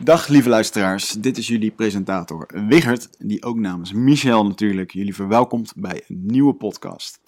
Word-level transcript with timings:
Dag 0.00 0.28
lieve 0.28 0.48
luisteraars, 0.48 1.12
dit 1.12 1.38
is 1.38 1.46
jullie 1.46 1.70
presentator 1.70 2.48
Wigert, 2.68 3.08
die 3.18 3.44
ook 3.44 3.56
namens 3.56 3.92
Michel 3.92 4.46
natuurlijk 4.46 4.92
jullie 4.92 5.14
verwelkomt 5.14 5.72
bij 5.76 6.04
een 6.08 6.26
nieuwe 6.26 6.54
podcast. 6.54 7.20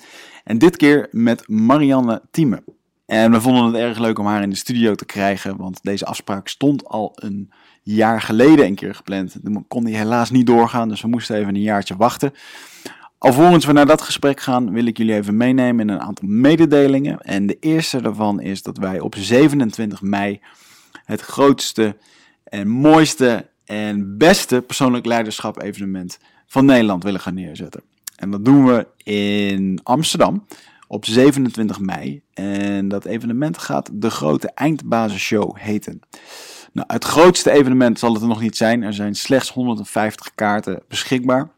En 0.45 0.59
dit 0.59 0.77
keer 0.77 1.09
met 1.11 1.49
Marianne 1.49 2.23
Thieme. 2.31 2.63
En 3.07 3.33
we 3.33 3.41
vonden 3.41 3.65
het 3.65 3.75
erg 3.75 3.99
leuk 3.99 4.19
om 4.19 4.27
haar 4.27 4.43
in 4.43 4.51
de 4.51 4.57
studio 4.57 4.95
te 4.95 5.05
krijgen, 5.05 5.57
want 5.57 5.83
deze 5.83 6.05
afspraak 6.05 6.49
stond 6.49 6.85
al 6.85 7.13
een 7.15 7.53
jaar 7.83 8.21
geleden 8.21 8.67
een 8.67 8.75
keer 8.75 8.95
gepland. 8.95 9.45
Dan 9.45 9.65
kon 9.69 9.85
die 9.85 9.97
helaas 9.97 10.31
niet 10.31 10.47
doorgaan, 10.47 10.89
dus 10.89 11.01
we 11.01 11.09
moesten 11.09 11.37
even 11.37 11.55
een 11.55 11.61
jaartje 11.61 11.97
wachten. 11.97 12.33
Alvorens 13.19 13.65
we 13.65 13.73
naar 13.73 13.87
dat 13.87 14.03
gesprek 14.03 14.41
gaan, 14.41 14.73
wil 14.73 14.87
ik 14.87 14.97
jullie 14.97 15.15
even 15.15 15.37
meenemen 15.37 15.89
in 15.89 15.95
een 15.95 16.01
aantal 16.01 16.29
mededelingen. 16.29 17.21
En 17.21 17.47
de 17.47 17.57
eerste 17.61 18.03
daarvan 18.03 18.41
is 18.41 18.63
dat 18.63 18.79
wij 18.79 19.01
op 19.01 19.15
27 19.15 20.03
mei 20.03 20.41
het 21.05 21.21
grootste 21.21 21.97
en 22.51 22.69
mooiste 22.69 23.49
en 23.65 24.19
beste 24.19 24.63
persoonlijk 24.63 25.07
leiderschap 25.07 25.63
evenement 25.63 26.19
van 26.47 26.65
Nederland 26.65 27.03
willen 27.03 27.21
gaan 27.21 27.35
neerzetten. 27.35 27.83
En 28.17 28.31
dat 28.31 28.45
doen 28.45 28.67
we 28.67 28.87
in 29.03 29.81
Amsterdam 29.83 30.47
op 30.89 31.05
27 31.05 31.81
mei. 31.81 32.23
En 32.35 32.89
dat 32.89 33.05
evenement 33.05 33.59
gaat 33.59 33.91
de 33.93 34.11
grote 34.11 34.51
eindbasisshow 34.55 35.57
heten. 35.59 36.01
Nou, 36.73 36.93
het 36.93 37.05
grootste 37.05 37.51
evenement 37.51 37.99
zal 37.99 38.13
het 38.13 38.23
er 38.23 38.29
nog 38.29 38.41
niet 38.41 38.57
zijn. 38.57 38.83
Er 38.83 38.95
zijn 38.95 39.15
slechts 39.15 39.51
150 39.51 40.35
kaarten 40.35 40.83
beschikbaar. 40.89 41.51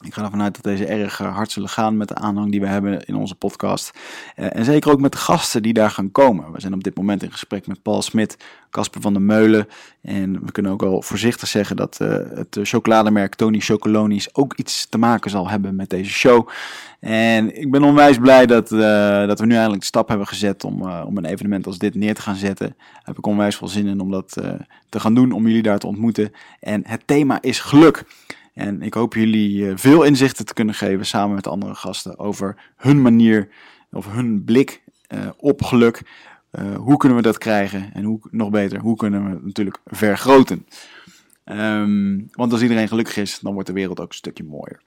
Ik 0.00 0.14
ga 0.14 0.24
ervan 0.24 0.42
uit 0.42 0.54
dat 0.54 0.64
deze 0.64 0.86
erg 0.86 1.20
eh, 1.20 1.34
hard 1.34 1.50
zullen 1.50 1.68
gaan 1.68 1.96
met 1.96 2.08
de 2.08 2.14
aanhang 2.14 2.50
die 2.50 2.60
we 2.60 2.66
hebben 2.66 3.04
in 3.04 3.14
onze 3.14 3.34
podcast. 3.34 3.98
Uh, 4.36 4.56
en 4.56 4.64
zeker 4.64 4.90
ook 4.90 5.00
met 5.00 5.12
de 5.12 5.18
gasten 5.18 5.62
die 5.62 5.72
daar 5.72 5.90
gaan 5.90 6.12
komen. 6.12 6.52
We 6.52 6.60
zijn 6.60 6.74
op 6.74 6.84
dit 6.84 6.96
moment 6.96 7.22
in 7.22 7.32
gesprek 7.32 7.66
met 7.66 7.82
Paul 7.82 8.02
Smit, 8.02 8.36
Casper 8.70 9.00
van 9.00 9.12
der 9.12 9.22
Meulen. 9.22 9.68
En 10.02 10.44
we 10.44 10.52
kunnen 10.52 10.72
ook 10.72 10.82
al 10.82 11.02
voorzichtig 11.02 11.48
zeggen 11.48 11.76
dat 11.76 11.98
uh, 12.02 12.08
het 12.34 12.58
chocolademerk 12.62 13.34
Tony 13.34 13.60
Chocolonies 13.60 14.34
ook 14.34 14.54
iets 14.54 14.86
te 14.88 14.98
maken 14.98 15.30
zal 15.30 15.48
hebben 15.48 15.76
met 15.76 15.90
deze 15.90 16.10
show. 16.10 16.48
En 17.00 17.60
ik 17.60 17.70
ben 17.70 17.82
onwijs 17.82 18.18
blij 18.18 18.46
dat, 18.46 18.68
dat 19.28 19.40
we 19.40 19.46
nu 19.46 19.54
eindelijk 19.54 19.80
de 19.80 19.86
stap 19.86 20.08
hebben 20.08 20.26
gezet 20.26 20.64
om, 20.64 20.82
om 20.82 21.16
een 21.16 21.24
evenement 21.24 21.66
als 21.66 21.78
dit 21.78 21.94
neer 21.94 22.14
te 22.14 22.22
gaan 22.22 22.36
zetten. 22.36 22.66
Daar 22.76 23.02
heb 23.02 23.18
ik 23.18 23.26
onwijs 23.26 23.56
veel 23.56 23.68
zin 23.68 23.86
in 23.86 24.00
om 24.00 24.10
dat 24.10 24.32
te 24.88 25.00
gaan 25.00 25.14
doen, 25.14 25.32
om 25.32 25.46
jullie 25.46 25.62
daar 25.62 25.78
te 25.78 25.86
ontmoeten. 25.86 26.32
En 26.60 26.82
het 26.86 27.02
thema 27.06 27.42
is 27.42 27.60
geluk. 27.60 28.04
En 28.58 28.82
ik 28.82 28.94
hoop 28.94 29.14
jullie 29.14 29.68
eh, 29.68 29.76
veel 29.76 30.02
inzichten 30.02 30.46
te 30.46 30.54
kunnen 30.54 30.74
geven 30.74 31.06
samen 31.06 31.34
met 31.34 31.46
andere 31.46 31.74
gasten 31.74 32.18
over 32.18 32.72
hun 32.76 33.02
manier 33.02 33.48
of 33.90 34.12
hun 34.12 34.44
blik 34.44 34.82
uh, 35.08 35.28
op 35.36 35.62
geluk. 35.62 36.02
Uh, 36.52 36.76
hoe 36.76 36.96
kunnen 36.96 37.18
we 37.18 37.22
dat 37.22 37.38
krijgen 37.38 37.90
en 37.94 38.04
hoe, 38.04 38.18
nog 38.30 38.50
beter, 38.50 38.80
hoe 38.80 38.96
kunnen 38.96 39.24
we 39.24 39.30
het 39.30 39.44
natuurlijk 39.44 39.78
vergroten? 39.84 40.66
Um, 41.44 42.28
want 42.30 42.52
als 42.52 42.62
iedereen 42.62 42.88
gelukkig 42.88 43.16
is, 43.16 43.38
dan 43.38 43.52
wordt 43.52 43.68
de 43.68 43.74
wereld 43.74 44.00
ook 44.00 44.08
een 44.08 44.14
stukje 44.14 44.44
mooier. 44.44 44.82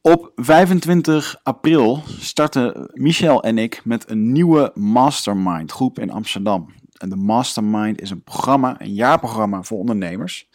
Op 0.00 0.32
25 0.34 1.40
april 1.42 2.02
starten 2.06 2.90
Michel 2.92 3.42
en 3.42 3.58
ik 3.58 3.80
met 3.84 4.10
een 4.10 4.32
nieuwe 4.32 4.70
mastermind 4.74 5.72
groep 5.72 5.98
in 5.98 6.10
Amsterdam. 6.10 6.74
En 6.98 7.08
de 7.08 7.16
mastermind 7.16 8.00
is 8.00 8.10
een 8.10 8.22
programma, 8.22 8.80
een 8.80 8.94
jaarprogramma 8.94 9.62
voor 9.62 9.78
ondernemers. 9.78 10.48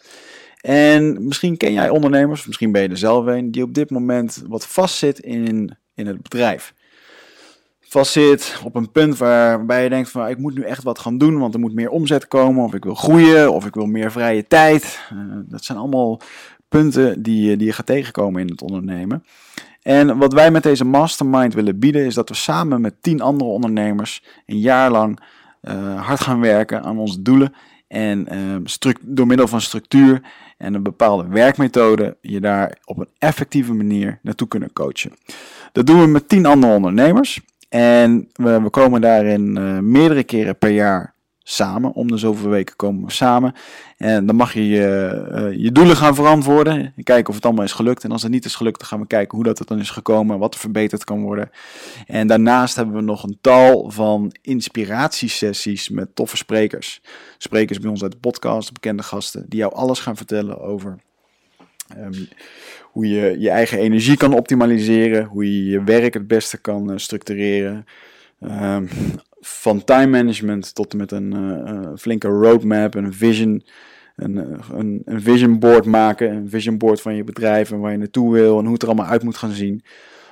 En 0.66 1.26
misschien 1.26 1.56
ken 1.56 1.72
jij 1.72 1.88
ondernemers, 1.88 2.46
misschien 2.46 2.72
ben 2.72 2.82
je 2.82 2.88
er 2.88 2.96
zelf 2.96 3.26
een, 3.26 3.50
die 3.50 3.62
op 3.62 3.74
dit 3.74 3.90
moment 3.90 4.42
wat 4.48 4.66
vastzit 4.66 5.18
in, 5.18 5.76
in 5.94 6.06
het 6.06 6.22
bedrijf. 6.22 6.74
Vastzit 7.80 8.60
op 8.64 8.74
een 8.74 8.90
punt 8.90 9.18
waarbij 9.18 9.82
je 9.82 9.88
denkt 9.88 10.10
van 10.10 10.28
ik 10.28 10.38
moet 10.38 10.54
nu 10.54 10.62
echt 10.62 10.82
wat 10.82 10.98
gaan 10.98 11.18
doen, 11.18 11.38
want 11.38 11.54
er 11.54 11.60
moet 11.60 11.74
meer 11.74 11.90
omzet 11.90 12.28
komen, 12.28 12.64
of 12.64 12.74
ik 12.74 12.84
wil 12.84 12.94
groeien, 12.94 13.52
of 13.52 13.66
ik 13.66 13.74
wil 13.74 13.86
meer 13.86 14.12
vrije 14.12 14.46
tijd. 14.46 15.00
Uh, 15.12 15.18
dat 15.48 15.64
zijn 15.64 15.78
allemaal 15.78 16.20
punten 16.68 17.22
die, 17.22 17.56
die 17.56 17.66
je 17.66 17.72
gaat 17.72 17.86
tegenkomen 17.86 18.40
in 18.40 18.48
het 18.48 18.62
ondernemen. 18.62 19.24
En 19.82 20.18
wat 20.18 20.32
wij 20.32 20.50
met 20.50 20.62
deze 20.62 20.84
mastermind 20.84 21.54
willen 21.54 21.78
bieden, 21.78 22.04
is 22.04 22.14
dat 22.14 22.28
we 22.28 22.34
samen 22.34 22.80
met 22.80 23.02
tien 23.02 23.20
andere 23.20 23.50
ondernemers 23.50 24.24
een 24.46 24.60
jaar 24.60 24.90
lang 24.90 25.20
uh, 25.62 26.06
hard 26.06 26.20
gaan 26.20 26.40
werken 26.40 26.82
aan 26.82 26.98
onze 26.98 27.22
doelen. 27.22 27.54
En 27.88 28.26
door 29.00 29.26
middel 29.26 29.48
van 29.48 29.60
structuur 29.60 30.20
en 30.56 30.74
een 30.74 30.82
bepaalde 30.82 31.28
werkmethode 31.28 32.16
je 32.20 32.40
daar 32.40 32.78
op 32.84 32.98
een 32.98 33.08
effectieve 33.18 33.72
manier 33.72 34.18
naartoe 34.22 34.48
kunnen 34.48 34.72
coachen. 34.72 35.12
Dat 35.72 35.86
doen 35.86 36.00
we 36.00 36.06
met 36.06 36.28
tien 36.28 36.46
andere 36.46 36.74
ondernemers. 36.74 37.40
En 37.68 38.28
we, 38.32 38.68
komen 38.70 39.00
daarin 39.00 39.56
uh, 39.58 39.78
meerdere 39.78 40.24
keren 40.24 40.58
per 40.58 40.70
jaar 40.70 41.14
samen. 41.48 41.92
Om 41.92 42.10
de 42.10 42.16
zoveel 42.16 42.48
weken 42.48 42.76
komen 42.76 43.04
we 43.04 43.12
samen. 43.12 43.54
En 43.96 44.26
dan 44.26 44.36
mag 44.36 44.52
je 44.52 44.68
je, 44.68 45.26
uh, 45.32 45.62
je 45.62 45.72
doelen 45.72 45.96
gaan 45.96 46.14
verantwoorden. 46.14 46.94
Kijken 47.02 47.28
of 47.28 47.34
het 47.34 47.44
allemaal 47.44 47.64
is 47.64 47.72
gelukt. 47.72 48.04
En 48.04 48.10
als 48.10 48.22
het 48.22 48.30
niet 48.30 48.44
is 48.44 48.54
gelukt, 48.54 48.78
dan 48.78 48.88
gaan 48.88 49.00
we 49.00 49.06
kijken 49.06 49.36
hoe 49.36 49.46
dat 49.46 49.58
het 49.58 49.68
dan 49.68 49.78
is 49.78 49.90
gekomen. 49.90 50.38
Wat 50.38 50.54
er 50.54 50.60
verbeterd 50.60 51.04
kan 51.04 51.22
worden. 51.22 51.50
En 52.06 52.26
daarnaast 52.26 52.76
hebben 52.76 52.94
we 52.94 53.00
nog 53.00 53.22
een 53.22 53.38
tal 53.40 53.90
van 53.90 54.34
inspiratiesessies 54.42 55.88
met 55.88 56.14
toffe 56.14 56.36
sprekers. 56.36 57.00
Sprekers 57.38 57.78
bij 57.78 57.90
ons 57.90 58.02
uit 58.02 58.12
de 58.12 58.18
podcast, 58.18 58.72
bekende 58.72 59.02
gasten. 59.02 59.44
Die 59.48 59.58
jou 59.58 59.74
alles 59.74 60.00
gaan 60.00 60.16
vertellen 60.16 60.60
over 60.60 60.98
um, 61.98 62.28
hoe 62.82 63.08
je 63.08 63.36
je 63.38 63.50
eigen 63.50 63.78
energie 63.78 64.16
kan 64.16 64.34
optimaliseren. 64.34 65.24
Hoe 65.24 65.44
je 65.44 65.70
je 65.70 65.84
werk 65.84 66.14
het 66.14 66.26
beste 66.26 66.58
kan 66.58 66.90
uh, 66.90 66.96
structureren. 66.96 67.86
Um, 68.40 68.88
van 69.46 69.84
time 69.84 70.06
management 70.06 70.74
tot 70.74 70.92
en 70.92 70.98
met 70.98 71.12
een 71.12 71.34
uh, 71.34 71.88
flinke 71.96 72.28
roadmap, 72.28 72.94
een 72.94 73.12
vision, 73.12 73.64
een, 74.16 74.38
eh, 74.38 74.68
een, 74.72 75.02
een, 75.04 75.22
vision 75.22 75.58
board 75.58 75.84
maken, 75.84 76.30
een 76.30 76.50
vision 76.50 76.78
board 76.78 77.00
van 77.00 77.14
je 77.14 77.24
bedrijf 77.24 77.70
en 77.70 77.80
waar 77.80 77.92
je 77.92 77.98
naartoe 77.98 78.32
wil 78.32 78.58
en 78.58 78.64
hoe 78.64 78.72
het 78.72 78.82
er 78.82 78.88
allemaal 78.88 79.06
uit 79.06 79.22
moet 79.22 79.36
gaan 79.36 79.52
zien. 79.52 79.82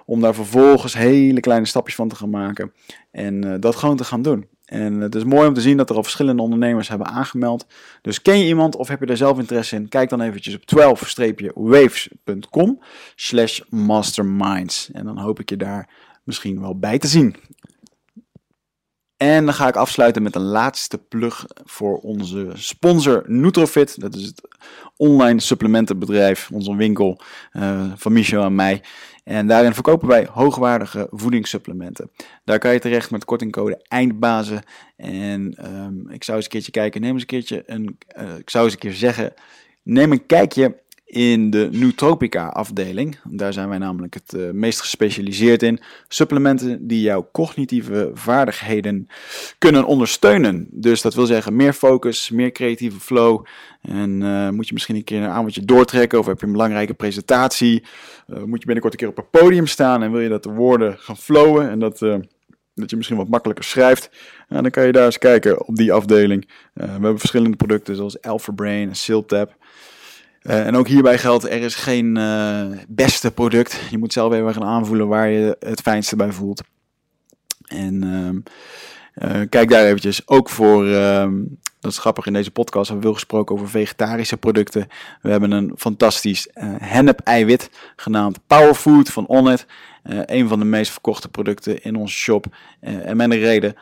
Om 0.06 0.20
daar 0.20 0.34
vervolgens 0.34 0.94
hele 0.94 1.40
kleine 1.40 1.66
stapjes 1.66 1.94
van 1.94 2.08
te 2.08 2.16
gaan 2.16 2.30
maken 2.30 2.72
en 3.10 3.60
dat 3.60 3.76
gewoon 3.76 3.96
te 3.96 4.04
gaan 4.04 4.22
doen. 4.22 4.46
En 4.64 5.00
het 5.00 5.14
is 5.14 5.24
mooi 5.24 5.48
om 5.48 5.54
te 5.54 5.60
zien 5.60 5.76
dat 5.76 5.90
er 5.90 5.96
al 5.96 6.02
verschillende 6.02 6.42
ondernemers 6.42 6.88
hebben 6.88 7.06
aangemeld. 7.06 7.66
Dus 8.02 8.22
ken 8.22 8.38
je 8.38 8.46
iemand 8.46 8.76
of 8.76 8.88
heb 8.88 9.00
je 9.00 9.06
daar 9.06 9.16
zelf 9.16 9.38
interesse 9.38 9.76
in? 9.76 9.88
Kijk 9.88 10.08
dan 10.08 10.20
eventjes 10.20 10.54
op 10.54 10.62
12-waves.com 10.76 12.80
slash 13.14 13.60
masterminds. 13.68 14.90
En 14.92 15.04
dan 15.04 15.18
hoop 15.18 15.40
ik 15.40 15.50
je 15.50 15.56
daar 15.56 15.88
misschien 16.22 16.60
wel 16.60 16.78
bij 16.78 16.98
te 16.98 17.06
zien. 17.06 17.36
En 19.16 19.44
dan 19.44 19.54
ga 19.54 19.68
ik 19.68 19.76
afsluiten 19.76 20.22
met 20.22 20.34
een 20.34 20.42
laatste 20.42 20.98
plug 20.98 21.46
voor 21.64 21.98
onze 21.98 22.50
sponsor 22.54 23.24
Nutrofit. 23.26 24.00
Dat 24.00 24.14
is 24.14 24.26
het 24.26 24.48
online 24.96 25.40
supplementenbedrijf, 25.40 26.50
onze 26.52 26.76
winkel 26.76 27.20
uh, 27.52 27.92
van 27.96 28.12
Michel 28.12 28.42
en 28.42 28.54
mij. 28.54 28.82
En 29.24 29.46
daarin 29.46 29.74
verkopen 29.74 30.08
wij 30.08 30.28
hoogwaardige 30.30 31.08
voedingssupplementen. 31.10 32.10
Daar 32.44 32.58
kan 32.58 32.72
je 32.72 32.78
terecht 32.78 33.10
met 33.10 33.24
kortingcode 33.24 33.84
eindbazen. 33.88 34.62
En 34.96 35.54
um, 35.74 36.10
ik 36.10 36.24
zou 36.24 36.36
eens 36.36 36.46
een 36.46 36.52
keertje 36.52 36.70
kijken, 36.70 37.00
neem 37.00 37.12
eens 37.12 37.20
een 37.20 37.26
keertje 37.26 37.62
een, 37.66 37.98
uh, 38.18 38.36
ik 38.38 38.50
zou 38.50 38.64
eens 38.64 38.72
een 38.72 38.80
keer 38.80 38.92
zeggen, 38.92 39.34
neem 39.82 40.12
een 40.12 40.26
kijkje 40.26 40.82
in 41.14 41.50
de 41.50 41.68
Nootropica 41.72 42.46
afdeling. 42.46 43.18
Daar 43.24 43.52
zijn 43.52 43.68
wij 43.68 43.78
namelijk 43.78 44.14
het 44.14 44.32
uh, 44.36 44.50
meest 44.50 44.80
gespecialiseerd 44.80 45.62
in. 45.62 45.80
Supplementen 46.08 46.86
die 46.86 47.00
jouw 47.00 47.28
cognitieve 47.32 48.10
vaardigheden 48.14 49.08
kunnen 49.58 49.84
ondersteunen. 49.84 50.68
Dus 50.70 51.02
dat 51.02 51.14
wil 51.14 51.26
zeggen 51.26 51.56
meer 51.56 51.72
focus, 51.72 52.30
meer 52.30 52.52
creatieve 52.52 53.00
flow. 53.00 53.44
En 53.80 54.20
uh, 54.20 54.48
moet 54.48 54.66
je 54.68 54.72
misschien 54.72 54.96
een 54.96 55.04
keer 55.04 55.22
een 55.22 55.28
avondje 55.28 55.64
doortrekken 55.64 56.18
of 56.18 56.26
heb 56.26 56.40
je 56.40 56.46
een 56.46 56.52
belangrijke 56.52 56.94
presentatie. 56.94 57.82
Uh, 58.28 58.42
moet 58.42 58.60
je 58.60 58.66
binnenkort 58.66 58.92
een 58.92 58.98
keer 58.98 59.08
op 59.08 59.18
een 59.18 59.40
podium 59.40 59.66
staan 59.66 60.02
en 60.02 60.10
wil 60.10 60.20
je 60.20 60.28
dat 60.28 60.42
de 60.42 60.50
woorden 60.50 60.98
gaan 60.98 61.16
flowen 61.16 61.70
en 61.70 61.78
dat 61.78 61.98
dat 62.74 62.90
je 62.90 62.96
misschien 62.96 63.18
wat 63.18 63.28
makkelijker 63.28 63.64
schrijft. 63.64 64.10
En 64.48 64.62
dan 64.62 64.70
kan 64.70 64.86
je 64.86 64.92
daar 64.92 65.04
eens 65.04 65.18
kijken 65.18 65.66
op 65.66 65.76
die 65.76 65.92
afdeling. 65.92 66.48
We 66.72 66.82
hebben 66.82 67.18
verschillende 67.18 67.56
producten 67.56 67.96
zoals 67.96 68.22
Alpha 68.22 68.52
Brain 68.52 68.88
en 68.88 68.94
Siltap. 68.96 69.56
Uh, 70.44 70.66
en 70.66 70.76
ook 70.76 70.88
hierbij 70.88 71.18
geldt, 71.18 71.44
er 71.44 71.62
is 71.62 71.74
geen 71.74 72.16
uh, 72.16 72.66
beste 72.88 73.30
product. 73.30 73.80
Je 73.90 73.98
moet 73.98 74.12
zelf 74.12 74.32
even 74.32 74.52
gaan 74.52 74.64
aanvoelen 74.64 75.08
waar 75.08 75.28
je 75.28 75.56
het 75.58 75.80
fijnste 75.80 76.16
bij 76.16 76.32
voelt. 76.32 76.62
En 77.66 78.04
uh, 79.14 79.40
kijk 79.48 79.68
daar 79.68 79.84
eventjes 79.84 80.28
ook 80.28 80.48
voor, 80.48 80.86
ehm, 80.86 81.42
dat 81.80 81.92
is 81.92 81.98
grappig 81.98 82.26
in 82.26 82.32
deze 82.32 82.50
podcast, 82.50 82.88
hebben 82.88 82.96
we 82.96 83.12
veel 83.12 83.20
gesproken 83.20 83.54
over 83.54 83.68
vegetarische 83.68 84.36
producten. 84.36 84.88
We 85.22 85.30
hebben 85.30 85.50
een 85.50 85.72
fantastisch 85.76 86.48
hennep-eiwit 86.78 87.70
genaamd 87.96 88.38
Powerfood 88.46 89.08
van 89.08 89.26
Onnit. 89.26 89.66
een 90.02 90.48
van 90.48 90.58
de 90.58 90.64
meest 90.64 90.90
verkochte 90.90 91.28
producten 91.28 91.82
in 91.82 91.96
onze 91.96 92.16
shop. 92.16 92.46
en 92.80 93.16
met 93.16 93.30
een 93.30 93.38
reden, 93.38 93.74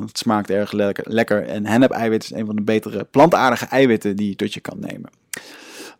het 0.00 0.18
smaakt 0.18 0.50
erg 0.50 0.72
lekker. 0.72 1.04
lekker. 1.12 1.46
En 1.48 1.66
hennep-eiwit 1.66 2.22
is 2.22 2.32
een 2.32 2.46
van 2.46 2.56
de 2.56 2.62
betere 2.62 3.04
plantaardige 3.04 3.66
eiwitten 3.66 4.16
die 4.16 4.28
je 4.28 4.36
tot 4.36 4.54
je 4.54 4.60
kan 4.60 4.78
nemen. 4.80 5.10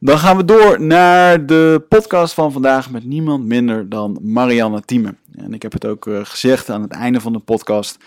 Dan 0.04 0.18
gaan 0.18 0.36
we 0.36 0.44
door 0.44 0.80
naar 0.80 1.46
de 1.46 1.84
podcast 1.88 2.34
van 2.34 2.52
vandaag 2.52 2.90
met 2.90 3.04
niemand 3.04 3.44
minder 3.44 3.88
dan 3.88 4.18
Marianne 4.22 4.80
Thieme. 4.80 5.14
En 5.34 5.54
ik 5.54 5.62
heb 5.62 5.72
het 5.72 5.86
ook 5.86 6.06
uh, 6.06 6.20
gezegd 6.24 6.70
aan 6.70 6.82
het 6.82 6.92
einde 6.92 7.20
van 7.20 7.32
de 7.32 7.38
podcast. 7.38 7.98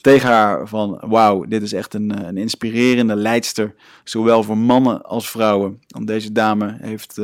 tegen 0.00 0.28
haar 0.28 0.68
van 0.68 1.00
wauw, 1.00 1.44
dit 1.44 1.62
is 1.62 1.72
echt 1.72 1.94
een, 1.94 2.26
een 2.26 2.36
inspirerende 2.36 3.14
leidster, 3.14 3.74
zowel 4.04 4.42
voor 4.42 4.58
mannen 4.58 5.02
als 5.02 5.30
vrouwen. 5.30 5.80
Want 5.86 6.06
deze 6.06 6.32
dame 6.32 6.76
heeft 6.80 7.20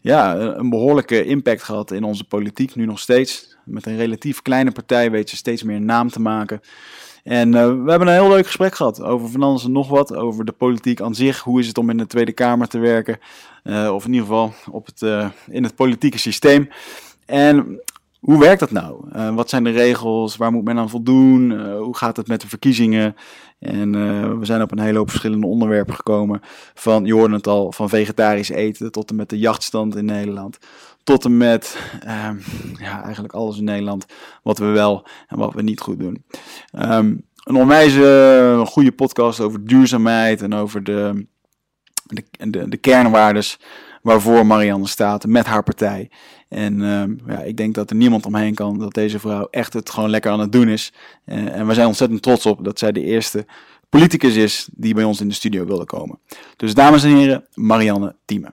ja, 0.00 0.36
een 0.36 0.70
behoorlijke 0.70 1.24
impact 1.24 1.62
gehad 1.62 1.90
in 1.90 2.04
onze 2.04 2.24
politiek, 2.24 2.74
nu 2.74 2.86
nog 2.86 2.98
steeds. 2.98 3.56
Met 3.64 3.86
een 3.86 3.96
relatief 3.96 4.42
kleine 4.42 4.70
partij 4.70 5.10
weet 5.10 5.30
ze 5.30 5.36
steeds 5.36 5.62
meer 5.62 5.80
naam 5.80 6.10
te 6.10 6.20
maken. 6.20 6.60
En 7.22 7.48
uh, 7.48 7.66
we 7.84 7.90
hebben 7.90 8.08
een 8.08 8.14
heel 8.14 8.28
leuk 8.28 8.46
gesprek 8.46 8.74
gehad 8.74 9.02
over 9.02 9.28
van 9.28 9.42
alles 9.42 9.64
en 9.64 9.72
nog 9.72 9.88
wat. 9.88 10.14
Over 10.14 10.44
de 10.44 10.52
politiek 10.52 11.00
aan 11.00 11.14
zich. 11.14 11.40
Hoe 11.40 11.60
is 11.60 11.66
het 11.66 11.78
om 11.78 11.90
in 11.90 11.96
de 11.96 12.06
Tweede 12.06 12.32
Kamer 12.32 12.68
te 12.68 12.78
werken? 12.78 13.18
Uh, 13.64 13.94
of 13.94 14.04
in 14.04 14.12
ieder 14.12 14.26
geval 14.26 14.52
op 14.70 14.86
het, 14.86 15.02
uh, 15.02 15.28
in 15.46 15.62
het 15.62 15.74
politieke 15.74 16.18
systeem. 16.18 16.68
En 17.26 17.80
hoe 18.20 18.38
werkt 18.38 18.60
dat 18.60 18.70
nou? 18.70 19.04
wat 19.34 19.48
zijn 19.48 19.64
de 19.64 19.70
regels? 19.70 20.36
Waar 20.36 20.52
moet 20.52 20.64
men 20.64 20.78
aan 20.78 20.90
voldoen? 20.90 21.72
hoe 21.76 21.96
gaat 21.96 22.16
het 22.16 22.26
met 22.26 22.40
de 22.40 22.48
verkiezingen? 22.48 23.16
En 23.58 23.90
we 24.38 24.44
zijn 24.44 24.62
op 24.62 24.72
een 24.72 24.78
hele 24.78 24.98
hoop 24.98 25.08
verschillende 25.08 25.46
onderwerpen 25.46 25.94
gekomen. 25.94 26.40
Van, 26.74 27.04
je 27.04 27.30
het 27.30 27.46
al, 27.46 27.72
van 27.72 27.88
vegetarisch 27.88 28.48
eten 28.48 28.92
tot 28.92 29.10
en 29.10 29.16
met 29.16 29.28
de 29.28 29.38
jachtstand 29.38 29.96
in 29.96 30.04
Nederland 30.04 30.58
tot 31.04 31.24
en 31.24 31.36
met 31.36 31.78
um, 32.28 32.42
ja, 32.78 33.02
eigenlijk 33.02 33.34
alles 33.34 33.58
in 33.58 33.64
Nederland 33.64 34.06
wat 34.42 34.58
we 34.58 34.64
wel 34.64 35.06
en 35.28 35.38
wat 35.38 35.54
we 35.54 35.62
niet 35.62 35.80
goed 35.80 35.98
doen. 35.98 36.24
Um, 36.72 37.24
een 37.44 37.56
onwijs 37.56 37.94
uh, 37.94 38.66
goede 38.66 38.92
podcast 38.92 39.40
over 39.40 39.66
duurzaamheid 39.66 40.42
en 40.42 40.54
over 40.54 40.84
de, 40.84 41.26
de, 42.06 42.24
de, 42.50 42.68
de 42.68 42.76
kernwaardes 42.76 43.58
waarvoor 44.02 44.46
Marianne 44.46 44.86
staat 44.86 45.26
met 45.26 45.46
haar 45.46 45.62
partij. 45.62 46.10
En 46.48 46.80
um, 46.80 47.18
ja, 47.26 47.40
ik 47.40 47.56
denk 47.56 47.74
dat 47.74 47.90
er 47.90 47.96
niemand 47.96 48.26
omheen 48.26 48.54
kan 48.54 48.78
dat 48.78 48.94
deze 48.94 49.18
vrouw 49.18 49.46
echt 49.50 49.72
het 49.72 49.90
gewoon 49.90 50.10
lekker 50.10 50.30
aan 50.30 50.40
het 50.40 50.52
doen 50.52 50.68
is. 50.68 50.92
En 51.24 51.66
we 51.66 51.74
zijn 51.74 51.86
ontzettend 51.86 52.22
trots 52.22 52.46
op 52.46 52.64
dat 52.64 52.78
zij 52.78 52.92
de 52.92 53.02
eerste 53.02 53.46
politicus 53.88 54.36
is 54.36 54.68
die 54.72 54.94
bij 54.94 55.04
ons 55.04 55.20
in 55.20 55.28
de 55.28 55.34
studio 55.34 55.64
wilde 55.64 55.84
komen. 55.84 56.18
Dus 56.56 56.74
dames 56.74 57.04
en 57.04 57.16
heren, 57.16 57.46
Marianne 57.54 58.16
Thieme. 58.24 58.52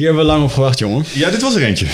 Hier 0.00 0.08
hebben 0.08 0.26
we 0.26 0.32
lang 0.32 0.44
op 0.44 0.50
gewacht, 0.50 0.78
jongen. 0.78 1.04
Ja, 1.14 1.30
dit 1.30 1.40
was 1.40 1.54
er 1.54 1.62
eentje. 1.62 1.86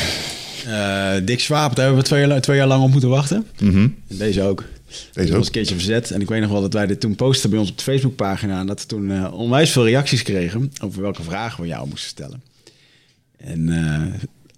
Uh, 0.67 1.26
Dick 1.26 1.41
Swaap, 1.41 1.76
daar 1.76 1.85
hebben 1.85 2.03
we 2.03 2.08
twee, 2.08 2.26
jaar, 2.26 2.41
twee 2.41 2.56
jaar 2.56 2.67
lang 2.67 2.82
op 2.82 2.91
moeten 2.91 3.08
wachten. 3.08 3.47
Mm 3.61 3.94
Deze 4.06 4.43
ook. 4.43 4.64
Deze 5.12 5.32
was 5.32 5.47
een 5.47 5.53
keertje 5.53 5.75
verzet. 5.75 6.11
En 6.11 6.20
ik 6.20 6.29
weet 6.29 6.41
nog 6.41 6.50
wel 6.50 6.61
dat 6.61 6.73
wij 6.73 6.87
dit 6.87 7.00
toen 7.00 7.14
posten 7.14 7.50
bij 7.50 7.58
ons 7.58 7.70
op 7.70 7.76
de 7.76 7.82
Facebookpagina. 7.82 8.61
En 8.61 8.67
dat 8.67 8.81
we 8.81 8.87
toen 8.87 9.11
uh, 9.11 9.32
onwijs 9.32 9.70
veel 9.70 9.85
reacties 9.85 10.23
kregen 10.23 10.73
over 10.82 11.03
welke 11.03 11.23
vragen 11.23 11.62
we 11.62 11.69
jou 11.69 11.88
moesten 11.88 12.08
stellen. 12.08 12.43
En 13.37 13.69
uh, 13.69 14.03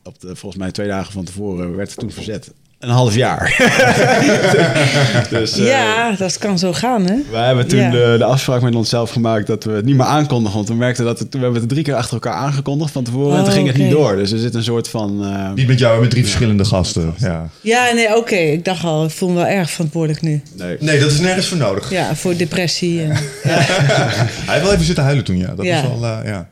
op 0.03 0.21
de, 0.21 0.37
volgens 0.37 0.63
mij 0.63 0.73
twee 0.73 0.89
dagen 0.89 1.13
van 1.13 1.25
tevoren 1.25 1.77
werd 1.77 1.91
het 1.91 1.99
toen 1.99 2.11
verzet 2.13 2.53
een 2.79 2.89
half 2.89 3.15
jaar. 3.15 3.57
dus, 5.31 5.55
ja, 5.55 6.11
uh, 6.11 6.19
dat 6.19 6.39
kan 6.39 6.59
zo 6.59 6.73
gaan, 6.73 7.07
hè? 7.07 7.15
Wij 7.31 7.47
hebben 7.47 7.69
toen 7.69 7.91
de, 7.91 8.15
de, 8.19 8.25
afspraak 8.25 8.63
met 8.63 8.75
onszelf 8.75 9.11
gemaakt 9.11 9.47
dat 9.47 9.65
we 9.65 9.73
het 9.73 9.85
niet 9.85 9.97
meer 9.97 10.07
aankondigen. 10.07 10.57
Want 10.57 10.69
we 10.69 10.75
merkten 10.75 11.05
dat 11.05 11.19
het, 11.19 11.35
we 11.35 11.39
hebben 11.39 11.61
het 11.61 11.69
drie 11.69 11.83
keer 11.83 11.95
achter 11.95 12.15
elkaar 12.15 12.33
aangekondigd 12.33 12.93
van 12.93 13.05
tevoren. 13.05 13.33
Oh, 13.33 13.39
en 13.39 13.45
toen 13.45 13.53
ging 13.53 13.69
okay. 13.69 13.81
het 13.81 13.89
niet 13.89 13.97
door. 13.99 14.17
Dus 14.17 14.33
er 14.33 14.39
zit 14.39 14.55
een 14.55 14.63
soort 14.63 14.89
van... 14.89 15.25
Uh, 15.25 15.53
niet 15.55 15.67
met 15.67 15.79
jou, 15.79 16.01
met 16.01 16.11
drie 16.11 16.23
ja, 16.23 16.29
verschillende 16.29 16.65
gasten. 16.65 17.15
Ja, 17.17 17.49
ja 17.61 17.93
nee, 17.95 18.09
oké. 18.09 18.17
Okay. 18.17 18.53
Ik 18.53 18.65
dacht 18.65 18.85
al, 18.85 19.05
ik 19.05 19.11
voel 19.11 19.29
me 19.29 19.35
wel 19.35 19.47
erg 19.47 19.71
verantwoordelijk 19.71 20.23
nu. 20.23 20.43
Nee, 20.55 20.77
nee 20.81 21.01
dat 21.01 21.11
is 21.11 21.21
nergens 21.21 21.47
voor 21.47 21.59
nodig. 21.59 21.91
Ja, 21.91 22.15
voor 22.15 22.37
depressie. 22.37 23.03
En, 23.03 23.11
Hij 24.51 24.61
wil 24.61 24.73
even 24.73 24.85
zitten 24.85 25.05
huilen 25.05 25.25
toen, 25.25 25.39
ja. 25.39 25.55
Dat 25.55 25.65
is 25.65 25.81
wel, 25.81 26.03
uh, 26.03 26.19
ja. 26.25 26.49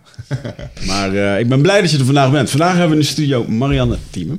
maar 0.87 1.15
ik 1.41 1.49
ben 1.49 1.63
blij 1.63 1.81
dat 1.81 1.91
je 1.91 1.99
er 1.99 2.05
vandaag 2.05 2.31
bent. 2.31 2.51
Vandaag 2.51 2.71
hebben 2.71 2.89
we 2.89 2.95
in 2.95 3.01
de 3.01 3.07
studio 3.07 3.45
Marianne 3.49 3.97
Thieme. 4.11 4.37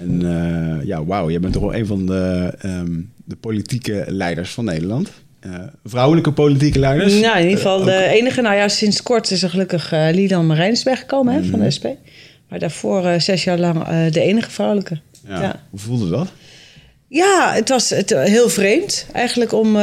En 0.00 0.20
uh, 0.22 0.84
ja, 0.84 1.04
wauw, 1.04 1.30
jij 1.30 1.40
bent 1.40 1.52
toch 1.52 1.62
wel 1.62 1.74
een 1.74 1.86
van 1.86 2.06
de, 2.06 2.54
um, 2.64 3.12
de 3.24 3.36
politieke 3.36 4.04
leiders 4.08 4.50
van 4.50 4.64
Nederland. 4.64 5.10
Uh, 5.46 5.54
vrouwelijke 5.84 6.32
politieke 6.32 6.78
leiders? 6.78 7.20
Nou, 7.20 7.36
in 7.36 7.42
ieder 7.42 7.56
geval 7.56 7.78
uh, 7.80 7.84
de 7.84 8.04
enige. 8.04 8.40
Nou 8.40 8.56
ja, 8.56 8.68
sinds 8.68 9.02
kort 9.02 9.30
is 9.30 9.42
er 9.42 9.50
gelukkig 9.50 9.90
Lidan 9.90 10.46
Marijns 10.46 10.82
weggekomen 10.82 11.34
hè, 11.34 11.44
van 11.44 11.60
de 11.60 11.70
SP. 11.76 11.86
Maar 12.48 12.58
daarvoor 12.58 13.20
zes 13.20 13.44
jaar 13.44 13.58
lang 13.58 14.08
de 14.08 14.20
enige 14.20 14.50
vrouwelijke. 14.50 15.00
Ja. 15.28 15.40
ja. 15.40 15.62
Hoe 15.70 15.80
voelde 15.80 16.10
dat? 16.10 16.28
Ja, 17.08 17.52
het 17.54 17.68
was 17.68 17.90
het, 17.90 18.10
heel 18.10 18.48
vreemd 18.48 19.06
eigenlijk 19.12 19.52
om 19.52 19.76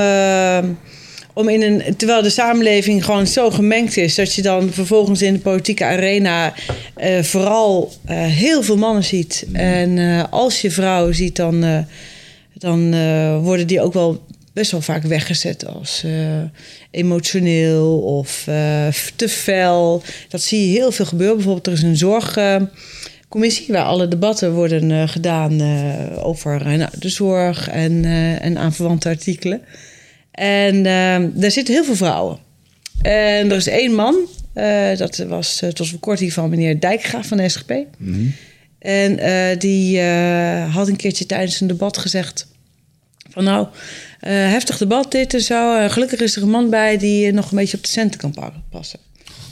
om 1.36 1.50
in 1.50 1.62
een, 1.62 1.96
terwijl 1.96 2.22
de 2.22 2.30
samenleving 2.30 3.06
gewoon 3.06 3.28
zo 3.28 3.52
gemengd 3.52 3.98
is, 3.98 4.16
dat 4.16 4.34
je 4.34 4.42
dan 4.42 4.72
vervolgens 4.72 5.22
in 5.22 5.34
de 5.34 5.40
politieke 5.40 5.86
arena 5.86 6.54
uh, 6.98 7.24
vooral 7.24 7.94
uh, 8.10 8.26
heel 8.26 8.64
veel 8.64 8.78
mannen 8.78 9.04
ziet. 9.04 9.46
Mm. 9.48 9.56
En 9.56 9.98
uh, 9.98 10.24
als 10.30 10.62
je 10.62 10.72
vrouwen 10.72 11.16
ziet, 11.16 11.36
dan, 11.36 11.86
dan 12.54 12.92
worden 13.42 13.68
die 13.68 13.82
ook 13.82 13.94
wel 13.94 14.24
best 14.54 14.72
wel 14.72 14.82
vaak 14.82 15.04
weggezet 15.04 15.68
als 15.68 16.04
emotioneel 16.92 18.00
of 18.00 18.44
te 19.16 19.30
fel. 19.30 20.04
Dat 20.30 20.42
zie 20.42 20.68
je 20.68 20.78
heel 20.78 20.92
veel 20.92 21.06
gebeuren. 21.06 21.36
Bijvoorbeeld, 21.36 21.68
er 21.68 21.74
is 21.74 21.82
een 21.82 21.98
zorgcommissie 21.98 23.68
waar 23.68 23.86
alle 23.86 24.08
debatten 24.08 24.54
worden 24.54 25.10
gedaan 25.10 25.62
over 26.22 26.78
nou, 26.78 26.90
de 27.00 27.10
zorg 27.10 27.70
en, 27.70 28.06
en 28.42 28.58
aanverwante 28.58 29.10
artikelen. 29.10 29.62
En 30.36 30.76
uh, 30.76 31.42
daar 31.42 31.52
zitten 31.52 31.74
heel 31.74 31.84
veel 31.84 31.96
vrouwen. 31.96 32.38
En 33.02 33.52
er 33.52 33.56
is 33.56 33.68
één 33.68 33.94
man, 33.94 34.16
uh, 34.56 34.98
dat 34.98 35.18
was 35.18 35.62
uh, 35.64 35.70
tot 35.70 35.90
voor 35.90 36.00
kort 36.00 36.20
hier 36.20 36.34
van 36.34 36.50
meneer 36.50 36.80
Dijkgraaf 36.80 37.28
van 37.28 37.38
de 37.38 37.50
SGP. 37.50 37.70
Mm 37.70 37.86
-hmm. 37.98 38.34
En 38.80 39.20
uh, 39.20 39.60
die 39.60 40.02
had 40.72 40.88
een 40.88 40.96
keertje 40.96 41.26
tijdens 41.26 41.62
een 41.62 41.68
debat 41.68 41.98
gezegd: 41.98 42.48
van 43.30 43.44
nou, 43.44 43.68
heftig 44.28 44.78
debat 44.78 45.12
dit 45.12 45.34
en 45.34 45.42
zo. 45.42 45.90
gelukkig 45.90 46.20
is 46.20 46.36
er 46.36 46.42
een 46.42 46.50
man 46.50 46.70
bij 46.70 46.98
die 46.98 47.32
nog 47.32 47.52
een 47.52 47.58
beetje 47.58 47.78
op 47.78 47.84
de 47.84 47.90
centen 47.90 48.20
kan 48.20 48.54
passen. 48.70 49.00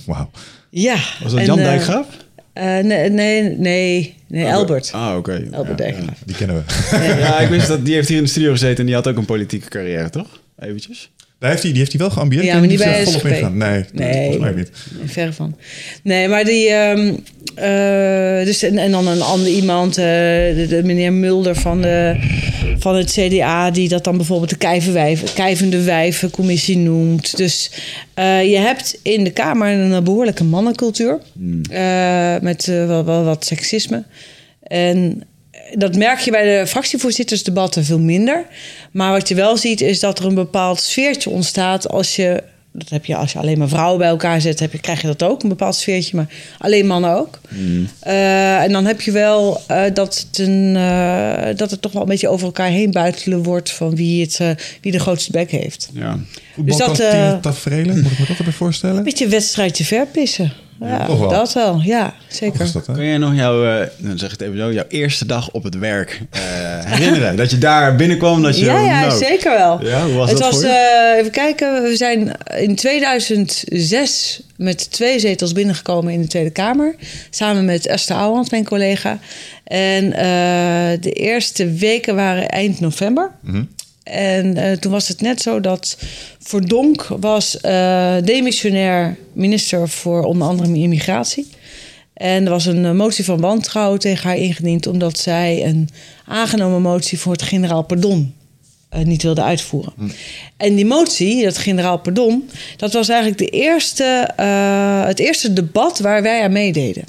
Wauw. 0.06 0.30
Ja. 0.70 0.98
Was 1.24 1.32
dat 1.32 1.46
Jan 1.46 1.58
Dijkgraaf? 1.58 2.08
Uh, 2.54 2.64
nee, 2.64 3.10
nee, 3.10 3.44
nee, 3.58 4.16
nee, 4.28 4.54
Albert. 4.54 4.92
Ah, 4.94 5.18
oké. 5.18 5.18
Okay. 5.18 5.48
Albert 5.52 5.80
ja, 5.80 5.86
ja, 5.86 5.94
Die 6.26 6.36
kennen 6.36 6.66
we. 6.66 6.98
ja, 7.20 7.40
ik 7.40 7.50
wist 7.50 7.68
dat 7.74 7.86
die 7.86 7.94
heeft 7.94 8.08
hier 8.08 8.18
in 8.18 8.24
de 8.24 8.30
studio 8.30 8.52
gezeten 8.52 8.78
en 8.78 8.86
die 8.86 8.96
had 8.96 9.08
ook 9.08 9.18
een 9.18 9.26
politieke 9.26 9.70
carrière, 9.70 10.10
toch? 10.10 10.42
Eventjes. 10.60 11.12
Daar 11.44 11.52
heeft 11.52 11.64
hij, 11.64 11.72
die 11.72 11.82
heeft 11.82 11.92
hij 11.92 12.02
wel 12.02 12.12
geambieerd. 12.12 12.46
Ja, 12.46 12.60
maar 12.60 12.68
niet 12.68 12.78
bij 12.78 13.04
volop 13.04 13.26
ingaan. 13.26 13.58
Nee, 13.58 13.86
nee, 13.94 14.22
volgens 14.22 14.38
mij 14.38 14.54
niet. 14.54 14.72
Nee, 14.98 15.08
ver 15.08 15.34
van. 15.34 15.58
Nee, 16.04 16.28
maar 16.28 16.46
die... 16.46 16.74
Um, 16.74 17.24
uh, 17.58 18.46
dus, 18.46 18.64
en, 18.64 18.78
en, 18.78 18.92
dan 18.92 19.08
een 19.08 19.22
ander 19.22 19.48
iemand, 19.48 19.98
uh, 19.98 20.06
de, 20.06 20.66
de, 20.70 20.82
meneer 20.84 21.14
Mulder 21.14 21.56
van, 21.56 21.82
de, 21.82 22.16
van 22.78 22.96
het 22.96 23.12
CDA... 23.12 23.72
die 23.72 23.90
dat 23.90 24.04
dan 24.04 24.18
bijvoorbeeld 24.18 24.50
de 24.50 25.32
kijvende 25.34 25.84
wijvencommissie 25.84 26.78
noemt. 26.78 27.38
Dus 27.38 27.72
uh, 28.20 28.52
je 28.52 28.58
hebt 28.58 29.00
in 29.02 29.24
de 29.24 29.32
Kamer 29.32 29.68
een 29.68 30.04
behoorlijke 30.04 30.44
mannencultuur. 30.44 31.20
Hmm. 31.34 31.62
met 32.42 32.66
wel, 32.66 33.06
wel 33.06 33.24
wat 33.24 33.46
seksisme. 33.46 34.04
En 34.64 35.24
dat 35.78 35.96
merk 35.96 36.20
je 36.20 36.32
bij 36.32 36.60
de 36.60 36.68
fractievoorzittersdebatten 36.68 37.86
veel 37.86 38.00
minder. 38.00 38.46
Maar 38.92 39.12
wat 39.12 39.28
je 39.28 39.36
wel 39.36 39.58
ziet 39.58 39.82
is 39.82 40.00
dat 40.00 40.20
er 40.20 40.26
een 40.26 40.36
bepaald 40.36 40.80
sfeertje 40.82 41.30
ontstaat 41.30 41.90
als 41.90 42.16
je 42.16 42.44
dat 42.74 42.90
heb 42.90 43.06
je 43.06 43.16
als 43.16 43.32
je 43.32 43.40
alleen 43.40 43.58
maar 43.58 43.68
vrouwen 43.68 43.98
bij 43.98 44.08
elkaar 44.08 44.42
zet, 44.42 44.60
heb 44.60 44.72
je, 44.72 44.80
krijg 44.80 45.02
je 45.02 45.08
dat 45.08 45.24
ook, 45.24 45.44
een 45.44 45.50
bepaald 45.50 45.76
sfeertje, 45.76 46.16
maar 46.16 46.28
alleen 46.58 46.88
mannen 46.88 47.16
ook. 47.16 47.40
Eh, 48.00 48.62
en 48.62 48.72
dan 48.72 48.86
heb 48.86 49.02
je 49.02 49.12
wel 49.12 49.62
eh, 49.68 49.84
dat, 49.94 50.26
het 50.28 50.38
een, 50.38 50.76
eh, 50.76 51.56
dat 51.56 51.72
het 51.72 51.82
toch 51.82 51.92
wel 51.92 52.02
een 52.02 52.08
beetje 52.08 52.28
over 52.28 52.46
elkaar 52.46 52.70
heen 52.70 52.92
buitelen 52.92 53.44
wordt 53.44 53.72
van 53.72 53.96
wie, 53.96 54.22
het, 54.22 54.40
eh, 54.40 54.50
wie 54.82 54.92
de 54.92 55.00
grootste 55.00 55.32
bek 55.32 55.52
heeft. 55.52 55.90
Ja. 55.94 56.20
Eh, 57.00 57.40
tafereelen, 57.40 58.02
moet 58.02 58.12
ik 58.12 58.20
me 58.20 58.26
dat 58.26 58.38
erbij 58.38 58.54
voorstellen? 58.54 58.98
Een 58.98 59.04
beetje 59.04 59.26
een 59.26 59.32
wedstrijdje 59.32 59.86
verpissen. 59.86 60.54
Ja, 60.80 61.06
toch 61.06 61.20
wel. 61.20 61.30
dat 61.30 61.54
wel, 61.54 61.80
ja, 61.84 62.14
zeker. 62.28 62.72
dat, 62.74 62.88
hè? 62.88 62.94
Kun 62.94 63.06
jij 63.06 63.18
nog 63.18 63.36
jouw, 63.36 63.66
eh, 63.66 63.88
dan 63.98 64.18
zeg 64.18 64.32
ik 64.34 64.40
het 64.40 64.48
even 64.48 64.58
zo, 64.58 64.74
jouw 64.74 64.86
eerste 64.88 65.26
dag 65.26 65.52
op 65.52 65.64
het 65.64 65.78
werk 65.78 66.22
eh, 66.30 66.42
herinneren? 66.84 67.36
dat 67.36 67.52
je 67.52 67.58
daar 67.58 67.96
binnenkwam, 67.96 68.42
dat 68.42 68.60
je... 68.60 68.66
Ja, 68.66 68.80
ja, 68.80 69.00
nou, 69.06 69.18
zeker 69.18 69.52
wel. 69.52 69.86
Ja, 69.86 70.06
hoe 70.06 70.14
was 70.14 70.30
het 70.30 70.40
dat 70.40 70.52
was, 70.52 70.60
voor 70.62 70.70
je? 70.70 71.12
eh, 71.14 71.20
even 71.20 71.32
kijken, 71.32 71.84
we 71.84 71.96
zijn 71.96 72.32
in 72.58 72.76
2006 72.76 74.42
met 74.56 74.92
twee 74.92 75.20
zetels 75.20 75.52
binnengekomen 75.52 76.14
in 76.14 76.22
de 76.22 76.28
Tweede 76.28 76.50
Kamer. 76.50 76.96
Samen 77.30 77.66
met 77.66 77.88
Esther 77.88 78.16
Ouwand, 78.16 78.52
mijn 78.52 78.66
collega. 78.66 79.20
En 79.64 80.14
eh, 80.14 81.02
de 81.02 81.12
eerste 81.12 81.72
weken 81.72 82.16
waren 82.16 82.50
eind 82.50 82.80
november. 82.80 83.32
En 84.04 84.58
eh, 84.58 84.78
toen 84.78 84.92
was 84.92 85.08
het 85.08 85.22
net 85.22 85.42
zo 85.42 85.60
dat 85.60 85.98
Verdonk 86.40 87.08
was 87.20 87.62
eh, 87.62 88.16
demissionair 88.24 89.18
minister 89.34 89.90
voor 89.90 90.24
onder 90.24 90.48
andere 90.48 90.78
immigratie. 90.78 91.48
En 92.14 92.44
er 92.46 92.50
was 92.50 92.66
een 92.66 92.86
eh, 92.86 92.92
motie 92.92 93.26
van 93.26 93.40
wantrouwen 93.40 94.00
tegen 94.00 94.28
haar 94.28 94.38
ingediend... 94.38 94.88
omdat 94.88 95.18
zij 95.18 95.66
een 95.66 95.90
aangenomen 96.26 96.82
motie 96.82 97.20
voor 97.20 97.32
het 97.32 97.42
generaal 97.42 97.84
pardon 97.84 98.34
niet 99.04 99.24
wilde 99.24 99.44
uitvoeren. 99.44 99.94
En 100.58 100.76
die 100.76 100.86
motie, 100.86 101.44
dat 101.44 101.58
generaal 101.58 101.98
pardon... 101.98 102.50
dat 102.78 102.94
was 102.94 103.10
eigenlijk 103.10 103.40
de 103.40 103.58
eerste, 103.58 104.30
het 105.08 105.20
eerste 105.20 105.54
debat 105.54 106.00
waar 106.00 106.22
wij 106.22 106.44
aan 106.44 106.52
meededen. 106.52 107.04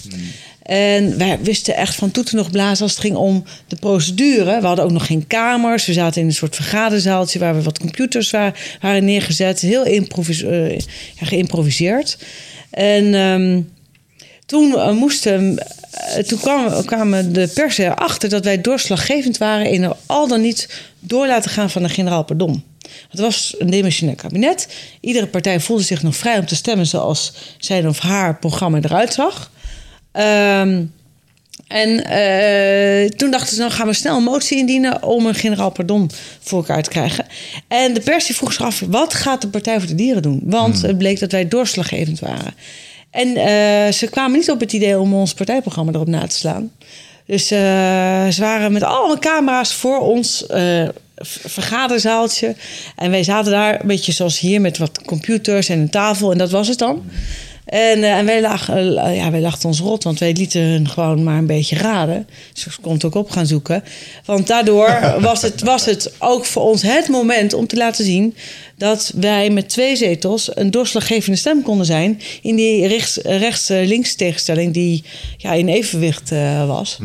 En 0.64 1.18
wij 1.18 1.38
wisten 1.42 1.76
echt 1.76 1.94
van 1.94 2.10
toeten 2.10 2.36
nog 2.36 2.50
blazen 2.50 2.82
als 2.82 2.92
het 2.92 3.00
ging 3.00 3.16
om 3.16 3.44
de 3.68 3.76
procedure. 3.76 4.60
We 4.60 4.66
hadden 4.66 4.84
ook 4.84 4.90
nog 4.92 5.06
geen 5.06 5.26
kamers. 5.26 5.86
We 5.86 5.92
zaten 5.92 6.20
in 6.20 6.26
een 6.26 6.34
soort 6.34 6.54
vergaderzaaltje 6.54 7.38
waar 7.38 7.54
we 7.56 7.62
wat 7.62 7.78
computers 7.78 8.30
wa- 8.30 8.52
waren 8.80 9.04
neergezet. 9.04 9.60
Heel 9.60 9.84
eh, 9.84 10.78
ja, 10.78 11.26
geïmproviseerd. 11.26 12.18
En 12.70 13.14
ehm, 13.14 13.60
toen 14.46 14.68
uh, 14.70 14.90
moesten. 14.92 15.58
eh, 15.90 16.22
toen 16.22 16.38
kwamen, 16.84 17.32
de 17.32 17.48
pers 17.54 17.78
erachter 17.78 18.28
dat 18.28 18.44
wij 18.44 18.60
doorslaggevend 18.60 19.38
waren 19.38 19.70
in 19.70 19.92
al 20.06 20.28
dan 20.28 20.40
niet 20.40 20.82
door 21.00 21.26
laten 21.26 21.50
gaan 21.50 21.70
van 21.70 21.82
de 21.82 21.88
generaal 21.88 22.24
pardon. 22.24 22.64
Het 23.10 23.20
was 23.20 23.54
een 23.58 23.70
demissionair 23.70 24.16
kabinet. 24.16 24.68
Iedere 25.00 25.26
partij 25.26 25.60
voelde 25.60 25.82
zich 25.82 26.02
nog 26.02 26.16
vrij 26.16 26.38
om 26.38 26.46
te 26.46 26.54
stemmen 26.56 26.86
zoals 26.86 27.32
zijn 27.58 27.88
of 27.88 27.98
haar 27.98 28.38
programma 28.38 28.78
eruit 28.82 29.14
zag. 29.14 29.50
Ehm, 30.14 30.82
en 31.68 32.04
eh, 32.04 33.08
toen 33.08 33.30
dachten 33.30 33.54
ze, 33.54 33.60
dan 33.60 33.70
gaan 33.70 33.86
we 33.86 33.92
snel 33.92 34.16
een 34.16 34.22
motie 34.22 34.58
indienen 34.58 35.02
om 35.02 35.26
een 35.26 35.34
generaal 35.34 35.70
pardon 35.70 36.10
voor 36.40 36.58
elkaar 36.58 36.82
te 36.82 36.90
krijgen. 36.90 37.26
En 37.68 37.94
de 37.94 38.00
pers 38.00 38.26
die 38.26 38.36
vroeg 38.36 38.52
zich 38.52 38.64
af, 38.64 38.82
wat 38.86 39.14
gaat 39.14 39.40
de 39.40 39.48
Partij 39.48 39.78
voor 39.78 39.88
de 39.88 39.94
Dieren 39.94 40.22
doen? 40.22 40.40
Want 40.44 40.82
het 40.82 40.98
bleek 40.98 41.20
dat 41.20 41.32
wij 41.32 41.48
doorslaggevend 41.48 42.20
waren. 42.20 42.54
En 43.10 43.36
eh, 43.36 43.92
ze 43.92 44.08
kwamen 44.10 44.38
niet 44.38 44.50
op 44.50 44.60
het 44.60 44.72
idee 44.72 44.98
om 44.98 45.14
ons 45.14 45.34
partijprogramma 45.34 45.92
erop 45.92 46.08
na 46.08 46.26
te 46.26 46.36
slaan. 46.36 46.70
Dus 47.26 47.50
eh, 47.50 47.58
ze 48.28 48.40
waren 48.40 48.72
met 48.72 48.82
allemaal 48.82 49.18
camera's 49.18 49.74
voor 49.74 49.98
ons 49.98 50.46
vergaderzaaltje. 51.22 52.54
En 52.96 53.10
wij 53.10 53.22
zaten 53.22 53.52
daar 53.52 53.80
een 53.80 53.86
beetje 53.86 54.12
zoals 54.12 54.38
hier 54.38 54.60
met 54.60 54.78
wat 54.78 55.02
computers 55.02 55.68
en 55.68 55.78
een 55.78 55.90
tafel. 55.90 56.32
En 56.32 56.38
dat 56.38 56.50
was 56.50 56.68
het 56.68 56.78
dan. 56.78 57.02
En, 57.64 58.02
eh, 58.02 58.18
en 58.18 58.24
wij, 58.24 58.40
lagen, 58.40 58.96
eh, 58.96 59.16
ja, 59.16 59.30
wij 59.30 59.40
lachten 59.40 59.68
ons 59.68 59.80
rot, 59.80 60.04
want 60.04 60.18
wij 60.18 60.32
lieten 60.32 60.60
hun 60.60 60.88
gewoon 60.88 61.22
maar 61.22 61.38
een 61.38 61.46
beetje 61.46 61.76
raden. 61.76 62.28
Dus 62.52 62.62
ze 62.62 62.80
kon 62.80 62.92
het 62.92 63.04
ook 63.04 63.14
op 63.14 63.30
gaan 63.30 63.46
zoeken. 63.46 63.84
Want 64.24 64.46
daardoor 64.46 65.00
was 65.20 65.42
het, 65.42 65.62
was 65.62 65.84
het 65.84 66.12
ook 66.18 66.44
voor 66.44 66.62
ons 66.62 66.82
het 66.82 67.08
moment 67.08 67.52
om 67.52 67.66
te 67.66 67.76
laten 67.76 68.04
zien... 68.04 68.34
dat 68.76 69.12
wij 69.16 69.50
met 69.50 69.68
twee 69.68 69.96
zetels 69.96 70.56
een 70.56 70.70
doorslaggevende 70.70 71.38
stem 71.38 71.62
konden 71.62 71.86
zijn... 71.86 72.20
in 72.42 72.56
die 72.56 72.86
rechts- 72.86 73.18
rechts-links 73.22 74.14
tegenstelling 74.14 74.72
die 74.72 75.04
ja, 75.36 75.52
in 75.52 75.68
evenwicht 75.68 76.32
eh, 76.32 76.66
was. 76.66 76.98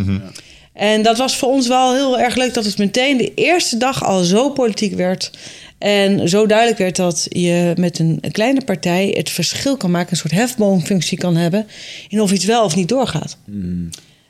En 0.73 1.01
dat 1.01 1.17
was 1.17 1.35
voor 1.35 1.49
ons 1.49 1.67
wel 1.67 1.93
heel 1.93 2.19
erg 2.19 2.35
leuk 2.35 2.53
dat 2.53 2.65
het 2.65 2.77
meteen 2.77 3.17
de 3.17 3.33
eerste 3.33 3.77
dag 3.77 4.03
al 4.03 4.23
zo 4.23 4.49
politiek 4.49 4.95
werd. 4.95 5.31
En 5.79 6.29
zo 6.29 6.45
duidelijk 6.45 6.77
werd 6.77 6.95
dat 6.95 7.25
je 7.29 7.73
met 7.77 7.99
een, 7.99 8.21
kleine 8.31 8.63
partij 8.63 9.13
het 9.17 9.29
verschil 9.29 9.77
kan 9.77 9.91
maken, 9.91 10.11
een 10.11 10.17
soort 10.17 10.33
hefboomfunctie 10.33 11.17
kan 11.17 11.35
hebben 11.35 11.67
in 12.07 12.21
of 12.21 12.31
iets 12.31 12.45
wel 12.45 12.63
of 12.63 12.75
niet 12.75 12.87
doorgaat. 12.87 13.37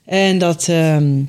En 0.05 0.37
dat, 0.37 0.67
ehm, 0.67 1.21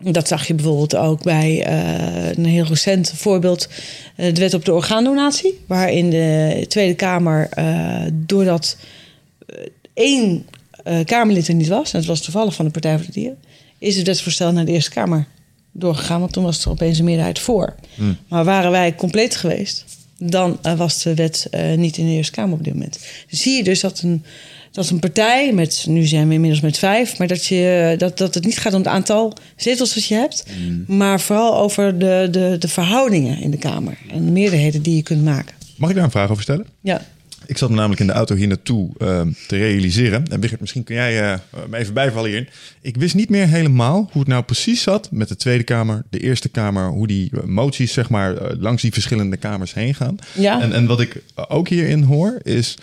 dat 0.00 0.28
zag 0.28 0.46
je 0.46 0.54
bijvoorbeeld 0.54 0.96
ook 0.96 1.22
bij 1.22 1.64
eh, 1.64 2.36
een 2.36 2.44
heel 2.44 2.64
recent 2.64 3.12
voorbeeld, 3.14 3.68
eh, 4.16 4.34
de 4.34 4.40
wet 4.40 4.54
op 4.54 4.64
de 4.64 4.72
orgaandonatie, 4.72 5.58
waarin 5.66 6.10
de 6.10 6.64
Tweede 6.68 6.94
Kamer, 6.94 7.48
eh, 7.50 8.02
doordat 8.12 8.76
één 9.94 10.46
Kamerlid 11.04 11.48
er 11.48 11.54
niet 11.54 11.68
was, 11.68 11.92
en 11.92 11.98
het 11.98 12.08
was 12.08 12.20
toevallig 12.20 12.54
van 12.54 12.64
de 12.64 12.70
Partij 12.70 12.96
voor 12.96 13.06
de 13.06 13.12
Dieren, 13.12 13.38
is 13.78 13.96
het 13.96 14.06
wetsvoorstel 14.06 14.52
naar 14.52 14.64
de 14.64 14.72
Eerste 14.72 14.90
Kamer 14.90 15.26
doorgegaan, 15.72 16.20
want 16.20 16.32
toen 16.32 16.44
was 16.44 16.64
er 16.64 16.70
opeens 16.70 16.98
een 16.98 17.04
meerderheid 17.04 17.38
voor. 17.38 17.74
Maar 18.28 18.44
waren 18.44 18.70
wij 18.70 18.94
compleet 18.94 19.36
geweest, 19.36 19.84
dan 20.18 20.58
eh, 20.62 20.74
was 20.74 21.02
de 21.02 21.14
wet 21.14 21.46
eh, 21.50 21.74
niet 21.74 21.96
in 21.96 22.06
de 22.06 22.12
Eerste 22.12 22.32
Kamer 22.32 22.58
op 22.58 22.64
dit 22.64 22.72
moment. 22.72 22.98
Dus 23.28 23.42
zie 23.42 23.56
je 23.56 23.64
dus 23.64 23.80
dat 23.80 24.00
een, 24.00 24.24
dat 24.72 24.90
een 24.90 24.98
partij 24.98 25.52
met, 25.52 25.84
nu 25.88 26.06
zijn 26.06 26.28
we 26.28 26.34
inmiddels 26.34 26.62
met 26.62 26.78
vijf, 26.78 27.18
maar 27.18 27.26
dat, 27.26 27.46
je, 27.46 27.94
dat, 27.98 28.18
dat 28.18 28.34
het 28.34 28.44
niet 28.44 28.58
gaat 28.58 28.72
om 28.72 28.78
het 28.78 28.88
aantal 28.88 29.32
zetels 29.56 29.94
dat 29.94 30.04
je 30.04 30.14
hebt, 30.14 30.44
maar 30.86 31.20
vooral 31.20 31.58
over 31.58 31.98
de, 31.98 32.28
de, 32.30 32.56
de 32.58 32.68
verhoudingen 32.68 33.40
in 33.40 33.50
de 33.50 33.58
Kamer 33.58 33.98
en 34.10 34.24
de 34.24 34.30
meerderheden 34.30 34.82
die 34.82 34.96
je 34.96 35.02
kunt 35.02 35.24
maken. 35.24 35.54
Mag 35.76 35.88
ik 35.90 35.94
daar 35.94 36.04
een 36.04 36.10
vraag 36.10 36.30
over 36.30 36.42
stellen? 36.42 36.66
Ja. 36.80 37.06
Ik 37.48 37.58
zat 37.58 37.68
me 37.70 37.76
namelijk 37.76 38.00
in 38.00 38.06
de 38.06 38.12
auto 38.12 38.34
hier 38.34 38.46
naartoe 38.46 38.90
eh, 38.98 39.20
te 39.46 39.56
realiseren. 39.56 40.26
En 40.30 40.40
Wigert, 40.40 40.60
misschien 40.60 40.84
kun 40.84 40.94
jij 40.94 41.22
eh, 41.22 41.38
me 41.68 41.76
even 41.76 41.94
bijvallen 41.94 42.30
hierin. 42.30 42.48
Ik 42.80 42.96
wist 42.96 43.14
niet 43.14 43.28
meer 43.28 43.46
helemaal 43.46 44.08
hoe 44.12 44.20
het 44.20 44.30
nou 44.30 44.42
precies 44.42 44.82
zat 44.82 45.08
met 45.10 45.28
de 45.28 45.36
Tweede 45.36 45.64
Kamer, 45.64 46.04
de 46.10 46.18
Eerste 46.18 46.48
Kamer, 46.48 46.88
hoe 46.88 47.06
die 47.06 47.30
eh, 47.32 47.42
moties 47.42 47.92
zeg 47.92 48.10
maar 48.10 48.36
eh, 48.36 48.60
langs 48.60 48.82
die 48.82 48.92
verschillende 48.92 49.36
kamers 49.36 49.74
heen 49.74 49.94
gaan. 49.94 50.16
Ja. 50.32 50.60
En, 50.60 50.72
en 50.72 50.86
wat 50.86 51.00
ik 51.00 51.22
ook 51.48 51.68
hierin 51.68 52.02
hoor 52.02 52.38
is, 52.42 52.76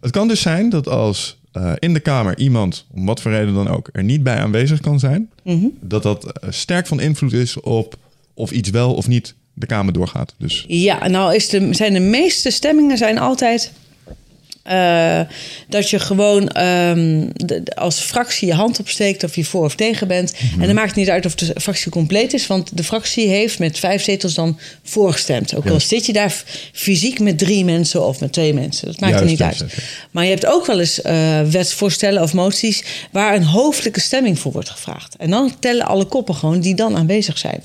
het 0.00 0.10
kan 0.10 0.28
dus 0.28 0.40
zijn 0.40 0.70
dat 0.70 0.88
als 0.88 1.38
in 1.78 1.94
de 1.94 2.00
Kamer 2.00 2.38
iemand, 2.38 2.86
om 2.90 3.06
wat 3.06 3.20
voor 3.20 3.30
reden 3.30 3.54
dan 3.54 3.68
ook, 3.68 3.88
er 3.92 4.04
niet 4.04 4.22
bij 4.22 4.36
aanwezig 4.36 4.80
kan 4.80 4.98
zijn, 4.98 5.30
dat 5.80 6.02
dat 6.02 6.32
eh, 6.32 6.50
sterk 6.50 6.86
van 6.86 7.00
invloed 7.00 7.32
is 7.32 7.60
op 7.60 7.96
of 8.34 8.50
iets 8.50 8.70
wel 8.70 8.94
of 8.94 9.08
niet 9.08 9.34
de 9.54 9.66
Kamer 9.66 9.92
doorgaat. 9.92 10.34
Dus 10.38 10.64
Ja, 10.68 11.08
nou 11.08 11.34
is 11.34 11.48
de, 11.48 11.74
zijn 11.74 11.92
de 11.92 12.00
meeste 12.00 12.50
stemmingen 12.50 12.98
zijn 12.98 13.18
altijd 13.18 13.72
eh, 14.68 15.20
dat 15.68 15.90
je 15.90 15.98
gewoon 15.98 16.48
ehm, 16.48 17.26
de- 17.32 17.62
als 17.74 18.00
fractie 18.00 18.48
je 18.48 18.54
hand 18.54 18.80
opsteekt 18.80 19.24
of 19.24 19.36
je 19.36 19.44
voor 19.44 19.64
of 19.64 19.74
tegen 19.74 20.08
bent. 20.08 20.32
En 20.60 20.66
dan 20.66 20.74
maakt 20.74 20.86
het 20.88 20.96
niet 20.96 21.10
uit 21.10 21.26
of 21.26 21.34
de 21.34 21.52
fractie 21.60 21.90
compleet 21.90 22.32
is, 22.34 22.46
want 22.46 22.76
de 22.76 22.84
fractie 22.84 23.26
heeft 23.28 23.58
met 23.58 23.78
vijf 23.78 24.02
zetels 24.02 24.34
dan 24.34 24.58
voorgestemd. 24.82 25.54
Ook 25.56 25.68
al 25.70 25.80
zit 25.80 26.06
je 26.06 26.12
daar 26.12 26.42
fysiek 26.72 27.18
met 27.20 27.38
drie 27.38 27.64
mensen 27.64 28.06
of 28.06 28.20
met 28.20 28.32
twee 28.32 28.54
mensen. 28.54 28.86
Dat 28.86 29.00
maakt 29.00 29.12
er 29.20 29.26
niet 29.26 29.42
uit. 29.42 29.56
Maar 30.10 30.24
je 30.24 30.30
hebt 30.30 30.46
ook 30.46 30.66
wel 30.66 30.80
eens 30.80 31.02
eh, 31.02 31.40
wetsvoorstellen 31.42 32.22
of 32.22 32.32
moties 32.34 32.84
waar 33.12 33.34
een 33.34 33.44
hoofdelijke 33.44 34.00
stemming 34.00 34.38
voor 34.38 34.52
wordt 34.52 34.70
gevraagd. 34.70 35.16
En 35.16 35.30
dan 35.30 35.52
tellen 35.58 35.86
alle 35.86 36.04
koppen 36.04 36.34
gewoon 36.34 36.60
die 36.60 36.74
dan 36.74 36.96
aanwezig 36.96 37.38
zijn. 37.38 37.60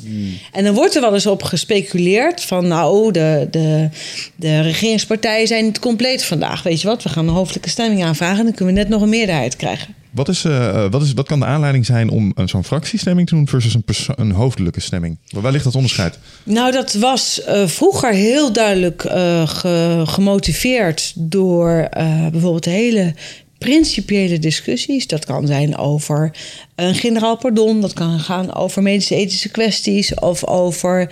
En 0.52 0.64
dan 0.64 0.74
wordt 0.74 0.96
er 0.96 1.02
wel 1.02 1.14
eens 1.14 1.26
op 1.28 1.44
gespeculeerd 1.44 2.42
van 2.44 2.68
nou, 2.68 3.12
de, 3.12 3.48
de, 3.52 3.90
de 4.36 4.62
regeringspartijen 4.62 5.48
zijn 5.48 5.66
niet 5.66 5.80
compleet 5.80 6.24
vandaag. 6.24 6.64
Weet 6.64 6.82
je 6.82 6.88
wat, 6.94 7.04
we 7.04 7.10
gaan 7.10 7.28
een 7.28 7.34
hoofdelijke 7.34 7.70
stemming 7.70 8.04
aanvragen 8.04 8.38
en 8.40 8.44
dan 8.46 8.54
kunnen 8.54 8.74
we 8.74 8.80
net 8.80 8.90
nog 8.90 9.02
een 9.02 9.10
meerderheid 9.10 9.56
krijgen. 9.56 9.94
Wat, 10.12 10.30
is, 10.30 10.46
eh, 10.46 10.86
wat, 10.92 11.02
is, 11.02 11.14
wat 11.14 11.28
kan 11.28 11.40
de 11.40 11.46
aanleiding 11.46 11.86
zijn 11.86 12.10
om 12.10 12.32
een 12.36 12.50
zo'n 12.50 12.64
fractiestemming 12.64 13.28
te 13.28 13.36
doen 13.36 13.48
versus 13.48 13.74
een, 13.74 13.84
een 14.16 14.32
hoofdelijke 14.32 14.80
stemming? 14.80 15.18
Waar 15.30 15.52
ligt 15.52 15.64
dat 15.64 15.76
onderscheid? 15.76 16.20
Nou, 16.44 16.72
dat 16.72 16.94
was 16.94 17.44
eh, 17.44 17.68
vroeger 17.68 18.14
heel 18.14 18.54
duidelijk 18.54 19.04
eh, 19.04 19.48
ge- 19.48 20.04
gemotiveerd 20.06 21.14
door 21.16 21.72
eh, 21.80 22.28
bijvoorbeeld 22.28 22.66
hele 22.66 23.14
principiële 23.58 24.40
discussies. 24.40 25.08
Dat 25.08 25.26
kan 25.26 25.48
zijn 25.48 25.78
over 25.78 26.32
een 26.76 26.96
generaal 26.96 27.38
pardon, 27.38 27.82
dat 27.82 27.94
kan 27.94 28.20
gaan 28.20 28.56
over 28.56 28.82
medische 28.82 29.16
ethische 29.16 29.50
kwesties 29.50 30.14
of 30.14 30.46
over 30.46 31.12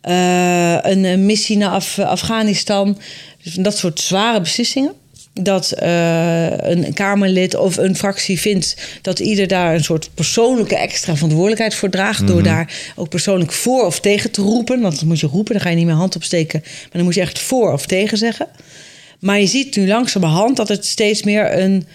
eh, 0.00 0.72
een, 0.80 1.04
eh, 1.04 1.18
missie 1.18 1.56
naar 1.56 1.70
Af- 1.70 1.98
Afghanistan. 1.98 2.98
Dus 3.42 3.54
dat 3.54 3.76
soort 3.78 4.00
zware 4.00 4.40
beslissingen. 4.40 4.92
Dat 5.32 5.70
eh, 5.70 6.58
een 6.58 6.92
Kamerlid 6.94 7.54
of 7.56 7.76
een 7.76 7.96
fractie 7.96 8.40
vindt 8.40 8.76
dat 9.02 9.18
ieder 9.18 9.46
daar 9.46 9.74
een 9.74 9.84
soort 9.84 10.10
persoonlijke 10.14 10.76
extra 10.76 11.14
verantwoordelijkheid 11.14 11.74
voor 11.74 11.90
draagt. 11.90 12.26
Door 12.26 12.42
daar 12.42 12.92
ook 12.96 13.08
persoonlijk 13.08 13.52
voor 13.52 13.86
of 13.86 14.00
tegen 14.00 14.30
te 14.30 14.42
roepen. 14.42 14.80
Want 14.80 14.98
dan 14.98 15.08
moet 15.08 15.20
je 15.20 15.26
roepen, 15.26 15.52
dan 15.52 15.62
ga 15.62 15.68
je 15.68 15.76
niet 15.76 15.86
meer 15.86 15.94
hand 15.94 16.16
opsteken. 16.16 16.60
Maar 16.62 16.90
dan 16.92 17.04
moet 17.04 17.14
je 17.14 17.20
echt 17.20 17.38
voor 17.38 17.72
of 17.72 17.86
tegen 17.86 18.18
zeggen. 18.18 18.46
Maar 19.20 19.40
je 19.40 19.46
ziet 19.46 19.76
nu 19.76 19.86
langzamerhand 19.86 20.56
dat 20.56 20.68
het 20.68 20.86
steeds 20.86 21.22
meer 21.22 21.58
een, 21.58 21.86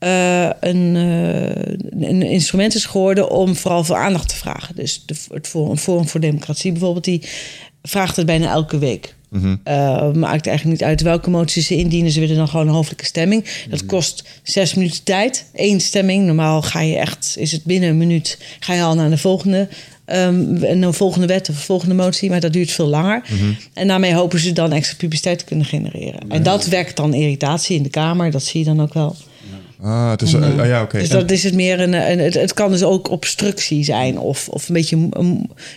uh, 0.00 0.50
een, 0.60 0.94
uh, 0.94 2.08
een, 2.08 2.22
instrument 2.22 2.74
is 2.74 2.84
geworden 2.84 3.30
om 3.30 3.56
vooral 3.56 3.84
voor 3.84 3.96
aandacht 3.96 4.28
te 4.28 4.36
vragen. 4.36 4.74
Dus 4.74 5.02
de, 5.06 5.14
het 5.32 5.48
Forum, 5.48 5.76
Forum 5.76 6.08
voor 6.08 6.20
Democratie 6.20 6.72
bijvoorbeeld, 6.72 7.04
die 7.04 7.22
vraagt 7.82 8.16
het 8.16 8.26
bijna 8.26 8.50
elke 8.50 8.78
week. 8.78 9.14
Mm 9.32 9.60
maakt 10.14 10.46
eigenlijk 10.46 10.80
niet 10.80 10.88
uit 10.88 11.00
welke 11.02 11.30
moties 11.30 11.66
ze 11.66 11.76
indienen. 11.76 12.10
Ze 12.10 12.20
willen 12.20 12.36
dan 12.36 12.48
gewoon 12.48 12.66
een 12.66 12.74
hoofdelijke 12.74 13.04
stemming. 13.04 13.44
Dat 13.70 13.78
mhm. 13.78 13.88
kost 13.88 14.24
zes 14.42 14.74
minuten 14.74 15.02
tijd. 15.02 15.46
Eén 15.54 15.80
stemming. 15.80 16.26
Normaal 16.26 16.62
ga 16.62 16.80
je 16.80 16.96
echt, 16.96 17.34
is 17.38 17.52
het 17.52 17.64
binnen 17.64 17.88
een 17.88 17.96
minuut, 17.96 18.38
ga 18.60 18.74
je 18.74 18.82
al 18.82 18.94
naar 18.94 19.10
de 19.10 19.18
volgende 19.18 19.68
um, 20.06 20.62
een 20.62 20.94
volgende 20.94 21.26
wet 21.26 21.48
of 21.48 21.54
een 21.54 21.62
volgende 21.62 21.94
motie, 21.94 22.30
maar 22.30 22.40
dat 22.40 22.52
duurt 22.52 22.70
veel 22.70 22.86
langer. 22.86 23.22
Mhm. 23.28 23.52
En 23.72 23.88
daarmee 23.88 24.14
hopen 24.14 24.38
ze 24.38 24.52
dan 24.52 24.72
extra 24.72 24.96
publiciteit 24.96 25.38
te 25.38 25.44
kunnen 25.44 25.66
genereren. 25.66 26.20
En 26.28 26.42
dat 26.42 26.66
wekt 26.66 26.96
dan 26.96 27.14
irritatie 27.14 27.76
in 27.76 27.82
de 27.82 27.90
Kamer, 27.90 28.30
dat 28.30 28.42
zie 28.42 28.60
je 28.60 28.66
dan 28.66 28.82
ook 28.82 28.94
wel. 28.94 29.16
Ah, 29.82 30.10
het 30.10 30.22
is, 30.22 30.34
uh, 30.34 30.66
ja, 30.66 30.82
oké. 30.82 30.98
Dus 30.98 31.08
dat 31.08 31.30
is 31.30 31.44
het 31.44 31.54
meer 31.54 31.80
een. 31.80 31.92
een 31.92 32.18
het, 32.18 32.34
het, 32.34 32.54
kan 32.54 32.70
dus 32.70 32.82
ook 32.82 33.10
obstructie 33.10 33.84
zijn 33.84 34.18
of, 34.18 34.48
of 34.48 34.68
een 34.68 34.74
beetje 34.74 35.08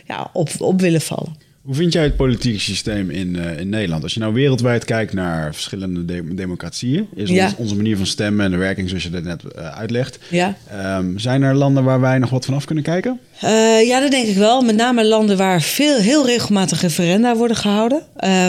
ja, 0.08 0.30
op, 0.34 0.50
op 0.58 0.82
willen 0.82 1.02
vallen. 1.02 1.36
Hoe 1.66 1.76
vind 1.76 1.94
jij 1.94 2.04
het 2.04 2.16
politieke 2.16 2.60
systeem 2.60 3.10
in, 3.10 3.36
uh, 3.36 3.60
in 3.60 3.70
Nederland? 3.70 4.04
Als 4.04 4.14
je 4.14 4.20
nou 4.20 4.34
wereldwijd 4.34 4.86
kijkt 4.86 5.14
naar 5.14 5.54
verschillende 5.54 6.34
democratieën, 6.36 7.08
is 7.16 7.30
ja. 7.30 7.54
onze 7.58 7.76
manier 7.76 7.98
van 7.98 8.06
stemmen 8.06 8.46
en 8.46 8.52
de 8.52 8.58
werking 8.58 8.90
zoals 8.90 9.04
je 9.04 9.10
dat 9.10 9.24
net 9.24 9.42
uh, 9.44 9.78
uitlegt. 9.78 10.20
Ja. 10.30 10.58
Um, 10.98 11.20
zijn 11.20 11.42
er 11.42 11.56
landen 11.56 11.84
waar 11.84 12.00
wij 12.00 12.18
nog 12.18 12.30
wat 12.30 12.46
vanaf 12.46 12.66
kunnen 12.66 12.84
kijken? 12.84 13.20
Uh, 13.44 13.88
ja, 13.88 14.00
dat 14.00 14.12
denk 14.12 14.28
ik 14.28 14.36
wel. 14.36 14.62
Met 14.62 14.76
name 14.76 15.06
landen 15.06 15.38
waar 15.38 15.62
veel, 15.62 15.98
heel 15.98 16.26
regelmatig 16.26 16.82
referenda 16.82 17.36
worden 17.36 17.58
gehouden. 17.58 18.02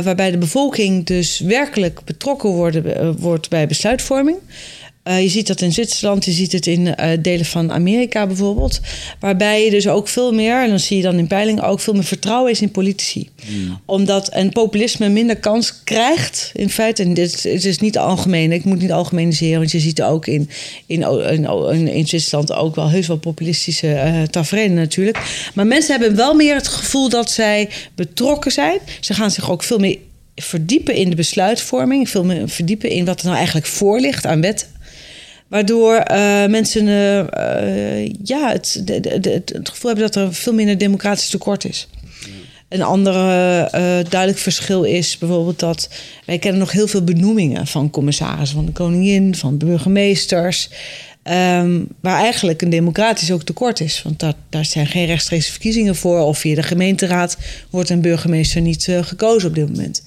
waarbij 0.05 0.31
de 0.31 0.39
bevolking 0.39 1.07
dus 1.07 1.41
werkelijk 1.41 2.01
betrokken 2.05 2.51
worden, 2.51 3.17
wordt 3.19 3.49
bij 3.49 3.67
besluitvorming. 3.67 4.37
Uh, 5.09 5.23
je 5.23 5.29
ziet 5.29 5.47
dat 5.47 5.61
in 5.61 5.73
Zwitserland, 5.73 6.25
je 6.25 6.33
ziet 6.33 6.53
het 6.53 6.67
in 6.67 6.87
uh, 6.87 7.11
delen 7.21 7.45
van 7.47 7.73
Amerika 7.73 8.27
bijvoorbeeld. 8.27 8.81
Waarbij 9.21 9.65
je 9.65 9.71
dus 9.71 9.89
ook 9.89 10.09
veel 10.09 10.33
meer, 10.33 10.63
en 10.63 10.69
dan 10.69 10.81
zie 10.81 10.97
je 10.97 11.03
dan 11.03 11.19
in 11.19 11.27
peilingen 11.27 11.63
ook 11.63 11.81
veel 11.81 11.93
meer 11.93 12.05
vertrouwen 12.05 12.51
is 12.51 12.61
in 12.61 12.71
politici. 12.71 13.29
Mm. 13.49 13.81
Omdat 13.85 14.35
een 14.35 14.51
populisme 14.51 15.09
minder 15.09 15.37
kans 15.37 15.83
krijgt, 15.85 16.51
in 16.55 16.71
feite. 16.71 17.03
En 17.03 17.15
dit 17.15 17.43
het 17.43 17.65
is 17.65 17.79
niet 17.79 17.99
algemeen, 17.99 18.53
ik 18.53 18.65
moet 18.65 18.81
niet 18.81 18.93
algemeniseren, 18.93 19.59
want 19.59 19.71
je 19.71 19.81
ziet 19.81 20.03
ook 20.03 20.27
in, 20.27 20.51
in, 20.87 21.03
in, 21.71 21.89
in 21.89 22.07
Zwitserland 22.07 22.53
ook 22.53 22.75
wel 22.75 22.91
heus 22.91 23.07
wel 23.07 23.19
populistische 23.19 23.87
uh, 23.87 24.23
tafereelen 24.23 24.77
natuurlijk. 24.77 25.51
Maar 25.55 25.67
mensen 25.67 25.99
hebben 25.99 26.17
wel 26.17 26.35
meer 26.35 26.55
het 26.55 26.69
gevoel 26.69 27.09
dat 27.09 27.31
zij 27.31 27.69
betrokken 27.95 28.53
zijn. 28.53 28.79
Ze 29.01 29.15
gaan 29.15 29.31
zich 29.31 29.51
ook 29.51 29.63
veel 29.63 29.79
meer 29.79 29.99
verdiepen 30.35 30.95
in 30.95 31.11
de 31.11 31.17
besluitvorming, 31.17 32.11
veel 32.11 32.25
meer 32.25 32.49
verdiepen 32.49 32.91
in 32.91 33.05
wat 33.05 33.19
er 33.19 33.25
nou 33.25 33.37
eigenlijk 33.37 33.67
voor 33.67 34.01
ligt 34.01 34.27
aan 34.27 34.41
wet 34.41 34.69
Waardoor 35.49 35.95
uh, 35.95 36.47
mensen 36.47 36.87
uh, 36.87 38.07
ja, 38.23 38.50
het, 38.53 38.83
het, 39.23 39.69
gevoel 39.69 39.91
hebben 39.91 40.12
dat 40.12 40.15
er 40.15 40.35
veel 40.35 40.53
minder 40.53 40.79
democratisch 40.79 41.29
tekort 41.29 41.65
is. 41.65 41.88
Een 42.69 42.83
andere 42.83 43.19
uh, 43.65 44.11
duidelijk 44.11 44.38
verschil 44.38 44.83
is 44.83 45.19
bijvoorbeeld 45.19 45.59
dat 45.59 45.88
wij 46.25 46.38
kennen 46.38 46.61
nog 46.61 46.73
heel 46.73 46.87
veel 46.87 47.05
benoemingen 47.05 47.67
van 47.67 47.91
commissarissen 47.91 48.57
van 48.57 48.67
de 48.67 48.73
koningin, 48.73 49.35
van 49.35 49.59
burgemeesters. 49.59 50.71
Um, 51.23 51.88
waar 52.00 52.19
eigenlijk 52.19 52.62
een 52.62 52.71
democratisch 52.71 53.31
ook 53.31 53.43
tekort 53.43 53.81
is. 53.81 54.03
Want 54.03 54.19
dat, 54.19 54.37
daar 54.49 54.65
zijn 54.65 54.87
geen 54.87 55.07
rechtstreekse 55.07 55.50
verkiezingen 55.50 55.97
voor. 55.97 56.21
Of 56.21 56.38
via 56.38 56.55
de 56.55 56.62
gemeenteraad 56.62 57.37
wordt 57.71 57.91
een 57.91 58.00
burgemeester 58.00 58.61
niet 58.61 58.88
gekozen 59.00 59.49
op 59.49 59.55
dit 59.55 59.69
moment. 59.69 60.03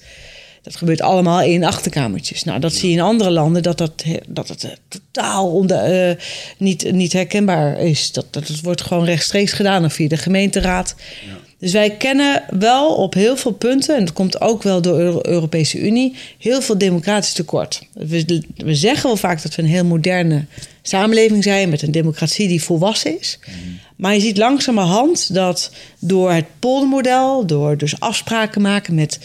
Dat 0.62 0.76
gebeurt 0.76 1.00
allemaal 1.00 1.42
in 1.42 1.64
achterkamertjes. 1.64 2.44
Nou, 2.44 2.60
dat 2.60 2.72
zie 2.72 2.88
je 2.88 2.96
in 2.96 3.02
andere 3.02 3.30
landen 3.30 3.62
dat, 3.62 3.78
dat, 3.78 4.04
dat 4.28 4.48
het 4.48 4.64
eh, 4.64 4.70
totaal 4.88 5.52
onder, 5.52 6.08
uh, 6.10 6.16
niet, 6.56 6.92
niet 6.92 7.12
herkenbaar 7.12 7.78
is. 7.78 8.12
Dat, 8.12 8.26
dat 8.30 8.48
het 8.48 8.60
wordt 8.60 8.80
gewoon 8.80 9.04
rechtstreeks 9.04 9.52
gedaan 9.52 9.84
of 9.84 9.92
via 9.92 10.08
de 10.08 10.16
gemeenteraad. 10.16 10.94
Ja. 11.26 11.48
Dus 11.60 11.72
wij 11.72 11.90
kennen 11.90 12.42
wel 12.58 12.94
op 12.94 13.14
heel 13.14 13.36
veel 13.36 13.52
punten, 13.52 13.96
en 13.96 14.04
dat 14.04 14.14
komt 14.14 14.40
ook 14.40 14.62
wel 14.62 14.82
door 14.82 14.98
de 14.98 15.28
Europese 15.28 15.78
Unie, 15.78 16.14
heel 16.38 16.62
veel 16.62 16.78
democratisch 16.78 17.32
tekort. 17.32 17.82
We, 17.92 18.42
we 18.56 18.74
zeggen 18.74 19.06
wel 19.06 19.16
vaak 19.16 19.42
dat 19.42 19.54
we 19.54 19.62
een 19.62 19.68
heel 19.68 19.84
moderne 19.84 20.44
samenleving 20.82 21.42
zijn 21.42 21.68
met 21.68 21.82
een 21.82 21.90
democratie 21.90 22.48
die 22.48 22.62
volwassen 22.62 23.18
is. 23.18 23.38
Mhm. 23.46 23.56
Maar 23.96 24.14
je 24.14 24.20
ziet 24.20 24.36
langzamerhand 24.36 25.34
dat 25.34 25.70
door 25.98 26.32
het 26.32 26.44
poldermodel, 26.58 27.46
door 27.46 27.76
dus 27.76 28.00
afspraken 28.00 28.62
maken 28.62 28.94
met 28.94 29.18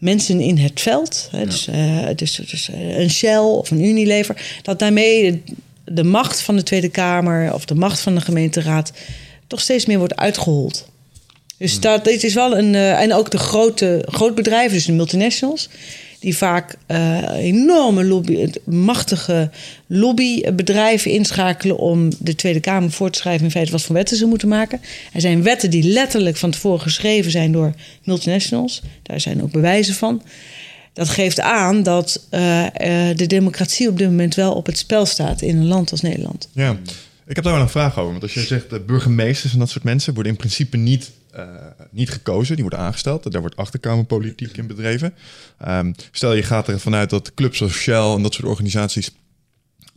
mensen 0.00 0.40
in 0.40 0.58
het 0.58 0.80
veld, 0.80 1.28
hè, 1.30 1.44
dus, 1.44 1.68
uh, 1.68 2.06
dus, 2.16 2.34
dus 2.34 2.68
uh, 2.68 2.98
een 2.98 3.10
Shell 3.10 3.38
of 3.38 3.70
een 3.70 3.84
Unilever, 3.84 4.60
dat 4.62 4.78
daarmee 4.78 5.42
de, 5.84 6.04
macht 6.04 6.40
van 6.40 6.56
de 6.56 6.62
Tweede 6.62 6.88
Kamer 6.88 7.54
of 7.54 7.64
de 7.64 7.74
macht 7.74 8.00
van 8.00 8.14
de 8.14 8.20
gemeenteraad 8.20 8.92
toch 9.46 9.60
steeds 9.60 9.86
meer 9.86 9.98
wordt 9.98 10.16
uitgehold. 10.16 10.88
Dus 11.56 11.72
hmm. 11.72 11.80
dat, 11.80 12.04
dit 12.04 12.24
is 12.24 12.34
wel 12.34 12.58
een. 12.58 12.74
Uh, 12.74 13.00
en 13.00 13.12
ook 13.12 13.30
de 13.30 13.38
grote 13.38 14.04
grootbedrijven, 14.08 14.72
dus 14.72 14.84
de 14.84 14.92
multinationals 14.92 15.68
die 16.20 16.36
vaak 16.36 16.76
uh, 16.88 17.22
enorme 17.36 18.04
lobby, 18.04 18.50
machtige 18.64 19.50
lobbybedrijven 19.86 21.10
inschakelen 21.10 21.78
om 21.78 22.08
de 22.18 22.34
Tweede 22.34 22.60
Kamer 22.60 22.90
voor 22.90 23.10
te 23.10 23.18
schrijven 23.18 23.44
in 23.44 23.50
feite 23.50 23.72
wat 23.72 23.82
voor 23.82 23.94
wetten 23.94 24.16
ze 24.16 24.26
moeten 24.26 24.48
maken. 24.48 24.80
Er 25.12 25.20
zijn 25.20 25.42
wetten 25.42 25.70
die 25.70 25.82
letterlijk 25.82 26.36
van 26.36 26.50
tevoren 26.50 26.80
geschreven 26.80 27.30
zijn 27.30 27.52
door 27.52 27.74
multinationals. 28.04 28.82
Daar 29.02 29.20
zijn 29.20 29.42
ook 29.42 29.50
bewijzen 29.50 29.94
van. 29.94 30.22
Dat 30.92 31.08
geeft 31.08 31.40
aan 31.40 31.82
dat 31.82 32.26
uh, 32.30 32.62
uh, 32.62 32.68
de 33.16 33.26
democratie 33.26 33.88
op 33.88 33.98
dit 33.98 34.08
moment 34.08 34.34
wel 34.34 34.52
op 34.52 34.66
het 34.66 34.78
spel 34.78 35.06
staat 35.06 35.42
in 35.42 35.56
een 35.56 35.66
land 35.66 35.90
als 35.90 36.00
Nederland. 36.00 36.48
Ja, 36.52 36.78
ik 37.26 37.36
heb 37.36 37.44
daar 37.44 37.54
wel 37.54 37.62
een 37.62 37.68
vraag 37.68 37.98
over. 37.98 38.10
Want 38.10 38.22
als 38.22 38.34
je 38.34 38.40
zegt 38.40 38.86
burgemeesters 38.86 39.52
en 39.52 39.58
dat 39.58 39.70
soort 39.70 39.84
mensen 39.84 40.14
worden 40.14 40.32
in 40.32 40.38
principe 40.38 40.76
niet 40.76 41.10
uh, 41.36 41.44
niet 41.90 42.10
gekozen, 42.10 42.54
die 42.54 42.64
worden 42.64 42.84
aangesteld. 42.84 43.32
Daar 43.32 43.40
wordt 43.40 43.56
achterkamerpolitiek 43.56 44.56
in 44.56 44.66
bedreven. 44.66 45.14
Um, 45.68 45.94
stel 46.10 46.34
je 46.34 46.42
gaat 46.42 46.68
ervan 46.68 46.94
uit 46.94 47.10
dat 47.10 47.34
clubs 47.34 47.58
zoals 47.58 47.72
Shell 47.72 48.12
en 48.14 48.22
dat 48.22 48.34
soort 48.34 48.48
organisaties 48.48 49.10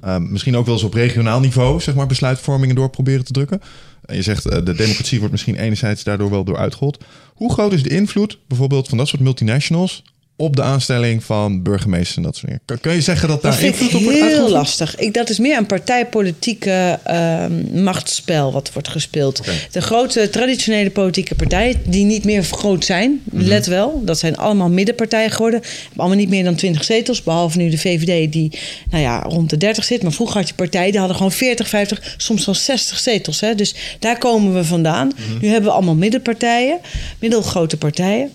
um, 0.06 0.32
misschien 0.32 0.56
ook 0.56 0.65
wel 0.65 0.74
eens 0.76 0.84
op 0.84 0.93
regionaal 0.93 1.39
niveau 1.39 1.80
zeg 1.80 1.96
maar, 1.96 2.08
besluitvormingen 2.08 2.76
door 2.76 2.89
proberen 2.89 3.26
te 3.26 3.32
drukken. 3.32 3.62
En 4.06 4.15
je 4.15 4.22
zegt 4.22 4.46
uh, 4.46 4.52
de 4.52 4.74
democratie 4.74 5.17
wordt 5.17 5.32
misschien 5.32 5.56
enerzijds 5.56 6.04
daardoor 6.04 6.30
wel 6.30 6.43
door 6.43 6.58
uitgehold. 6.58 7.04
Hoe 7.34 7.54
groot 7.54 7.74
is 7.74 7.84
de 7.84 7.89
invloed 7.89 8.39
bijvoorbeeld 8.48 8.88
van 8.88 8.98
dat 8.98 9.08
soort 9.08 9.22
multinationals 9.22 10.04
op 10.36 10.56
de 10.56 10.62
aanstelling 10.62 11.24
van 11.24 11.63
burgemeesters 11.63 12.17
en 12.17 12.24
dat 12.24 12.36
soort 12.36 12.48
dingen. 12.65 12.82
Kun 12.82 12.93
je 12.93 13.02
zeggen 13.02 13.28
dat 13.28 13.41
daar 13.41 13.63
invloed 13.63 13.96
op 13.96 14.02
wordt 14.02 14.19
Heel 14.19 14.50
lastig. 14.50 14.96
Ik, 14.96 15.13
dat 15.13 15.30
is 15.30 15.39
meer 15.39 15.58
een 15.58 15.65
partijpolitieke 15.65 17.00
uh, 17.08 17.46
machtsspel 17.84 18.52
wat 18.52 18.74
wordt 18.74 18.88
gespeeld. 18.88 19.41
De 19.72 19.82
grote 19.82 20.30
traditionele 20.30 20.89
politieke 20.89 21.36
partijen, 21.36 21.82
die 21.86 22.06
niet 22.06 22.24
meer 22.24 22.43
groot 22.43 22.86
zijn, 22.86 23.22
mhm. 23.24 23.43
let 23.43 23.65
wel, 23.65 24.02
dat 24.06 24.19
zijn 24.19 24.38
allemaal 24.38 24.69
middenpartijen 24.69 25.32
geworden. 25.32 25.62
Allemaal 25.96 26.17
niet 26.17 26.30
meer 26.30 26.43
dan 26.43 26.56
20 26.56 26.84
zetels, 26.84 27.24
behalve 27.24 27.58
nu 27.58 27.69
de 27.69 27.78
VVD 27.78 28.32
die 28.32 28.60
nou 28.89 29.04
ja, 29.04 29.22
rond 29.22 29.50
de 29.50 29.58
30 29.58 29.84
zit. 29.84 30.04
Maar 30.04 30.12
vroeger 30.12 30.38
had 30.38 30.48
je 30.48 30.54
partijen 30.54 30.89
die 30.89 31.00
hadden 31.00 31.17
gewoon 31.17 31.32
40, 31.32 31.67
50, 31.67 32.15
soms 32.17 32.46
wel 32.46 32.56
60 32.56 33.00
zetels. 33.00 33.39
Hè. 33.39 33.56
Dus 33.56 33.76
daar 34.00 34.17
komen 34.17 34.54
we 34.54 34.63
vandaan. 34.63 35.08
Mhm. 35.08 35.41
Nu 35.41 35.48
hebben 35.48 35.69
we 35.69 35.76
allemaal 35.76 35.96
middenpartijen, 35.96 36.80
middelgrote 37.19 37.78
partijen. 37.78 38.32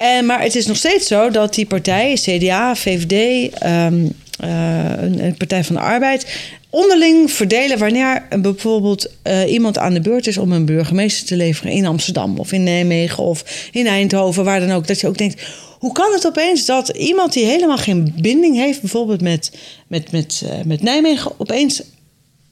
En, 0.00 0.26
maar 0.26 0.42
het 0.42 0.54
is 0.54 0.66
nog 0.66 0.76
steeds 0.76 1.06
zo 1.06 1.30
dat 1.30 1.54
die 1.54 1.66
partijen, 1.66 2.16
CDA, 2.16 2.76
VVD, 2.76 3.50
um, 3.64 4.12
uh, 4.44 5.02
een, 5.02 5.34
Partij 5.36 5.64
van 5.64 5.74
de 5.74 5.80
Arbeid, 5.80 6.26
onderling 6.70 7.30
verdelen 7.30 7.78
wanneer 7.78 8.26
bijvoorbeeld 8.40 9.10
uh, 9.24 9.52
iemand 9.52 9.78
aan 9.78 9.94
de 9.94 10.00
beurt 10.00 10.26
is 10.26 10.38
om 10.38 10.52
een 10.52 10.64
burgemeester 10.64 11.26
te 11.26 11.36
leveren 11.36 11.72
in 11.72 11.86
Amsterdam 11.86 12.38
of 12.38 12.52
in 12.52 12.62
Nijmegen 12.62 13.24
of 13.24 13.68
in 13.72 13.86
Eindhoven, 13.86 14.44
waar 14.44 14.60
dan 14.60 14.70
ook. 14.70 14.86
Dat 14.86 15.00
je 15.00 15.06
ook 15.06 15.18
denkt, 15.18 15.42
hoe 15.78 15.92
kan 15.92 16.12
het 16.12 16.26
opeens 16.26 16.66
dat 16.66 16.88
iemand 16.88 17.32
die 17.32 17.44
helemaal 17.44 17.78
geen 17.78 18.14
binding 18.20 18.56
heeft, 18.56 18.80
bijvoorbeeld 18.80 19.20
met, 19.20 19.52
met, 19.86 20.12
met, 20.12 20.42
uh, 20.44 20.50
met 20.64 20.82
Nijmegen, 20.82 21.32
opeens 21.38 21.82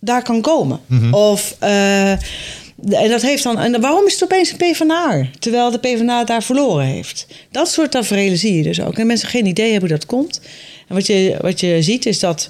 daar 0.00 0.22
kan 0.22 0.40
komen? 0.40 0.80
Mm 0.86 0.98
-hmm. 0.98 1.14
Of. 1.14 1.56
En 2.86 3.08
dat 3.08 3.22
heeft 3.22 3.42
dan. 3.42 3.58
En 3.58 3.80
waarom 3.80 4.06
is 4.06 4.12
het 4.12 4.22
opeens 4.22 4.50
een 4.50 4.56
PvdA? 4.56 5.26
Terwijl 5.38 5.70
de 5.70 5.78
PvdA 5.78 6.24
daar 6.24 6.42
verloren 6.42 6.84
heeft. 6.84 7.26
Dat 7.50 7.68
soort 7.68 7.90
tafereelen 7.90 8.38
zie 8.38 8.56
je 8.56 8.62
dus 8.62 8.80
ook. 8.80 8.98
En 8.98 9.06
mensen 9.06 9.28
geen 9.28 9.46
idee 9.46 9.70
hebben 9.70 9.88
hoe 9.88 9.98
dat 9.98 10.06
komt. 10.06 10.40
En 10.88 10.94
wat 10.94 11.06
je, 11.06 11.36
wat 11.40 11.60
je 11.60 11.82
ziet 11.82 12.06
is 12.06 12.18
dat. 12.18 12.48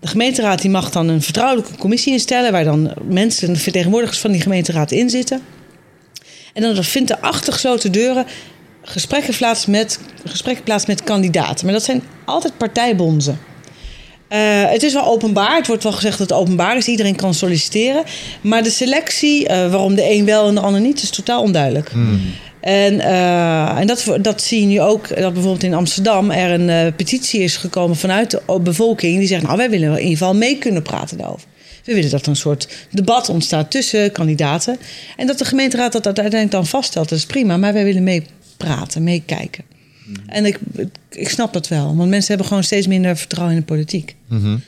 De 0.00 0.06
gemeenteraad 0.06 0.60
die 0.60 0.70
mag 0.70 0.90
dan 0.90 1.08
een 1.08 1.22
vertrouwelijke 1.22 1.76
commissie 1.76 2.12
instellen. 2.12 2.52
Waar 2.52 2.64
dan 2.64 2.92
mensen, 3.04 3.56
vertegenwoordigers 3.56 4.18
van 4.18 4.32
die 4.32 4.40
gemeenteraad 4.40 4.90
in 4.90 5.10
zitten. 5.10 5.42
En 6.52 6.62
dan 6.62 6.84
vindt 6.84 7.10
er 7.10 7.18
achter 7.18 7.52
gesloten 7.52 7.92
deuren 7.92 8.26
gesprekken 8.82 9.36
plaats 9.36 9.66
met, 9.66 10.00
gesprekken 10.24 10.64
plaats 10.64 10.86
met 10.86 11.02
kandidaten. 11.02 11.64
Maar 11.64 11.74
dat 11.74 11.84
zijn 11.84 12.02
altijd 12.24 12.56
partijbonzen. 12.56 13.38
Uh, 14.32 14.38
het 14.70 14.82
is 14.82 14.92
wel 14.92 15.06
openbaar. 15.06 15.56
Het 15.56 15.66
wordt 15.66 15.82
wel 15.82 15.92
gezegd 15.92 16.18
dat 16.18 16.28
het 16.28 16.38
openbaar 16.38 16.76
is. 16.76 16.86
Iedereen 16.86 17.16
kan 17.16 17.34
solliciteren. 17.34 18.04
Maar 18.40 18.62
de 18.62 18.70
selectie, 18.70 19.42
uh, 19.42 19.48
waarom 19.48 19.94
de 19.94 20.10
een 20.10 20.24
wel 20.24 20.48
en 20.48 20.54
de 20.54 20.60
ander 20.60 20.80
niet, 20.80 21.02
is 21.02 21.10
totaal 21.10 21.42
onduidelijk. 21.42 21.88
Hmm. 21.88 22.20
En, 22.60 22.94
uh, 22.94 23.78
en 23.78 23.86
dat, 23.86 24.06
dat 24.20 24.42
zie 24.42 24.60
je 24.60 24.66
nu 24.66 24.80
ook, 24.80 25.08
dat 25.08 25.32
bijvoorbeeld 25.32 25.62
in 25.62 25.74
Amsterdam 25.74 26.30
er 26.30 26.60
een 26.60 26.94
petitie 26.94 27.40
is 27.40 27.56
gekomen 27.56 27.96
vanuit 27.96 28.30
de 28.30 28.60
bevolking. 28.60 29.18
Die 29.18 29.28
zegt, 29.28 29.42
nou 29.42 29.56
wij 29.56 29.70
willen 29.70 29.88
in 29.88 29.96
ieder 29.96 30.10
geval 30.10 30.34
mee 30.34 30.58
kunnen 30.58 30.82
praten 30.82 31.18
daarover. 31.18 31.48
We 31.84 31.94
willen 31.94 32.10
dat 32.10 32.22
er 32.22 32.28
een 32.28 32.36
soort 32.36 32.68
debat 32.90 33.28
ontstaat 33.28 33.70
tussen 33.70 34.12
kandidaten. 34.12 34.78
En 35.16 35.26
dat 35.26 35.38
de 35.38 35.44
gemeenteraad 35.44 35.92
dat 35.92 36.06
uiteindelijk 36.06 36.50
dan 36.50 36.66
vaststelt, 36.66 37.08
dat 37.08 37.18
is 37.18 37.26
prima. 37.26 37.56
Maar 37.56 37.72
wij 37.72 37.84
willen 37.84 38.02
meepraten, 38.02 39.02
meekijken. 39.02 39.69
Mm 40.10 40.16
-hmm. 40.16 40.28
En 40.28 40.44
ik, 40.44 40.58
ik 41.10 41.28
snap 41.28 41.52
dat 41.52 41.68
wel, 41.68 41.96
want 41.96 42.10
mensen 42.10 42.28
hebben 42.28 42.46
gewoon 42.46 42.64
steeds 42.64 42.86
minder 42.86 43.16
vertrouwen 43.16 43.54
in 43.54 43.60
de 43.60 43.66
politiek. 43.66 44.16
Mm 44.28 44.40
-hmm. 44.40 44.60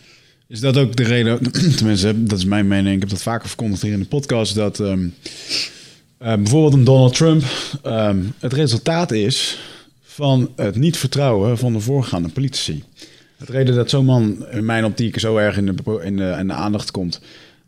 Is 0.48 0.60
dat 0.60 0.76
ook 0.76 0.96
de 0.96 1.02
reden, 1.02 1.52
tenminste, 1.76 2.24
dat 2.24 2.38
is 2.38 2.44
mijn 2.44 2.68
mening, 2.68 2.94
ik 2.94 3.00
heb 3.00 3.10
dat 3.10 3.22
vaker 3.22 3.48
verkondigd 3.48 3.82
hier 3.82 3.92
in 3.92 3.98
de 3.98 4.06
podcast, 4.06 4.54
dat 4.54 4.78
um, 4.78 5.14
uh, 6.22 6.34
bijvoorbeeld 6.34 6.74
een 6.74 6.84
Donald 6.84 7.14
Trump 7.14 7.44
um, 7.86 8.32
het 8.38 8.52
resultaat 8.52 9.12
is 9.12 9.58
van 10.02 10.52
het 10.56 10.76
niet 10.76 10.96
vertrouwen 10.96 11.58
van 11.58 11.72
de 11.72 11.80
voorgaande 11.80 12.28
politici. 12.28 12.82
Het 13.36 13.48
reden 13.48 13.74
dat 13.74 13.90
zo'n 13.90 14.04
man 14.04 14.46
in 14.50 14.64
mijn 14.64 14.84
optiek 14.84 15.18
zo 15.18 15.36
erg 15.36 15.56
in 15.56 15.66
de, 15.66 16.00
in 16.02 16.16
de, 16.16 16.36
in 16.38 16.46
de 16.46 16.52
aandacht 16.52 16.90
komt, 16.90 17.20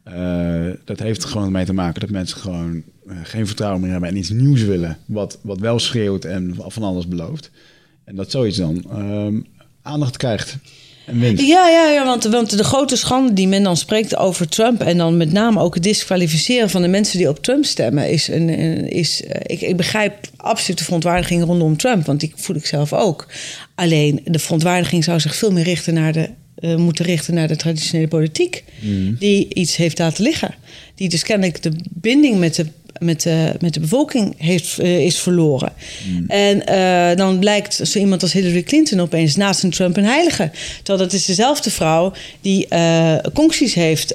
uh, 0.08 0.70
dat 0.84 0.98
heeft 0.98 1.22
er 1.22 1.28
gewoon 1.28 1.52
mee 1.52 1.64
te 1.64 1.72
maken 1.72 2.00
dat 2.00 2.10
mensen 2.10 2.38
gewoon 2.38 2.82
geen 3.22 3.46
vertrouwen 3.46 3.80
meer 3.80 3.90
hebben 3.90 4.08
en 4.08 4.16
iets 4.16 4.30
nieuws 4.30 4.62
willen, 4.62 4.98
wat, 5.06 5.38
wat 5.42 5.58
wel 5.58 5.78
schreeuwt 5.78 6.24
en 6.24 6.54
van 6.58 6.82
alles 6.82 7.08
belooft. 7.08 7.50
En 8.04 8.14
dat 8.16 8.30
zoiets 8.30 8.56
dan 8.56 8.84
um, 8.92 9.46
aandacht 9.82 10.16
krijgt. 10.16 10.56
En. 11.06 11.36
Ja, 11.36 11.68
ja, 11.68 11.90
ja 11.90 12.04
want, 12.04 12.24
want 12.24 12.56
de 12.56 12.64
grote 12.64 12.96
schande 12.96 13.32
die 13.32 13.48
men 13.48 13.62
dan 13.62 13.76
spreekt 13.76 14.16
over 14.16 14.48
Trump... 14.48 14.80
en 14.80 14.96
dan 14.96 15.16
met 15.16 15.32
name 15.32 15.60
ook 15.60 15.74
het 15.74 15.82
disqualificeren 15.82 16.70
van 16.70 16.82
de 16.82 16.88
mensen 16.88 17.18
die 17.18 17.28
op 17.28 17.42
Trump 17.42 17.64
stemmen... 17.64 18.10
is, 18.10 18.28
een, 18.28 18.48
is 18.88 19.22
ik, 19.42 19.60
ik 19.60 19.76
begrijp 19.76 20.14
absoluut 20.36 20.78
de 20.78 20.84
verontwaardiging 20.84 21.44
rondom 21.44 21.76
Trump... 21.76 22.06
want 22.06 22.20
die 22.20 22.32
voel 22.36 22.56
ik 22.56 22.66
zelf 22.66 22.92
ook. 22.92 23.26
Alleen 23.74 24.20
de 24.24 24.38
verontwaardiging 24.38 25.04
zou 25.04 25.20
zich 25.20 25.36
veel 25.36 25.52
meer 25.52 25.64
richten 25.64 25.94
naar 25.94 26.12
de, 26.12 26.30
uh, 26.60 26.76
moeten 26.76 27.04
richten 27.04 27.34
naar 27.34 27.48
de 27.48 27.56
traditionele 27.56 28.08
politiek... 28.08 28.64
Mm. 28.80 29.16
die 29.18 29.54
iets 29.54 29.76
heeft 29.76 29.98
laten 29.98 30.24
liggen. 30.24 30.54
Die 30.94 31.08
dus 31.08 31.22
kennelijk 31.22 31.62
de 31.62 31.72
binding 31.90 32.38
met 32.38 32.54
de 32.54 32.66
met 33.04 33.22
de, 33.22 33.52
met 33.60 33.74
de 33.74 33.80
bevolking 33.80 34.34
heeft, 34.38 34.80
uh, 34.80 34.98
is 34.98 35.18
verloren. 35.18 35.72
Mm. 36.08 36.24
En 36.28 36.62
uh, 36.68 37.16
dan 37.16 37.38
blijkt 37.38 37.80
zo 37.82 37.98
iemand 37.98 38.22
als 38.22 38.32
Hillary 38.32 38.62
Clinton 38.62 39.00
opeens 39.00 39.36
naast 39.36 39.62
een 39.62 39.70
Trump 39.70 39.96
een 39.96 40.04
heilige. 40.04 40.50
Terwijl 40.82 40.98
dat 40.98 41.12
is 41.12 41.24
dezelfde 41.24 41.70
vrouw 41.70 42.12
die 42.40 42.68
concties 43.32 43.74
heeft 43.74 44.14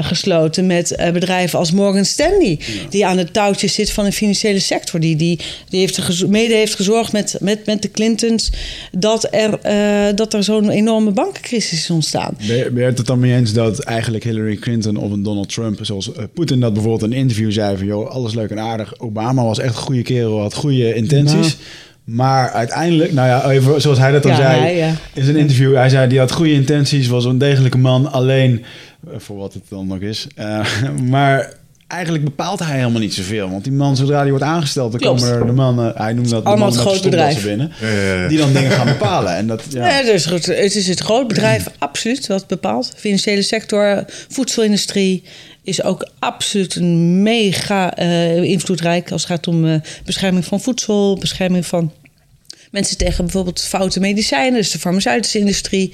gesloten 0.00 0.66
met 0.66 0.96
bedrijven 1.12 1.58
als 1.58 1.72
Morgan 1.72 2.04
Stanley. 2.04 2.58
Ja. 2.58 2.66
Die 2.90 3.06
aan 3.06 3.18
het 3.18 3.32
touwtje 3.32 3.68
zit 3.68 3.90
van 3.90 4.04
de 4.04 4.12
financiële 4.12 4.58
sector. 4.58 5.00
Die, 5.00 5.16
die, 5.16 5.38
die 5.68 5.80
heeft 5.80 6.26
mede 6.26 6.54
heeft 6.54 6.74
gezorgd 6.74 7.12
met, 7.12 7.36
met, 7.40 7.66
met 7.66 7.82
de 7.82 7.90
Clintons 7.90 8.50
dat 8.92 9.28
er, 9.30 9.58
dat 10.16 10.34
er 10.34 10.44
zo'n 10.44 10.70
enorme 10.70 11.10
bankencrisis 11.10 11.78
is 11.78 11.90
ontstaan. 11.90 12.36
Ben 12.46 12.56
je, 12.56 12.70
ben 12.70 12.82
je 12.82 12.88
het 12.88 12.98
er 12.98 13.04
dan 13.04 13.18
mee 13.18 13.34
eens 13.34 13.52
dat 13.52 13.78
eigenlijk 13.78 14.24
Hillary 14.24 14.56
Clinton 14.56 14.96
of 14.96 15.10
een 15.10 15.22
Donald 15.22 15.48
Trump, 15.48 15.78
zoals 15.82 16.10
Poetin 16.34 16.60
dat 16.60 16.72
bijvoorbeeld 16.72 17.02
in 17.02 17.12
een 17.12 17.22
interview 17.22 17.52
zei 17.52 17.76
van 17.76 17.86
joh, 17.86 18.10
alles 18.10 18.27
leuk 18.34 18.50
en 18.50 18.60
aardig. 18.60 18.98
Obama 18.98 19.44
was 19.44 19.58
echt 19.58 19.74
een 19.74 19.80
goede 19.80 20.02
kerel, 20.02 20.40
had 20.40 20.54
goede 20.54 20.94
intenties. 20.94 21.56
Nou. 21.56 21.68
Maar 22.04 22.50
uiteindelijk, 22.50 23.12
nou 23.12 23.28
ja, 23.28 23.50
even 23.50 23.80
zoals 23.80 23.98
hij 23.98 24.12
dat 24.12 24.22
dan 24.22 24.32
Ja, 24.32 24.36
zei 24.36 24.60
hij, 24.60 24.76
ja. 24.76 24.94
in 25.14 25.24
zijn 25.24 25.36
interview. 25.36 25.74
Hij 25.74 25.88
zei, 25.88 26.08
die 26.08 26.18
had 26.18 26.32
goede 26.32 26.52
intenties, 26.52 27.06
was 27.08 27.24
een 27.24 27.38
degelijke 27.38 27.78
man. 27.78 28.12
Alleen, 28.12 28.64
eh, 29.06 29.18
voor 29.18 29.36
wat 29.36 29.52
het 29.52 29.62
dan 29.68 29.86
nog 29.86 29.98
is. 29.98 30.26
Eh, 30.34 30.60
maar 31.10 31.52
eigenlijk 31.86 32.24
bepaalt 32.24 32.58
hij 32.58 32.76
helemaal 32.78 33.00
niet 33.00 33.14
zoveel. 33.14 33.50
Want 33.50 33.64
die 33.64 33.72
man, 33.72 33.96
zodra 33.96 34.20
die 34.22 34.30
wordt 34.30 34.46
aangesteld, 34.46 34.90
dan 34.92 35.00
Klopt. 35.00 35.20
komen 35.20 35.36
er 35.36 35.46
de 35.46 35.52
mannen... 35.52 35.92
Hij 35.96 36.12
noemt 36.12 36.30
dat 36.30 36.42
de 36.42 36.48
Allemaal 36.48 36.68
mannen 36.68 36.86
het 36.86 36.94
groot 36.94 37.10
bedrijf. 37.10 37.44
binnen. 37.44 37.72
Ja, 37.80 37.88
ja, 37.88 38.22
ja. 38.22 38.28
Die 38.28 38.38
dan 38.38 38.52
dingen 38.52 38.70
gaan 38.70 38.86
bepalen. 38.86 39.36
En 39.36 39.46
dat, 39.46 39.62
ja. 39.68 39.88
Ja, 39.88 40.02
dus 40.02 40.26
goed, 40.26 40.46
het 40.46 40.74
is 40.74 40.88
het 40.88 41.00
groot 41.00 41.28
bedrijf, 41.28 41.66
absoluut, 41.78 42.26
wat 42.26 42.46
bepaalt. 42.46 42.92
Financiële 42.96 43.42
sector, 43.42 44.04
voedselindustrie 44.28 45.22
is 45.68 45.82
ook 45.82 46.08
absoluut 46.18 46.74
een 46.74 47.22
mega 47.22 47.94
eh, 47.94 48.42
invloedrijk 48.42 49.12
als 49.12 49.22
het 49.22 49.30
gaat 49.30 49.46
om 49.46 49.66
eh, 49.66 49.80
bescherming 50.04 50.44
van 50.44 50.60
voedsel, 50.60 51.18
bescherming 51.18 51.66
van 51.66 51.92
mensen 52.70 52.96
tegen 52.96 53.24
bijvoorbeeld 53.24 53.62
foute 53.62 54.00
medicijnen, 54.00 54.58
dus 54.58 54.70
de 54.70 54.78
farmaceutische 54.78 55.38
industrie. 55.38 55.92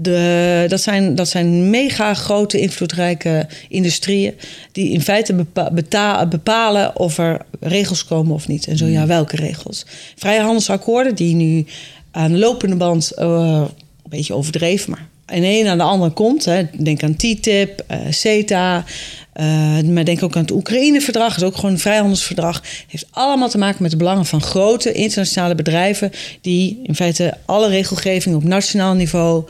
De, 0.00 0.64
dat, 0.68 0.80
zijn, 0.80 1.14
dat 1.14 1.28
zijn 1.28 1.70
mega 1.70 2.14
grote, 2.14 2.60
invloedrijke 2.60 3.46
industrieën 3.68 4.34
die 4.72 4.90
in 4.90 5.00
feite 5.00 5.34
bepa- 5.34 5.70
beta- 5.70 6.26
bepalen 6.26 6.98
of 6.98 7.18
er 7.18 7.40
regels 7.60 8.04
komen 8.04 8.34
of 8.34 8.48
niet. 8.48 8.66
En 8.66 8.76
zo 8.76 8.86
ja, 8.86 9.06
welke 9.06 9.36
regels. 9.36 9.86
Vrijhandelsakkoorden 10.16 11.14
die 11.14 11.34
nu 11.34 11.66
aan 12.10 12.32
de 12.32 12.38
lopende 12.38 12.76
band 12.76 13.10
eh, 13.10 13.64
een 14.04 14.10
beetje 14.10 14.34
overdreven, 14.34 14.90
maar 14.90 15.08
in 15.26 15.44
een 15.44 15.66
aan 15.66 15.78
de 15.78 15.84
andere 15.84 16.10
komt. 16.10 16.44
Hè. 16.44 16.62
Denk 16.82 17.02
aan 17.02 17.16
TTIP, 17.16 17.84
eh, 17.86 17.98
CETA. 18.10 18.84
eh, 19.32 19.80
maar 19.80 20.04
denk 20.04 20.22
ook 20.22 20.36
aan 20.36 20.42
het 20.42 20.50
Oekraïne-verdrag. 20.50 21.28
Dat 21.34 21.42
is 21.42 21.48
ook 21.48 21.54
gewoon 21.54 21.70
een 21.70 21.78
vrijhandelsverdrag. 21.78 22.62
heeft 22.88 23.06
allemaal 23.10 23.48
te 23.48 23.58
maken 23.58 23.82
met 23.82 23.90
de 23.90 23.96
belangen 23.96 24.26
van 24.26 24.42
grote 24.42 24.92
internationale 24.92 25.54
bedrijven. 25.54 26.10
die 26.40 26.80
in 26.82 26.94
feite 26.94 27.34
alle 27.44 27.68
regelgeving 27.68 28.34
op 28.34 28.44
nationaal 28.44 28.94
niveau 28.94 29.44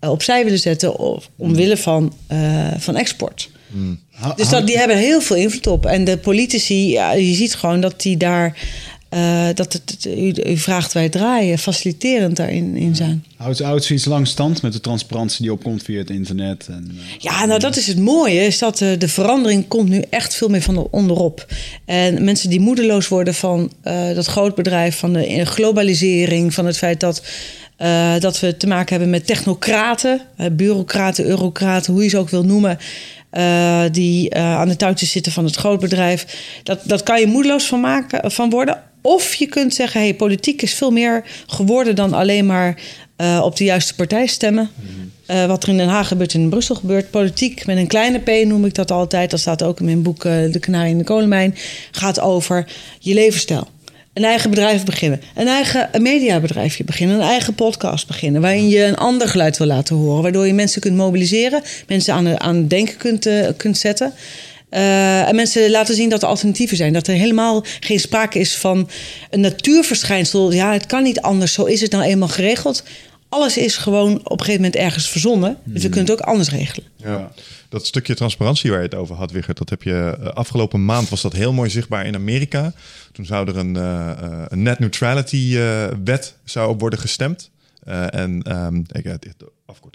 eh, 0.00 0.10
opzij 0.10 0.44
willen 0.44 0.58
zetten. 0.58 0.98
Of, 0.98 1.30
omwille 1.36 1.76
van, 1.76 2.12
eh, 2.26 2.38
van 2.78 2.96
export. 2.96 3.50
Ha- 4.10 4.32
Dus 4.34 4.48
dat, 4.48 4.66
die 4.66 4.78
hebben 4.78 4.96
heel 4.96 5.20
veel 5.20 5.36
invloed 5.36 5.66
op. 5.66 5.86
En 5.86 6.04
de 6.04 6.18
politici, 6.18 6.90
ja, 6.90 7.12
je 7.12 7.34
ziet 7.34 7.54
gewoon 7.54 7.80
dat 7.80 8.00
die 8.02 8.16
daar. 8.16 8.56
Eh, 9.08 9.46
dat 9.54 9.72
het, 9.72 10.04
u, 10.04 10.34
u 10.46 10.56
vraagt 10.56 10.92
wij 10.92 11.08
draaien, 11.08 11.58
faciliterend 11.58 12.36
daarin 12.36 12.76
in 12.76 12.96
zijn. 12.96 13.24
Houdt, 13.36 13.58
houdt 13.58 13.84
zoiets 13.84 14.04
lang 14.04 14.26
stand 14.26 14.62
met 14.62 14.72
de 14.72 14.80
transparantie 14.80 15.42
die 15.42 15.52
opkomt 15.52 15.82
via 15.82 15.98
het 15.98 16.10
internet? 16.10 16.66
En, 16.68 16.90
eh, 16.90 17.14
Ja, 17.18 17.44
nou 17.44 17.60
dat 17.60 17.76
is 17.76 17.86
het 17.86 17.98
mooie, 17.98 18.40
is 18.40 18.58
dat 18.58 18.80
eh, 18.80 18.98
de 18.98 19.08
verandering 19.08 19.68
komt 19.68 19.88
nu 19.88 20.04
echt 20.10 20.34
veel 20.34 20.48
meer 20.48 20.62
van 20.62 20.74
de 20.74 20.90
onderop. 20.90 21.46
En 21.84 22.24
mensen 22.24 22.50
die 22.50 22.60
moedeloos 22.60 23.08
worden 23.08 23.34
van 23.34 23.72
dat 24.14 24.26
grootbedrijf, 24.26 24.96
van 24.98 25.12
de 25.12 25.44
globalisering, 25.44 26.54
van 26.54 26.66
het 26.66 26.78
feit 26.78 27.00
dat, 27.00 27.22
dat 28.18 28.40
we 28.40 28.56
te 28.56 28.66
maken 28.66 28.90
hebben 28.90 29.10
met 29.10 29.26
technocraten, 29.26 30.20
bureaucraten, 30.52 31.24
eurocraten, 31.24 31.92
hoe 31.92 32.02
je 32.02 32.08
ze 32.08 32.18
ook 32.18 32.30
wil 32.30 32.44
noemen. 32.44 32.78
die 33.92 34.34
aan 34.34 34.68
de 34.68 34.76
touwtjes 34.76 35.10
zitten 35.10 35.32
van 35.32 35.44
het 35.44 35.56
grootbedrijf. 35.56 36.26
Dat, 36.62 36.80
dat 36.84 37.02
kan 37.02 37.20
je 37.20 37.26
moedeloos 37.26 37.64
van, 37.64 37.80
maken, 37.80 38.30
van 38.30 38.50
worden. 38.50 38.86
Of 39.02 39.34
je 39.34 39.46
kunt 39.46 39.74
zeggen, 39.74 40.00
hey, 40.00 40.14
politiek 40.14 40.62
is 40.62 40.74
veel 40.74 40.90
meer 40.90 41.24
geworden 41.46 41.94
dan 41.94 42.12
alleen 42.12 42.46
maar 42.46 42.80
eh, 43.16 43.40
op 43.44 43.56
de 43.56 43.64
juiste 43.64 43.94
partij 43.94 44.26
stemmen. 44.26 44.70
Eh, 45.26 45.46
wat 45.46 45.62
er 45.62 45.68
in 45.68 45.76
Den 45.76 45.88
Haag 45.88 46.08
gebeurt 46.08 46.34
en 46.34 46.40
in 46.40 46.48
Brussel 46.48 46.74
gebeurt. 46.74 47.10
Politiek 47.10 47.66
met 47.66 47.76
een 47.76 47.86
kleine 47.86 48.18
p 48.18 48.46
noem 48.46 48.64
ik 48.64 48.74
dat 48.74 48.90
altijd. 48.90 49.30
Dat 49.30 49.40
staat 49.40 49.62
ook 49.62 49.78
in 49.78 49.84
mijn 49.84 50.02
boek 50.02 50.24
eh, 50.24 50.52
De 50.52 50.58
Kanarie 50.58 50.90
in 50.90 50.98
de 50.98 51.04
Kolenmijn. 51.04 51.54
Gaat 51.90 52.20
over 52.20 52.66
je 52.98 53.14
levensstijl. 53.14 53.68
Een 54.12 54.24
eigen 54.24 54.50
bedrijf 54.50 54.84
beginnen. 54.84 55.20
Een 55.34 55.46
eigen 55.48 55.88
mediabedrijfje 56.02 56.84
beginnen. 56.84 57.16
Een 57.16 57.22
eigen 57.28 57.54
podcast 57.54 58.06
beginnen. 58.06 58.40
Waarin 58.40 58.68
je 58.68 58.84
een 58.84 58.96
ander 58.96 59.28
geluid 59.28 59.56
wil 59.58 59.66
laten 59.66 59.96
horen. 59.96 60.22
Waardoor 60.22 60.46
je 60.46 60.52
mensen 60.54 60.80
kunt 60.80 60.96
mobiliseren. 60.96 61.62
Mensen 61.86 62.14
aan, 62.14 62.24
de- 62.24 62.38
aan 62.38 62.56
het 62.56 62.70
denken 62.70 62.96
kunt, 62.96 63.28
kunt 63.56 63.78
zetten. 63.78 64.12
Eh, 64.70 65.28
en 65.28 65.34
mensen 65.34 65.70
laten 65.70 65.94
zien 65.94 66.08
dat 66.08 66.22
er 66.22 66.28
alternatieven 66.28 66.76
zijn. 66.76 66.92
Dat 66.92 67.06
er 67.06 67.14
helemaal 67.14 67.64
geen 67.80 68.00
sprake 68.00 68.38
is 68.38 68.56
van 68.56 68.90
een 69.30 69.40
natuurverschijnsel. 69.40 70.52
Ja, 70.52 70.72
het 70.72 70.86
kan 70.86 71.02
niet 71.02 71.20
anders. 71.20 71.52
Zo 71.52 71.64
is 71.64 71.80
het 71.80 71.90
nou 71.90 72.04
eenmaal 72.04 72.28
geregeld. 72.28 72.82
Alles 73.28 73.56
is 73.56 73.76
gewoon 73.76 74.14
op 74.14 74.30
een 74.30 74.38
gegeven 74.38 74.62
moment 74.62 74.76
ergens 74.76 75.08
verzonnen. 75.08 75.56
Dus 75.64 75.82
we 75.82 75.88
kunnen 75.88 76.10
het 76.10 76.20
ook 76.20 76.26
anders 76.26 76.50
regelen. 76.50 76.88
Ja. 76.96 77.32
Dat 77.68 77.86
stukje 77.86 78.14
transparantie 78.14 78.70
waar 78.70 78.78
je 78.78 78.84
het 78.84 78.94
over 78.94 79.16
had, 79.16 79.30
Wigert, 79.30 79.58
dat 79.58 79.70
heb 79.70 79.82
je 79.82 80.18
eh, 80.20 80.26
afgelopen 80.26 80.84
maand 80.84 81.08
was 81.08 81.22
dat 81.22 81.32
heel 81.32 81.52
mooi 81.52 81.70
zichtbaar 81.70 82.06
in 82.06 82.14
Amerika. 82.14 82.72
Toen 83.12 83.24
zou 83.24 83.48
er 83.48 83.56
een, 83.56 83.76
eh, 83.76 84.10
eh, 84.10 84.44
een 84.48 84.62
net 84.62 84.78
neutrality 84.78 85.56
eh, 85.56 85.86
wet 86.04 86.34
zou 86.44 86.68
op 86.70 86.80
worden 86.80 86.98
gestemd. 86.98 87.50
Eh, 87.88 88.14
en 88.14 88.42
ehm, 88.42 88.76
ik, 88.76 89.16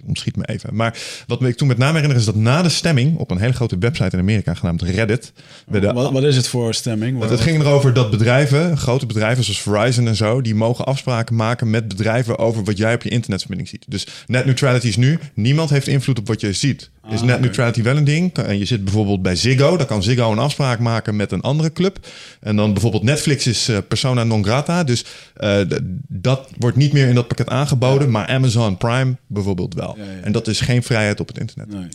ontschiet 0.06 0.36
me 0.36 0.46
even. 0.46 0.76
Maar 0.76 0.98
wat 1.28 1.40
me 1.40 1.48
ik 1.48 1.56
toen 1.56 1.68
met 1.68 1.78
name 1.78 1.94
herinner 1.94 2.18
is 2.18 2.26
dat 2.26 2.36
na 2.36 2.62
de 2.62 2.70
stemming 2.70 3.18
op 3.18 3.32
een 3.32 3.38
hele 3.38 3.54
grote 3.54 3.78
website 3.78 4.16
in 4.16 4.20
Amerika 4.20 4.54
genaamd 4.54 4.82
Reddit. 4.82 5.34
wat, 5.68 6.12
wat 6.12 6.24
is 6.24 6.36
het 6.36 6.48
voor 6.48 6.74
stemming? 6.74 7.22
het, 7.22 7.30
het 7.30 7.42
ging 7.42 7.62
erover 7.62 7.94
dat 7.94 8.12
bedrijven, 8.12 8.78
grote 8.78 9.06
bedrijven 9.06 9.44
zoals 9.44 9.62
Verizon 9.62 10.08
en 10.08 10.16
zo, 10.16 10.42
die 10.42 10.56
mogen 10.56 10.86
afspraken 10.86 11.36
maken 11.36 11.70
met 11.70 11.88
bedrijven 11.88 12.38
over 12.38 12.64
wat 12.64 12.78
jij 12.78 12.94
op 12.94 13.02
je 13.04 13.10
internetverbinding 13.10 13.70
ziet. 13.70 13.86
Dus 13.88 14.08
net 14.28 14.46
neutrality 14.46 14.88
is 14.88 14.98
nu, 14.98 15.20
niemand 15.34 15.70
heeft 15.70 15.88
invloed 15.88 16.20
op 16.20 16.28
wat 16.28 16.42
je 16.42 16.54
ziet. 16.54 16.92
Is 17.10 17.22
net 17.22 17.40
neutrality 17.40 17.82
wel 17.82 17.98
een 17.98 18.04
ding? 18.04 18.34
En 18.34 18.58
je 18.58 18.66
zit 18.66 18.84
bijvoorbeeld 18.84 19.22
bij 19.22 19.36
Ziggo, 19.36 19.78
dan 19.78 19.86
kan 19.86 20.04
Ziggo 20.04 20.32
een 20.32 20.40
afspraak 20.40 20.80
maken 20.80 21.16
met 21.16 21.32
een 21.32 21.42
andere 21.42 21.72
club. 21.72 22.08
En 22.40 22.56
dan 22.56 22.74
bijvoorbeeld 22.74 23.04
Netflix 23.04 23.48
is 23.48 23.68
eh, 23.68 23.78
persona 23.88 24.24
non 24.24 24.44
grata, 24.44 24.84
dus 24.84 25.06
eh, 25.34 25.60
dat 26.08 26.50
wordt 26.58 26.78
niet 26.78 26.94
meer 26.94 27.08
in 27.08 27.16
dat 27.16 27.28
pakket 27.28 27.50
aangeboden, 27.50 28.12
maar 28.12 28.28
Amazon 28.28 28.78
Prime 28.78 29.16
bijvoorbeeld 29.28 29.74
wel. 29.74 29.83
Ja, 29.88 30.04
ja. 30.04 30.20
En 30.22 30.32
dat 30.32 30.48
is 30.48 30.62
geen 30.62 30.84
vrijheid 30.84 31.20
op 31.20 31.28
het 31.28 31.38
internet. 31.38 31.74
Nee. 31.74 31.88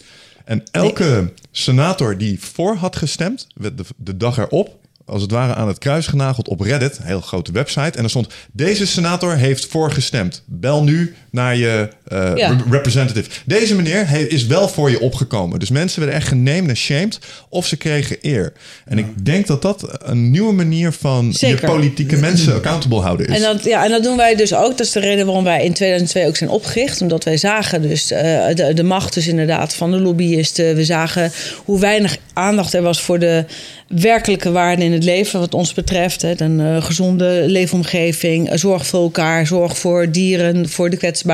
En 0.44 0.62
elke 0.70 1.32
senator 1.50 2.18
die 2.18 2.40
voor 2.40 2.74
had 2.74 2.96
gestemd, 2.96 3.46
werd 3.54 3.78
de, 3.78 3.84
de 3.96 4.16
dag 4.16 4.38
erop 4.38 4.78
als 5.08 5.22
het 5.22 5.30
ware 5.30 5.54
aan 5.54 5.68
het 5.68 5.78
kruis 5.78 6.06
genageld 6.06 6.48
op 6.48 6.60
Reddit, 6.60 6.98
een 6.98 7.04
heel 7.04 7.20
grote 7.20 7.52
website. 7.52 7.98
En 7.98 8.04
er 8.04 8.10
stond: 8.10 8.28
Deze 8.52 8.86
senator 8.86 9.36
heeft 9.36 9.66
voorgestemd. 9.66 10.42
Bel 10.46 10.84
nu 10.84 11.14
naar 11.38 11.56
je 11.56 11.88
uh, 12.12 12.32
Ja. 12.36 12.48
re- 12.48 12.56
representative. 12.70 13.30
Deze 13.44 13.74
meneer 13.74 14.08
he- 14.08 14.18
is 14.28 14.46
wel 14.46 14.68
voor 14.68 14.90
je 14.90 15.00
opgekomen. 15.00 15.58
Dus 15.58 15.70
mensen 15.70 16.00
werden 16.00 16.18
echt 16.18 16.28
genamed 16.28 16.68
en 16.68 16.76
shamed 16.76 17.18
of 17.48 17.66
ze 17.66 17.76
kregen 17.76 18.16
eer. 18.20 18.52
En 18.84 18.98
ik 18.98 19.24
denk 19.24 19.46
dat 19.46 19.62
dat 19.62 19.98
een 20.04 20.30
nieuwe 20.30 20.52
manier 20.52 20.92
van 20.92 21.32
Zeker. 21.32 21.60
je 21.60 21.66
politieke 21.66 22.16
mensen 22.16 22.54
accountable 22.54 23.00
houden 23.00 23.26
is. 23.26 23.34
En 23.36 23.42
dat, 23.42 23.64
ja, 23.64 23.84
en 23.84 23.90
dat 23.90 24.02
doen 24.02 24.16
wij 24.16 24.34
dus 24.34 24.54
ook. 24.54 24.70
Dat 24.76 24.86
is 24.86 24.92
de 24.92 25.00
reden 25.00 25.26
waarom 25.26 25.44
wij 25.44 25.64
in 25.64 25.72
2002 25.72 26.26
ook 26.26 26.36
zijn 26.36 26.50
opgericht. 26.50 27.00
Omdat 27.00 27.24
wij 27.24 27.36
zagen 27.36 27.82
dus 27.82 28.10
eh, 28.10 28.54
de, 28.54 28.74
de 28.74 28.82
macht 28.82 29.14
dus 29.14 29.26
inderdaad 29.26 29.74
van 29.74 29.90
de 29.90 29.98
lobbyisten. 30.00 30.74
We 30.74 30.84
zagen 30.84 31.32
hoe 31.64 31.80
weinig 31.80 32.16
aandacht 32.32 32.74
er 32.74 32.82
was 32.82 33.00
voor 33.00 33.18
de 33.18 33.44
werkelijke 33.88 34.50
waarden 34.50 34.84
in 34.84 34.92
het 34.92 35.04
leven 35.04 35.40
wat 35.40 35.54
ons 35.54 35.74
betreft. 35.74 36.22
Hè. 36.22 36.32
Een 36.40 36.60
eh, 36.60 36.82
gezonde 36.84 37.42
leefomgeving, 37.46 38.48
eh, 38.50 38.58
zorg 38.58 38.86
voor 38.86 39.02
elkaar, 39.02 39.46
zorg 39.46 39.78
voor 39.78 40.10
dieren, 40.10 40.68
voor 40.68 40.90
de 40.90 40.96
kwetsbaren. 40.96 41.26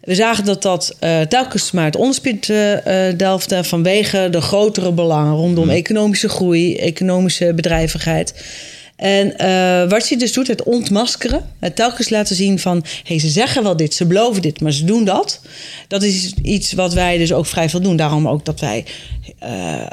We 0.00 0.14
zagen 0.14 0.44
dat 0.44 0.62
dat 0.62 0.96
eh, 0.98 1.20
telkens 1.20 1.70
maar 1.70 1.84
het 1.84 1.96
onderspit 1.96 2.46
delfde 3.16 3.64
vanwege 3.64 4.28
de 4.30 4.40
grotere 4.40 4.92
belangen 4.92 5.34
rondom 5.34 5.70
economische 5.70 6.28
groei, 6.28 6.76
economische 6.76 7.54
bedrijvigheid. 7.54 8.34
En 9.00 9.38
eh, 9.38 9.90
wat 9.90 10.08
je 10.08 10.16
dus 10.16 10.32
doet, 10.32 10.46
het 10.46 10.62
ontmaskeren, 10.62 11.44
het 11.58 11.76
telkens 11.76 12.08
laten 12.08 12.36
zien 12.36 12.58
van, 12.58 12.84
hey, 13.04 13.18
ze 13.18 13.28
zeggen 13.28 13.62
wel 13.62 13.76
dit, 13.76 13.94
ze 13.94 14.06
beloven 14.06 14.42
dit, 14.42 14.60
maar 14.60 14.72
ze 14.72 14.84
doen 14.84 15.04
dat. 15.04 15.40
Dat 15.88 16.02
is 16.02 16.34
iets 16.42 16.72
wat 16.72 16.94
wij 16.94 17.18
dus 17.18 17.32
ook 17.32 17.46
vrij 17.46 17.68
veel 17.68 17.80
doen. 17.80 17.96
Daarom 17.96 18.28
ook 18.28 18.44
dat 18.44 18.60
wij 18.60 18.84
eh, 19.38 19.86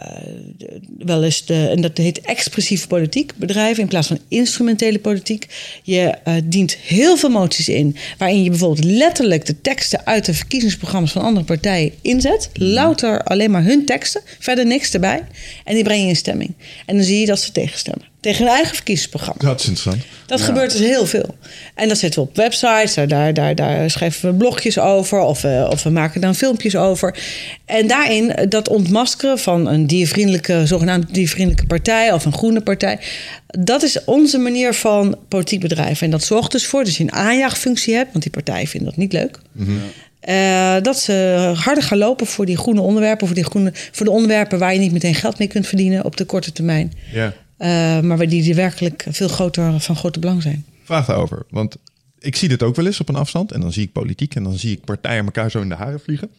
wel 0.97 1.23
eens 1.23 1.45
de, 1.45 1.67
en 1.67 1.81
dat 1.81 1.97
heet 1.97 2.21
expressieve 2.21 2.87
politiek 2.87 3.33
bedrijven 3.35 3.83
in 3.83 3.89
plaats 3.89 4.07
van 4.07 4.19
instrumentele 4.27 4.99
politiek. 4.99 5.47
Je 5.83 6.13
eh, 6.23 6.33
dient 6.43 6.73
heel 6.75 7.17
veel 7.17 7.29
moties 7.29 7.69
in, 7.69 7.95
waarin 8.17 8.43
je 8.43 8.49
bijvoorbeeld 8.49 8.83
letterlijk 8.85 9.45
de 9.45 9.61
teksten 9.61 10.05
uit 10.05 10.25
de 10.25 10.33
verkiezingsprogramma's 10.33 11.11
van 11.11 11.21
andere 11.21 11.45
partijen 11.45 11.91
inzet. 12.01 12.49
Louter 12.53 13.23
alleen 13.23 13.51
maar 13.51 13.63
hun 13.63 13.85
teksten, 13.85 14.21
verder 14.39 14.65
niks 14.65 14.93
erbij. 14.93 15.23
En 15.63 15.73
die 15.73 15.83
breng 15.83 16.01
je 16.01 16.07
in 16.07 16.15
stemming. 16.15 16.53
En 16.85 16.95
dan 16.95 17.05
zie 17.05 17.19
je 17.19 17.25
dat 17.25 17.39
ze 17.39 17.51
tegenstemmen. 17.51 18.15
Tegen 18.19 18.45
hun 18.45 18.53
eigen 18.53 18.75
verkiezingsprogramma. 18.75 19.41
dat 19.45 19.59
is 19.59 19.67
interessant. 19.67 20.03
Dat 20.25 20.41
gebeurt 20.41 20.71
dus 20.71 20.79
heel 20.79 21.05
veel. 21.05 21.35
En 21.75 21.87
dat 21.87 21.97
zetten 21.97 22.21
we 22.21 22.27
op 22.29 22.35
websites, 22.35 22.93
daar, 22.93 23.07
daar, 23.07 23.33
daar, 23.33 23.55
daar 23.55 23.89
schrijven 23.89 24.29
we 24.31 24.35
blogjes 24.37 24.79
over 24.79 25.19
of, 25.19 25.41
we- 25.41 25.67
of 25.71 25.83
we 25.83 25.89
maken 25.89 26.21
dan 26.21 26.35
filmpjes 26.35 26.75
over. 26.75 27.17
En 27.65 27.87
daarin 27.87 28.35
dat 28.49 28.67
ontmaskeren 28.69 29.39
van 29.39 29.67
een 29.67 29.87
diervriendelijke, 29.87 30.65
zogenaamd 30.65 31.13
diervriendelijke 31.13 31.65
partij 31.67 32.13
of 32.13 32.25
een 32.25 32.33
groene 32.33 32.61
partij. 32.61 32.99
Dat 33.47 33.83
is 33.83 34.03
onze 34.05 34.37
manier 34.37 34.73
van 34.73 35.17
politiek 35.27 35.59
bedrijven. 35.59 36.05
En 36.05 36.11
dat 36.11 36.23
zorgt 36.23 36.51
dus 36.51 36.65
voor 36.65 36.83
dat 36.83 36.95
je 36.95 37.03
een 37.03 37.11
aanjaagfunctie 37.13 37.93
hebt, 37.95 38.11
want 38.11 38.23
die 38.23 38.31
partijen 38.33 38.67
vinden 38.67 38.89
dat 38.89 38.97
niet 38.97 39.13
leuk. 39.13 39.39
Eh, 40.19 40.75
dat 40.81 40.99
ze 40.99 41.51
harder 41.57 41.83
gaan 41.83 41.97
lopen 41.97 42.27
voor 42.27 42.45
die 42.45 42.57
groene 42.57 42.81
onderwerpen, 42.81 43.27
voor, 43.27 43.35
die 43.35 43.45
groene, 43.45 43.71
voor 43.91 44.05
de 44.05 44.11
onderwerpen 44.11 44.59
waar 44.59 44.73
je 44.73 44.79
niet 44.79 44.91
meteen 44.91 45.15
geld 45.15 45.39
mee 45.39 45.47
kunt 45.47 45.67
verdienen 45.67 46.05
op 46.05 46.17
de 46.17 46.25
korte 46.25 46.51
termijn. 46.51 46.93
Ja. 47.13 47.33
Eh, 47.57 47.99
maar 47.99 48.17
die, 48.17 48.43
die 48.43 48.55
werkelijk 48.55 49.05
veel 49.09 49.27
groter 49.27 49.79
van 49.79 49.95
grote 49.95 50.19
belang 50.19 50.41
zijn. 50.41 50.65
Vraag 50.83 51.05
daarover. 51.05 51.45
Want 51.49 51.75
ik 52.19 52.35
zie 52.35 52.49
dit 52.49 52.63
ook 52.63 52.75
wel 52.75 52.85
eens 52.85 52.99
op 52.99 53.09
een 53.09 53.15
afstand. 53.15 53.51
En 53.51 53.61
dan 53.61 53.73
zie 53.73 53.83
ik 53.83 53.91
politiek 53.91 54.35
en 54.35 54.43
dan 54.43 54.57
zie 54.57 54.71
ik 54.71 54.85
partijen 54.85 55.25
elkaar 55.25 55.51
zo 55.51 55.61
in 55.61 55.69
de 55.69 55.75
haren 55.75 55.99
vliegen. 55.99 56.29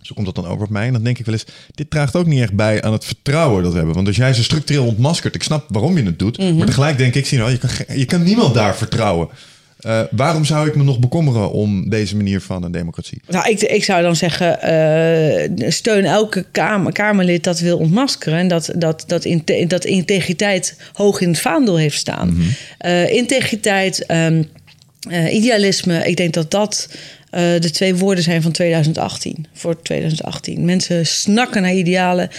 Zo 0.00 0.14
komt 0.14 0.26
dat 0.26 0.34
dan 0.34 0.46
over 0.46 0.64
op 0.64 0.70
mij. 0.70 0.86
En 0.86 0.92
dan 0.92 1.02
denk 1.02 1.18
ik 1.18 1.24
wel 1.24 1.34
eens, 1.34 1.46
dit 1.74 1.90
draagt 1.90 2.16
ook 2.16 2.26
niet 2.26 2.40
echt 2.40 2.52
bij 2.52 2.82
aan 2.82 2.92
het 2.92 3.04
vertrouwen 3.04 3.62
dat 3.62 3.70
we 3.70 3.76
hebben. 3.76 3.94
Want 3.94 4.06
als 4.06 4.16
jij 4.16 4.34
ze 4.34 4.42
structureel 4.42 4.86
ontmaskert, 4.86 5.34
ik 5.34 5.42
snap 5.42 5.64
waarom 5.68 5.96
je 5.96 6.04
het 6.04 6.18
doet. 6.18 6.38
Maar 6.38 6.66
tegelijk 6.66 6.98
denk 6.98 7.14
ik, 7.14 7.26
zie 7.26 7.38
nou, 7.38 7.50
je 7.50 7.58
kan, 7.58 7.70
je 7.98 8.04
kan 8.04 8.22
niemand 8.22 8.54
daar 8.54 8.76
vertrouwen. 8.76 9.28
Eh, 9.78 10.00
waarom 10.10 10.44
zou 10.44 10.68
ik 10.68 10.76
me 10.76 10.82
nog 10.82 10.98
bekommeren 10.98 11.52
om 11.52 11.90
deze 11.90 12.16
manier 12.16 12.40
van 12.40 12.62
een 12.62 12.72
democratie? 12.72 13.20
Nou, 13.26 13.50
ik, 13.50 13.60
ik 13.60 13.84
zou 13.84 14.02
dan 14.02 14.16
zeggen, 14.16 14.62
eh, 14.62 15.70
steun 15.70 16.04
elke 16.04 16.44
kamer, 16.52 16.92
Kamerlid 16.92 17.44
dat 17.44 17.60
wil 17.60 17.78
ontmaskeren. 17.78 18.38
En 18.38 18.48
dat, 18.48 18.70
dat, 18.76 19.04
dat, 19.06 19.26
dat 19.68 19.84
integriteit 19.84 20.76
hoog 20.92 21.20
in 21.20 21.28
het 21.28 21.40
vaandel 21.40 21.76
heeft 21.76 21.98
staan. 21.98 22.42
Eh, 22.78 23.12
integriteit, 23.12 24.06
ehm, 24.06 24.42
eh, 25.10 25.34
idealisme, 25.34 26.06
ik 26.08 26.16
denk 26.16 26.34
dat 26.34 26.50
dat 26.50 26.88
de 27.30 27.70
twee 27.72 27.94
woorden 27.94 28.24
zijn 28.24 28.42
van 28.42 28.52
2018. 28.52 29.46
Voor 29.52 29.82
2018. 29.82 30.64
Mensen 30.64 31.06
snakken 31.06 31.62
naar 31.62 31.74
idealen, 31.74 32.30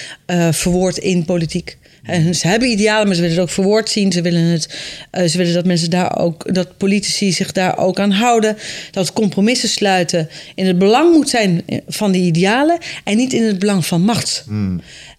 verwoord 0.52 0.97
in 0.97 1.25
politiek. 1.25 1.78
En 2.10 2.36
ze 2.36 2.48
hebben 2.48 2.69
idealen, 2.69 3.06
maar 3.06 3.15
ze 3.15 3.22
willen 3.22 3.36
het 3.36 3.45
ook 3.45 3.54
verwoord 3.54 3.89
zien. 3.89 4.12
Ze 4.12 4.22
willen, 4.22 4.41
het, 4.41 4.78
eh, 5.12 5.28
ze 5.28 5.38
willen 5.38 5.54
dat 5.54 5.65
mensen 5.65 5.89
daar 5.89 6.17
ook, 6.17 6.54
dat 6.54 6.78
politici 6.78 7.32
zich 7.32 7.52
daar 7.52 7.78
ook 7.78 8.00
aan 8.00 8.12
houden. 8.12 8.58
Dat 8.91 9.13
compromissen 9.13 9.69
sluiten 9.69 10.30
in 10.56 10.65
het 10.65 10.78
belang 10.78 11.13
moet 11.13 11.30
zijn 11.30 11.63
van 11.88 12.12
die 12.12 12.24
idealen 12.24 12.78
en 13.04 13.17
niet 13.17 13.34
in 13.34 13.43
het 13.43 13.60
belang 13.60 13.86
van 13.86 14.02
macht. 14.02 14.45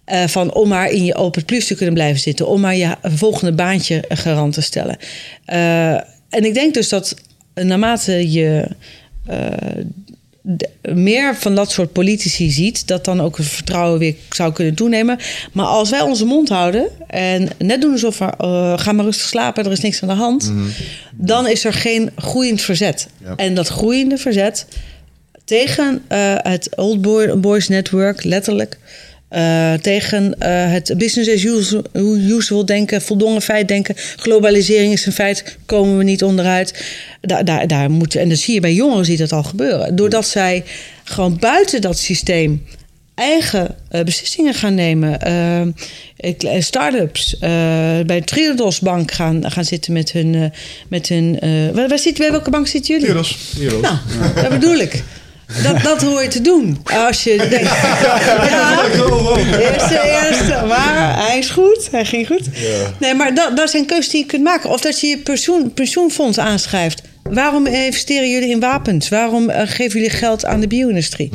Eh, 0.05 0.27
van 0.27 0.53
om 0.53 0.69
maar 0.69 0.89
in 0.89 1.05
je 1.05 1.15
open 1.15 1.45
plus 1.45 1.67
te 1.67 1.75
kunnen 1.75 1.93
blijven 1.93 2.19
zitten, 2.19 2.47
om 2.47 2.61
maar 2.61 2.75
je 2.75 2.95
volgende 3.01 3.53
baantje 3.53 4.03
garant 4.09 4.53
te 4.53 4.61
stellen. 4.61 4.97
Eh, 5.45 5.93
en 6.29 6.43
ik 6.45 6.53
denk 6.53 6.73
dus 6.73 6.89
dat 6.89 7.15
naarmate 7.53 8.31
je 8.31 8.67
eh, 9.25 9.47
meer 10.81 11.35
van 11.35 11.55
dat 11.55 11.71
soort 11.71 11.91
politici 11.91 12.49
ziet, 12.49 12.87
dat 12.87 13.05
dan 13.05 13.21
ook 13.21 13.37
het 13.37 13.45
vertrouwen 13.47 13.99
weer 13.99 14.15
zou 14.29 14.53
kunnen 14.53 14.75
toenemen. 14.75 15.19
Maar 15.51 15.65
als 15.65 15.89
wij 15.89 16.01
onze 16.01 16.25
mond 16.25 16.49
houden 16.49 16.87
en 17.07 17.49
net 17.57 17.81
doen 17.81 17.91
alsof 17.91 18.17
we 18.17 18.25
eh, 18.37 18.79
ga 18.79 18.91
maar 18.91 19.05
rustig 19.05 19.27
slapen, 19.27 19.65
er 19.65 19.71
is 19.71 19.79
niks 19.79 20.01
aan 20.01 20.07
de 20.09 20.15
hand, 20.15 20.53
dan 21.11 21.47
is 21.47 21.65
er 21.65 21.73
geen 21.73 22.11
groeiend 22.15 22.61
verzet. 22.61 23.07
Ja. 23.23 23.33
En 23.35 23.55
dat 23.55 23.67
groeiende 23.67 24.17
verzet 24.17 24.65
tegen 25.45 26.03
eh, 26.07 26.35
het 26.37 26.75
Old 26.75 27.01
Boy- 27.01 27.39
Boys 27.39 27.67
Network, 27.67 28.23
letterlijk. 28.23 28.77
Eh, 29.31 29.73
tegen 29.73 30.39
eh, 30.39 30.71
het 30.71 30.93
business 30.97 31.29
as 31.29 31.43
usual, 31.43 31.83
usual 32.37 32.65
denken, 32.65 33.01
voldongen 33.01 33.41
feit 33.41 33.67
denken. 33.67 33.95
Globalisering 34.15 34.93
is 34.93 35.05
een 35.05 35.11
feit, 35.11 35.57
komen 35.65 35.97
we 35.97 36.03
niet 36.03 36.23
onderuit. 36.23 36.85
Daar, 37.21 37.45
daar, 37.45 37.67
daar 37.67 37.91
moet, 37.91 38.15
en 38.15 38.29
dat 38.29 38.37
zie 38.37 38.53
je 38.53 38.59
bij 38.59 38.73
jongeren 38.73 39.05
zie 39.05 39.13
je 39.13 39.19
dat 39.19 39.31
al 39.31 39.43
gebeuren. 39.43 39.95
Doordat 39.95 40.27
zij 40.27 40.63
gewoon 41.03 41.37
buiten 41.39 41.81
dat 41.81 41.97
systeem 41.97 42.65
eigen 43.15 43.75
eh, 43.89 44.03
beslissingen 44.03 44.53
gaan 44.53 44.75
nemen. 44.75 45.21
eh, 46.17 46.61
start-ups 46.61 47.37
bij 48.05 48.21
Triodos 48.25 48.79
Bank 48.79 49.11
gaan, 49.11 49.51
gaan 49.51 49.65
zitten 49.65 49.93
met 49.93 50.11
hun... 50.11 50.51
met 50.87 51.07
hun 51.07 51.39
waar, 51.73 51.87
waar 51.87 51.99
zitten, 51.99 52.23
bij 52.23 52.31
welke 52.31 52.49
bank 52.49 52.67
zitten 52.67 52.93
jullie? 52.93 53.07
Triodos. 53.53 53.81
Nou, 53.81 53.95
dat 54.35 54.49
bedoel 54.49 54.77
ik. 54.77 55.03
Dat, 55.63 55.83
dat 55.83 56.01
hoor 56.01 56.21
je 56.21 56.27
te 56.27 56.41
doen. 56.41 56.79
Als 56.83 57.23
je 57.23 57.37
denkt... 57.49 57.69
Ja, 58.49 58.83
eerste, 59.59 60.01
eerste. 60.01 60.63
Maar 60.67 61.25
hij 61.27 61.37
is 61.37 61.49
goed. 61.49 61.87
Hij 61.91 62.05
ging 62.05 62.27
goed. 62.27 62.47
Nee, 62.99 63.13
maar 63.13 63.35
dat, 63.35 63.57
dat 63.57 63.69
zijn 63.69 63.85
keuzes 63.85 64.09
die 64.09 64.21
je 64.21 64.25
kunt 64.25 64.43
maken. 64.43 64.69
Of 64.69 64.81
dat 64.81 64.99
je 64.99 65.07
je 65.07 65.17
pensioen, 65.17 65.73
pensioenfonds 65.73 66.37
aanschrijft. 66.37 67.01
Waarom 67.23 67.65
investeren 67.65 68.29
jullie 68.29 68.49
in 68.49 68.59
wapens? 68.59 69.09
Waarom 69.09 69.49
eh, 69.49 69.67
geven 69.67 69.99
jullie 69.99 70.15
geld 70.15 70.45
aan 70.45 70.59
de 70.59 70.67
bio-industrie? 70.67 71.29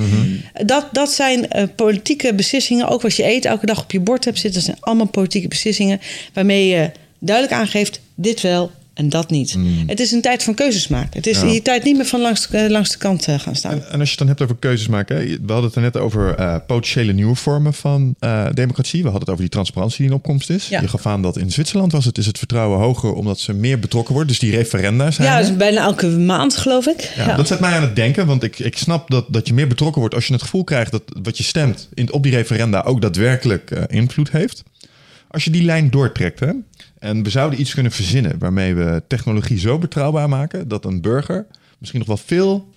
dat, 0.53 0.89
dat 0.93 1.13
zijn 1.13 1.49
eh, 1.49 1.65
politieke 1.77 2.35
beslissingen. 2.35 2.89
Ook 2.89 3.03
wat 3.03 3.17
je 3.17 3.25
eet, 3.25 3.45
elke 3.45 3.67
dag 3.67 3.83
op 3.83 3.91
je 3.91 4.01
bord 4.01 4.25
hebt 4.25 4.39
zitten. 4.39 4.61
Dat 4.61 4.71
zijn 4.71 4.77
allemaal 4.81 5.07
politieke 5.07 5.49
beslissingen. 5.49 6.01
Waarmee 6.33 6.67
je 6.67 6.91
duidelijk 7.19 7.61
aangeeft, 7.61 8.01
dit 8.15 8.41
wel 8.41 8.71
en 8.97 9.09
dat 9.09 9.31
niet. 9.31 9.57
Het 9.87 10.01
is 10.01 10.13
een 10.13 10.21
tijd 10.21 10.43
van 10.43 10.55
keuzes 10.55 10.89
maken. 10.89 11.11
Het 11.13 11.27
is 11.27 11.41
Ja. 11.41 11.47
die 11.47 11.63
tijd 11.63 11.85
niet 11.85 11.97
meer 11.97 12.07
van 12.07 12.21
langs, 12.21 12.51
eh, 12.51 12.69
langs 12.69 12.91
de 12.91 12.99
kant 12.99 13.27
eh, 13.27 13.39
gaan 13.39 13.55
staan. 13.57 13.73
En, 13.73 13.89
en 13.91 13.99
als 13.99 14.03
je 14.03 14.09
het 14.09 14.19
dan 14.19 14.27
hebt 14.29 14.43
over 14.43 14.57
keuzes 14.57 14.89
maken, 14.89 15.17
hè, 15.17 15.23
we 15.23 15.53
hadden 15.53 15.65
het 15.65 15.75
er 15.75 15.81
net 15.81 15.97
over 15.97 16.35
eh, 16.35 16.57
potentiële 16.67 17.13
nieuwe 17.13 17.35
vormen 17.35 17.75
van 17.75 18.15
democratie. 18.53 18.99
We 19.03 19.09
hadden 19.09 19.21
het 19.21 19.29
over 19.31 19.41
die 19.43 19.51
transparantie 19.51 19.99
die 19.99 20.07
in 20.07 20.13
opkomst 20.13 20.51
is. 20.51 20.69
Ja. 20.69 20.81
Je 20.81 20.89
gaf 20.89 21.07
aan 21.07 21.23
dat 21.23 21.37
in 21.39 21.51
Zwitserland 21.51 21.93
was 21.93 22.05
het, 22.05 22.19
is 22.19 22.27
het 22.27 22.39
vertrouwen 22.39 22.79
hoger 22.79 23.13
omdat 23.13 23.39
ze 23.39 23.53
meer 23.53 23.79
betrokken 23.79 24.13
worden. 24.15 24.31
Dus 24.33 24.41
die 24.41 24.57
referenda 24.57 25.11
zijn. 25.11 25.29
Ja, 25.29 25.39
is 25.39 25.57
bijna 25.57 25.81
elke 25.81 26.07
maand, 26.07 26.57
geloof 26.57 26.87
ik. 26.87 27.13
Ja, 27.17 27.27
Ja. 27.27 27.37
Dat 27.37 27.47
zet 27.47 27.61
mij 27.61 27.73
aan 27.73 27.83
het 27.83 27.97
denken, 27.97 28.27
want 28.27 28.43
ik, 28.43 28.59
ik 28.59 28.77
snap 28.79 29.11
dat, 29.11 29.25
dat 29.29 29.47
je 29.47 29.55
meer 29.55 29.69
betrokken 29.69 30.01
wordt 30.01 30.15
als 30.15 30.27
je 30.27 30.33
het 30.33 30.43
gevoel 30.43 30.65
krijgt 30.65 30.91
dat 30.91 31.03
wat 31.23 31.37
je 31.37 31.45
stemt 31.45 31.89
in, 31.95 32.13
op 32.13 32.23
die 32.23 32.33
referenda 32.33 32.81
ook 32.83 33.01
daadwerkelijk 33.01 33.71
invloed 33.71 34.31
heeft. 34.31 34.63
Als 35.31 35.45
je 35.45 35.51
die 35.51 35.63
lijn 35.63 35.91
doortrekt, 35.91 36.41
hè, 36.41 36.51
en 37.07 37.23
we 37.23 37.31
zouden 37.31 37.61
iets 37.61 37.75
kunnen 37.75 37.93
verzinnen 37.93 38.39
waarmee 38.39 38.75
we 38.75 39.03
technologie 39.09 39.59
zo 39.59 39.79
betrouwbaar 39.79 40.29
maken 40.29 40.69
dat 40.69 40.85
een 40.85 41.01
burger 41.01 41.47
misschien 41.79 41.99
nog 41.99 42.09
wel 42.09 42.17
veel 42.17 42.69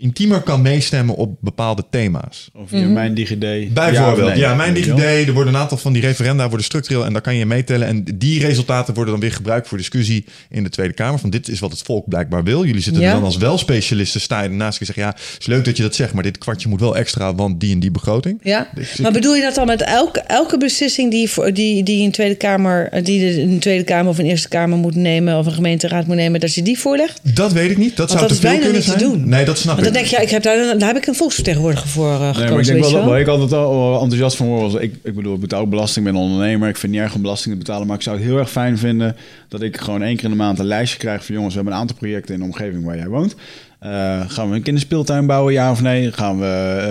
intiemer 0.00 0.40
kan 0.40 0.62
meestemmen 0.62 1.14
op 1.14 1.36
bepaalde 1.40 1.84
thema's. 1.90 2.50
Of 2.54 2.68
via 2.68 2.86
mijn 2.86 3.14
DigiD. 3.14 3.38
Bijvoorbeeld, 3.38 4.28
ja, 4.28 4.34
ja, 4.34 4.50
of 4.52 4.56
nee, 4.56 4.56
mijn 4.56 4.74
je 4.74 4.94
DigiD, 4.94 5.26
er 5.28 5.32
worden 5.32 5.54
een 5.54 5.60
aantal 5.60 5.78
van 5.78 5.92
die 5.92 6.02
referenda 6.02 6.46
worden 6.48 6.64
structureel 6.66 7.04
en 7.04 7.12
daar 7.12 7.22
kan 7.22 7.34
je 7.36 7.46
meetellen. 7.46 7.88
En 7.88 8.04
die 8.14 8.40
resultaten 8.40 8.94
worden 8.94 9.12
dan 9.12 9.22
weer 9.22 9.32
gebruikt 9.32 9.68
voor 9.68 9.78
discussie 9.78 10.24
in 10.50 10.62
de 10.62 10.68
Tweede 10.70 10.94
Kamer. 10.94 11.18
Van 11.18 11.30
dit 11.30 11.48
is 11.48 11.60
wat 11.60 11.70
het 11.70 11.82
volk 11.82 12.08
blijkbaar 12.08 12.44
wil. 12.44 12.64
Jullie 12.64 12.82
zitten 12.82 13.02
Ja. 13.02 13.08
er 13.08 13.14
dan 13.14 13.24
als 13.24 13.36
wel 13.36 13.58
specialisten, 13.58 14.20
sta 14.20 14.42
je 14.42 14.48
ernaast 14.48 14.80
en 14.80 14.86
zeggen 14.86 15.04
ja, 15.04 15.10
het 15.10 15.36
is 15.40 15.46
leuk 15.46 15.64
dat 15.64 15.76
je 15.76 15.82
dat 15.82 15.94
zegt, 15.94 16.12
maar 16.14 16.22
dit 16.22 16.38
kwartje 16.38 16.68
moet 16.68 16.80
wel 16.80 16.96
extra, 16.96 17.34
want 17.34 17.60
die 17.60 17.72
en 17.72 17.80
die 17.80 17.90
begroting. 17.90 18.40
Ja, 18.42 18.68
Dus 18.74 18.92
ik- 18.92 18.98
maar 18.98 19.12
bedoel 19.12 19.34
je 19.34 19.42
dat 19.42 19.54
dan 19.54 19.66
met 19.66 19.82
elke, 19.82 20.20
elke 20.20 20.58
beslissing 20.58 21.10
die, 21.10 21.30
voor, 21.30 21.52
die, 21.52 21.82
die 21.82 22.04
een 22.04 22.10
Tweede 22.12 22.34
Kamer, 22.34 23.04
die 23.04 23.20
de 23.34 23.40
een 23.40 23.58
Tweede 23.58 23.84
Kamer 23.84 24.10
of 24.10 24.18
een 24.18 24.26
Eerste 24.26 24.48
Kamer 24.48 24.78
moet 24.78 24.94
nemen 24.94 25.38
of 25.38 25.46
een 25.46 25.52
gemeenteraad 25.52 26.06
moet 26.06 26.16
nemen, 26.16 26.40
dat 26.40 26.54
je 26.54 26.62
die 26.62 26.78
voorlegt? 26.78 27.20
Dat 27.34 27.52
weet 27.52 27.70
ik 27.70 27.76
niet. 27.78 27.96
Dat 27.96 28.08
zou 28.10 28.20
dat 28.20 28.28
te 28.28 28.34
veel 28.48 28.58
kunnen 28.58 28.72
te 28.72 28.82
zijn. 28.82 28.98
doen. 28.98 29.28
Nee, 29.28 29.44
dat 29.44 29.58
snap 29.58 29.80
Want 29.80 29.89
dan 29.92 30.02
denk 30.02 30.06
je, 30.06 30.16
ja, 30.16 30.22
ik 30.22 30.30
heb 30.30 30.42
daar, 30.42 30.78
daar 30.78 30.88
heb 30.88 30.96
ik 30.96 31.06
een 31.06 31.14
volksvertegenwoordiger 31.14 31.88
voor 31.88 32.12
eh, 32.12 32.34
gekozen. 32.34 32.40
Nee, 32.40 32.50
maar 32.50 32.60
ik 32.60 32.66
denk 32.66 32.80
wel 32.80 32.90
dat 32.90 33.00
wel? 33.00 33.10
waar 33.10 33.20
ik 33.20 33.26
altijd 33.26 33.52
al 33.52 33.92
enthousiast 33.92 34.36
van. 34.36 34.48
Was, 34.48 34.74
ik, 34.74 34.94
ik 35.02 35.14
bedoel, 35.14 35.34
ik 35.34 35.40
betaal 35.40 35.60
ook 35.60 35.70
belasting, 35.70 36.06
ik 36.06 36.12
ben 36.12 36.22
ondernemer. 36.22 36.68
Ik 36.68 36.76
vind 36.76 36.92
niet 36.92 37.00
erg 37.00 37.14
om 37.14 37.22
belasting 37.22 37.54
te 37.54 37.60
betalen. 37.60 37.86
Maar 37.86 37.96
ik 37.96 38.02
zou 38.02 38.16
het 38.16 38.24
heel 38.24 38.38
erg 38.38 38.50
fijn 38.50 38.78
vinden 38.78 39.16
dat 39.48 39.62
ik 39.62 39.76
gewoon 39.76 40.02
één 40.02 40.16
keer 40.16 40.24
in 40.24 40.30
de 40.30 40.36
maand 40.36 40.58
een 40.58 40.64
lijstje 40.64 40.98
krijg 40.98 41.24
van 41.24 41.34
jongens, 41.34 41.54
we 41.54 41.60
hebben 41.60 41.74
een 41.76 41.82
aantal 41.82 41.96
projecten 41.96 42.34
in 42.34 42.40
de 42.40 42.46
omgeving 42.46 42.84
waar 42.84 42.96
jij 42.96 43.08
woont. 43.08 43.34
Eh, 43.80 44.20
gaan 44.28 44.50
we 44.50 44.56
een 44.56 44.62
kinderspeeltuin 44.62 45.26
bouwen, 45.26 45.52
ja 45.52 45.70
of 45.70 45.82
nee? 45.82 46.12
Gaan 46.12 46.40
we 46.40 46.46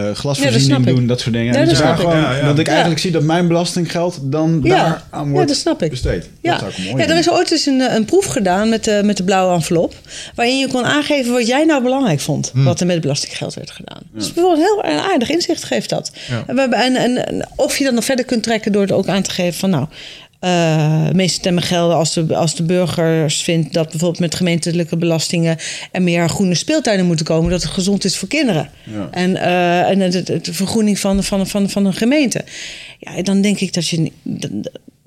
eh, 0.10 0.15
glasvoorziening 0.15 0.86
doen, 0.86 1.08
dat 1.08 1.19
soort 1.19 1.34
dingen. 1.34 1.54
Ja, 1.54 1.60
En 1.60 1.65
dat 1.67 1.75
daar 1.75 1.84
snap 1.86 1.95
ik. 1.95 2.02
gewoon, 2.02 2.21
Ja, 2.21 2.36
ja. 2.36 2.45
Dat 2.45 2.60
ik 2.60 2.65
Ja. 2.65 2.71
eigenlijk 2.71 3.02
zie 3.02 3.12
dat 3.12 3.23
mijn 3.23 3.47
belastinggeld 3.47 4.19
dan 4.21 4.60
Ja. 4.63 4.75
daar 4.75 5.04
aan 5.10 5.25
Ja, 5.25 5.32
wordt 5.32 5.47
dat 5.47 5.58
snap 5.58 5.84
ik. 5.84 5.89
besteed. 5.89 6.30
Ja, 6.41 6.52
Dat 6.52 6.60
zou 6.60 6.71
ik 6.71 6.78
mooi 6.91 7.04
ja 7.04 7.10
er 7.10 7.17
is 7.17 7.30
ooit 7.32 7.52
eens 7.52 7.65
een, 7.65 7.82
eh, 7.82 7.95
een 7.95 8.06
proef 8.06 8.25
gedaan 8.25 8.69
met 8.69 8.84
de, 8.84 9.02
met 9.06 9.17
de 9.17 9.23
blauwe 9.23 9.54
envelop. 9.54 9.93
Waarin 10.36 10.60
je 10.60 10.67
kon 10.67 10.86
aangeven 10.86 11.32
wat 11.34 11.47
jij 11.47 11.65
nou 11.65 11.84
belangrijk 11.84 12.19
vond. 12.19 12.49
Hmm. 12.54 12.63
Wat 12.63 12.80
er 12.80 12.86
met 12.86 13.02
belastinggeld 13.02 13.54
werd 13.54 13.71
gedaan. 13.71 14.02
Dus 14.13 14.34
bijvoorbeeld 14.34 14.67
heel 14.67 14.91
een 14.91 14.99
aardig 14.99 15.30
inzicht 15.30 15.63
geeft 15.63 15.89
dat. 15.89 16.12
Ja. 16.47 16.67
En, 16.69 16.95
en 16.95 17.47
of 17.56 17.78
je 17.78 17.84
dat 17.84 17.93
nog 17.93 18.06
verder 18.06 18.25
kunt 18.25 18.43
trekken 18.43 18.71
door 18.71 18.82
het 18.82 18.91
ook 18.91 19.08
aan 19.08 19.21
te 19.21 19.32
geven 19.32 19.60
van 19.60 19.69
nou. 19.69 19.86
Eh 20.39 21.10
meeste 21.13 21.39
stemmen 21.39 21.63
gelden 21.63 21.97
als 21.97 22.13
de, 22.13 22.36
als 22.36 22.56
de 22.56 22.63
burgers 22.63 23.41
vindt 23.41 23.73
dat 23.73 23.89
bijvoorbeeld 23.89 24.19
met 24.19 24.36
gemeentelijke 24.36 24.97
belastingen 24.97 25.58
er 25.91 26.02
meer 26.02 26.30
groene 26.30 26.56
speeltuinen 26.56 27.06
moeten 27.06 27.25
komen, 27.25 27.52
dat 27.52 27.62
het 27.62 27.71
gezond 27.71 28.06
is 28.06 28.17
voor 28.17 28.28
kinderen. 28.28 28.69
Ja. 28.84 29.08
En, 29.12 29.36
eh, 29.36 29.89
en 29.89 30.12
de, 30.12 30.23
de, 30.23 30.41
de 30.41 30.54
vergroening 30.54 30.99
van, 30.99 31.23
van, 31.23 31.47
van, 31.47 31.69
van 31.69 31.86
een 31.86 31.93
gemeente. 31.93 32.43
Ja, 32.99 33.21
dan 33.21 33.41
denk 33.41 33.60
ik 33.60 33.73
dat 33.73 33.88
je. 33.88 34.12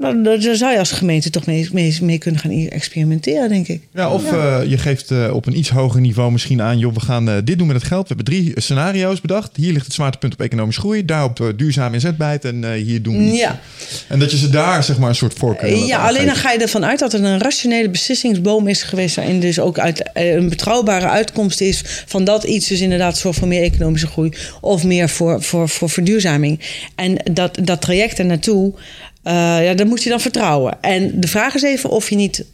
Nou, 0.03 0.23
daar 0.23 0.57
zou 0.57 0.73
je 0.73 0.79
als 0.79 0.91
gemeente 0.91 1.31
toch 1.31 1.47
mee, 1.47 1.69
mee, 1.73 1.99
mee 2.03 2.19
kunnen 2.19 2.41
gaan 2.41 2.51
experimenteren, 2.51 3.49
denk 3.49 3.69
ik. 3.69 3.83
Ja, 3.95 4.11
of 4.11 4.33
eh, 4.33 4.59
je 4.67 4.79
geeft 4.79 5.11
eh, 5.11 5.35
op 5.35 5.47
een 5.47 5.59
iets 5.59 5.71
hoger 5.71 6.01
niveau 6.01 6.33
misschien 6.33 6.63
aan, 6.63 6.79
joh, 6.79 6.95
we 6.95 7.01
gaan 7.01 7.29
eh, 7.29 7.37
dit 7.45 7.59
doen 7.59 7.67
met 7.67 7.77
het 7.77 7.85
geld. 7.85 8.09
We 8.09 8.15
hebben 8.15 8.35
drie 8.35 8.53
scenario's 8.55 9.21
bedacht. 9.21 9.57
Hier 9.57 9.73
ligt 9.73 9.85
het 9.85 9.95
zwaartepunt 9.95 10.33
op 10.33 10.41
economische 10.41 10.81
groei, 10.81 11.05
daarop 11.05 11.53
duurzame 11.57 11.95
inzetbaarheid 11.95 12.45
en 12.45 12.73
hier 12.73 13.03
doen 13.03 13.19
we. 13.19 13.25
Ja, 13.25 13.61
En 14.09 14.19
dat 14.19 14.31
je 14.31 14.37
ze 14.37 14.49
daar 14.51 14.85
zeg 14.85 14.99
maar 14.99 15.09
een 15.09 15.15
soort 15.15 15.35
voorkeur 15.35 15.71
ja 15.87 16.07
alleen 16.07 16.27
dan 16.27 16.37
ga 16.37 16.51
je 16.53 16.59
ervan 16.59 16.85
uit 16.85 16.99
dat 16.99 17.13
er 17.13 17.25
een 17.25 17.39
rationele 17.39 17.91
beslissingsboom 17.91 18.69
is 18.69 18.83
geweest. 18.83 19.17
waarin 19.17 19.41
dus 19.41 19.61
ook 19.61 19.79
uit, 19.79 20.11
een 20.13 20.49
betrouwbare 20.49 21.09
uitkomst 21.09 21.61
is 21.61 21.83
van 22.07 22.25
dat 22.25 22.45
iets, 22.45 22.69
dus 22.69 22.81
inderdaad 22.81 23.19
zorgt 23.19 23.39
voor 23.39 23.49
meer 23.49 23.63
economische 23.63 24.07
groei. 24.07 24.33
of 24.61 24.85
meer 24.85 25.09
voor, 25.09 25.43
voor, 25.43 25.69
voor 25.69 25.91
verduurzaming. 25.91 26.61
En 26.95 27.17
dat, 27.33 27.59
dat 27.63 27.81
traject 27.81 28.19
er 28.19 28.25
naartoe, 28.25 28.75
eh, 29.23 29.65
ja, 29.65 29.75
daar 29.75 29.87
moet 29.87 30.03
je 30.03 30.11
dan 30.11 30.21
vertrouwen. 30.21 30.79
En 30.81 31.21
de 31.21 31.29
vraag 31.29 31.55
is 31.55 31.63
even 31.63 31.91
of 31.91 32.11
je 32.11 32.17
niet 32.17 32.45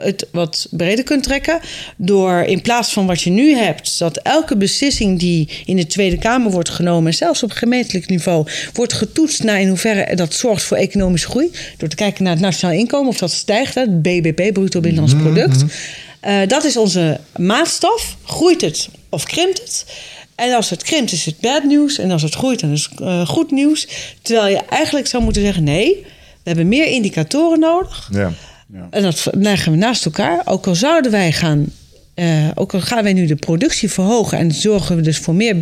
het 0.00 0.26
wat 0.32 0.66
breder 0.70 1.04
kunt 1.04 1.22
trekken. 1.22 1.60
Door 1.96 2.40
in 2.40 2.60
plaats 2.60 2.92
van 2.92 3.06
wat 3.06 3.22
je 3.22 3.30
nu 3.30 3.54
hebt, 3.54 3.98
dat 3.98 4.16
elke 4.16 4.56
beslissing 4.56 5.18
die 5.18 5.48
in 5.64 5.76
de 5.76 5.86
Tweede 5.86 6.18
Kamer 6.18 6.50
wordt 6.50 6.68
genomen, 6.68 7.06
en 7.06 7.16
zelfs 7.16 7.42
op 7.42 7.50
gemeentelijk 7.50 8.08
niveau, 8.08 8.46
wordt 8.72 8.92
getoetst 8.92 9.42
naar 9.42 9.60
in 9.60 9.68
hoeverre 9.68 10.16
dat 10.16 10.34
zorgt 10.34 10.62
voor 10.62 10.76
economische 10.76 11.28
groei. 11.28 11.50
Door 11.76 11.88
te 11.88 11.96
kijken 11.96 12.24
naar 12.24 12.32
het 12.32 12.42
nationaal 12.42 12.76
inkomen, 12.76 13.08
of 13.08 13.18
dat 13.18 13.32
stijgt, 13.32 13.74
het 13.74 14.02
BBP, 14.02 14.52
bruto 14.52 14.80
binnenlands 14.80 15.22
product. 15.22 15.64
Eh, 16.20 16.40
dat 16.46 16.64
is 16.64 16.76
onze 16.76 17.20
maatstaf. 17.36 18.16
Groeit 18.24 18.60
het 18.60 18.88
of 19.08 19.24
krimpt 19.24 19.58
het? 19.58 19.84
En 20.34 20.54
als 20.54 20.70
het 20.70 20.82
krimpt, 20.82 21.12
is 21.12 21.24
het 21.24 21.40
bad 21.40 21.64
nieuws. 21.64 21.98
En 21.98 22.10
als 22.10 22.22
het 22.22 22.34
groeit, 22.34 22.60
dan 22.60 22.72
is 22.72 22.88
het 22.90 23.00
eh, 23.00 23.28
goed 23.28 23.50
nieuws. 23.50 23.88
Terwijl 24.22 24.48
je 24.48 24.60
eigenlijk 24.70 25.06
zou 25.06 25.22
moeten 25.22 25.42
zeggen: 25.42 25.64
nee, 25.64 26.06
we 26.42 26.54
hebben 26.54 26.68
meer 26.68 26.86
indicatoren 26.86 27.60
nodig. 27.60 28.08
Ja. 28.12 28.32
En 28.90 29.02
dat 29.02 29.26
leggen 29.30 29.72
we 29.72 29.78
naast 29.78 30.04
elkaar. 30.04 30.42
Ook 30.44 30.66
al 30.66 30.74
zouden 30.74 31.10
wij 31.10 31.32
gaan, 31.32 31.72
eh, 32.14 32.48
ook 32.54 32.74
al 32.74 32.80
gaan 32.80 33.02
wij 33.02 33.12
nu 33.12 33.26
de 33.26 33.36
productie 33.36 33.90
verhogen 33.90 34.38
en 34.38 34.52
zorgen 34.52 34.96
we 34.96 35.02
dus 35.02 35.18
voor 35.18 35.34
meer 35.34 35.56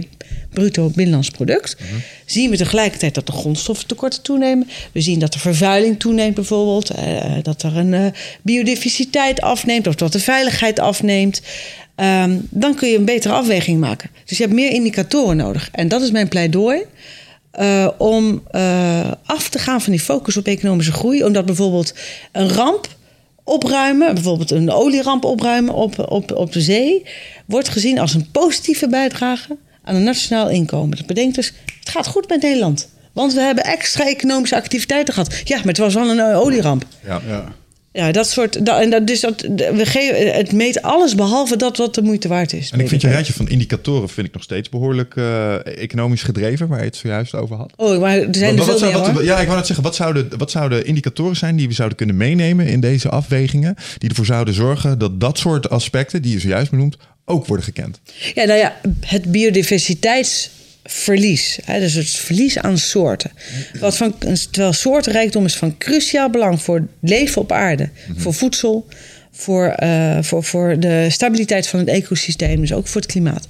bruto 0.50 0.90
binnenlands 0.94 1.30
product, 1.30 1.76
zien 2.24 2.50
we 2.50 2.56
tegelijkertijd 2.56 3.14
dat 3.14 3.26
de 3.26 3.32
grondstoffentekorten 3.32 4.22
toenemen. 4.22 4.68
We 4.92 5.00
zien 5.00 5.18
dat 5.18 5.32
de 5.32 5.38
vervuiling 5.38 5.98
toeneemt 5.98 6.34
bijvoorbeeld, 6.34 6.90
eh, 6.90 7.34
dat 7.42 7.62
er 7.62 7.76
een 7.76 7.94
eh, 7.94 8.06
biodiversiteit 8.42 9.40
afneemt 9.40 9.86
of 9.86 9.94
dat 9.94 10.12
de 10.12 10.20
veiligheid 10.20 10.78
afneemt. 10.78 11.42
Ehm, 11.94 12.36
dan 12.50 12.74
kun 12.74 12.88
je 12.88 12.96
een 12.96 13.04
betere 13.04 13.34
afweging 13.34 13.80
maken. 13.80 14.10
Dus 14.24 14.36
je 14.36 14.42
hebt 14.42 14.56
meer 14.56 14.70
indicatoren 14.70 15.36
nodig. 15.36 15.68
En 15.72 15.88
dat 15.88 16.02
is 16.02 16.10
mijn 16.10 16.28
pleidooi. 16.28 16.82
Eh, 17.56 17.88
om 17.98 18.42
eh, 18.50 19.10
af 19.24 19.48
te 19.48 19.58
gaan 19.58 19.80
van 19.80 19.92
die 19.92 20.00
focus 20.00 20.36
op 20.36 20.46
economische 20.46 20.92
groei. 20.92 21.24
Omdat 21.24 21.46
bijvoorbeeld 21.46 21.94
een 22.32 22.48
ramp 22.48 22.88
opruimen, 23.44 24.14
bijvoorbeeld 24.14 24.50
een 24.50 24.70
olieramp 24.70 25.24
opruimen 25.24 25.74
op, 25.74 26.10
op, 26.10 26.32
op 26.32 26.52
de 26.52 26.60
zee, 26.60 27.06
wordt 27.46 27.68
gezien 27.68 27.98
als 27.98 28.14
een 28.14 28.30
positieve 28.30 28.88
bijdrage 28.88 29.56
aan 29.84 29.94
een 29.94 30.02
nationaal 30.02 30.50
inkomen. 30.50 30.96
Dat 30.96 31.06
betekent 31.06 31.34
dus, 31.34 31.52
het 31.80 31.88
gaat 31.88 32.06
goed 32.06 32.28
met 32.28 32.42
Nederland. 32.42 32.88
Want 33.12 33.32
we 33.32 33.40
hebben 33.40 33.64
extra 33.64 34.06
economische 34.06 34.56
activiteiten 34.56 35.14
gehad. 35.14 35.40
Ja, 35.44 35.56
maar 35.56 35.66
het 35.66 35.78
was 35.78 35.94
wel 35.94 36.10
een 36.10 36.18
eh, 36.18 36.40
olieramp. 36.40 36.84
Ja. 37.04 37.20
Ja. 37.26 37.44
Ja, 37.96 38.12
dat 38.12 38.28
soort. 38.28 38.66
Dat, 38.66 38.80
en 38.80 38.90
dat, 38.90 39.06
dus 39.06 39.20
dat, 39.20 39.40
we 39.56 39.86
geven, 39.86 40.34
het 40.34 40.52
meet 40.52 40.82
alles 40.82 41.14
behalve 41.14 41.56
dat 41.56 41.76
wat 41.76 41.94
de 41.94 42.02
moeite 42.02 42.28
waard 42.28 42.52
is. 42.52 42.70
En 42.70 42.80
ik 42.80 42.88
vind 42.88 43.00
je 43.00 43.08
rijtje 43.08 43.32
van 43.32 43.48
indicatoren 43.48 44.08
vind 44.08 44.26
ik 44.26 44.32
nog 44.32 44.42
steeds 44.42 44.68
behoorlijk 44.68 45.16
eh, 45.16 45.66
economisch 45.82 46.22
gedreven, 46.22 46.68
waar 46.68 46.78
je 46.78 46.84
het 46.84 46.96
zojuist 46.96 47.34
over 47.34 47.56
had. 47.56 47.72
Oh, 47.76 48.00
maar 48.00 48.16
er 48.16 48.28
zijn 48.30 48.58
er 48.58 48.64
Wat- 48.64 48.78
veel 48.78 48.90
meer 48.92 49.12
wat- 49.12 49.24
ja, 49.24 49.38
ik 49.38 49.44
wou 49.46 49.56
net 49.58 49.66
zeggen, 49.66 49.84
wat 49.84 49.94
zouden, 49.94 50.28
wat 50.38 50.50
zouden 50.50 50.86
indicatoren 50.86 51.36
zijn 51.36 51.56
die 51.56 51.68
we 51.68 51.74
zouden 51.74 51.96
kunnen 51.96 52.16
meenemen 52.16 52.66
in 52.66 52.80
deze 52.80 53.08
afwegingen, 53.08 53.74
die 53.98 54.08
ervoor 54.08 54.26
zouden 54.26 54.54
zorgen 54.54 54.98
dat 54.98 55.20
dat 55.20 55.38
soort 55.38 55.70
aspecten, 55.70 56.22
die 56.22 56.32
je 56.32 56.40
zojuist 56.40 56.70
benoemt, 56.70 56.96
ook 57.24 57.46
worden 57.46 57.64
gekend? 57.64 58.00
Ja, 58.34 58.44
nou 58.44 58.58
ja, 58.58 58.76
het 59.00 59.32
biodiversiteitsverlies. 60.86 61.58
Hè, 61.64 61.80
dus 61.80 61.94
het 61.94 62.08
verlies 62.08 62.58
aan 62.58 62.78
soorten. 62.78 63.30
Wat 63.80 63.96
van, 63.96 64.14
terwijl 64.50 64.72
soortenrijkdom 64.72 65.44
is 65.44 65.56
van 65.56 65.78
cruciaal 65.78 66.30
belang 66.30 66.62
voor 66.62 66.76
het 66.76 66.88
leven 67.00 67.42
op 67.42 67.52
aarde. 67.52 67.88
Voor 68.16 68.34
voedsel, 68.34 68.86
voor, 69.32 69.66
eh, 69.66 70.18
voor, 70.22 70.44
voor 70.44 70.80
de 70.80 71.06
stabiliteit 71.10 71.66
van 71.66 71.78
het 71.78 71.88
ecosysteem. 71.88 72.60
Dus 72.60 72.72
ook 72.72 72.86
voor 72.86 73.00
het 73.00 73.10
klimaat. 73.10 73.46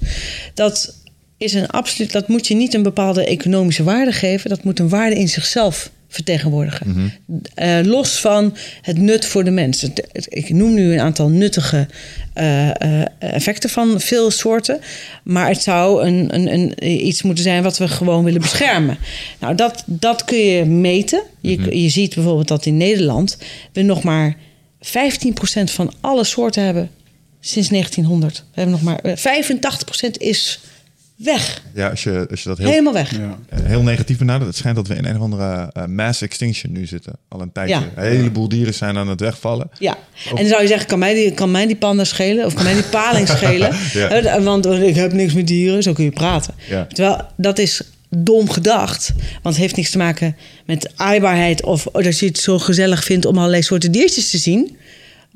Dat 0.53 0.95
is 1.37 1.53
een 1.53 1.67
absoluut, 1.67 2.11
dat 2.11 2.27
moet 2.27 2.47
je 2.47 2.55
niet 2.55 2.73
een 2.73 2.83
bepaalde 2.83 3.25
economische 3.25 3.83
waarde 3.83 4.11
geven. 4.11 4.49
Dat 4.49 4.63
moet 4.63 4.79
een 4.79 4.89
waarde 4.89 5.15
in 5.15 5.29
zichzelf 5.29 5.91
vertegenwoordigen. 6.07 7.13
Eh, 7.53 7.79
los 7.83 8.19
van 8.19 8.55
het 8.81 8.97
nut 8.97 9.25
voor 9.25 9.43
de 9.43 9.51
mens. 9.51 9.81
Het- 9.81 10.07
het- 10.11 10.27
Ik 10.29 10.49
noem 10.49 10.73
nu 10.73 10.93
een 10.93 10.99
aantal 10.99 11.29
nuttige 11.29 11.87
eh, 12.33 12.69
eh, 13.01 13.05
effecten 13.19 13.69
van 13.69 13.99
veel 14.01 14.31
soorten. 14.31 14.79
Maar 15.23 15.47
het 15.49 15.61
zou 15.61 16.03
een, 16.05 16.35
een, 16.35 16.53
een, 16.53 16.73
iets 17.07 17.21
moeten 17.21 17.43
zijn 17.43 17.63
wat 17.63 17.77
we 17.77 17.87
gewoon 17.87 18.23
willen 18.23 18.41
beschermen. 18.41 18.97
Nou, 19.39 19.55
dat, 19.55 19.83
dat 19.85 20.23
kun 20.25 20.37
je 20.37 20.65
meten. 20.65 21.21
Je, 21.41 21.81
je 21.81 21.89
ziet 21.89 22.15
bijvoorbeeld 22.15 22.47
dat 22.47 22.65
in 22.65 22.77
Nederland 22.77 23.37
we 23.73 23.81
nog 23.81 24.03
maar 24.03 24.35
15% 24.81 24.89
van 25.63 25.93
alle 26.01 26.23
soorten 26.23 26.63
hebben 26.63 26.89
sinds 27.39 27.69
1900. 27.69 28.37
We 28.37 28.61
hebben 28.61 28.71
nog 28.73 28.83
maar 28.83 28.99
eh, 28.99 29.15
85% 29.15 30.17
is 30.17 30.59
weg. 31.17 31.61
Ja, 31.73 31.89
als 31.89 32.03
je, 32.03 32.27
als 32.29 32.43
je 32.43 32.49
dat 32.49 32.57
heel, 32.57 32.67
Helemaal 32.69 32.93
weg. 32.93 33.11
Ja. 33.11 33.37
eh, 33.49 33.59
heel 33.63 33.81
negatief 33.81 34.17
benadert, 34.17 34.47
het 34.47 34.55
schijnt 34.55 34.75
dat 34.77 34.87
we 34.87 34.95
in 34.95 35.05
een 35.05 35.15
of 35.15 35.21
andere 35.21 35.69
eh, 35.73 35.85
mass 35.85 36.21
extinction 36.21 36.71
nu 36.71 36.85
zitten. 36.85 37.13
Al 37.27 37.41
een 37.41 37.51
tijdje. 37.51 37.75
Ja. 37.75 37.89
Een 37.95 38.11
heleboel 38.11 38.49
dieren 38.49 38.73
zijn 38.73 38.97
aan 38.97 39.07
het 39.07 39.19
wegvallen. 39.19 39.69
Ja, 39.79 39.97
en 40.29 40.35
dan 40.35 40.47
zou 40.47 40.61
je 40.61 40.67
zeggen, 40.67 40.87
kan 40.87 40.99
mij 40.99 41.13
die, 41.13 41.31
kan 41.31 41.51
mij 41.51 41.65
die 41.67 41.75
panda 41.75 42.03
schelen? 42.03 42.45
Of 42.45 42.53
kan 42.53 42.63
mij 42.63 42.73
die 42.73 42.83
paling 42.83 43.27
schelen? 43.37 43.75
Ja. 43.93 44.41
Want 44.41 44.65
ik 44.65 44.95
heb 44.95 45.13
niks 45.13 45.33
met 45.33 45.47
dieren, 45.47 45.83
zo 45.83 45.93
kun 45.93 46.03
je 46.03 46.11
praten. 46.11 46.53
Ja. 46.69 46.85
Terwijl, 46.85 47.21
dat 47.35 47.59
is 47.59 47.81
dom 48.09 48.49
gedacht. 48.49 49.13
Want 49.41 49.55
het 49.55 49.57
heeft 49.57 49.75
niks 49.75 49.89
te 49.89 49.97
maken 49.97 50.35
met 50.65 50.91
aaibaarheid... 50.95 51.63
of 51.63 51.87
dat 51.91 52.19
je 52.19 52.25
het 52.25 52.37
zo 52.37 52.59
gezellig 52.59 53.03
vindt 53.03 53.25
om 53.25 53.37
allerlei 53.37 53.61
soorten 53.61 53.91
diertjes 53.91 54.29
te 54.29 54.37
zien... 54.37 54.77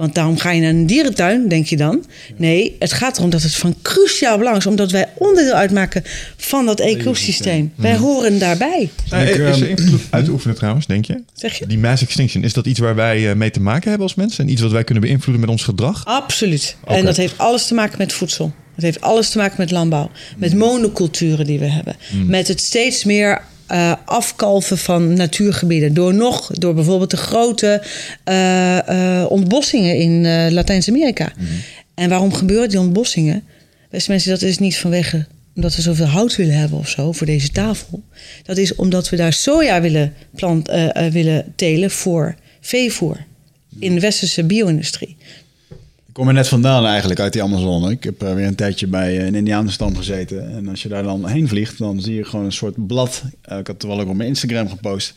Want 0.02 0.16
daarom 0.16 0.38
ga 0.38 0.52
je 0.52 0.62
naar 0.62 0.70
een 0.70 0.86
dierentuin, 0.86 1.48
denk 1.48 1.66
je 1.66 1.78
dan. 1.78 2.06
Nee, 2.36 2.76
het 2.80 2.94
gaat 2.94 3.18
erom 3.18 3.30
dat 3.30 3.42
het 3.42 3.56
van 3.56 3.76
cruciaal 3.82 4.38
belang 4.38 4.58
is... 4.58 4.66
omdat 4.66 4.92
wij 4.92 5.10
onderdeel 5.18 5.54
uitmaken 5.54 6.04
van 6.38 6.66
dat 6.66 6.80
ecosysteem. 6.80 7.74
Wij 7.76 7.98
horen 7.98 8.40
daarbij. 8.40 8.90
Eh, 9.10 9.22
Ik, 9.22 9.30
is 9.30 9.38
er 9.38 9.48
ehm, 9.48 9.64
invloed 9.64 10.02
uit 10.10 10.26
te 10.26 10.32
oefenen 10.32 10.56
trouwens, 10.56 10.86
denk 10.86 11.06
je? 11.06 11.22
Zeg 11.34 11.58
je? 11.60 11.68
Die 11.68 11.78
mass 11.78 12.04
extinction, 12.04 12.44
is 12.44 12.54
dat 12.54 12.66
iets 12.66 12.80
waar 12.80 12.96
wij 12.96 13.30
eh, 13.30 13.36
mee 13.36 13.52
te 13.52 13.62
maken 13.62 13.90
hebben 13.90 14.08
als 14.08 14.16
mensen? 14.16 14.46
En 14.46 14.52
iets 14.52 14.62
wat 14.62 14.72
wij 14.72 14.84
kunnen 14.84 15.04
beïnvloeden 15.04 15.42
met 15.42 15.50
ons 15.50 15.64
gedrag? 15.64 16.06
Absoluut. 16.06 16.76
En 16.86 17.06
dat 17.06 17.18
heeft 17.18 17.38
alles 17.38 17.68
te 17.68 17.74
maken 17.74 17.98
met 17.98 18.14
voedsel. 18.14 18.54
Het 18.76 18.84
heeft 18.84 19.02
alles 19.02 19.30
te 19.30 19.38
maken 19.38 19.56
met 19.58 19.72
landbouw. 19.72 20.12
Met 20.38 20.56
monoculturen 20.56 21.46
die 21.46 21.60
we 21.60 21.68
hebben. 21.68 21.96
Met 22.26 22.48
het 22.48 22.60
steeds 22.60 23.04
meer 23.04 23.42
eh, 23.72 23.94
afkalven 24.06 24.78
van 24.78 25.14
natuurgebieden. 25.14 25.94
Door 25.94 26.14
nog, 26.14 26.48
door 26.48 26.74
bijvoorbeeld 26.74 27.12
de 27.12 27.18
grote 27.18 27.84
eh, 28.24 29.22
eh, 29.22 29.32
ontbossingen 29.32 29.96
in 29.96 30.24
Latijns-Amerika. 30.54 31.34
En 31.94 32.10
waarom 32.10 32.34
gebeuren 32.34 32.70
die 32.70 32.80
ontbossingen? 32.80 33.44
Beste 33.90 34.12
mensen, 34.12 34.32
dat 34.32 34.42
is 34.42 34.58
niet 34.58 34.78
vanwege 34.78 35.26
omdat 35.56 35.76
we 35.76 35.82
zoveel 35.82 36.06
hout 36.06 36.36
willen 36.36 36.58
hebben 36.58 36.78
of 36.78 36.90
zo 36.90 37.12
voor 37.12 37.28
deze 37.28 37.50
tafel. 37.50 38.04
Dat 38.44 38.58
is 38.58 38.76
omdat 38.76 39.10
we 39.10 39.16
daar 39.16 39.34
soja 39.34 39.82
willen, 39.82 40.14
plant, 40.36 40.70
willen 41.12 41.54
telen 41.56 41.92
voor 41.92 42.36
veevoer. 42.62 43.26
In 43.80 43.94
de 43.94 44.02
westerse 44.02 44.44
bio-industrie. 44.44 45.18
Ik 46.12 46.18
kom 46.18 46.28
er 46.28 46.34
net 46.34 46.48
vandaan 46.48 46.86
eigenlijk 46.86 47.20
uit 47.20 47.34
die 47.34 47.44
Amazone. 47.44 47.92
Ik 47.92 48.04
heb 48.04 48.24
eh, 48.24 48.34
weer 48.34 48.48
een 48.48 48.56
tijdje 48.56 48.88
bij 48.88 49.20
eh, 49.20 49.26
een 49.26 49.36
Indianenstam 49.36 49.96
gezeten. 49.96 50.52
En 50.52 50.68
als 50.68 50.84
je 50.84 50.90
daar 50.90 51.04
dan 51.04 51.28
heen 51.28 51.48
vliegt, 51.48 51.78
dan 51.78 52.02
zie 52.02 52.16
je 52.16 52.24
gewoon 52.24 52.46
een 52.46 52.52
soort 52.52 52.88
blad. 52.88 53.24
Eh, 53.42 53.58
ik 53.58 53.68
had 53.68 53.76
het 53.76 53.84
wel 53.84 54.00
ook 54.00 54.08
op 54.08 54.16
mijn 54.16 54.30
Instagram 54.30 54.70
gepost. 54.70 55.14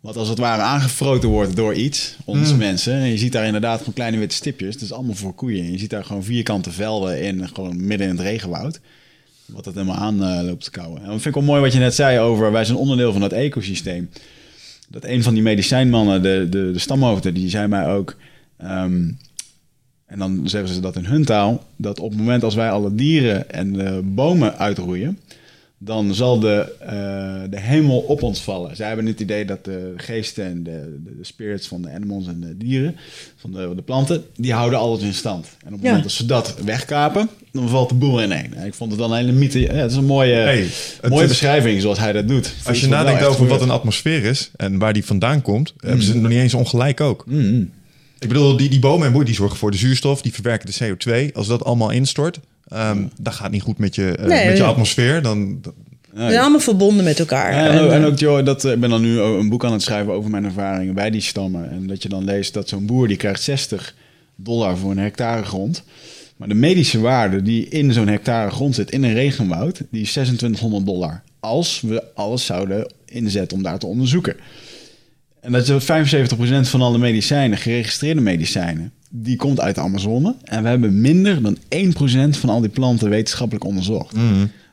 Wat 0.00 0.16
als 0.16 0.28
het 0.28 0.38
ware 0.38 0.62
aangefroten 0.62 1.28
wordt 1.28 1.56
door 1.56 1.74
iets, 1.74 2.16
onze 2.24 2.56
mensen. 2.56 2.94
En 2.94 3.08
je 3.08 3.18
ziet 3.18 3.32
daar 3.32 3.44
inderdaad 3.44 3.78
gewoon 3.78 3.94
kleine 3.94 4.18
witte 4.18 4.34
stipjes. 4.34 4.74
Het 4.74 4.82
is 4.82 4.92
allemaal 4.92 5.14
voor 5.14 5.34
koeien. 5.34 5.64
En 5.64 5.72
je 5.72 5.78
ziet 5.78 5.90
daar 5.90 6.04
gewoon 6.04 6.24
vierkante 6.24 6.70
velden 6.70 7.22
in, 7.22 7.48
gewoon 7.48 7.86
midden 7.86 8.08
in 8.08 8.16
het 8.16 8.26
regenwoud. 8.26 8.80
Wat 9.46 9.64
het 9.64 9.74
helemaal 9.74 9.96
aan 9.96 10.44
loopt 10.44 10.64
te 10.64 10.70
kouwen. 10.70 10.98
En 10.98 11.04
dat 11.04 11.22
vind 11.22 11.26
ik 11.26 11.34
wel 11.34 11.50
mooi 11.50 11.60
wat 11.60 11.72
je 11.72 11.78
net 11.78 11.94
zei 11.94 12.18
over, 12.18 12.52
wij 12.52 12.64
zijn 12.64 12.78
onderdeel 12.78 13.12
van 13.12 13.20
dat 13.20 13.32
ecosysteem. 13.32 14.10
Dat 14.88 15.04
een 15.04 15.22
van 15.22 15.34
die 15.34 15.42
medicijnmannen, 15.42 16.22
de, 16.22 16.46
de, 16.50 16.70
de 16.72 16.78
stamhoofden, 16.78 17.34
die 17.34 17.48
zei 17.48 17.66
mij 17.66 17.86
ook... 17.86 18.16
ehm, 18.58 19.02
en 20.06 20.18
dan 20.18 20.40
zeggen 20.44 20.74
ze 20.74 20.80
dat 20.80 20.96
in 20.96 21.04
hun 21.04 21.24
taal, 21.24 21.64
dat 21.76 22.00
op 22.00 22.10
het 22.10 22.18
moment 22.18 22.42
als 22.44 22.54
wij 22.54 22.70
alle 22.70 22.94
dieren 22.94 23.50
en 23.50 23.72
de 23.72 24.00
bomen 24.04 24.58
uitroeien, 24.58 25.18
dan 25.78 26.14
zal 26.14 26.38
de, 26.40 26.72
eh, 26.80 27.50
de 27.50 27.60
hemel 27.60 27.98
op 27.98 28.22
ons 28.22 28.40
vallen. 28.42 28.76
Zij 28.76 28.86
hebben 28.86 29.06
het 29.06 29.20
idee 29.20 29.44
dat 29.44 29.64
de 29.64 29.92
geesten 29.96 30.44
en 30.44 30.62
de, 30.62 31.00
de, 31.04 31.16
de 31.16 31.24
spirits 31.24 31.68
van 31.68 31.82
de 31.82 31.90
animals 31.90 32.26
en 32.26 32.40
de 32.40 32.56
dieren, 32.56 32.96
van 33.36 33.52
de, 33.52 33.72
de 33.76 33.82
planten, 33.82 34.24
die 34.36 34.52
houden 34.52 34.78
alles 34.78 35.02
in 35.02 35.14
stand. 35.14 35.46
En 35.64 35.66
op 35.66 35.72
het 35.72 35.80
Ja. 35.80 35.86
moment 35.86 36.02
dat 36.02 36.12
ze 36.12 36.26
dat 36.26 36.54
wegkapen, 36.64 37.28
dan 37.52 37.68
valt 37.68 37.88
de 37.88 37.94
boel 37.94 38.22
ineen. 38.22 38.54
En 38.54 38.66
ik 38.66 38.74
vond 38.74 38.90
het 38.90 39.00
dan 39.00 39.10
een 39.12 39.16
hele 39.18 39.32
mythe. 39.32 39.60
Ja, 39.60 39.72
het 39.72 39.90
is 39.90 39.96
een 39.96 40.04
mooie, 40.04 40.34
Hey, 40.34 40.66
het 41.00 41.10
mooie 41.10 41.22
is- 41.22 41.28
beschrijving 41.28 41.80
zoals 41.80 41.98
hij 41.98 42.12
dat 42.12 42.28
doet. 42.28 42.54
Als 42.66 42.80
je 42.80 42.88
nadenkt 42.88 43.24
over 43.24 43.46
wat 43.46 43.62
een 43.62 43.70
atmosfeer 43.70 44.24
is 44.24 44.50
en 44.56 44.78
waar 44.78 44.92
die 44.92 45.04
vandaan 45.04 45.42
komt, 45.42 45.74
hebben 45.78 46.02
ze 46.02 46.12
het 46.12 46.20
nog 46.20 46.30
niet 46.30 46.40
eens 46.40 46.54
ongelijk 46.54 47.00
ook. 47.00 47.24
Ik 48.24 48.30
bedoel, 48.30 48.56
die, 48.56 48.68
die 48.68 48.78
bomen 48.78 49.06
en 49.06 49.12
boeien 49.12 49.26
die 49.26 49.36
zorgen 49.36 49.58
voor 49.58 49.70
de 49.70 49.76
zuurstof, 49.76 50.22
die 50.22 50.32
verwerken 50.32 50.72
de 50.72 50.96
CO2. 51.28 51.32
Als 51.32 51.46
dat 51.46 51.64
allemaal 51.64 51.90
instort, 51.90 52.40
ehm 52.68 53.02
dat 53.20 53.34
gaat 53.34 53.50
niet 53.50 53.62
goed 53.62 53.78
met 53.78 53.94
je, 53.94 54.16
eh, 54.16 54.26
Nee, 54.26 54.46
met 54.48 54.56
je 54.56 54.62
atmosfeer. 54.64 55.22
Dan, 55.22 55.58
dan- 55.62 55.72
We 56.12 56.20
zijn 56.20 56.40
allemaal 56.40 56.60
verbonden 56.60 57.04
met 57.04 57.18
elkaar. 57.18 57.52
Ja, 57.52 57.66
en, 57.66 57.72
En, 57.78 57.84
ook- 57.84 57.90
en 57.90 58.00
eh, 58.02 58.06
ook, 58.06 58.18
joh, 58.18 58.44
dat, 58.44 58.64
eh, 58.64 58.72
ik 58.72 58.80
ben 58.80 58.90
dan 58.90 59.02
nu 59.02 59.18
een 59.20 59.48
boek 59.48 59.64
aan 59.64 59.72
het 59.72 59.82
schrijven 59.82 60.12
over 60.12 60.30
mijn 60.30 60.44
ervaringen 60.44 60.94
bij 60.94 61.10
die 61.10 61.20
stammen. 61.20 61.70
En 61.70 61.86
dat 61.86 62.02
je 62.02 62.08
dan 62.08 62.24
leest 62.24 62.54
dat 62.54 62.68
zo'n 62.68 62.86
boer 62.86 63.08
die 63.08 63.16
krijgt 63.16 63.42
60 63.42 63.94
dollar 64.36 64.76
voor 64.78 64.90
een 64.90 64.98
hectare 64.98 65.44
grond. 65.44 65.82
Maar 66.36 66.48
de 66.48 66.54
medische 66.54 67.00
waarde 67.00 67.42
die 67.42 67.68
in 67.68 67.92
zo'n 67.92 68.08
hectare 68.08 68.50
grond 68.50 68.74
zit, 68.74 68.90
in 68.90 69.02
een 69.04 69.14
regenwoud, 69.14 69.82
die 69.90 70.02
is 70.02 70.10
2600 70.10 70.86
dollar. 70.86 71.22
Als 71.40 71.80
we 71.80 72.02
alles 72.14 72.44
zouden 72.46 72.92
inzetten 73.06 73.56
om 73.56 73.62
daar 73.62 73.78
te 73.78 73.86
onderzoeken. 73.86 74.36
En 75.44 75.52
dat 75.52 75.68
is 75.68 75.84
75% 75.84 76.68
van 76.68 76.82
alle 76.82 76.98
medicijnen, 76.98 77.58
geregistreerde 77.58 78.20
medicijnen, 78.20 78.92
die 79.10 79.36
komt 79.36 79.60
uit 79.60 79.74
de 79.74 79.80
Amazone. 79.80 80.34
En 80.44 80.62
we 80.62 80.68
hebben 80.68 81.00
minder 81.00 81.42
dan 81.42 81.56
1% 81.56 82.38
van 82.38 82.48
al 82.48 82.60
die 82.60 82.70
planten 82.70 83.08
wetenschappelijk 83.10 83.64
onderzocht. 83.64 84.14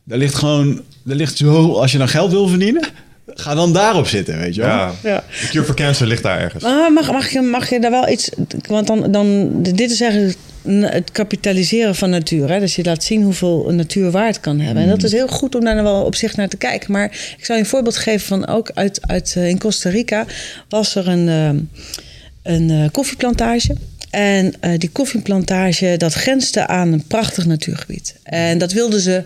Daar 0.04 0.18
ligt 0.18 0.36
gewoon, 0.36 0.82
daar 1.04 1.16
ligt 1.16 1.38
zo, 1.38 1.74
als 1.74 1.92
je 1.92 1.98
dan 1.98 2.08
geld 2.08 2.32
wil 2.32 2.48
verdienen, 2.48 2.84
ga 3.28 3.56
dan 3.56 3.74
daarop 3.74 4.08
zitten, 4.08 4.38
weet 4.38 4.56
je 4.56 4.62
wel. 4.62 4.70
ja, 4.70 4.92
Ja. 5.04 5.24
de 5.42 5.48
cure 5.50 5.66
for 5.66 5.76
cancer 5.76 6.08
ligt 6.08 6.24
daar 6.24 6.40
ergens. 6.40 6.64
Maar 6.64 6.92
mag, 6.94 7.12
mag, 7.12 7.30
je, 7.30 7.42
mag 7.42 7.70
je 7.70 7.80
daar 7.80 7.92
wel 7.92 8.10
iets... 8.10 8.30
Want 8.68 8.88
dan, 8.88 9.12
dan, 9.12 9.50
dit 9.62 9.92
is 9.92 10.02
eigenlijk 10.02 10.38
het 10.68 11.12
kapitaliseren 11.12 11.96
van 11.96 12.10
natuur. 12.10 12.50
Hè? 12.50 12.60
Dus 12.60 12.76
je 12.76 12.84
laat 12.84 13.04
zien 13.04 13.24
hoeveel 13.24 13.72
natuur 13.72 14.12
waard 14.12 14.40
kan 14.40 14.60
hebben. 14.60 14.84
En 14.84 14.90
dat 14.90 15.04
is 15.04 15.12
heel 15.12 15.28
goed 15.28 15.56
om 15.56 15.64
daar 15.64 15.84
wel 15.84 16.04
op 16.04 16.16
zich 16.16 16.36
naar 16.36 16.48
te 16.48 16.58
kijken. 16.58 16.92
Maar 16.92 17.36
ik 17.38 17.46
zal 17.46 17.56
je 17.56 17.62
een 17.62 17.68
voorbeeld 17.68 17.98
geven 17.98 18.28
van 18.28 18.48
ook 18.48 18.72
uit, 18.74 19.08
uit 19.08 19.34
eh, 19.38 19.48
in 19.48 19.60
Costa 19.60 19.90
Rica... 19.90 20.26
was 20.70 20.96
er 20.96 21.08
een, 21.08 21.28
eh, 21.30 22.54
een 22.54 22.70
eh, 22.70 22.92
koffieplantage... 22.92 23.76
En 24.10 24.54
die 24.78 24.90
koffieplantage, 24.90 25.98
dat 25.98 26.14
grensde 26.14 26.68
aan 26.68 26.94
een 26.94 27.04
prachtig 27.08 27.46
natuurgebied. 27.46 28.16
En 28.24 28.58
dat 28.58 28.72
wilden 28.72 29.00
ze 29.00 29.24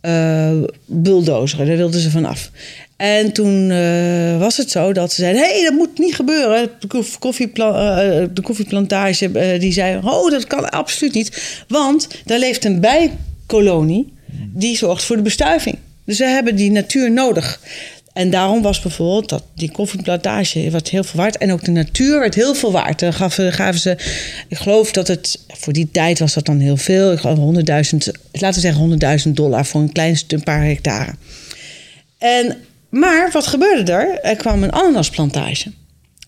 eh 0.00 0.62
bulldozeren, 0.86 1.66
daar 1.66 1.76
wilden 1.76 2.00
ze 2.00 2.10
vanaf. 2.10 2.50
En 2.96 3.32
toen 3.32 3.70
eh, 3.70 4.38
was 4.38 4.56
het 4.56 4.70
zo 4.70 4.92
dat 4.92 5.12
ze 5.12 5.20
zeiden: 5.20 5.42
hé, 5.42 5.52
hey, 5.52 5.62
dat 5.62 5.72
moet 5.72 5.98
niet 5.98 6.14
gebeuren. 6.14 6.70
De, 6.78 6.88
eh, 6.88 8.24
de 8.34 8.42
koffieplantage 8.42 9.30
eh, 9.30 9.60
die 9.60 9.72
zei: 9.72 10.00
oh, 10.02 10.30
dat 10.30 10.46
kan 10.46 10.70
absoluut 10.70 11.14
niet. 11.14 11.62
Want 11.68 12.08
daar 12.24 12.38
leeft 12.38 12.64
een 12.64 12.80
bijkolonie 12.80 14.12
die 14.52 14.76
zorgt 14.76 15.04
voor 15.04 15.16
de 15.16 15.22
bestuiving. 15.22 15.78
Dus 16.04 16.18
we 16.18 16.24
hebben 16.24 16.56
die 16.56 16.70
natuur 16.70 17.10
nodig. 17.10 17.60
En 18.12 18.30
daarom 18.30 18.62
was 18.62 18.80
bijvoorbeeld 18.80 19.28
dat 19.28 19.42
die 19.54 19.70
koffieplantage 19.70 20.70
werd 20.70 20.88
heel 20.88 21.04
veel 21.04 21.20
waard. 21.20 21.38
En 21.38 21.52
ook 21.52 21.64
de 21.64 21.70
natuur 21.70 22.18
werd 22.18 22.34
heel 22.34 22.54
veel 22.54 22.72
waard. 22.72 22.98
Dan 22.98 23.12
gaven, 23.12 23.52
gaven 23.52 23.80
ze, 23.80 23.96
ik 24.48 24.56
geloof 24.56 24.92
dat 24.92 25.08
het, 25.08 25.40
voor 25.48 25.72
die 25.72 25.88
tijd 25.92 26.18
was 26.18 26.34
dat 26.34 26.46
dan 26.46 26.58
heel 26.58 26.76
veel. 26.76 27.12
Ik 27.12 27.18
geloof 27.18 27.38
100.000, 27.38 27.62
laten 28.32 28.62
we 28.62 28.98
zeggen 29.00 29.20
100.000 29.26 29.30
dollar 29.30 29.66
voor 29.66 29.80
een 29.80 29.92
klein 29.92 30.18
een 30.28 30.42
paar 30.42 30.64
hectare. 30.64 31.14
En, 32.18 32.56
maar 32.94 33.30
wat 33.32 33.46
gebeurde 33.46 33.92
er? 33.92 34.20
Er 34.20 34.36
kwam 34.36 34.62
een 34.62 34.72
ananasplantage. 34.72 35.72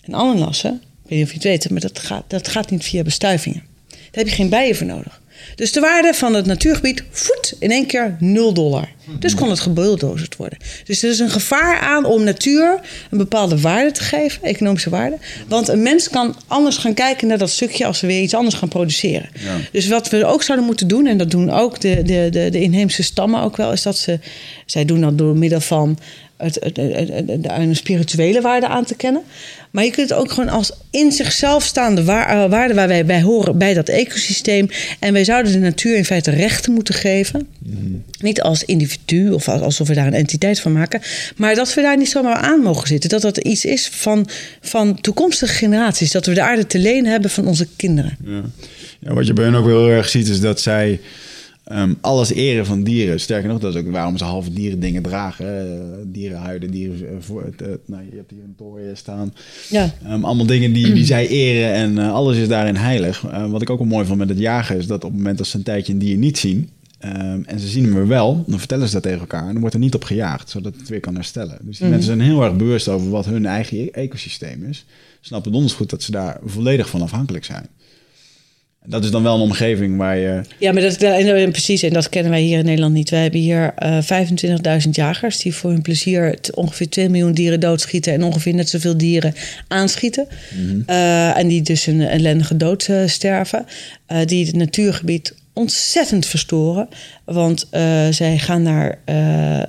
En 0.03 0.15
ananassen, 0.15 0.73
ik 0.73 1.11
weet 1.11 1.19
niet 1.19 1.23
of 1.23 1.29
je 1.29 1.35
het 1.35 1.45
weet, 1.45 1.71
maar 1.71 1.81
dat 1.81 1.99
gaat, 1.99 2.25
dat 2.29 2.49
gaat 2.49 2.71
niet 2.71 2.85
via 2.85 3.03
bestuivingen. 3.03 3.63
Daar 3.89 4.25
heb 4.25 4.29
je 4.29 4.35
geen 4.35 4.49
bijen 4.49 4.77
voor 4.77 4.87
nodig. 4.87 5.21
Dus 5.55 5.73
de 5.73 5.81
waarde 5.81 6.15
van 6.15 6.35
het 6.35 6.47
natuurgebied, 6.47 7.03
voet, 7.11 7.55
in 7.59 7.71
één 7.71 7.87
keer 7.87 8.17
0 8.21 8.53
dollar. 8.53 8.89
Dus 9.19 9.35
kon 9.35 9.51
het 9.51 9.61
gebulldozerd 9.61 10.37
worden. 10.37 10.59
Dus 10.85 11.03
er 11.03 11.11
is 11.11 11.19
een 11.19 11.31
gevaar 11.31 11.79
aan 11.79 12.05
om 12.05 12.25
natuur 12.25 12.81
een 13.11 13.19
bepaalde 13.19 13.61
waarde 13.61 13.93
te 13.93 14.03
geven, 14.03 14.43
economische 14.43 14.91
waarde. 14.91 15.19
Want 15.49 15.69
een 15.69 15.83
mens 15.83 16.11
kan 16.11 16.37
anders 16.47 16.77
gaan 16.77 16.95
kijken 16.95 17.29
naar 17.29 17.39
dat 17.39 17.51
stukje 17.51 17.87
als 17.87 18.01
we 18.01 18.07
weer 18.07 18.23
iets 18.23 18.35
anders 18.35 18.55
gaan 18.55 18.69
produceren. 18.69 19.29
Dus 19.73 19.89
wat 19.89 20.09
we 20.09 20.25
ook 20.25 20.43
zouden 20.43 20.67
moeten 20.67 20.89
doen, 20.89 21.07
en 21.07 21.19
dat 21.19 21.31
doen 21.31 21.51
ook 21.51 21.81
de, 21.81 22.03
de, 22.03 22.29
de, 22.31 22.49
de 22.51 22.61
inheemse 22.61 23.03
stammen 23.03 23.41
ook 23.43 23.57
wel, 23.57 23.73
is 23.73 23.83
dat 23.83 23.99
ze, 23.99 24.19
zij 24.67 24.85
doen 24.85 25.01
dat 25.01 25.19
door 25.19 25.37
middel 25.37 25.61
van 25.61 25.99
het, 26.37 26.79
een 27.43 27.77
spirituele 27.77 28.41
waarde 28.41 28.69
aan 28.69 28.85
te 28.85 28.95
kennen. 28.95 29.23
Maar 29.71 29.85
je 29.85 29.91
kunt 29.91 30.09
het 30.11 30.19
ook 30.19 30.31
gewoon 30.31 30.49
als 30.49 30.73
in 30.91 31.13
zichzelf 31.13 31.65
staande 31.65 32.05
waar, 32.05 32.29
eh, 32.45 32.51
waarde 32.51 32.75
waar 32.75 32.89
wij 32.89 33.07
bij 33.07 33.23
horen 33.23 33.59
bij 33.59 33.75
dat 33.75 33.89
ecosysteem. 33.89 34.69
En 34.99 35.13
wij 35.13 35.25
zouden 35.25 35.53
de 35.53 35.59
natuur 35.59 35.97
in 35.97 36.05
feite 36.05 36.31
rechten 36.31 36.73
moeten 36.73 36.95
geven. 36.95 37.47
Niet 38.21 38.43
als 38.43 38.65
individu 38.65 39.31
of 39.31 39.49
als- 39.49 39.61
alsof 39.61 39.89
we 39.89 39.95
daar 39.95 40.07
een 40.07 40.15
entiteit 40.15 40.61
van 40.61 40.73
maken. 40.73 41.01
Maar 41.37 41.55
dat 41.55 41.75
we 41.75 41.83
daar 41.83 41.97
niet 41.97 42.09
zomaar 42.09 42.35
aan 42.37 42.61
mogen 42.61 42.87
zitten. 42.89 43.11
Dat 43.11 43.23
dat 43.23 43.37
iets 43.39 43.65
is 43.65 43.89
van, 43.89 44.29
van 44.61 45.01
toekomstige 45.01 45.53
generaties. 45.55 46.11
Dat 46.13 46.27
we 46.27 46.35
de 46.35 46.43
aarde 46.43 46.67
te 46.67 46.79
leen 46.79 47.07
hebben 47.07 47.31
van 47.31 47.47
onze 47.47 47.67
kinderen. 47.77 48.17
Ja. 48.25 48.43
Ja, 49.01 49.15
wat 49.15 49.27
je 49.27 49.33
bij 49.33 49.45
hen 49.45 49.55
ook 49.55 49.67
wel 49.67 49.85
heel 49.87 49.97
erg 49.97 50.09
ziet, 50.09 50.29
is 50.29 50.41
dat 50.41 50.61
zij 50.61 51.01
ehm, 51.67 51.93
alles 52.01 52.33
eren 52.33 52.67
van 52.67 52.83
dieren. 52.83 53.21
Sterker 53.21 53.49
nog, 53.49 53.59
dat 53.61 53.75
is 53.75 53.81
ook 53.81 53.91
waarom 53.91 54.17
ze 54.19 54.25
halve 54.25 54.53
dieren 54.53 54.81
dingen 54.81 55.03
dragen. 55.03 55.47
hè. 55.47 56.11
Dierenhuiden, 56.11 56.71
dieren 56.71 57.09
eh, 57.09 57.15
voor 57.21 57.45
het, 57.45 57.63
eh, 57.63 57.69
nou, 57.87 58.03
je 58.11 58.17
hebt 58.17 58.31
hier 58.31 58.43
een 58.45 58.55
toren 58.57 58.97
staan. 58.97 59.35
Ja. 59.69 59.95
Ehm, 60.05 60.25
allemaal 60.25 60.47
dingen 60.47 60.73
die, 60.73 60.93
die 60.93 61.05
zij 61.05 61.29
eren 61.29 61.73
en 61.73 61.99
eh, 61.99 62.13
alles 62.13 62.37
is 62.37 62.49
daarin 62.49 62.77
heilig. 62.77 63.25
Eh, 63.27 63.51
wat 63.51 63.63
ik 63.63 63.71
ook 63.71 63.79
wel 63.79 63.87
mooi 63.87 64.07
vond 64.07 64.19
met 64.19 64.29
het 64.29 64.39
jagen 64.39 64.77
is 64.77 64.87
dat 64.87 65.05
op 65.05 65.11
het 65.11 65.19
moment 65.19 65.39
dat 65.39 65.47
ze 65.47 65.57
een 65.57 65.63
tijdje 65.63 65.93
een 65.93 65.99
dier 65.99 66.17
niet 66.17 66.39
zien... 66.39 66.69
ehm, 66.99 67.41
en 67.47 67.61
ze 67.61 67.69
zien 67.69 67.85
hem 67.85 67.95
weer 67.95 68.09
wel, 68.09 68.45
dan 68.47 68.59
vertellen 68.59 68.87
ze 68.87 68.93
dat 68.93 69.03
tegen 69.03 69.21
elkaar 69.21 69.47
en 69.47 69.51
dan 69.53 69.61
wordt 69.61 69.75
er 69.75 69.81
niet 69.81 69.95
op 69.95 70.05
gejaagd, 70.05 70.51
zodat 70.51 70.75
het 70.79 70.89
weer 70.89 71.01
kan 71.01 71.15
herstellen. 71.15 71.59
Dus 71.61 71.79
die 71.79 71.89
mensen 71.89 72.07
zijn 72.07 72.21
heel 72.21 72.43
erg 72.45 72.57
bewust 72.57 72.89
over 72.89 73.11
wat 73.11 73.27
hun 73.27 73.47
eigen 73.47 73.79
e- 73.79 73.89
ecosysteem 73.93 74.65
is. 74.65 74.85
Snappen 75.21 75.53
donders 75.53 75.73
goed 75.75 75.91
dat 75.91 76.03
ze 76.03 76.11
daar 76.11 76.39
volledig 76.45 76.89
van 76.89 77.03
afhankelijk 77.03 77.45
zijn. 77.45 77.67
Dat 78.87 79.05
is 79.05 79.11
dan 79.11 79.23
wel 79.23 79.35
een 79.35 79.41
omgeving 79.41 79.97
waar 79.97 80.17
je... 80.17 80.41
Ja, 80.59 80.73
maar 80.73 80.83
dat, 80.83 80.97
en, 80.97 81.51
precies, 81.51 81.83
en 81.83 81.93
dat 81.93 82.09
kennen 82.09 82.31
wij 82.33 82.41
hier 82.41 82.59
in 82.59 82.65
Nederland 82.65 82.95
niet. 82.95 83.11
Wij 83.11 83.23
hebben 83.23 83.41
hier 83.41 83.73
eh 83.77 83.99
25.000 84.83 84.91
jagers 84.91 85.39
die 85.39 85.55
voor 85.55 85.71
hun 85.71 85.83
plezier 85.83 86.39
ongeveer 86.55 86.89
2 86.89 87.09
miljoen 87.09 87.33
dieren 87.33 87.61
doodschieten 87.61 88.13
en 88.13 88.23
ongeveer 88.23 88.55
net 88.55 88.69
zoveel 88.69 88.97
dieren 88.97 89.35
aanschieten. 89.69 90.27
Eh, 90.87 91.39
en 91.39 91.49
die 91.49 91.63
dus 91.63 91.87
een 91.87 92.01
ellendige 92.01 92.57
dood 92.57 92.87
eh, 92.89 93.07
sterven. 93.07 93.67
Die 94.25 94.47
het 94.47 94.57
natuurgebied 94.57 95.35
ontzettend 95.53 96.27
verstoren. 96.27 96.89
Want 97.27 97.67
uh, 97.73 98.07
zij 98.11 98.39
gaan 98.39 98.63
naar. 98.63 98.99
Uh, 99.07 99.63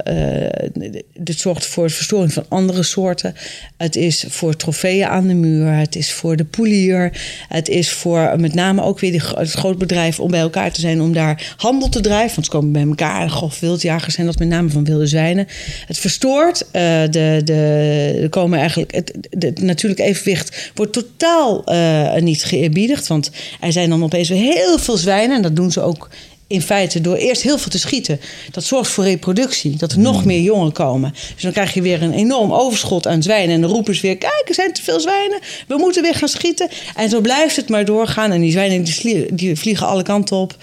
dit 1.19 1.39
zorgt 1.39 1.65
voor 1.65 1.89
verstoring 1.89 2.33
van 2.33 2.45
andere 2.47 2.83
soorten. 2.83 3.35
Het 3.77 3.95
is 3.95 4.25
voor 4.27 4.55
trofeeën 4.55 5.07
aan 5.07 5.27
de 5.27 5.33
muur. 5.33 5.73
Het 5.73 5.95
is 5.95 6.11
voor 6.11 6.35
de 6.35 6.45
poelier. 6.45 7.21
Het 7.47 7.69
is 7.69 7.91
voor 7.91 8.33
met 8.39 8.53
name 8.53 8.81
ook 8.81 8.99
weer 8.99 9.11
die, 9.11 9.21
het 9.35 9.51
groot 9.51 9.77
bedrijf 9.77 10.19
om 10.19 10.31
bij 10.31 10.39
elkaar 10.39 10.71
te 10.71 10.79
zijn. 10.79 11.01
Om 11.01 11.13
daar 11.13 11.53
handel 11.57 11.89
te 11.89 12.01
drijven. 12.01 12.35
Want 12.35 12.45
ze 12.45 12.51
komen 12.51 12.71
bij 12.71 12.85
elkaar. 12.87 13.29
Grof 13.29 13.59
wildjagers 13.59 14.13
zijn 14.13 14.27
dat 14.27 14.39
met 14.39 14.47
name 14.47 14.69
van 14.69 14.83
wilde 14.83 15.07
zwijnen. 15.07 15.47
Het 15.87 15.97
verstoort. 15.97 16.65
de, 16.71 17.07
de, 17.11 17.41
de 17.43 18.27
komen 18.29 18.59
eigenlijk, 18.59 18.95
het, 18.95 19.17
het 19.29 19.61
natuurlijk 19.61 20.01
evenwicht 20.01 20.71
wordt 20.75 20.93
totaal 20.93 21.63
niet 22.19 22.43
geëerbiedigd. 22.43 23.07
Want 23.07 23.31
er 23.59 23.71
zijn 23.71 23.89
dan 23.89 24.03
opeens 24.03 24.29
weer 24.29 24.53
heel 24.53 24.79
veel 24.79 24.97
zwijnen. 24.97 25.35
En 25.35 25.41
dat 25.41 25.55
doen 25.55 25.71
ze 25.71 25.81
ook 25.81 26.09
in 26.47 26.61
feite 26.61 27.01
door 27.01 27.15
eerst 27.15 27.41
heel 27.41 27.57
veel 27.57 27.71
te 27.71 27.79
schieten. 27.79 28.19
Dat 28.51 28.63
zorgt 28.63 28.91
voor 28.91 29.03
reproductie, 29.03 29.75
dat 29.75 29.91
er 29.91 29.99
nog 29.99 30.25
meer 30.25 30.41
jongen 30.41 30.71
komen. 30.71 31.11
Dus 31.33 31.41
dan 31.41 31.51
krijg 31.51 31.73
je 31.73 31.81
weer 31.81 32.01
een 32.01 32.13
enorm 32.13 32.53
overschot 32.53 33.07
aan 33.07 33.23
zwijnen. 33.23 33.55
En 33.55 33.61
dan 33.61 33.69
roepen 33.69 33.95
ze 33.95 34.01
weer, 34.01 34.17
kijk, 34.17 34.43
er 34.47 34.53
zijn 34.53 34.73
te 34.73 34.83
veel 34.83 34.99
zwijnen. 34.99 35.39
We 35.67 35.77
moeten 35.77 36.01
weer 36.01 36.15
gaan 36.15 36.27
schieten. 36.27 36.69
En 36.95 37.09
zo 37.09 37.21
blijft 37.21 37.55
het 37.55 37.69
maar 37.69 37.85
doorgaan. 37.85 38.31
En 38.31 38.41
die 38.41 38.51
zwijnen 38.51 38.85
die 39.35 39.55
vliegen 39.55 39.87
alle 39.87 40.03
kanten 40.03 40.37
op. 40.37 40.55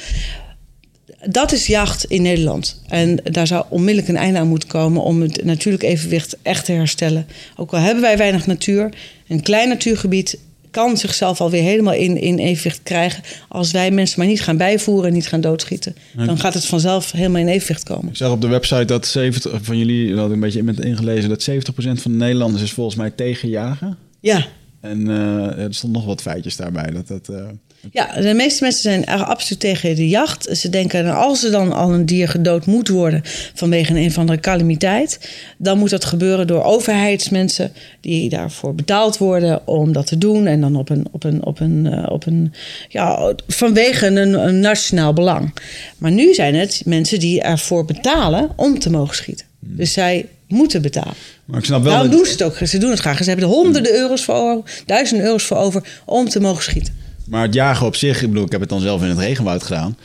Dat 1.28 1.52
is 1.52 1.66
jacht 1.66 2.04
in 2.04 2.22
Nederland. 2.22 2.80
En 2.88 3.20
daar 3.24 3.46
zou 3.46 3.64
onmiddellijk 3.68 4.08
een 4.08 4.16
einde 4.16 4.38
aan 4.38 4.48
moeten 4.48 4.68
komen... 4.68 5.02
om 5.02 5.22
het 5.22 5.44
natuurlijk 5.44 5.82
evenwicht 5.82 6.36
echt 6.42 6.64
te 6.64 6.72
herstellen. 6.72 7.26
Ook 7.56 7.72
al 7.72 7.78
hebben 7.78 8.02
wij 8.02 8.16
weinig 8.16 8.46
natuur, 8.46 8.92
een 9.28 9.42
klein 9.42 9.68
natuurgebied 9.68 10.38
kan 10.74 10.96
zichzelf 10.96 11.40
alweer 11.40 11.62
helemaal 11.62 11.94
in, 11.94 12.20
in 12.20 12.38
evenwicht 12.38 12.80
krijgen. 12.82 13.22
Als 13.48 13.70
wij 13.70 13.90
mensen 13.90 14.18
maar 14.18 14.28
niet 14.28 14.42
gaan 14.42 14.56
bijvoeren 14.56 15.08
en 15.08 15.12
niet 15.12 15.28
gaan 15.28 15.40
doodschieten. 15.40 15.96
Dan 16.16 16.38
gaat 16.38 16.54
het 16.54 16.66
vanzelf 16.66 17.12
helemaal 17.12 17.40
in 17.40 17.48
evenwicht 17.48 17.82
komen. 17.82 18.08
Ik 18.08 18.16
zag 18.16 18.30
op 18.30 18.40
de 18.40 18.46
website 18.46 18.84
dat 18.84 19.06
70 19.06 19.58
van 19.62 19.78
jullie, 19.78 20.08
dat 20.08 20.18
had 20.18 20.26
ik 20.26 20.32
een 20.32 20.40
beetje 20.40 20.58
in 20.58 20.78
ingelezen, 20.78 21.28
dat 21.28 21.50
70% 21.50 21.54
van 21.74 22.10
de 22.10 22.18
Nederlanders 22.18 22.62
is 22.62 22.72
volgens 22.72 22.96
mij 22.96 23.10
tegen 23.10 23.48
jagen. 23.48 23.98
Ja. 24.20 24.46
En 24.80 25.00
uh, 25.08 25.58
er 25.58 25.74
stond 25.74 25.92
nog 25.92 26.04
wat 26.04 26.22
feitjes 26.22 26.56
daarbij. 26.56 26.90
Dat, 26.90 27.08
dat, 27.08 27.28
uh, 27.30 27.46
ja, 27.90 28.20
de 28.20 28.34
meeste 28.34 28.62
mensen 28.62 28.82
zijn 28.82 29.06
absoluut 29.06 29.60
tegen 29.60 29.96
de 29.96 30.08
jacht. 30.08 30.48
Ze 30.58 30.68
denken, 30.68 31.04
nou, 31.04 31.16
als 31.16 31.44
er 31.44 31.50
dan 31.50 31.72
al 31.72 31.92
een 31.92 32.06
dier 32.06 32.28
gedood 32.28 32.66
moet 32.66 32.88
worden 32.88 33.22
vanwege 33.54 33.94
een, 33.94 34.06
of 34.06 34.18
andere 34.18 34.40
calamiteit, 34.40 35.30
dan 35.58 35.78
moet 35.78 35.90
dat 35.90 36.04
gebeuren 36.04 36.46
door 36.46 36.62
overheidsmensen 36.62 37.72
die 38.00 38.28
daarvoor 38.28 38.74
betaald 38.74 39.18
worden 39.18 39.66
om 39.66 39.92
dat 39.92 40.06
te 40.06 40.18
doen. 40.18 40.46
En 40.46 40.60
dan 40.60 40.76
op 40.76 40.88
een, 40.88 41.06
op 41.10 41.24
een, 41.24 41.44
op 41.44 41.60
een, 41.60 41.86
uh, 41.86 42.06
op 42.08 42.26
een 42.26 42.52
ja, 42.88 43.34
vanwege 43.48 44.06
een, 44.06 44.46
een, 44.46 44.60
nationaal 44.60 45.12
belang. 45.12 45.54
Maar 45.98 46.12
nu 46.12 46.34
zijn 46.34 46.54
het 46.54 46.82
mensen 46.84 47.18
die 47.18 47.42
ervoor 47.42 47.84
betalen 47.84 48.50
om 48.56 48.78
te 48.78 48.90
mogen 48.90 49.16
schieten. 49.16 49.46
Hmm. 49.58 49.76
Dus 49.76 49.92
zij 49.92 50.26
moeten 50.48 50.82
betalen. 50.82 51.14
Maar 51.44 51.58
ik 51.58 51.64
snap 51.64 51.82
wel. 51.82 51.92
Daarom 51.92 52.10
doen 52.10 52.24
ze 52.24 52.32
het 52.32 52.42
ook. 52.42 52.56
Ze 52.56 52.78
doen 52.78 52.90
het 52.90 52.98
graag. 52.98 53.18
Ze 53.18 53.24
hebben 53.24 53.48
er 53.48 53.54
honderden 53.54 53.94
euro's 53.94 54.24
voor 54.24 54.34
over, 54.34 54.82
duizenden 54.86 55.26
euro's 55.26 55.44
voor 55.44 55.56
over 55.56 56.02
om 56.04 56.28
te 56.28 56.40
mogen 56.40 56.62
schieten. 56.62 57.03
Maar 57.26 57.42
het 57.42 57.54
jagen 57.54 57.86
op 57.86 57.96
zich, 57.96 58.22
ik 58.22 58.28
bedoel, 58.28 58.44
ik 58.44 58.52
heb 58.52 58.60
het 58.60 58.68
dan 58.68 58.80
zelf 58.80 59.02
in 59.02 59.08
het 59.08 59.18
regenwoud 59.18 59.62
gedaan. 59.62 59.96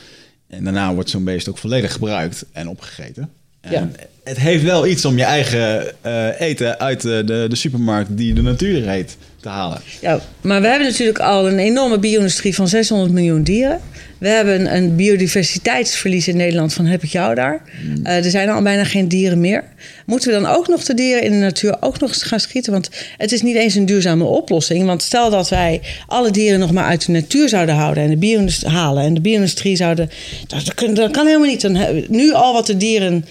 En 0.48 0.64
daarna 0.64 0.94
wordt 0.94 1.10
zo'n 1.10 1.24
beest 1.24 1.48
ook 1.48 1.58
volledig 1.58 1.92
gebruikt 1.92 2.44
en 2.52 2.68
opgegeten. 2.68 3.30
En 3.60 3.72
ja. 3.72 3.90
Het 4.24 4.38
heeft 4.38 4.62
wel 4.62 4.86
iets 4.86 5.04
om 5.04 5.16
je 5.16 5.24
eigen 5.24 5.94
uh, 6.06 6.40
eten 6.40 6.78
uit 6.78 7.00
de, 7.00 7.22
de, 7.24 7.46
de, 7.48 7.56
supermarkt 7.56 8.16
die 8.16 8.34
de 8.34 8.42
natuur 8.42 8.88
heet 8.88 9.16
te 9.40 9.48
halen. 9.48 9.80
Ja, 10.00 10.20
maar 10.40 10.60
we 10.60 10.66
hebben 10.66 10.86
natuurlijk 10.86 11.18
al 11.18 11.48
een 11.48 11.58
enorme 11.58 11.98
bio-industrie 11.98 12.54
van 12.54 12.68
600 12.68 13.12
miljoen 13.12 13.42
dieren. 13.42 13.80
We 14.18 14.28
hebben 14.28 14.74
een 14.74 14.96
biodiversiteitsverlies 14.96 16.28
in 16.28 16.36
Nederland 16.36 16.72
van 16.72 16.84
heb 16.84 17.02
ik 17.02 17.10
jou 17.10 17.34
daar. 17.34 17.62
Mm. 17.82 18.06
Uh, 18.06 18.24
er 18.24 18.30
zijn 18.30 18.48
al 18.48 18.62
bijna 18.62 18.84
geen 18.84 19.08
dieren 19.08 19.40
meer. 19.40 19.64
Moeten 20.06 20.28
we 20.28 20.40
dan 20.40 20.50
ook 20.50 20.68
nog 20.68 20.84
de 20.84 20.94
dieren 20.94 21.22
in 21.22 21.30
de 21.30 21.36
natuur 21.36 21.76
ook 21.80 22.00
nog 22.00 22.10
eens 22.10 22.22
gaan 22.22 22.40
schieten? 22.40 22.72
Want 22.72 22.90
het 23.16 23.32
is 23.32 23.42
niet 23.42 23.56
eens 23.56 23.74
een 23.74 23.86
duurzame 23.86 24.24
oplossing. 24.24 24.86
Want 24.86 25.02
stel 25.02 25.30
dat 25.30 25.48
wij 25.48 25.80
alle 26.06 26.30
dieren 26.30 26.58
nog 26.58 26.72
maar 26.72 26.84
uit 26.84 27.06
de 27.06 27.12
natuur 27.12 27.48
zouden 27.48 27.74
houden 27.74 28.02
en 28.02 28.10
de 28.10 28.16
bio 28.16 28.46
halen 28.64 29.04
en 29.04 29.14
de 29.14 29.20
bio-industrie 29.20 29.76
zouden. 29.76 30.10
Dat, 30.46 30.74
kan, 30.74 30.94
dat 30.94 31.10
kan 31.10 31.26
helemaal 31.26 31.48
niet. 31.48 31.60
Dan, 31.60 32.04
nu 32.08 32.32
al 32.32 32.52
wat 32.52 32.66
de 32.66 32.76
dieren. 32.76 33.24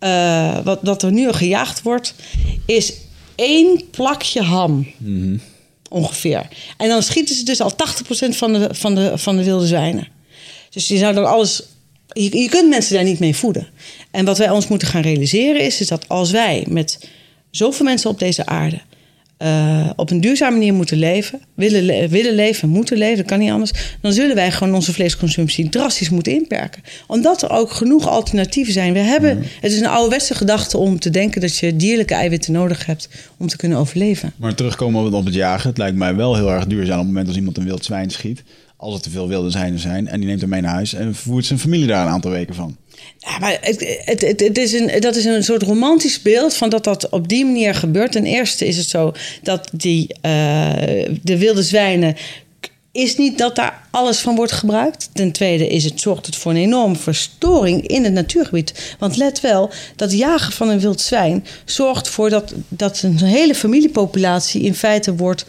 Uh, 0.00 0.58
wat, 0.64 0.78
wat 0.82 1.02
er 1.02 1.12
nu 1.12 1.32
gejaagd 1.32 1.82
wordt, 1.82 2.14
is 2.66 2.92
één 3.36 3.90
plakje 3.90 4.42
ham. 4.42 4.86
Ongeveer. 5.90 6.48
En 6.76 6.88
dan 6.88 7.02
schieten 7.02 7.34
ze 7.34 7.44
dus 7.44 7.60
al 7.60 7.72
80% 7.72 7.74
van 8.28 8.52
de, 8.52 8.68
van, 8.72 8.94
de, 8.94 9.18
van 9.18 9.36
de 9.36 9.44
wilde 9.44 9.66
zwijnen. 9.66 10.08
Dus 10.70 10.88
je 10.88 10.98
zou 10.98 11.14
dan 11.14 11.26
alles. 11.26 11.62
Je, 12.12 12.38
je 12.38 12.48
kunt 12.48 12.68
mensen 12.68 12.94
daar 12.94 13.04
niet 13.04 13.18
mee 13.18 13.36
voeden. 13.36 13.68
En 14.10 14.24
wat 14.24 14.38
wij 14.38 14.50
ons 14.50 14.68
moeten 14.68 14.88
gaan 14.88 15.02
realiseren 15.02 15.60
is, 15.60 15.80
is 15.80 15.88
dat 15.88 16.08
als 16.08 16.30
wij 16.30 16.66
met 16.68 17.08
zoveel 17.50 17.84
mensen 17.84 18.10
op 18.10 18.18
deze 18.18 18.46
aarde 18.46 18.80
uh, 19.38 19.90
op 19.96 20.10
een 20.10 20.20
duurzame 20.20 20.56
manier 20.56 20.74
moeten 20.74 20.98
leven, 20.98 21.40
willen, 21.54 22.08
willen 22.08 22.34
leven, 22.34 22.68
moeten 22.68 22.96
leven, 22.96 23.16
dat 23.16 23.26
kan 23.26 23.38
niet 23.38 23.50
anders, 23.50 23.72
dan 24.00 24.12
zullen 24.12 24.34
wij 24.34 24.52
gewoon 24.52 24.74
onze 24.74 24.92
vleesconsumptie 24.92 25.68
drastisch 25.68 26.10
moeten 26.10 26.32
inperken. 26.32 26.82
Omdat 27.06 27.42
er 27.42 27.50
ook 27.50 27.70
genoeg 27.70 28.08
alternatieven 28.08 28.72
zijn. 28.72 28.92
We 28.92 28.98
hebben, 28.98 29.44
Het 29.60 29.72
is 29.72 29.80
een 29.80 29.86
ouderwetse 29.86 30.34
gedachte 30.34 30.78
om 30.78 30.98
te 30.98 31.10
denken 31.10 31.40
dat 31.40 31.56
je 31.56 31.76
dierlijke 31.76 32.14
eiwitten 32.14 32.52
nodig 32.52 32.86
hebt 32.86 33.08
om 33.36 33.46
te 33.46 33.56
kunnen 33.56 33.78
overleven. 33.78 34.32
Maar 34.36 34.54
terugkomen 34.54 35.12
op 35.12 35.24
het 35.24 35.34
jagen, 35.34 35.68
het 35.68 35.78
lijkt 35.78 35.96
mij 35.96 36.14
wel 36.14 36.36
heel 36.36 36.50
erg 36.50 36.66
duurzaam 36.66 36.98
op 36.98 37.04
het 37.04 37.06
moment 37.06 37.28
als 37.28 37.36
iemand 37.36 37.56
een 37.56 37.64
wild 37.64 37.84
zwijn 37.84 38.10
schiet 38.10 38.42
als 38.76 38.94
er 38.94 39.00
te 39.00 39.10
veel 39.10 39.28
wilde 39.28 39.50
zijn 39.50 39.78
zijn. 39.78 40.08
En 40.08 40.18
die 40.18 40.28
neemt 40.28 40.40
hem 40.40 40.50
mee 40.50 40.60
naar 40.60 40.72
huis 40.72 40.94
en 40.94 41.14
vervoert 41.14 41.44
zijn 41.44 41.58
familie 41.58 41.86
daar 41.86 42.06
een 42.06 42.12
aantal 42.12 42.30
weken 42.30 42.54
van. 42.54 42.76
Ja, 43.18 43.38
maar 43.38 43.58
het, 43.60 44.02
het, 44.04 44.40
het, 44.40 44.58
is 44.58 44.72
een, 44.72 45.00
dat 45.00 45.16
is 45.16 45.24
een 45.24 45.44
soort 45.44 45.62
romantisch 45.62 46.22
beeld 46.22 46.54
van 46.54 46.68
dat 46.68 46.84
dat 46.84 47.08
op 47.08 47.28
die 47.28 47.44
manier 47.44 47.74
gebeurt. 47.74 48.12
Ten 48.12 48.24
eerste 48.24 48.66
is 48.66 48.76
het 48.76 48.88
zo 48.88 49.12
dat 49.42 49.68
die, 49.72 50.06
uh, 50.22 50.72
de 51.22 51.38
wilde 51.38 51.62
zwijnen 51.62 52.16
is 52.96 53.16
niet 53.16 53.38
dat 53.38 53.56
daar 53.56 53.88
alles 53.90 54.18
van 54.18 54.36
wordt 54.36 54.52
gebruikt. 54.52 55.10
Ten 55.12 55.32
tweede 55.32 55.68
is 55.68 55.84
het, 55.84 56.00
zorgt 56.00 56.26
het 56.26 56.36
voor 56.36 56.52
een 56.52 56.58
enorme 56.58 56.96
verstoring 56.96 57.86
in 57.86 58.04
het 58.04 58.12
natuurgebied. 58.12 58.96
Want 58.98 59.16
let 59.16 59.40
wel, 59.40 59.70
dat 59.96 60.12
jagen 60.12 60.52
van 60.52 60.68
een 60.68 60.80
wild 60.80 61.00
zwijn 61.00 61.46
zorgt 61.64 62.08
voor 62.08 62.30
dat, 62.30 62.54
dat 62.68 63.02
een 63.02 63.18
hele 63.18 63.54
familiepopulatie 63.54 64.62
in 64.62 64.74
feite 64.74 65.14
wordt 65.14 65.44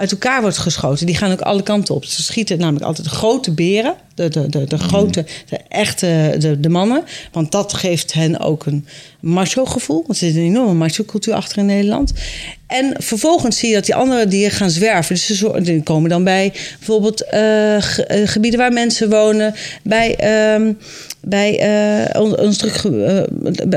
uit 0.00 0.10
elkaar 0.10 0.40
wordt 0.40 0.58
geschoten. 0.58 1.06
Die 1.06 1.16
gaan 1.16 1.32
ook 1.32 1.40
alle 1.40 1.62
kanten 1.62 1.94
op. 1.94 2.04
Ze 2.04 2.22
schieten 2.22 2.58
namelijk 2.58 2.84
altijd 2.84 3.08
de 3.08 3.14
grote 3.14 3.50
beren, 3.52 3.94
de, 4.14 4.28
de, 4.28 4.48
de, 4.48 4.64
de 4.64 4.78
grote, 4.78 5.24
de 5.48 5.58
echte, 5.68 6.34
de, 6.38 6.60
de 6.60 6.68
mannen. 6.68 7.04
Want 7.32 7.52
dat 7.52 7.72
geeft 7.72 8.12
hen 8.12 8.38
ook 8.40 8.66
een 8.66 8.86
macho-gevoel. 9.20 9.96
Want 9.96 10.08
er 10.08 10.26
zit 10.26 10.36
een 10.36 10.42
enorme 10.42 10.74
macho-cultuur 10.74 11.34
achter 11.34 11.58
in 11.58 11.66
Nederland. 11.66 12.12
En 12.66 12.94
vervolgens 12.98 13.58
zie 13.58 13.68
je 13.68 13.74
dat 13.74 13.84
die 13.84 13.94
andere 13.94 14.26
dieren 14.26 14.56
gaan 14.56 14.70
zwerven. 14.70 15.14
Dus 15.14 15.26
ze 15.26 15.80
komen 15.84 16.10
dan 16.10 16.24
bij 16.24 16.52
bijvoorbeeld 16.78 17.24
uh, 17.34 17.76
gebieden 18.24 18.58
waar 18.58 18.72
mensen 18.72 19.10
wonen, 19.10 19.54
bij. 19.82 20.18
Uh, 20.58 20.74
bij, 21.20 21.52
uh, 21.52 23.22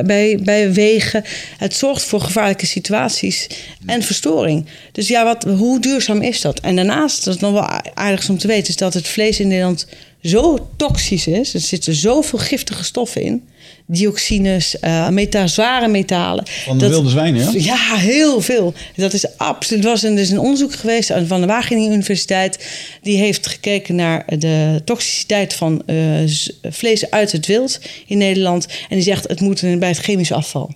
bij, 0.03 0.39
bij 0.43 0.73
wegen. 0.73 1.23
Het 1.57 1.75
zorgt 1.75 2.03
voor 2.03 2.21
gevaarlijke 2.21 2.65
situaties 2.65 3.47
en 3.85 4.01
verstoring. 4.01 4.65
Dus 4.91 5.07
ja, 5.07 5.23
wat, 5.23 5.43
hoe 5.43 5.79
duurzaam 5.79 6.21
is 6.21 6.41
dat? 6.41 6.59
En 6.59 6.75
daarnaast, 6.75 7.25
dat 7.25 7.35
is 7.35 7.41
nog 7.41 7.51
wel 7.51 7.69
aardig 7.93 8.29
om 8.29 8.37
te 8.37 8.47
weten, 8.47 8.69
is 8.69 8.77
dat 8.77 8.93
het 8.93 9.07
vlees 9.07 9.39
in 9.39 9.47
Nederland 9.47 9.87
zo 10.23 10.67
toxisch 10.75 11.27
is. 11.27 11.53
Er 11.53 11.59
zitten 11.59 11.95
zoveel 11.95 12.39
giftige 12.39 12.83
stoffen 12.83 13.21
in 13.21 13.43
dioxines, 13.85 14.75
uh, 14.81 15.09
meta 15.09 15.47
zware 15.47 15.87
metalen. 15.87 16.43
Van 16.47 16.77
de 16.77 16.89
wilde 16.89 17.09
zwijnen, 17.09 17.41
ja? 17.41 17.59
Ja, 17.59 17.95
heel 17.95 18.41
veel. 18.41 18.73
Dat 18.95 19.13
is 19.13 19.37
absoluut. 19.37 19.83
Er 19.83 19.89
was 19.89 20.03
een, 20.03 20.15
dus 20.15 20.29
een 20.29 20.39
onderzoek 20.39 20.73
geweest 20.73 21.13
van 21.25 21.41
de 21.41 21.47
Wageningen 21.47 21.91
Universiteit. 21.91 22.67
Die 23.01 23.17
heeft 23.17 23.47
gekeken 23.47 23.95
naar 23.95 24.39
de 24.39 24.81
toxiciteit 24.85 25.53
van 25.53 25.81
uh, 25.85 25.95
vlees 26.61 27.09
uit 27.09 27.31
het 27.31 27.45
wild 27.45 27.79
in 28.07 28.17
Nederland. 28.17 28.65
En 28.65 28.95
die 28.95 29.03
zegt 29.03 29.27
het 29.27 29.39
moet 29.39 29.79
bij 29.79 29.89
het 29.89 29.97
chemisch 29.97 30.31
afval. 30.31 30.73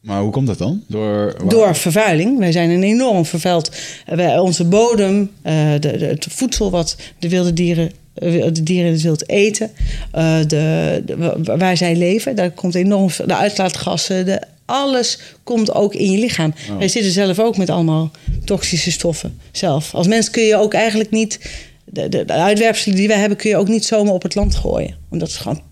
Maar 0.00 0.20
hoe 0.20 0.30
komt 0.30 0.46
dat 0.46 0.58
dan? 0.58 0.82
Door, 0.88 1.36
Door 1.48 1.76
vervuiling. 1.76 2.38
Wij 2.38 2.52
zijn 2.52 2.70
een 2.70 2.82
enorm 2.82 3.24
vervuild. 3.24 3.70
Wij, 4.06 4.38
onze 4.38 4.64
bodem, 4.64 5.30
uh, 5.44 5.72
de, 5.72 5.78
de, 5.78 6.04
het 6.04 6.26
voedsel 6.30 6.70
wat 6.70 6.96
de 7.18 7.28
wilde 7.28 7.52
dieren 7.52 7.86
eh, 7.88 7.94
de 8.14 8.62
dieren 8.62 8.86
in 8.86 8.92
het 8.92 9.02
wild 9.02 9.28
eten, 9.28 9.70
uh, 10.14 10.38
de, 10.46 11.02
de, 11.06 11.40
waar 11.56 11.76
zij 11.76 11.96
leven. 11.96 12.36
Daar 12.36 12.50
komt 12.50 12.74
enorm 12.74 13.10
veel, 13.10 13.26
de 13.26 13.36
uitlaatgassen, 13.36 14.24
de, 14.24 14.42
alles 14.64 15.18
komt 15.42 15.74
ook 15.74 15.94
in 15.94 16.10
je 16.10 16.18
lichaam. 16.18 16.54
Oh. 16.70 16.78
Wij 16.78 16.88
zitten 16.88 17.12
zelf 17.12 17.38
ook 17.38 17.56
met 17.56 17.70
allemaal 17.70 18.10
toxische 18.44 18.90
stoffen 18.90 19.38
zelf. 19.52 19.94
Als 19.94 20.06
mens 20.06 20.30
kun 20.30 20.42
je 20.42 20.56
ook 20.56 20.74
eigenlijk 20.74 21.10
niet, 21.10 21.38
de, 21.84 22.08
de, 22.08 22.24
de 22.24 22.32
uitwerpselen 22.32 22.96
die 22.96 23.08
wij 23.08 23.18
hebben, 23.18 23.38
kun 23.38 23.50
je 23.50 23.56
ook 23.56 23.68
niet 23.68 23.84
zomaar 23.84 24.12
op 24.12 24.22
het 24.22 24.34
land 24.34 24.54
gooien. 24.54 24.96
Omdat 25.10 25.28
het 25.28 25.40
gewoon 25.40 25.62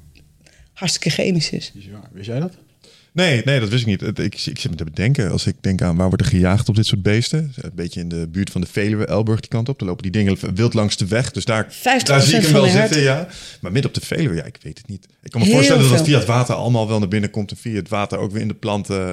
hartstikke 0.73 1.23
chemisch 1.23 1.51
is. 1.51 1.73
Wist 2.13 2.27
jij 2.27 2.41
dat? 2.41 2.53
Nee, 3.13 3.43
nee, 3.45 3.61
dat 3.61 3.69
wist 3.69 3.87
ik 3.87 3.87
niet. 3.87 4.19
Ik, 4.19 4.19
ik 4.19 4.39
zit 4.59 4.71
me 4.71 4.77
te 4.77 4.85
bedenken, 4.85 5.31
als 5.31 5.47
ik 5.47 5.55
denk 5.61 5.83
aan 5.83 5.97
waar 5.97 6.09
wordt 6.09 6.23
er 6.23 6.29
gejaagd 6.29 6.69
op 6.69 6.75
dit 6.75 6.87
soort 6.87 7.03
beesten. 7.03 7.53
Een 7.61 7.71
beetje 7.75 8.01
in 8.01 8.09
de 8.09 8.29
buurt 8.29 8.51
van 8.51 8.61
de 8.61 8.67
Veluwe, 8.71 9.07
Elburg 9.07 9.41
die 9.41 9.49
kant 9.49 9.69
op. 9.69 9.79
Dan 9.79 9.89
lopen 9.89 10.03
die 10.03 10.13
dingen 10.13 10.55
wild 10.55 10.75
langs 10.75 10.97
de 10.97 11.07
weg. 11.07 11.31
Dus 11.31 11.45
daar, 11.45 11.67
50% 11.73 11.77
daar 12.05 12.23
zie 12.23 12.37
ik 12.37 12.43
hem 12.43 12.53
wel 12.53 12.69
zitten, 12.69 13.01
ja. 13.01 13.29
Maar 13.61 13.73
midden 13.73 13.91
op 13.91 14.01
de 14.01 14.07
Veluwe, 14.07 14.35
ja, 14.35 14.45
ik 14.45 14.59
weet 14.63 14.79
het 14.79 14.89
niet. 14.89 15.07
Ik 15.23 15.31
kan 15.31 15.41
me 15.41 15.47
Heel 15.47 15.55
voorstellen 15.55 15.83
dat 15.83 15.91
het 15.91 16.07
via 16.07 16.19
het 16.19 16.27
water 16.27 16.55
allemaal 16.55 16.89
wel 16.89 16.99
naar 16.99 17.09
binnen 17.09 17.31
komt. 17.31 17.51
En 17.51 17.57
via 17.57 17.75
het 17.75 17.89
water 17.89 18.19
ook 18.19 18.33
weer 18.33 18.41
in 18.43 18.49
de 18.49 18.55
planten. 18.55 18.97
ja, 18.97 19.13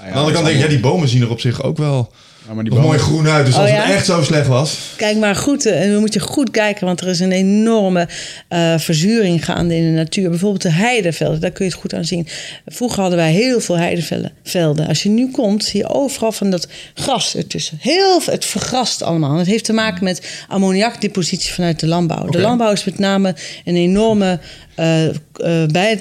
Aan 0.00 0.08
de 0.08 0.12
andere 0.12 0.32
kant 0.32 0.46
denk 0.46 0.56
ik, 0.58 0.62
ja, 0.64 0.68
die 0.68 0.80
bomen 0.80 1.08
zien 1.08 1.22
er 1.22 1.30
op 1.30 1.40
zich 1.40 1.62
ook 1.62 1.76
wel 1.76 2.12
Ja, 2.46 2.54
maar 2.54 2.64
die 2.64 2.72
mooi 2.78 2.98
groen 2.98 3.28
uit. 3.28 3.46
Dus 3.46 3.54
Oh, 3.54 3.60
als 3.60 3.70
ja? 3.70 3.82
het 3.82 3.94
echt 3.94 4.06
zo 4.06 4.22
slecht 4.22 4.46
was... 4.46 4.78
Kijk 4.96 5.16
maar 5.16 5.36
goed, 5.36 5.66
eh, 5.66 5.82
en 5.82 5.90
dan 5.92 6.00
moet 6.00 6.12
je 6.14 6.20
goed 6.20 6.50
kijken, 6.50 6.86
want 6.86 7.00
er 7.00 7.08
is 7.08 7.20
een 7.20 7.32
enorme 7.32 8.08
eh, 8.48 8.78
verzuring 8.78 9.44
gaande 9.44 9.76
in 9.76 9.82
de 9.82 9.90
natuur. 9.98 10.30
Bijvoorbeeld 10.30 10.62
de 10.62 10.70
heidevelden, 10.72 11.40
daar 11.40 11.50
kun 11.50 11.64
je 11.64 11.70
het 11.70 11.80
goed 11.80 11.94
aan 11.94 12.04
zien. 12.04 12.26
Vroeger 12.66 13.00
hadden 13.00 13.18
wij 13.18 13.32
heel 13.32 13.60
veel 13.60 13.76
heidevelden. 13.78 14.32
velden. 14.44 14.86
Als 14.88 15.02
je 15.02 15.08
nu 15.08 15.30
komt, 15.30 15.64
zie 15.64 15.80
je 15.80 15.88
overal 15.88 16.32
van 16.32 16.50
dat 16.50 16.68
gras 16.94 17.36
ertussen. 17.36 17.78
Heel 17.80 18.20
veel, 18.20 18.32
het 18.32 18.44
vergrast 18.44 19.02
allemaal. 19.02 19.36
Het 19.36 19.46
heeft 19.46 19.64
te 19.64 19.72
maken 19.72 20.04
met 20.04 20.44
ammoniakdepositie 20.48 21.52
vanuit 21.52 21.80
de 21.80 21.86
landbouw. 21.86 22.26
De 22.26 22.40
landbouw 22.40 22.72
is 22.72 22.84
met 22.84 22.98
name 22.98 23.34
een 23.64 23.76
enorme. 23.76 24.38
eh, 24.74 25.06
eh, 25.06 25.14
bij, 25.66 25.98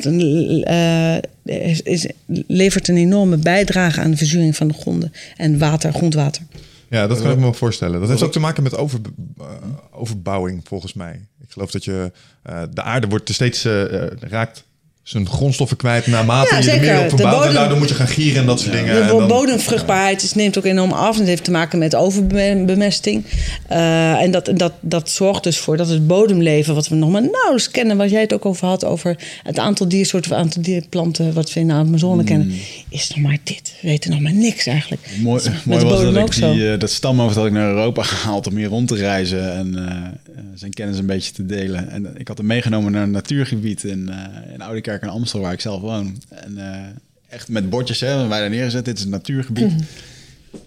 eh, 0.64 1.30
is, 1.48 1.82
is- 1.82 2.08
levert 2.48 2.88
een 2.88 2.98
enorme 2.98 3.38
bijdrage 3.38 4.02
aan 4.02 4.12
de 4.12 4.18
verzuring 4.18 4.56
van 4.56 4.68
de 4.68 4.74
gronden 4.74 5.14
en 5.38 5.58
water, 5.58 5.93
grondwater. 5.93 6.41
Ja, 6.89 7.08
dat 7.08 7.22
kan 7.22 7.30
ik 7.32 7.36
me 7.38 7.41
wel 7.43 7.54
voorstellen. 7.54 8.00
Dat 8.00 8.10
heeft 8.10 8.22
ook 8.24 8.32
te 8.32 8.39
maken 8.39 8.64
met 8.64 8.78
over, 8.78 9.00
eh, 9.39 9.45
overbouwing, 9.91 10.62
volgens 10.64 10.93
mij. 10.93 11.22
Ik 11.41 11.52
geloof 11.54 11.72
dat 11.72 11.84
je 11.86 12.12
eh, 12.43 12.64
de 12.74 12.82
aarde 12.82 13.08
wordt 13.08 13.34
steeds 13.34 13.66
eh, 13.66 14.04
eh, 14.04 14.12
raakt 14.20 14.64
zijn 15.08 15.28
grondstoffen 15.30 15.78
kwijt 15.78 16.08
naarmate 16.08 16.55
Ja, 16.55 16.62
je 16.62 16.72
er 16.72 16.80
meer 16.82 16.97
op 16.99 17.03
De 17.03 17.10
verbouwt. 17.10 17.34
En 17.34 17.39
bodem- 17.39 17.53
daardoor 17.53 17.78
moet 17.78 17.89
je 17.89 17.95
gaan 17.95 18.08
gieren 18.08 18.41
en 18.41 18.45
dat 18.47 18.60
soort 18.60 18.72
dingen. 18.74 18.95
En 18.95 19.01
De 19.01 19.08
dan- 19.08 19.28
bodemvruchtbaarheid 19.28 20.24
is, 20.24 20.34
neemt 20.34 20.58
ook 20.58 20.66
enorm 20.66 20.91
af. 20.91 21.14
En 21.14 21.20
het 21.20 21.28
heeft 21.28 21.43
te 21.43 21.51
maken 21.51 21.80
met 21.80 21.95
overbemesting. 21.95 23.24
Eh, 23.68 24.22
en 24.22 24.32
dat, 24.32 24.51
dat, 24.55 24.74
dat 24.80 25.10
zorgt 25.10 25.43
dus 25.43 25.58
voor 25.58 25.78
dat 25.78 25.88
het 25.89 26.08
bodemleven, 26.08 26.76
wat 26.76 26.88
we 26.88 26.95
nog 26.95 27.10
maar 27.10 27.22
nauwelijks 27.22 27.72
kennen, 27.72 27.97
wat 27.97 28.10
jij 28.10 28.22
het 28.22 28.34
ook 28.34 28.45
over 28.45 28.68
had, 28.68 28.86
over 28.86 29.16
het 29.43 29.60
aantal 29.60 29.88
diersoorten, 29.88 30.32
het 30.32 30.39
aantal 30.39 30.62
dierplanten 30.62 31.34
wat 31.34 31.53
we 31.53 31.60
in 31.60 31.68
de 31.68 31.74
Amazone 31.74 32.24
kennen, 32.24 32.53
is 32.89 33.10
nog 33.10 33.20
maar 33.26 33.38
dit. 33.43 33.74
We 33.82 33.88
weten 33.88 34.12
nog 34.12 34.20
maar 34.20 34.34
niks 34.34 34.66
eigenlijk. 34.66 35.01
Mooi, 35.22 35.43
Dat 35.43 35.53
is 35.53 35.64
mooi 35.64 35.80
met 35.80 35.80
de 35.80 35.93
was 35.93 36.03
dat 36.03 36.16
ik 36.16 36.22
ook 36.22 36.34
zo. 36.34 36.53
die, 36.53 36.72
eh, 36.72 36.80
dat 36.80 36.89
stamhoofd 36.91 37.36
had 37.36 37.45
ik 37.45 37.51
naar 37.51 37.70
Europa 37.70 38.03
gehaald 38.14 38.47
om 38.47 38.55
hier 38.55 38.68
rond 38.68 38.88
te 38.88 38.95
reizen 38.95 39.53
en 39.55 39.76
eh, 39.88 40.26
zijn 40.56 40.74
kennis 40.74 40.98
een 40.98 41.06
beetje 41.06 41.32
te 41.32 41.46
delen. 41.46 41.90
En 41.90 42.18
ik 42.18 42.28
had 42.28 42.38
hem 42.38 42.46
meegenomen 42.46 42.92
naar 42.92 43.04
een 43.04 43.12
natuurgebied 43.12 43.84
in, 43.84 44.10
eh 44.10 44.54
in 44.54 44.62
Oudekerk 44.62 45.02
en 45.02 45.10
Amstel, 45.10 45.40
waar 45.40 45.54
ik 45.54 45.62
zelf 45.62 45.82
woon. 45.82 46.22
En 46.30 46.58
eh, 46.58 46.82
echt 47.30 47.50
met 47.50 47.70
bordjes, 47.70 48.00
hè, 48.00 48.16
waar 48.16 48.30
wij 48.30 48.40
daar 48.40 48.50
neergezet, 48.50 48.86
dit 48.86 48.98
is 48.98 49.04
een 49.04 49.10
natuurgebied. 49.10 49.72
Mhm. 49.72 49.82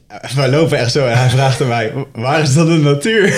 Eh, 0.06 0.30
wij 0.34 0.50
lopen 0.50 0.78
echt 0.78 0.92
zo 0.92 1.06
en 1.06 1.18
hij 1.18 1.28
vraagt 1.28 1.60
aan 1.60 1.68
mij, 1.68 1.92
waar 2.12 2.42
is 2.42 2.54
dan 2.54 2.66
de 2.66 2.76
natuur? 2.76 3.26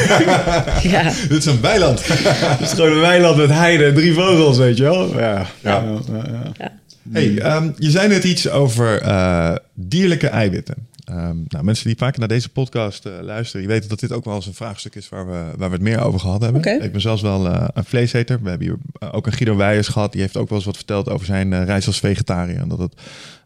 Ja. 0.82 1.02
Dit 1.28 1.38
is 1.38 1.46
een 1.46 1.60
weiland. 1.60 2.06
Het 2.08 2.60
is 2.60 2.70
gewoon 2.70 2.92
een 2.92 3.00
weiland 3.00 3.36
met 3.36 3.50
heide 3.50 3.84
en 3.84 3.94
drie 3.94 4.14
vogels, 4.14 4.58
weet 4.58 4.76
je 4.76 4.82
wel? 4.82 5.18
Ja. 5.18 5.46
Ja. 5.60 5.82
ja, 5.82 6.00
ja, 6.12 6.52
ja. 6.58 6.72
Hey, 7.12 7.38
ehm, 7.38 7.70
je 7.76 7.90
zei 7.90 8.08
net 8.08 8.24
iets 8.24 8.50
over 8.50 9.00
eh, 9.00 9.54
dierlijke 9.74 10.28
eiwitten. 10.28 10.74
Ehm, 11.12 11.36
nou, 11.48 11.64
mensen 11.64 11.86
die 11.86 11.96
vaker 11.96 12.18
naar 12.18 12.28
deze 12.28 12.48
podcast 12.48 13.06
eh, 13.06 13.12
luisteren, 13.20 13.60
die 13.60 13.70
weten 13.74 13.88
dat 13.88 14.00
dit 14.00 14.12
ook 14.12 14.24
wel 14.24 14.34
eens 14.34 14.46
een 14.46 14.54
vraagstuk 14.54 14.94
is 14.94 15.08
waar 15.08 15.26
we, 15.26 15.52
waar 15.56 15.68
we 15.68 15.74
het 15.74 15.84
meer 15.84 16.00
over 16.00 16.20
gehad 16.20 16.42
hebben. 16.42 16.82
Ik 16.82 16.92
ben 16.92 17.00
zelfs 17.00 17.22
wel 17.22 17.48
eh, 17.48 17.68
een 17.74 17.84
vleeseter. 17.84 18.42
We 18.42 18.48
hebben 18.48 18.66
hier 18.66 18.76
eh, 18.98 19.08
ook 19.12 19.26
een 19.26 19.32
Guido 19.32 19.56
Weijers 19.56 19.88
gehad. 19.88 20.12
Die 20.12 20.20
heeft 20.20 20.36
ook 20.36 20.48
wel 20.48 20.58
eens 20.58 20.66
wat 20.66 20.76
verteld 20.76 21.08
over 21.08 21.26
zijn 21.26 21.64
reis 21.64 21.86
als 21.86 21.98
vegetariër. 21.98 22.60
En 22.60 22.68
dat 22.68 22.78
het 22.78 22.94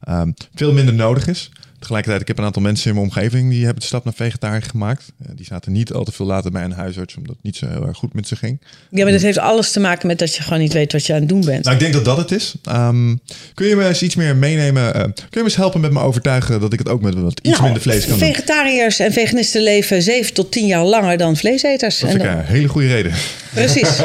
ehm, 0.00 0.30
veel 0.54 0.72
minder 0.72 0.94
nodig 0.94 1.26
is. 1.28 1.50
Tegelijkertijd, 1.78 2.20
ik 2.22 2.28
heb 2.28 2.38
een 2.38 2.44
aantal 2.44 2.62
mensen 2.62 2.88
in 2.88 2.94
mijn 2.94 3.06
omgeving 3.06 3.50
die 3.50 3.62
hebben 3.64 3.80
de 3.80 3.86
stap 3.86 4.04
naar 4.04 4.14
vegetariër 4.14 4.62
gemaakt. 4.62 5.04
Eh, 5.22 5.28
die 5.36 5.44
zaten 5.46 5.72
niet 5.72 5.92
al 5.92 6.04
te 6.04 6.12
veel 6.12 6.26
later 6.26 6.50
bij 6.50 6.64
een 6.64 6.72
huisarts, 6.72 7.16
omdat 7.16 7.34
het 7.34 7.44
niet 7.44 7.56
zo 7.56 7.66
heel 7.68 7.86
erg 7.86 7.96
goed 7.96 8.14
met 8.14 8.28
ze 8.28 8.36
ging. 8.36 8.60
ja, 8.90 9.02
maar 9.02 9.12
dat 9.12 9.22
heeft 9.22 9.38
alles 9.38 9.70
te 9.72 9.80
maken 9.80 10.06
met 10.06 10.18
dat 10.18 10.34
je 10.34 10.42
gewoon 10.42 10.58
niet 10.58 10.72
weet 10.72 10.92
wat 10.92 11.06
je 11.06 11.12
aan 11.12 11.18
het 11.20 11.28
doen 11.28 11.44
bent. 11.44 11.64
Nou, 11.64 11.76
ik 11.76 11.82
denk 11.82 11.92
dat 11.92 12.04
dat 12.04 12.16
het 12.16 12.30
is. 12.30 12.54
Ehm, 12.64 13.14
kun 13.54 13.66
je 13.66 13.76
me 13.76 13.86
eens 13.88 14.02
iets 14.02 14.14
meer 14.16 14.36
meenemen? 14.36 14.94
eh, 14.94 15.00
kun 15.02 15.12
je 15.30 15.38
me 15.38 15.42
eens 15.42 15.56
helpen 15.56 15.80
met 15.80 15.92
me 15.92 16.00
overtuigen 16.00 16.60
dat 16.60 16.72
ik 16.72 16.78
het 16.78 16.88
ook 16.88 17.02
met 17.02 17.14
wat 17.14 17.38
iets 17.40 17.50
Nou, 17.50 17.62
minder 17.62 17.82
vlees 17.82 18.06
kan 18.06 18.18
doen? 18.18 18.28
Vegetariërs 18.28 18.98
en 18.98 19.12
veganisten 19.12 19.62
leven 19.62 20.02
7 20.02 20.34
tot 20.34 20.52
10 20.52 20.66
jaar 20.66 20.84
langer 20.84 21.16
dan 21.18 21.36
vleeseters. 21.36 21.98
Dat 21.98 22.08
En 22.10 22.16
vind 22.16 22.28
ik 22.28 22.30
dan- 22.34 22.38
een 22.40 22.46
hele 22.52 22.68
goede 22.68 22.88
reden. 22.88 23.12
Precies. 23.57 23.96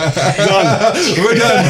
We're 1.21 1.35
done. 1.35 1.63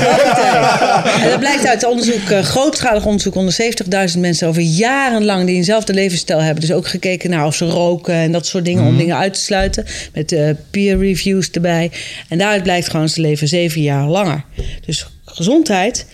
En 1.21 1.29
dat 1.29 1.39
blijkt 1.39 1.67
uit 1.67 1.85
onderzoek, 1.85 2.29
eh, 2.29 2.39
grootschalig 2.39 3.05
onderzoek 3.05 3.35
onder 3.35 3.53
70.000 3.53 4.19
mensen 4.19 4.47
over 4.47 4.61
jarenlang 4.61 5.45
die 5.45 5.55
eenzelfde 5.55 5.93
levensstijl 5.93 6.41
hebben. 6.41 6.61
Dus 6.61 6.71
ook 6.71 6.87
gekeken 6.87 7.29
naar 7.29 7.45
of 7.45 7.55
ze 7.55 7.65
roken 7.65 8.13
en 8.13 8.31
dat 8.31 8.45
soort 8.45 8.65
dingen 8.65 8.83
om 8.83 8.97
dingen 8.97 9.17
uit 9.17 9.33
te 9.33 9.39
sluiten. 9.39 9.85
Met 10.13 10.31
eh, 10.31 10.49
peer 10.71 10.97
reviews 10.97 11.51
erbij. 11.51 11.91
En 12.29 12.37
daaruit 12.37 12.63
blijkt 12.63 12.89
gewoon 12.89 13.09
ze 13.09 13.21
leven 13.21 13.47
zeven 13.47 13.81
jaar 13.81 14.07
langer. 14.07 14.43
Dus 14.85 15.07
gezondheid. 15.25 16.05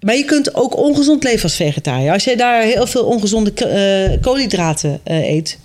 Maar 0.00 0.16
je 0.16 0.24
kunt 0.24 0.54
ook 0.54 0.76
ongezond 0.76 1.24
leven 1.24 1.42
als 1.42 1.56
vegetariër. 1.56 2.12
Als 2.12 2.24
je 2.24 2.36
daar 2.36 2.62
heel 2.62 2.86
veel 2.86 3.04
ongezonde 3.04 3.52
eh, 3.54 4.20
koolhydraten 4.20 5.00
eh, 5.04 5.28
eet. 5.28 5.58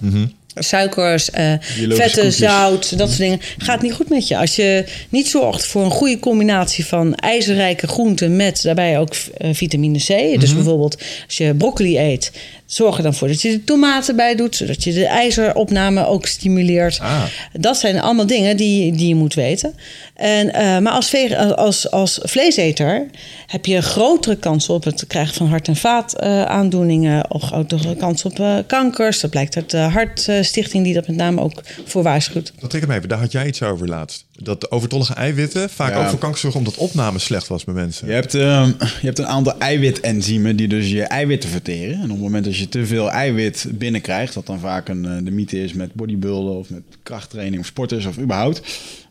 Suikers, 0.55 1.29
eh, 1.31 1.53
vetten, 1.59 1.97
koekjes. 1.97 2.37
zout, 2.37 2.97
dat 2.97 3.07
soort 3.07 3.19
dingen. 3.19 3.39
Gaat 3.57 3.81
niet 3.81 3.93
goed 3.93 4.09
met 4.09 4.27
je. 4.27 4.37
Als 4.37 4.55
je 4.55 4.85
niet 5.09 5.27
zorgt 5.27 5.65
voor 5.65 5.83
een 5.83 5.91
goede 5.91 6.19
combinatie 6.19 6.85
van 6.85 7.15
ijzerrijke 7.15 7.87
groenten 7.87 8.35
met 8.35 8.61
daarbij 8.61 8.99
ook 8.99 9.15
eh, 9.37 9.49
vitamine 9.53 9.99
C. 9.99 10.39
Dus 10.39 10.53
bijvoorbeeld 10.53 10.97
als 11.25 11.37
je 11.37 11.55
broccoli 11.55 11.99
eet, 11.99 12.31
zorg 12.75 12.97
er 12.97 13.03
dan 13.03 13.13
voor 13.13 13.27
dat 13.27 13.41
je 13.41 13.49
de 13.49 13.63
tomaten 13.63 14.15
bij 14.15 14.35
doet, 14.35 14.55
zodat 14.55 14.83
je 14.83 14.93
de 14.93 15.05
ijzeropname 15.05 16.05
ook 16.05 16.25
stimuleert. 16.25 16.99
Ah. 16.99 17.23
Dat 17.53 17.77
zijn 17.77 17.99
allemaal 17.99 18.27
dingen 18.27 18.57
die, 18.57 18.91
die 18.91 19.07
je 19.07 19.15
moet 19.15 19.33
weten. 19.33 19.73
En, 20.15 20.53
eh, 20.53 20.77
maar 20.77 20.93
als, 20.93 21.15
als, 21.55 21.91
als 21.91 22.19
vleeseter 22.23 23.05
heb 23.47 23.65
je 23.65 23.75
een 23.75 23.83
grotere 23.83 24.35
kans 24.35 24.69
op 24.69 24.83
het 24.83 25.07
krijgen 25.07 25.35
van 25.35 25.47
hart- 25.47 25.67
en 25.67 25.75
vaataandoeningen. 25.75 27.31
of 27.31 27.41
grotere 27.41 27.95
kans 27.95 28.25
op 28.25 28.39
eh, 28.39 28.57
kankers. 28.67 29.19
Dat 29.19 29.29
blijkt 29.29 29.55
uit 29.55 29.69
de 29.69 29.77
Hartstichting 29.77 30.83
die 30.83 30.93
dat 30.93 31.07
met 31.07 31.15
name 31.15 31.41
ook 31.41 31.61
voor 31.85 32.03
waarschuwt. 32.03 32.53
Dat 32.59 32.69
trek 32.69 32.87
me 32.87 32.95
even. 32.95 33.09
Daar 33.09 33.19
had 33.19 33.31
jij 33.31 33.47
iets 33.47 33.61
over 33.61 33.87
laatst. 33.87 34.24
Dat 34.39 34.61
de 34.61 34.71
overtollige 34.71 35.13
eiwitten 35.13 35.69
vaak 35.69 35.93
Ja. 35.93 36.01
ook 36.03 36.09
voor 36.09 36.19
kanker 36.19 36.39
zorgen 36.39 36.59
omdat 36.59 36.75
opname 36.77 37.19
slecht 37.19 37.47
was 37.47 37.63
bij 37.63 37.73
mensen. 37.73 38.07
Je 38.07 38.13
hebt, 38.13 38.33
ehm, 38.35 38.67
je 38.79 39.05
hebt 39.05 39.19
een 39.19 39.27
aantal 39.27 39.57
eiwitenzymen 39.59 40.55
die 40.55 40.67
dus 40.67 40.89
je 40.89 41.01
eiwitten 41.03 41.49
verteren. 41.49 41.95
En 41.95 42.03
op 42.03 42.09
het 42.09 42.19
moment 42.19 42.45
dat 42.45 42.57
je 42.57 42.69
te 42.69 42.85
veel 42.85 43.11
eiwit 43.11 43.65
binnenkrijgt, 43.71 44.33
wat 44.33 44.45
dan 44.45 44.59
vaak 44.59 44.89
een, 44.89 45.05
eh, 45.05 45.11
de 45.23 45.31
mythe 45.31 45.63
is 45.63 45.73
met 45.73 45.93
bodybuilden 45.93 46.57
of 46.57 46.69
met 46.69 46.81
krachttraining 47.03 47.59
of 47.61 47.65
sporters 47.67 48.05
of 48.05 48.17
überhaupt. 48.17 48.61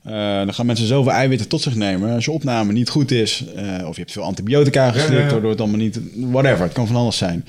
eh, 0.05 0.13
dan 0.15 0.55
gaan 0.55 0.67
mensen 0.67 0.87
zoveel 0.87 1.13
eiwitten 1.13 1.49
tot 1.49 1.61
zich 1.63 1.75
nemen. 1.75 2.15
Als 2.15 2.25
je 2.25 2.31
opname 2.31 2.73
niet 2.73 2.89
goed 2.89 3.11
is, 3.11 3.45
eh, 3.57 3.89
of 3.89 3.95
je 3.95 4.01
hebt 4.01 4.13
veel 4.13 4.23
antibiotica 4.23 4.91
geslikt, 4.93 5.31
waardoor 5.31 5.51
het 5.51 5.61
allemaal 5.61 5.79
niet, 5.79 6.01
whatever, 6.15 6.63
het 6.65 6.73
kan 6.73 6.87
van 6.87 6.97
alles 6.97 7.17
zijn. 7.17 7.45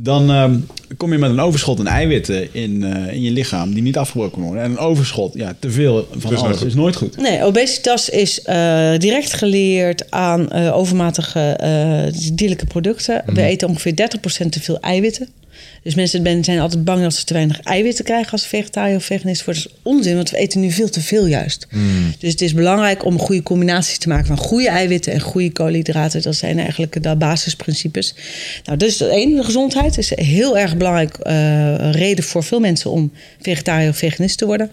Dan 0.00 0.30
ehm, 0.30 0.58
kom 0.96 1.12
je 1.12 1.18
met 1.18 1.30
een 1.30 1.40
overschot 1.40 1.78
aan 1.78 1.86
eiwitten 1.86 2.54
in, 2.54 2.84
eh, 2.84 3.12
in 3.12 3.22
je 3.22 3.30
lichaam 3.30 3.74
die 3.74 3.82
niet 3.82 3.96
afgebroken 3.96 4.42
worden. 4.42 4.62
En 4.62 4.70
een 4.70 4.78
overschot, 4.78 5.34
ja, 5.34 5.56
te 5.58 5.70
veel 5.70 6.08
van 6.16 6.36
alles 6.36 6.62
is 6.62 6.74
nooit 6.74 6.96
goed. 6.96 7.16
Nee, 7.16 7.42
obesitas 7.42 8.08
is 8.08 8.42
eh, 8.42 8.98
direct 8.98 9.32
geleerd 9.32 10.10
aan 10.10 10.50
eh, 10.50 10.76
overmatige 10.76 11.40
eh, 11.40 12.32
dierlijke 12.32 12.66
producten. 12.66 13.22
We 13.26 13.42
eten 13.42 13.68
ongeveer 13.68 13.94
30% 14.44 14.48
te 14.48 14.60
veel 14.60 14.80
eiwitten. 14.80 15.28
Dus 15.82 15.94
mensen 15.94 16.22
ben- 16.22 16.44
zijn 16.44 16.58
altijd 16.58 16.84
bang 16.84 17.02
dat 17.02 17.14
ze 17.14 17.24
te 17.24 17.32
weinig 17.32 17.60
eiwitten 17.60 18.04
krijgen 18.04 18.32
als 18.32 18.46
vegetariër 18.46 18.96
of 18.96 19.04
veganist 19.04 19.44
worden. 19.44 19.62
Dat 19.62 19.72
is 19.72 19.78
onzin, 19.82 20.14
want 20.14 20.30
we 20.30 20.36
eten 20.36 20.60
nu 20.60 20.70
veel 20.70 20.88
te 20.88 21.00
veel 21.00 21.26
juist. 21.26 21.66
Dus 22.18 22.30
het 22.30 22.40
is 22.40 22.54
belangrijk 22.54 23.04
om 23.04 23.12
een 23.12 23.18
goede 23.20 23.42
combinatie 23.42 23.98
te 23.98 24.08
maken 24.08 24.26
van 24.26 24.36
goede 24.36 24.68
eiwitten 24.68 25.12
en 25.12 25.20
goede 25.20 25.52
koolhydraten. 25.52 26.22
Dat 26.22 26.36
zijn 26.36 26.58
eigenlijk 26.58 27.02
de 27.02 27.16
basisprincipes. 27.16 28.14
Nou, 28.64 28.78
dus 28.78 28.96
de 28.96 29.10
ene, 29.10 29.36
de 29.36 29.44
gezondheid 29.44 29.98
is 29.98 30.16
een 30.16 30.24
heel 30.24 30.58
erg 30.58 30.76
belangrijk 30.76 31.16
eh, 31.18 31.92
reden 31.92 32.24
voor 32.24 32.44
veel 32.44 32.60
mensen 32.60 32.90
om 32.90 33.12
vegetariër 33.40 33.88
of 33.88 33.96
veganist 33.96 34.38
te 34.38 34.46
worden. 34.46 34.70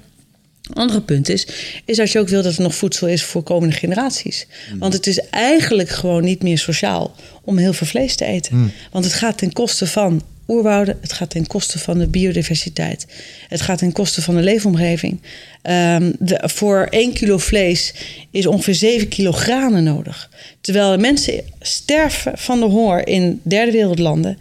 Andere 0.74 1.02
punt 1.02 1.30
is, 1.30 1.48
is 1.86 1.98
dat 1.98 2.12
je 2.12 2.20
ook 2.20 2.28
wil 2.28 2.42
dat 2.44 2.56
er 2.56 2.62
nog 2.62 2.76
voedsel 2.76 3.08
is 3.08 3.24
voor 3.24 3.44
komende 3.44 3.76
generaties. 3.76 4.48
Want 4.80 4.94
het 4.94 5.08
is 5.08 5.20
eigenlijk 5.30 5.90
gewoon 5.90 6.24
niet 6.24 6.44
meer 6.44 6.58
sociaal 6.58 7.16
om 7.44 7.58
heel 7.58 7.74
veel 7.74 7.88
vlees 7.88 8.16
te 8.16 8.26
eten. 8.26 8.74
Want 8.92 9.06
het 9.06 9.14
gaat 9.14 9.38
ten 9.38 9.54
koste 9.54 9.88
van 9.88 10.22
oerwouden, 10.48 10.98
het 11.02 11.14
gaat 11.14 11.30
ten 11.30 11.48
koste 11.48 11.80
van 11.80 11.98
de 11.98 12.08
biodiversiteit. 12.08 13.06
Het 13.48 13.62
gaat 13.62 13.78
ten 13.78 13.92
koste 13.92 14.22
van 14.22 14.36
de 14.36 14.42
leefomgeving. 14.42 15.22
Ehm, 15.62 16.12
de- 16.20 16.42
voor 16.44 16.88
1 16.90 17.14
kilo 17.14 17.38
vlees 17.38 17.94
is 18.32 18.46
ongeveer 18.46 18.76
7 18.76 19.08
kilo 19.08 19.32
granen 19.32 19.84
nodig. 19.84 20.30
Terwijl 20.62 20.98
mensen 20.98 21.42
sterven 21.60 22.32
van 22.38 22.60
de 22.60 22.66
honger 22.66 23.08
in 23.08 23.40
derde 23.44 23.72
wereldlanden. 23.72 24.38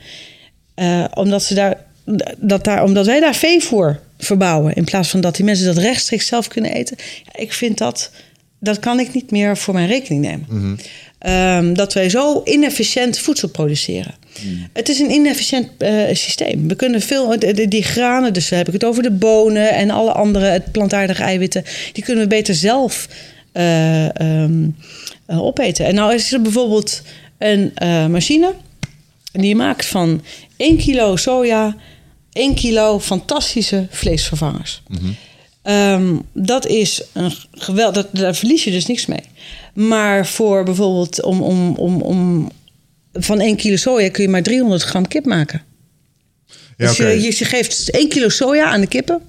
Eh, 0.75 1.05
omdat, 1.15 1.43
ze 1.43 1.55
daar, 1.55 1.77
dat 2.39 2.65
daar, 2.65 2.85
omdat 2.85 3.07
wij 3.07 3.21
daar 3.21 3.35
veevoer 3.35 4.01
verbouwen. 4.19 4.75
In 4.75 4.85
plaats 4.85 5.09
van 5.09 5.21
dat 5.21 5.37
die 5.37 5.45
mensen 5.45 5.67
dat 5.67 5.77
rechtstreeks 5.79 6.27
zelf 6.27 6.49
kunnen 6.49 6.73
eten. 6.73 6.97
Ja, 7.25 7.41
ik 7.41 7.53
vind 7.53 7.79
dat. 7.79 8.11
Dat 8.59 8.79
kan 8.79 9.01
ik 9.01 9.15
niet 9.15 9.31
meer 9.31 9.57
voor 9.57 9.75
mijn 9.75 9.89
rekening 9.89 10.23
nemen. 10.25 10.79
Ehm, 11.25 11.75
dat 11.75 11.93
wij 11.93 12.09
zo 12.11 12.43
inefficiënt 12.45 13.19
voedsel 13.19 13.49
produceren. 13.49 14.15
Het 14.73 14.89
is 14.89 14.99
een 14.99 15.11
inefficiënt 15.11 15.69
eh, 15.79 16.03
systeem. 16.13 16.69
We 16.69 16.75
kunnen 16.75 17.01
veel, 17.01 17.39
die 17.69 17.83
granen, 17.83 18.33
dus 18.33 18.51
heb 18.51 18.67
ik 18.67 18.73
het 18.73 18.85
over 18.85 19.03
de 19.03 19.11
bonen 19.11 19.71
en 19.71 19.91
alle 19.91 20.13
andere 20.13 20.45
het 20.45 20.73
plantaardige 20.73 21.23
eiwitten, 21.23 21.65
die 21.93 22.05
kunnen 22.05 22.23
we 22.23 22.29
beter 22.29 22.55
zelf 22.55 23.09
eh, 23.53 24.21
ehm, 24.21 24.69
eh, 25.27 25.43
opeten. 25.43 25.87
En 25.87 25.95
nou 25.95 26.15
is 26.15 26.33
er 26.33 26.43
bijvoorbeeld 26.43 27.03
een 27.39 27.73
machine 28.11 28.55
die 29.33 29.57
maakt 29.57 29.87
van 29.87 30.23
1 30.57 30.77
kilo 30.77 31.17
soja 31.17 31.77
1 32.33 32.55
kilo 32.55 33.01
fantastische 33.01 33.87
vleesvervangers. 33.91 34.83
Ehm, 35.63 36.17
dat 36.33 36.67
is 36.67 37.03
een 37.13 37.33
geweld, 37.53 37.95
dat, 37.95 38.09
daar 38.13 38.35
verlies 38.35 38.65
je 38.65 38.71
dus 38.71 38.87
niks 38.87 39.07
mee. 39.07 39.23
Maar 39.75 40.27
voor 40.27 40.65
bijvoorbeeld 40.65 41.23
om, 41.23 41.43
om, 41.43 41.75
om, 41.77 42.01
om 42.01 42.51
van 43.13 43.41
1 43.41 43.57
kilo 43.57 43.77
soja 43.77 44.11
kun 44.11 44.23
je 44.23 44.29
maar 44.29 44.43
300 44.43 44.83
gram 44.83 45.09
kip 45.09 45.25
maken. 45.25 45.63
Ja, 46.77 46.87
dus 46.87 46.97
je, 46.97 47.23
je, 47.23 47.45
geeft 47.45 47.91
1 47.91 48.09
kilo 48.09 48.29
soja 48.29 48.65
aan 48.65 48.81
de 48.81 48.87
kippen. 48.87 49.21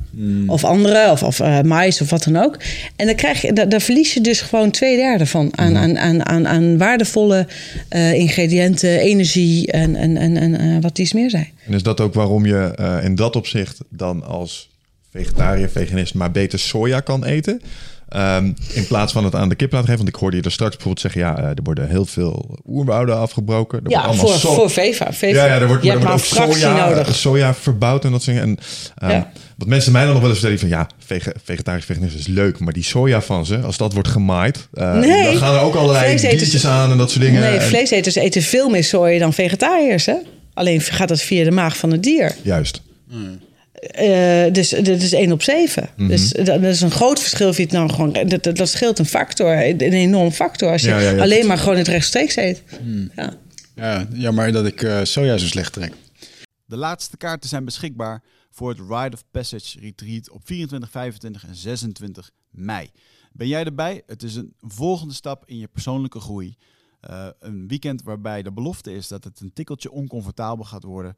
Of 0.48 0.64
andere, 0.64 1.12
of, 1.12 1.24
of 1.24 1.39
eh, 1.39 1.62
mais 1.62 2.02
of 2.02 2.10
wat 2.10 2.24
dan 2.24 2.38
ook. 2.38 2.58
En 2.96 3.06
dan 3.06 3.16
krijg 3.16 3.41
je, 3.41 3.54
daar, 3.54 3.70
daar 3.70 3.82
verlies 3.82 4.14
je 4.14 4.22
dus 4.22 4.41
gewoon 4.41 4.72
twee 4.72 4.96
derde 4.96 5.26
van. 5.26 5.52
Aan, 5.56 5.78
aan, 5.78 5.98
aan, 5.98 6.26
aan, 6.26 6.48
aan 6.48 6.78
waardevolle 6.78 7.48
eh, 7.89 8.14
ingrediënten, 8.14 9.00
energie 9.00 9.72
en, 9.72 9.96
en, 9.96 10.18
en, 10.18 10.38
en 10.38 10.60
eh, 10.60 10.82
wat 10.82 11.00
iets 11.00 11.14
meer 11.14 11.30
zijn. 11.30 11.50
En 11.66 11.74
is 11.74 11.84
dat 11.84 12.00
ook 12.00 12.14
waarom 12.14 12.46
je 12.46 13.00
in 13.04 13.16
dat 13.16 13.36
opzicht 13.36 13.78
dan 13.89 14.24
als 14.24 14.70
vegetariër, 15.12 15.70
veganist 15.70 16.14
maar 16.14 16.32
beter 16.32 16.60
soja 16.60 17.00
kan 17.00 17.24
eten? 17.26 17.62
Ehm, 18.10 18.51
in 18.74 18.88
plaats 18.88 19.14
van 19.14 19.24
het 19.24 19.36
aan 19.36 19.49
de 19.49 19.56
kip 19.56 19.72
laten 19.72 19.88
geven. 19.88 20.03
Want 20.03 20.16
ik 20.16 20.22
hoorde 20.22 20.38
je 20.38 20.43
er 20.43 20.51
straks 20.51 20.72
bijvoorbeeld 20.76 21.01
zeggen... 21.14 21.22
ja, 21.22 21.38
eh, 21.38 21.43
er 21.49 21.64
worden 21.64 21.89
heel 21.89 22.06
veel 22.06 22.60
oerwouden 22.68 23.18
afgebroken. 23.18 23.80
Er 23.84 23.89
Ja, 23.91 24.14
voor, 24.14 24.30
so- 24.30 24.53
voor 24.53 24.70
Veva. 24.70 25.14
Veva. 25.14 25.45
Ja, 25.45 25.53
ja, 25.56 25.60
er 25.62 25.68
wordt, 25.68 25.84
je 25.84 25.89
er 25.91 25.95
hebt 25.99 26.10
wordt 26.10 26.34
maar 26.38 26.47
ook 26.47 26.53
soja, 26.53 26.89
nodig. 26.89 27.16
soja 27.16 27.53
verbouwd 27.53 28.06
en 28.06 28.12
dat 28.12 28.24
soort 28.24 28.38
dingen. 28.38 28.58
En, 28.58 28.66
ehm, 28.97 29.12
Ja. 29.12 29.32
Wat 29.58 29.68
mensen 29.68 29.91
mij 29.91 30.03
dan 30.03 30.12
nog 30.12 30.22
wel 30.22 30.30
eens 30.30 30.39
vertellen 30.39 30.70
van... 30.70 30.78
ja, 30.80 30.88
vege- 31.06 31.36
vegetarisch 31.43 31.86
veganist 31.86 32.16
is 32.18 32.28
leuk... 32.28 32.60
maar 32.60 32.74
die 32.74 32.84
soja 32.84 33.22
van 33.22 33.45
ze, 33.45 33.58
als 33.60 33.78
dat 33.78 33.93
wordt 33.93 34.08
gemaaid... 34.08 34.68
eh, 34.74 34.93
Nee. 34.93 35.24
dan 35.24 35.38
gaan 35.38 35.56
er 35.56 35.62
ook 35.62 35.76
allerlei 35.76 36.18
diertjes 36.18 36.66
aan 36.66 36.91
en 36.91 36.97
dat 36.97 37.12
soort 37.12 37.24
dingen. 37.24 37.41
Nee, 37.41 37.58
En- 37.58 37.62
vleeseters 37.68 38.16
eten 38.16 38.41
veel 38.41 38.70
meer 38.70 38.84
soja 38.84 39.20
dan 39.20 39.34
vegetariërs. 39.34 40.06
Hè? 40.06 40.16
Alleen 40.53 40.82
gaat 40.82 41.08
dat 41.08 41.22
via 41.22 41.43
de 41.43 41.51
maag 41.51 41.78
van 41.78 41.91
het 41.91 42.03
dier. 42.03 42.36
Juist. 42.41 42.82
Eh, 43.92 44.54
dus 44.54 44.70
dat 44.70 44.88
is 44.88 45.12
1 45.14 45.32
op 45.32 45.42
7. 45.42 45.90
Mhm. 45.96 46.08
Dus 46.08 46.30
dat, 46.30 46.46
dat 46.46 46.64
is 46.64 46.82
een 46.82 46.92
groot 46.92 47.20
verschil. 47.20 47.48
Of 47.48 47.58
je 47.58 47.64
het 47.64 47.72
nou 47.72 47.90
gewoon, 47.90 48.14
dat, 48.14 48.44
dat, 48.44 48.58
dat 48.58 48.70
scheelt 48.70 49.00
een 49.00 49.06
factor, 49.06 49.66
een 49.68 49.78
enorm 49.80 50.32
factor. 50.32 50.72
Als 50.72 50.82
je 50.82 50.88
Ja, 50.88 51.00
ja, 51.00 51.10
ja. 51.10 51.22
alleen 51.22 51.48
maar 51.48 51.58
gewoon 51.58 51.78
het 51.78 51.88
rechtstreeks 51.88 52.36
eet. 52.36 52.64
Ja. 53.16 53.34
Ja, 53.76 54.08
jammer 54.14 54.52
dat 54.52 54.66
ik 54.66 54.82
eh, 54.82 55.04
soja 55.04 55.38
zo 55.38 55.46
slecht 55.46 55.74
trek. 55.74 55.94
De 56.66 56.78
laatste 56.78 57.18
kaarten 57.18 57.50
zijn 57.50 57.66
beschikbaar 57.66 58.24
voor 58.52 58.70
het 58.70 58.80
Rite 58.80 59.14
of 59.14 59.24
Passage 59.32 59.80
Retreat 59.80 60.30
op 60.30 60.42
24, 60.44 60.90
25 60.90 61.48
en 61.48 61.56
26 61.56 62.30
mei. 62.50 62.90
Ben 63.32 63.48
jij 63.48 63.64
erbij? 63.64 64.02
Het 64.08 64.24
is 64.24 64.36
een 64.36 64.54
volgende 64.62 65.14
stap 65.14 65.44
in 65.46 65.58
je 65.58 65.68
persoonlijke 65.68 66.20
groei. 66.20 66.56
Eh, 67.00 67.28
een 67.40 67.68
weekend 67.68 68.04
waarbij 68.04 68.42
de 68.42 68.52
belofte 68.52 68.96
is 68.96 69.08
dat 69.08 69.24
het 69.24 69.40
een 69.40 69.54
tikkeltje 69.54 69.92
oncomfortabel 69.92 70.66
gaat 70.66 70.84
worden. 70.84 71.18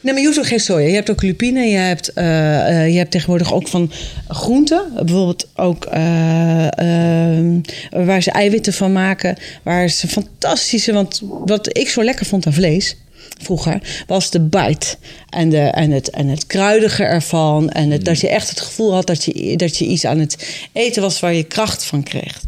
Nee, 0.00 0.12
maar 0.12 0.22
je 0.22 0.26
hoeft 0.26 0.38
ook 0.38 0.46
geen 0.46 0.60
soja. 0.60 0.86
Je 0.86 0.94
hebt 0.94 1.10
ook 1.10 1.22
lupine. 1.22 1.60
Je 1.60 1.76
hebt, 1.76 2.12
eh, 2.12 2.68
eh, 2.68 2.92
je 2.92 2.98
hebt 2.98 3.10
tegenwoordig 3.10 3.52
ook 3.52 3.68
van 3.68 3.92
groenten. 4.28 4.92
Bijvoorbeeld 4.94 5.48
ook 5.56 5.84
eh, 5.84 6.66
waar 7.90 8.22
ze 8.22 8.30
eiwitten 8.30 8.72
van 8.72 8.92
maken. 8.92 9.36
Waar 9.62 9.88
ze 9.88 10.08
fantastische... 10.08 10.92
Want 10.92 11.20
wat 11.44 11.78
ik 11.78 11.88
zo 11.88 12.04
lekker 12.04 12.26
vond 12.26 12.46
aan 12.46 12.52
vlees 12.52 12.96
vroeger... 13.40 14.04
was 14.06 14.30
de 14.30 14.40
bite. 14.40 14.96
En, 15.28 15.48
de, 15.48 15.58
en, 15.58 15.90
het, 15.90 16.10
en 16.10 16.28
het 16.28 16.46
kruidige 16.46 17.04
ervan. 17.04 17.70
En 17.70 17.90
het, 17.90 18.04
dat 18.04 18.20
je 18.20 18.28
echt 18.28 18.48
het 18.48 18.60
gevoel 18.60 18.92
had 18.92 19.06
dat 19.06 19.24
je, 19.24 19.56
dat 19.56 19.78
je 19.78 19.84
iets 19.84 20.04
aan 20.04 20.18
het 20.18 20.66
eten 20.72 21.02
was... 21.02 21.20
waar 21.20 21.34
je 21.34 21.44
kracht 21.44 21.84
van 21.84 22.02
kreeg. 22.02 22.40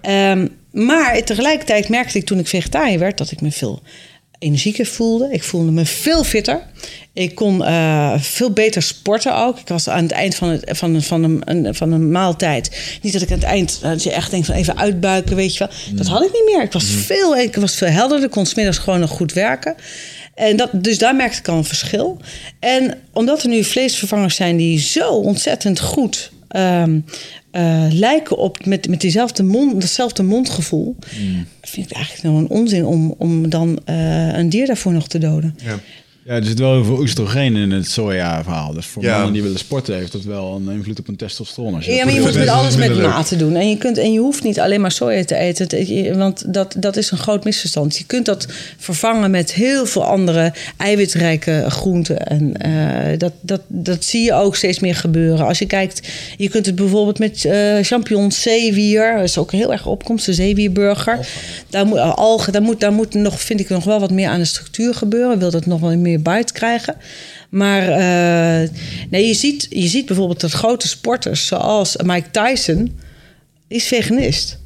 Ehm, 0.00 0.46
maar 0.70 1.24
tegelijkertijd 1.24 1.88
merkte 1.88 2.18
ik 2.18 2.26
toen 2.26 2.38
ik 2.38 2.46
vegetariër 2.46 2.98
werd... 2.98 3.18
dat 3.18 3.30
ik 3.30 3.40
me 3.40 3.50
veel 3.50 3.82
energieker 4.38 4.86
voelde. 4.86 5.28
Ik 5.32 5.42
voelde 5.42 5.70
me 5.70 5.84
veel 5.84 6.24
fitter. 6.24 6.60
Ik 7.12 7.34
kon 7.34 7.64
eh, 7.64 8.14
veel 8.18 8.50
beter 8.50 8.82
sporten 8.82 9.36
ook. 9.36 9.58
Ik 9.58 9.68
was 9.68 9.88
aan 9.88 10.02
het 10.02 10.12
eind 10.12 10.34
van, 10.34 10.48
het, 10.48 10.78
van, 10.78 10.94
een, 10.94 11.02
van, 11.02 11.42
een, 11.44 11.74
van 11.74 11.92
een 11.92 12.10
maaltijd. 12.10 12.98
Niet 13.02 13.12
dat 13.12 13.22
ik 13.22 13.30
aan 13.30 13.38
het 13.38 13.46
eind 13.46 13.80
dat 13.80 14.02
je 14.02 14.12
echt 14.12 14.30
denkt 14.30 14.46
van 14.46 14.54
even 14.54 14.78
uitbuiken, 14.78 15.36
weet 15.36 15.56
je 15.56 15.58
wel. 15.58 15.96
Dat 15.96 16.06
had 16.06 16.22
ik 16.22 16.32
niet 16.32 16.54
meer. 16.54 16.62
Ik 16.62 16.72
was, 16.72 16.84
veel, 16.84 17.36
ik 17.36 17.56
was 17.56 17.74
veel 17.74 17.88
helderder. 17.88 18.26
Ik 18.26 18.32
kon 18.32 18.46
smiddags 18.46 18.78
gewoon 18.78 19.00
nog 19.00 19.10
goed 19.10 19.32
werken. 19.32 19.74
En 20.34 20.56
dat, 20.56 20.70
dus 20.72 20.98
daar 20.98 21.16
merkte 21.16 21.38
ik 21.38 21.48
al 21.48 21.56
een 21.56 21.64
verschil. 21.64 22.16
En 22.60 22.98
omdat 23.12 23.42
er 23.42 23.48
nu 23.48 23.64
vleesvervangers 23.64 24.36
zijn 24.36 24.56
die 24.56 24.78
zo 24.78 25.10
ontzettend 25.10 25.80
goed 25.80 26.30
ehm, 26.48 27.00
eh, 27.58 27.86
lijken 27.90 28.36
op 28.36 28.66
met, 28.66 28.88
met 28.88 29.00
diezelfde 29.00 29.42
mond, 29.42 29.80
datzelfde 29.80 30.22
mondgevoel, 30.22 30.96
vind 31.60 31.90
ik 31.90 31.96
eigenlijk 31.96 32.24
nog 32.24 32.38
een 32.38 32.48
onzin 32.48 32.84
om, 32.84 33.14
om 33.18 33.50
dan 33.50 33.80
eh, 33.84 34.36
een 34.36 34.48
dier 34.48 34.66
daarvoor 34.66 34.92
nog 34.92 35.08
te 35.08 35.18
doden. 35.18 35.54
Ja. 35.62 35.78
Ja, 36.28 36.34
er 36.34 36.44
zit 36.44 36.58
wel 36.58 36.72
heel 36.72 36.84
veel 36.84 36.98
oestrogeen 36.98 37.56
in 37.56 37.70
het 37.70 37.90
soja-verhaal. 37.90 38.72
Dus 38.72 38.86
voor 38.86 39.02
Ja. 39.02 39.14
mannen 39.14 39.32
die 39.32 39.42
willen 39.42 39.58
sporten 39.58 39.94
heeft 39.94 40.12
dat 40.12 40.22
wel 40.22 40.54
een 40.66 40.74
invloed 40.74 40.98
op 40.98 41.06
hun 41.06 41.16
testosteron. 41.16 41.74
Als 41.74 41.84
je 41.84 41.92
Ja, 41.92 42.04
maar 42.04 42.14
je 42.14 42.20
moet 42.20 42.34
met 42.34 42.48
alles 42.48 42.76
met 42.76 42.98
mate 42.98 43.36
doen. 43.36 43.54
En 43.54 43.68
je, 43.68 43.76
kunt, 43.76 43.98
en 43.98 44.12
je 44.12 44.18
hoeft 44.18 44.42
niet 44.42 44.60
alleen 44.60 44.80
maar 44.80 44.90
soja 44.92 45.24
te 45.24 45.34
eten. 45.34 46.18
Want 46.18 46.54
dat, 46.54 46.74
dat 46.78 46.96
is 46.96 47.10
een 47.10 47.18
groot 47.18 47.44
misverstand. 47.44 47.96
Je 47.98 48.04
kunt 48.04 48.26
dat 48.26 48.46
vervangen 48.78 49.30
met 49.30 49.52
heel 49.52 49.86
veel 49.86 50.04
andere 50.04 50.52
eiwitrijke 50.76 51.64
groenten. 51.68 52.26
En 52.26 52.56
eh, 52.56 53.18
dat, 53.18 53.32
dat, 53.40 53.60
dat 53.66 54.04
zie 54.04 54.22
je 54.24 54.32
ook 54.34 54.56
steeds 54.56 54.78
meer 54.78 54.94
gebeuren. 54.94 55.46
Als 55.46 55.58
je 55.58 55.66
kijkt, 55.66 56.08
je 56.36 56.48
kunt 56.48 56.66
het 56.66 56.74
bijvoorbeeld 56.74 57.18
met 57.18 57.44
eh 57.44 57.76
champignons, 57.82 58.42
zeewier. 58.42 59.14
Dat 59.14 59.24
is 59.24 59.38
ook 59.38 59.52
heel 59.52 59.72
erg 59.72 59.86
opkomst, 59.86 60.26
de 60.26 60.34
zeewierburger. 60.34 61.28
Daar 61.70 61.86
moet, 61.86 61.98
algen, 61.98 62.52
daar 62.52 62.62
moet, 62.62 62.80
daar 62.80 62.92
moet 62.92 63.14
nog, 63.14 63.40
vind 63.40 63.60
ik 63.60 63.68
nog 63.68 63.84
wel 63.84 64.00
wat 64.00 64.10
meer 64.10 64.28
aan 64.28 64.38
de 64.38 64.44
structuur 64.44 64.94
gebeuren. 64.94 65.38
Wil 65.38 65.50
dat 65.50 65.66
nog 65.66 65.80
wel 65.80 65.96
meer 65.96 66.16
bite 66.22 66.52
krijgen. 66.52 66.96
Maar 67.48 67.82
eh, 67.88 68.68
nee, 69.10 69.26
je, 69.26 69.34
ziet, 69.34 69.66
je 69.70 69.88
ziet 69.88 70.06
bijvoorbeeld 70.06 70.40
dat 70.40 70.52
grote 70.52 70.88
sporters 70.88 71.46
zoals 71.46 71.96
Mike 71.96 72.30
Tyson, 72.30 72.98
is 73.68 73.86
veganist. 73.86 74.58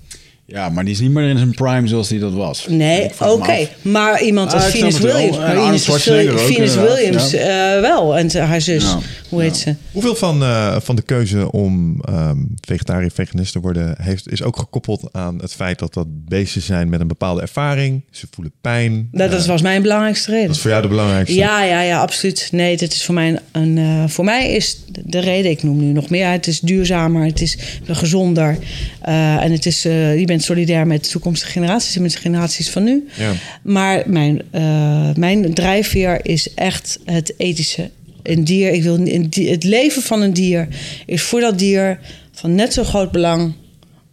Ja, 0.52 0.68
maar 0.68 0.84
die 0.84 0.92
is 0.92 1.00
niet 1.00 1.10
meer 1.10 1.28
in 1.28 1.36
zijn 1.38 1.54
prime 1.54 1.86
zoals 1.88 2.08
die 2.08 2.18
dat 2.18 2.32
was. 2.32 2.66
Nee, 2.68 3.10
oké. 3.20 3.68
Maar 3.82 4.22
iemand 4.22 4.52
als 4.54 4.62
Ah, 4.64 4.68
Venus 4.70 4.98
wel. 4.98 5.12
Williams. 5.14 5.36
Maar 5.36 5.46
Arnold 5.46 5.82
Venus, 5.82 6.76
ook, 6.78 6.88
Williams 6.88 7.30
ja. 7.30 7.74
eh, 7.74 7.80
wel. 7.80 8.16
En 8.18 8.38
haar 8.40 8.60
zus, 8.60 8.82
Ja. 8.84 8.98
hoe 9.28 9.42
heet 9.42 9.56
ze? 9.56 9.74
Hoeveel 9.92 10.14
van, 10.14 10.42
eh, 10.42 10.76
van 10.80 10.96
de 10.96 11.02
keuze 11.02 11.52
om 11.52 12.00
ehm 12.04 12.36
vegetariër 12.60 13.10
veganist 13.14 13.52
te 13.52 13.60
worden 13.60 13.94
heeft, 14.02 14.32
is 14.32 14.42
ook 14.42 14.56
gekoppeld 14.56 15.08
aan 15.12 15.38
het 15.40 15.52
feit 15.52 15.78
dat 15.78 15.94
dat 15.94 16.06
beesten 16.28 16.62
zijn 16.62 16.88
met 16.88 17.00
een 17.00 17.08
bepaalde 17.08 17.40
ervaring. 17.40 18.02
Ze 18.10 18.26
voelen 18.30 18.52
pijn. 18.60 19.08
Dat, 19.12 19.30
dat 19.30 19.40
Eh, 19.40 19.46
was 19.46 19.62
mijn 19.62 19.82
belangrijkste 19.82 20.30
reden. 20.30 20.46
dat 20.46 20.56
is 20.56 20.60
voor 20.62 20.70
jou 20.70 20.82
de 20.82 20.88
belangrijkste. 20.88 21.36
Ja, 21.36 21.62
ja, 21.64 21.80
ja, 21.82 22.00
absoluut. 22.00 22.48
Nee, 22.52 22.76
dit 22.76 22.92
is 22.92 23.04
voor 23.04 23.14
mij 23.14 23.38
een. 23.52 23.78
eh, 23.78 24.04
voor 24.06 24.24
mij 24.24 24.50
is 24.52 24.78
de 25.04 25.18
reden, 25.18 25.50
ik 25.50 25.62
noem 25.62 25.78
nu 25.78 25.92
nog 25.92 26.10
meer. 26.10 26.28
Het 26.30 26.46
is 26.46 26.60
duurzamer, 26.60 27.24
het 27.26 27.40
is 27.40 27.58
gezonder. 27.86 28.58
eh, 29.00 29.44
en 29.44 29.52
het 29.52 29.66
is, 29.66 29.84
eh, 29.84 30.18
je 30.18 30.24
bent 30.26 30.41
solidair 30.42 30.86
met 30.86 31.10
toekomstige 31.10 31.50
generaties 31.52 31.96
en 31.96 32.02
met 32.02 32.12
de 32.12 32.18
generaties 32.18 32.70
van 32.70 32.82
nu. 32.84 33.08
Ja. 33.16 33.32
Maar 33.62 34.02
mijn, 34.06 34.42
eh, 34.50 35.14
mijn 35.14 35.54
drijfveer 35.54 36.26
is 36.26 36.54
echt 36.54 36.98
het 37.04 37.34
ethische. 37.36 37.90
Een 38.22 38.44
dier, 38.44 38.70
ik 38.72 38.82
wil, 38.82 38.94
een 38.94 39.30
di- 39.30 39.48
het 39.50 39.64
leven 39.64 40.02
van 40.02 40.20
een 40.22 40.32
dier 40.32 40.68
is 41.06 41.22
voor 41.22 41.40
dat 41.40 41.58
dier 41.58 41.98
van 42.32 42.54
net 42.54 42.72
zo 42.72 42.84
groot 42.84 43.12
belang 43.12 43.52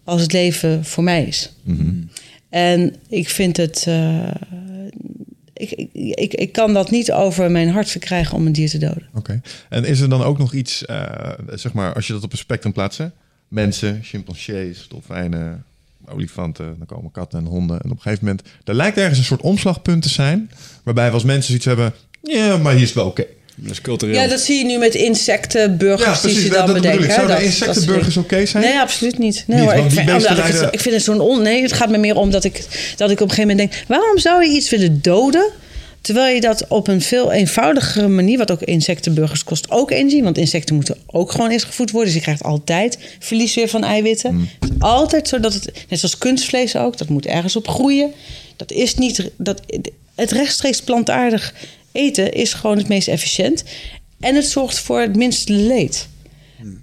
als 0.04 0.22
het 0.22 0.34
leven 0.34 0.86
voor 0.86 1.04
mij 1.04 1.24
is. 1.24 1.54
En 2.50 2.96
ik 3.10 3.30
vind 3.30 3.58
het. 3.58 3.84
eh, 3.88 4.28
ik, 5.54 5.72
ik, 5.72 5.90
ik, 6.16 6.34
ik 6.34 6.52
kan 6.52 6.74
dat 6.74 6.92
niet 6.92 7.12
over 7.12 7.52
mijn 7.52 7.70
hart 7.70 7.90
verkrijgen 7.90 8.36
om 8.38 8.46
een 8.46 8.52
dier 8.52 8.70
te 8.70 8.78
doden. 8.78 9.04
Oké. 9.14 9.42
En 9.70 9.86
is 9.86 10.00
er 10.00 10.10
dan 10.10 10.24
ook 10.24 10.38
nog 10.38 10.54
iets, 10.54 10.86
eh, 10.86 11.06
zeg 11.54 11.74
maar, 11.74 11.94
als 11.94 12.08
je 12.08 12.14
dat 12.14 12.24
op 12.24 12.32
een 12.32 12.38
spectrum 12.38 12.74
plaatst, 12.74 12.98
hè? 12.98 13.08
mensen, 13.48 14.00
chimpansees, 14.04 14.86
dolfijnen, 14.90 15.64
olifanten, 16.14 16.76
dan 16.78 16.88
komen 16.88 17.12
katten 17.12 17.39
en 17.39 17.45
honden. 17.45 17.80
En 17.82 17.89
op 17.91 17.95
een 17.95 18.01
gegeven 18.01 18.26
moment, 18.26 18.47
er 18.64 18.74
lijkt 18.74 18.97
ergens 18.97 19.18
een 19.18 19.24
soort 19.24 19.41
omslagpunt 19.41 20.01
te 20.01 20.10
zijn, 20.10 20.51
waarbij 20.84 21.07
we 21.07 21.14
als 21.14 21.24
mensen 21.24 21.45
zoiets 21.45 21.66
hebben, 21.66 21.93
ja, 22.24 22.57
maar 22.57 22.72
hier 22.74 22.82
is 22.82 22.88
het 22.88 22.97
wel 22.97 23.05
oké. 23.07 23.26
Dat 23.55 23.72
is 23.72 23.82
cultureel. 23.82 24.16
Ja, 24.16 24.28
dat 24.28 24.39
zie 24.39 24.57
je 24.57 24.66
nu 24.66 24.78
met 24.78 24.95
insectenburgers 24.95 26.03
Ja, 26.05 26.12
die 26.12 26.22
precies, 26.22 26.41
ze 26.41 26.49
dat, 26.49 26.57
dan 26.57 26.66
dat 26.66 26.76
bedoel 26.76 26.91
bedenken. 26.91 27.16
Zouden 27.16 27.36
dat- 27.36 27.45
dat 27.45 27.53
insectenburgers 27.53 28.18
oké 28.18 28.45
zijn? 28.45 28.64
Nee, 28.64 28.80
absoluut 28.80 29.18
niet. 29.18 29.43
Nee, 29.47 29.57
Niet, 29.60 29.66
hoor, 29.66 29.76
want 29.78 29.91
ik, 29.91 29.97
die 29.97 30.05
vind, 30.07 30.28
omdat 30.28 30.38
ik, 30.38 30.53
het, 30.53 30.74
ik 30.74 30.80
vind 30.80 30.95
het 30.95 31.03
zo'n 31.03 31.20
on... 31.20 31.41
Nee, 31.41 31.62
het 31.62 31.74
gaat 31.74 31.89
me 31.89 31.97
meer 31.97 32.16
om 32.16 32.32
dat 32.32 32.43
ik, 32.43 32.66
dat 32.95 33.10
ik 33.12 33.20
op 33.22 33.30
een 33.30 33.36
gegeven 33.36 33.55
moment 33.55 33.72
denk... 33.72 33.84
waarom 33.88 34.18
zou 34.18 34.43
je 34.45 34.49
iets 34.55 34.70
willen 34.70 35.01
doden... 35.01 35.49
terwijl 36.10 36.36
je 36.36 36.41
dat 36.41 36.68
op 36.68 36.88
een 36.88 37.01
veel 37.01 37.32
eenvoudigere 37.32 38.07
manier... 38.07 38.38
wat 38.38 38.51
ook 38.51 38.62
insectenburgers 38.62 39.43
kost 39.43 39.72
ook 39.72 39.91
energie... 39.91 40.24
want 40.24 40.38
insecten 40.38 40.76
moeten 40.76 40.97
ook 41.05 41.32
gewoon 41.32 41.49
eens 41.49 41.64
gevoed 41.64 41.91
worden... 41.91 42.07
dus 42.10 42.18
je 42.18 42.24
krijgt 42.24 42.43
altijd 42.43 42.97
verlies 43.20 43.55
weer 43.55 43.68
van 43.68 43.84
eiwitten. 43.84 44.34
Mm. 44.34 44.49
Het 44.60 44.70
is 44.70 44.76
altijd 44.80 45.28
zo 45.28 45.39
dat 45.39 45.53
het... 45.53 45.86
net 45.89 45.99
zoals 45.99 46.18
kunstvlees 46.18 46.76
ook, 46.76 46.97
dat 46.97 47.10
moet 47.10 47.26
ergens 47.26 47.55
op 47.55 47.68
groeien. 47.68 48.12
Dat 48.55 48.72
is 48.72 48.95
niet... 48.95 49.32
Dat, 49.38 49.62
het 50.16 50.32
rechtstreeks 50.32 50.82
plantaardig 50.82 51.53
eten 51.91 52.34
is 52.34 52.53
gewoon 52.53 52.78
het 52.78 52.88
meest 52.88 53.07
efficiënt... 53.07 53.64
en 54.20 54.36
het 54.36 54.45
zorgt 54.45 54.80
voor 54.80 54.99
het 54.99 55.16
minste 55.16 55.53
leed. 55.53 56.07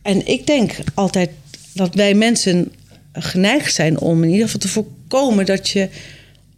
En 0.03 0.27
ik 0.27 0.47
denk 0.47 0.73
altijd 0.95 1.31
dat 1.75 1.95
wij 1.95 2.15
mensen 2.15 2.73
geneigd 3.13 3.75
zijn 3.75 3.99
om 3.99 4.23
in 4.23 4.31
ieder 4.31 4.45
geval 4.45 4.61
te 4.61 4.69
voorkomen 4.69 5.47
dat 5.47 5.69
je, 5.69 5.89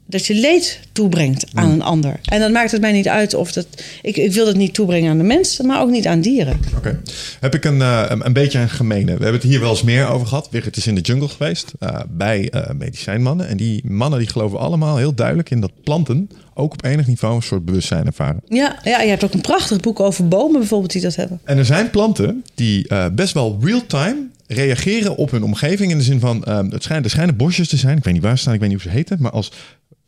dat 0.09 0.27
je 0.27 0.35
leed 0.35 0.81
toebrengt 0.93 1.47
aan 1.55 1.71
een 1.71 1.83
ander. 1.83 2.21
En 2.25 2.41
dan 2.41 2.53
maakt 2.53 2.73
het 2.73 2.81
mij 2.81 2.93
niet 2.93 3.09
uit 3.09 3.35
of 3.35 3.53
dat. 3.53 3.67
Ik, 4.03 4.17
ik 4.17 4.33
wil 4.33 4.45
dat 4.45 4.57
niet 4.57 4.75
toebrengen 4.75 5.11
aan 5.11 5.19
de 5.19 5.25
mensen, 5.25 5.67
maar 5.67 5.81
ook 5.81 5.91
niet 5.91 6.07
aan 6.07 6.21
dieren. 6.21 6.61
Oké. 6.77 7.01
Heb 7.41 7.55
ik 7.55 7.65
een, 7.65 7.83
eh, 7.83 8.05
een, 8.09 8.27
een 8.27 8.33
beetje 8.33 8.59
een 8.59 8.69
gemene. 8.69 9.05
We 9.05 9.11
hebben 9.11 9.33
het 9.33 9.43
hier 9.43 9.61
wel 9.61 9.71
eens 9.71 9.83
meer 9.83 10.09
over 10.09 10.27
gehad. 10.27 10.49
Wigert 10.51 10.77
is 10.77 10.87
in 10.87 10.95
de 10.95 11.01
jungle 11.01 11.29
geweest 11.29 11.73
eh, 11.79 12.01
bij 12.09 12.51
eh, 12.51 12.75
medicijnmannen. 12.75 13.49
En 13.49 13.57
die 13.57 13.91
mannen 13.91 14.19
die 14.19 14.29
geloven 14.29 14.59
allemaal 14.59 14.97
heel 14.97 15.15
duidelijk 15.15 15.51
in 15.51 15.61
dat 15.61 15.73
planten 15.85 16.31
ook 16.55 16.73
op 16.73 16.85
enig 16.85 17.07
niveau 17.07 17.35
een 17.35 17.43
soort 17.43 17.65
bewustzijn 17.65 18.07
ervaren. 18.07 18.41
Ja, 18.49 18.79
ja, 18.85 19.01
je 19.01 19.09
hebt 19.09 19.25
ook 19.25 19.33
een 19.33 19.41
prachtig 19.41 19.81
boek 19.81 20.01
over 20.01 20.29
bomen 20.29 20.59
bijvoorbeeld 20.59 20.93
die 20.93 21.03
dat 21.03 21.17
hebben. 21.17 21.41
En 21.45 21.59
er 21.59 21.65
zijn 21.65 21.91
planten 21.91 22.45
die 22.55 22.87
best 23.15 23.35
wel 23.35 23.59
real-time 23.63 24.29
reageren 24.49 25.17
op 25.17 25.31
hun 25.31 25.43
omgeving. 25.43 25.91
In 25.91 25.99
de 25.99 26.05
zin 26.05 26.21
van, 26.21 26.45
eh, 26.45 26.59
het 26.71 26.83
schijnt, 26.83 27.05
er 27.05 27.11
schijnen 27.11 27.37
bosjes 27.37 27.69
te 27.69 27.77
zijn. 27.77 27.97
Ik 27.97 28.05
weet 28.05 28.15
niet 28.15 28.23
waar 28.23 28.35
ze 28.35 28.41
staan, 28.41 28.55
ik 28.55 28.61
weet 28.61 28.69
niet 28.69 28.83
hoe 28.83 28.91
ze 28.91 28.97
heten. 28.97 29.19
Maar 29.21 29.31
als 29.31 29.53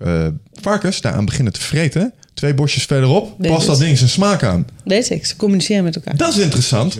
eh, 0.00 0.26
varkens 0.60 1.00
daaraan 1.00 1.24
beginnen 1.24 1.52
te 1.52 1.60
vreten, 1.60 2.12
twee 2.34 2.54
bosjes 2.54 2.84
verderop, 2.84 3.34
Weet 3.38 3.50
past 3.50 3.66
dat 3.66 3.78
ding 3.78 3.98
zijn 3.98 4.10
smaak 4.10 4.42
aan. 4.42 4.66
Weet 4.84 5.10
ik, 5.10 5.26
ze 5.26 5.36
communiceren 5.36 5.84
met 5.84 5.96
elkaar. 5.96 6.16
Dat 6.16 6.28
is 6.32 6.38
interessant. 6.38 6.98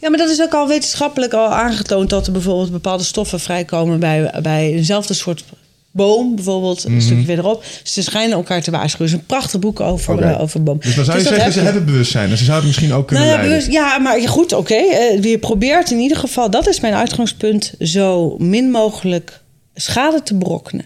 Ja, 0.00 0.08
maar 0.08 0.18
dat 0.18 0.30
is 0.30 0.40
ook 0.42 0.52
al 0.54 0.68
wetenschappelijk 0.68 1.32
al 1.32 1.48
aangetoond 1.48 2.10
dat 2.10 2.26
er 2.26 2.32
bijvoorbeeld 2.32 2.70
bepaalde 2.70 3.04
stoffen 3.04 3.40
vrijkomen 3.40 4.00
bij, 4.00 4.32
bij 4.42 4.72
eenzelfde 4.72 5.14
soort 5.14 5.44
boom, 5.90 6.34
bijvoorbeeld 6.34 6.84
een 6.84 7.02
stukje 7.02 7.24
verderop. 7.24 7.64
Ze 7.82 8.02
schijnen 8.02 8.36
elkaar 8.36 8.62
te 8.62 8.70
waarschuwen. 8.70 9.06
Er 9.08 9.14
is 9.14 9.20
een 9.20 9.26
prachtig 9.26 9.60
boek 9.60 9.80
over, 9.80 10.22
eh, 10.22 10.40
over 10.40 10.62
boom. 10.62 10.78
Dus 10.80 10.94
dan 10.94 11.04
zou 11.04 11.18
je 11.18 11.22
dat 11.24 11.32
zeggen, 11.32 11.52
ze 11.52 11.58
je. 11.58 11.64
hebben 11.64 11.84
bewustzijn. 11.84 12.30
En 12.30 12.36
ze 12.36 12.44
zouden 12.44 12.66
misschien 12.66 12.92
ook 12.92 13.06
kunnen 13.06 13.26
Nou 13.26 13.38
ja, 13.42 13.46
bewust- 13.48 13.70
ja, 13.70 13.98
maar 13.98 14.20
goed, 14.28 14.52
oké. 14.52 14.74
eh, 14.74 15.22
je 15.22 15.38
probeert 15.38 15.90
in 15.90 15.98
ieder 15.98 16.16
geval, 16.16 16.50
dat 16.50 16.68
is 16.68 16.80
mijn 16.80 16.94
uitgangspunt, 16.94 17.74
zo 17.80 18.36
min 18.38 18.70
mogelijk 18.70 19.40
schade 19.74 20.22
te 20.22 20.34
berokkenen. 20.34 20.84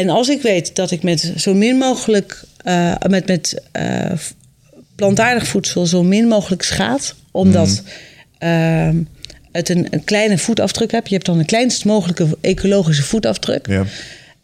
En 0.00 0.08
als 0.08 0.28
ik 0.28 0.42
weet 0.42 0.74
dat 0.76 0.90
ik 0.90 1.02
met 1.02 1.32
zo 1.36 1.54
min 1.54 1.76
mogelijk, 1.76 2.44
eh, 2.56 2.94
met, 3.08 3.26
met 3.26 3.62
eh, 3.72 4.12
plantaardig 4.94 5.46
voedsel 5.46 5.86
zo 5.86 6.02
min 6.02 6.28
mogelijk 6.28 6.62
schaad, 6.62 7.14
omdat 7.30 7.82
ehm, 8.38 8.96
het 9.52 9.68
een, 9.68 9.86
een 9.90 10.04
kleine 10.04 10.38
voetafdruk 10.38 10.90
hebt. 10.90 11.08
Je 11.08 11.14
hebt 11.14 11.26
dan 11.26 11.38
de 11.38 11.44
kleinst 11.44 11.84
mogelijke 11.84 12.26
ecologische 12.40 13.02
voetafdruk. 13.02 13.66
Ja. 13.66 13.84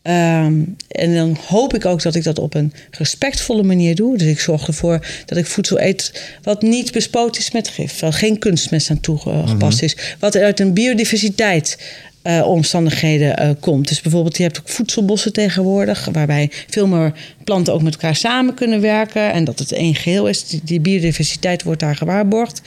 Ehm, 0.03 0.55
en 0.89 1.15
dan 1.15 1.39
hoop 1.47 1.75
ik 1.75 1.85
ook 1.85 2.03
dat 2.03 2.15
ik 2.15 2.25
dat 2.25 2.39
op 2.39 2.55
een 2.55 2.73
respectvolle 2.91 3.63
manier 3.63 3.95
doe. 3.95 4.19
Dus 4.19 4.29
ik 4.29 4.41
zorg 4.41 4.67
ervoor 4.67 5.07
dat 5.27 5.39
ik 5.39 5.47
voedsel 5.47 5.81
eet 5.81 6.23
wat 6.43 6.63
niet 6.63 6.93
bespoten 6.93 7.41
is 7.41 7.51
met 7.51 7.69
gif. 7.69 8.01
Waar 8.01 8.13
geen 8.13 8.39
kunstmest 8.39 8.91
aan 8.91 9.01
toegepast 9.01 9.83
is. 9.83 9.97
Wat 10.19 10.37
uit 10.37 10.61
een 10.61 10.75
biodiversiteit 10.75 11.79
eh, 12.27 12.47
omstandigheden 12.47 13.37
eh, 13.37 13.51
komt. 13.61 13.89
Dus 13.89 14.01
bijvoorbeeld, 14.01 14.37
je 14.37 14.43
hebt 14.43 14.59
ook 14.59 14.69
voedselbossen 14.69 15.33
tegenwoordig... 15.33 16.09
waarbij 16.13 16.51
veel 16.69 16.87
meer 16.87 17.13
planten 17.45 17.73
ook 17.73 17.83
met 17.83 17.93
elkaar 17.93 18.17
samen 18.17 18.55
kunnen 18.55 18.81
werken... 18.81 19.33
en 19.33 19.45
dat 19.45 19.59
het 19.59 19.73
één 19.73 19.95
geheel 19.95 20.27
is. 20.29 20.47
Die, 20.49 20.61
die 20.65 20.81
biodiversiteit 20.81 21.63
wordt 21.63 21.81
daar 21.81 21.97
gewaarborgd. 21.97 22.61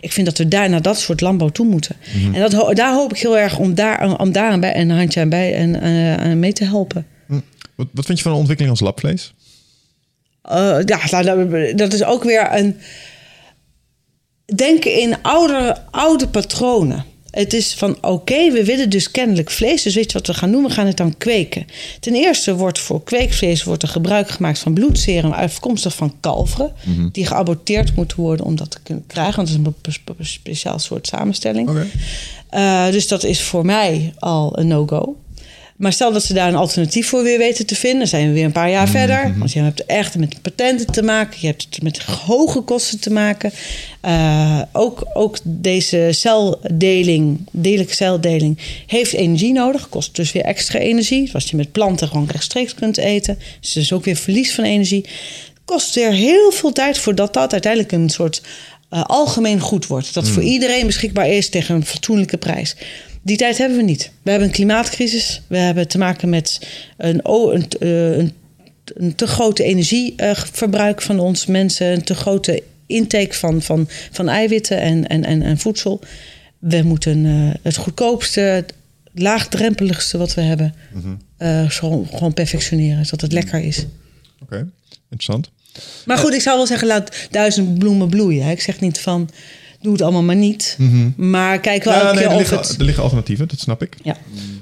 Ik 0.00 0.12
vind 0.12 0.26
dat 0.26 0.38
we 0.38 0.48
daar 0.48 0.68
naar 0.70 0.82
dat 0.82 0.98
soort 0.98 1.20
landbouw 1.20 1.48
toe 1.48 1.66
moeten. 1.66 1.96
En 2.34 2.40
dat, 2.50 2.76
daar 2.76 2.94
hoop 2.94 3.10
ik 3.12 3.18
heel 3.18 3.38
erg 3.38 3.58
om 3.58 3.74
daar, 3.74 4.18
om 4.20 4.32
daar 4.32 4.52
een, 4.52 4.60
bij, 4.60 4.76
een 4.80 4.90
handje 4.90 5.20
aan, 5.20 5.28
bij, 5.28 5.54
en, 5.54 5.80
eh, 6.18 6.32
mee 6.32 6.52
te 6.52 6.64
helpen. 6.64 7.06
Wat, 7.76 7.86
wat 7.92 8.04
vind 8.06 8.18
je 8.18 8.24
van 8.24 8.32
een 8.32 8.38
ontwikkeling 8.38 8.74
als 8.78 8.84
labvlees? 8.86 9.34
Ja, 10.84 10.98
nou, 11.10 11.24
dat- 11.50 11.78
dat 11.78 11.92
is 11.92 12.04
ook 12.04 12.24
weer 12.24 12.48
een. 12.52 12.76
Denken 14.54 15.00
in 15.00 15.22
oude, 15.22 15.76
oude 15.90 16.28
patronen. 16.28 17.04
Het 17.36 17.52
is 17.52 17.74
van 17.74 17.96
oké, 18.00 18.50
we 18.52 18.64
willen 18.64 18.90
dus 18.90 19.10
kennelijk 19.10 19.50
vlees. 19.50 19.82
Dus 19.82 19.94
weet 19.94 20.12
je 20.12 20.18
wat 20.18 20.26
we 20.26 20.34
gaan 20.34 20.50
doen? 20.50 20.62
We 20.62 20.70
gaan 20.70 20.86
het 20.86 20.96
dan 20.96 21.16
kweken. 21.18 21.66
Ten 22.00 22.14
eerste 22.14 22.54
wordt 22.54 22.78
voor 22.78 23.02
kweekvlees 23.02 23.64
wordt 23.64 23.82
er 23.82 23.88
gebruik 23.88 24.30
gemaakt 24.30 24.58
van 24.58 24.74
bloedserum 24.74 25.32
afkomstig 25.32 25.94
van 25.94 26.14
kalveren. 26.20 26.72
Die 27.12 27.26
geaborteerd 27.26 27.96
moeten 27.96 28.20
worden 28.20 28.46
om 28.46 28.56
dat 28.56 28.70
te 28.70 28.78
kunnen 28.82 29.04
krijgen. 29.06 29.36
Want 29.36 29.48
het 29.48 29.86
is 29.86 30.00
een 30.18 30.26
speciaal 30.26 30.78
soort 30.78 31.06
samenstelling. 31.06 31.70
Eh, 32.48 32.90
dus 32.90 33.08
dat 33.08 33.24
is 33.24 33.42
voor 33.42 33.64
mij 33.64 34.14
al 34.18 34.58
een 34.58 34.66
no-go. 34.66 35.16
Maar 35.76 35.92
stel 35.92 36.12
dat 36.12 36.24
ze 36.24 36.34
daar 36.34 36.48
een 36.48 36.54
alternatief 36.54 37.08
voor 37.08 37.22
weer 37.22 37.38
weten 37.38 37.66
te 37.66 37.74
vinden, 37.74 37.98
dan 37.98 38.08
zijn 38.08 38.28
we 38.28 38.34
weer 38.34 38.44
een 38.44 38.52
paar 38.52 38.70
jaar 38.70 38.88
verder. 38.88 39.34
Want 39.38 39.52
je 39.52 39.60
hebt 39.60 39.86
echt 39.86 40.18
met 40.18 40.42
patenten 40.42 40.86
te 40.86 41.02
maken, 41.02 41.38
je 41.40 41.46
hebt 41.46 41.66
het 41.70 41.82
met 41.82 42.02
hoge 42.02 42.60
kosten 42.60 43.00
te 43.00 43.10
maken. 43.10 43.52
Eh, 44.00 44.62
ook, 44.72 45.06
ook 45.14 45.38
deze 45.42 46.08
celdeling, 46.10 47.38
delijke 47.50 47.94
celdeling, 47.94 48.58
heeft 48.86 49.12
energie 49.12 49.52
nodig, 49.52 49.88
kost 49.88 50.16
dus 50.16 50.32
weer 50.32 50.44
extra 50.44 50.78
energie. 50.78 51.28
Zoals 51.28 51.50
je 51.50 51.56
met 51.56 51.72
planten 51.72 52.08
gewoon 52.08 52.28
rechtstreeks 52.30 52.74
kunt 52.74 52.96
eten. 52.96 53.38
Dus 53.60 53.76
is 53.76 53.92
ook 53.92 54.04
weer 54.04 54.16
verlies 54.16 54.54
van 54.54 54.64
energie. 54.64 55.04
kost 55.64 55.94
weer 55.94 56.12
heel 56.12 56.50
veel 56.50 56.72
tijd 56.72 56.98
voordat 56.98 57.34
dat 57.34 57.52
uiteindelijk 57.52 57.92
een 57.92 58.10
soort 58.10 58.42
eh, 58.88 59.02
algemeen 59.02 59.60
goed 59.60 59.86
wordt. 59.86 60.14
Dat 60.14 60.28
voor 60.28 60.42
iedereen 60.42 60.86
beschikbaar 60.86 61.28
is 61.28 61.48
tegen 61.48 61.74
een 61.74 61.86
fatsoenlijke 61.86 62.36
prijs. 62.36 62.76
Die 63.26 63.36
tijd 63.36 63.58
hebben 63.58 63.76
we 63.76 63.82
niet. 63.82 64.10
We 64.22 64.30
hebben 64.30 64.48
een 64.48 64.54
klimaatcrisis. 64.54 65.42
We 65.46 65.56
hebben 65.56 65.88
te 65.88 65.98
maken 65.98 66.28
met 66.28 66.68
een, 66.96 67.20
een, 67.24 67.68
eh, 67.78 68.16
een, 68.16 68.32
een 68.84 69.14
te 69.14 69.26
grote 69.26 69.64
energieverbruik 69.64 71.02
van 71.02 71.18
ons 71.18 71.46
mensen. 71.46 71.86
Een 71.86 72.04
te 72.04 72.14
grote 72.14 72.62
intake 72.86 73.34
van, 73.34 73.62
van, 73.62 73.88
van 74.10 74.28
eiwitten 74.28 74.80
en, 74.80 75.06
en, 75.06 75.24
en, 75.24 75.42
en 75.42 75.58
voedsel. 75.58 76.00
We 76.58 76.82
moeten 76.82 77.26
eh, 77.26 77.54
het 77.62 77.76
goedkoopste, 77.76 78.64
laagdrempeligste 79.14 80.18
wat 80.18 80.34
we 80.34 80.40
hebben... 80.40 80.74
eh, 81.36 81.70
gewoon, 81.70 82.08
gewoon 82.12 82.34
perfectioneren, 82.34 83.04
zodat 83.04 83.20
het 83.20 83.32
lekker 83.32 83.60
is. 83.60 83.86
Oké, 84.42 84.70
interessant. 85.10 85.50
Maar 86.04 86.18
goed, 86.18 86.34
ik 86.34 86.40
zou 86.40 86.56
wel 86.56 86.66
zeggen, 86.66 86.86
laat 86.88 87.28
duizend 87.30 87.78
bloemen 87.78 88.08
bloeien. 88.08 88.44
hè. 88.44 88.50
Ik 88.50 88.60
zeg 88.60 88.80
niet 88.80 89.00
van, 89.00 89.30
doe 89.80 89.92
het 89.92 90.02
allemaal 90.02 90.22
maar 90.22 90.36
niet. 90.36 90.78
Maar 91.16 91.60
kijk 91.60 91.84
wel 91.84 91.92
Ja, 91.94 92.00
elke 92.00 92.14
nee, 92.14 92.22
keer 92.22 92.32
er, 92.32 92.38
liggen, 92.38 92.56
het... 92.58 92.74
er 92.78 92.84
liggen 92.84 93.02
alternatieven, 93.02 93.48
dat 93.48 93.58
snap 93.60 93.82
ik. 93.82 93.96
Ja. 94.02 94.16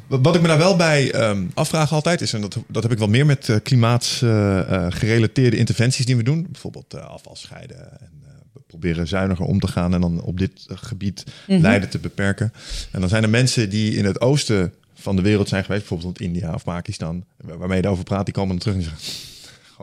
Wat 0.07 0.35
ik 0.35 0.41
me 0.41 0.49
daar 0.49 0.59
wel 0.59 0.77
bij 0.77 1.13
ehm, 1.13 1.43
afvraag 1.55 1.93
altijd 1.93 2.21
is, 2.21 2.33
en 2.33 2.41
dat, 2.41 2.57
dat 2.69 2.83
heb 2.83 2.93
ik 2.93 2.99
wel 2.99 3.09
meer 3.09 3.27
met 3.27 3.59
klimaatgerelateerde 3.63 5.57
interventies 5.57 6.07
die 6.07 6.17
we 6.17 6.23
doen. 6.23 6.47
Bijvoorbeeld 6.51 6.95
eh, 6.95 7.01
afval 7.07 7.37
scheiden 7.37 7.77
en 8.01 8.11
eh, 8.25 8.31
proberen 8.67 9.09
zuiniger 9.09 9.45
om 9.45 9.61
te 9.61 9.67
gaan 9.69 9.95
en 9.95 10.01
dan 10.01 10.23
op 10.23 10.39
dit 10.39 10.65
eh, 10.67 10.77
gebied 10.81 11.25
lijden 11.47 11.89
te 11.89 11.99
beperken. 11.99 12.53
En 12.91 13.01
dan 13.01 13.09
zijn 13.09 13.23
er 13.23 13.31
mensen 13.31 13.71
die 13.71 13.95
in 13.97 14.05
het 14.05 14.21
oosten 14.21 14.73
van 14.95 15.17
de 15.17 15.23
wereld 15.23 15.49
zijn 15.49 15.65
geweest, 15.65 15.89
bijvoorbeeld 15.89 16.21
in 16.21 16.27
India 16.27 16.55
of 16.55 16.65
Pakistan, 16.65 17.25
wa- 17.37 17.57
waarmee 17.57 17.77
je 17.77 17.83
daarover 17.83 18.05
praat, 18.07 18.25
die 18.25 18.35
komen 18.35 18.51
dan 18.51 18.59
terug 18.59 18.75
en 18.77 18.83
zeggen, 18.83 19.01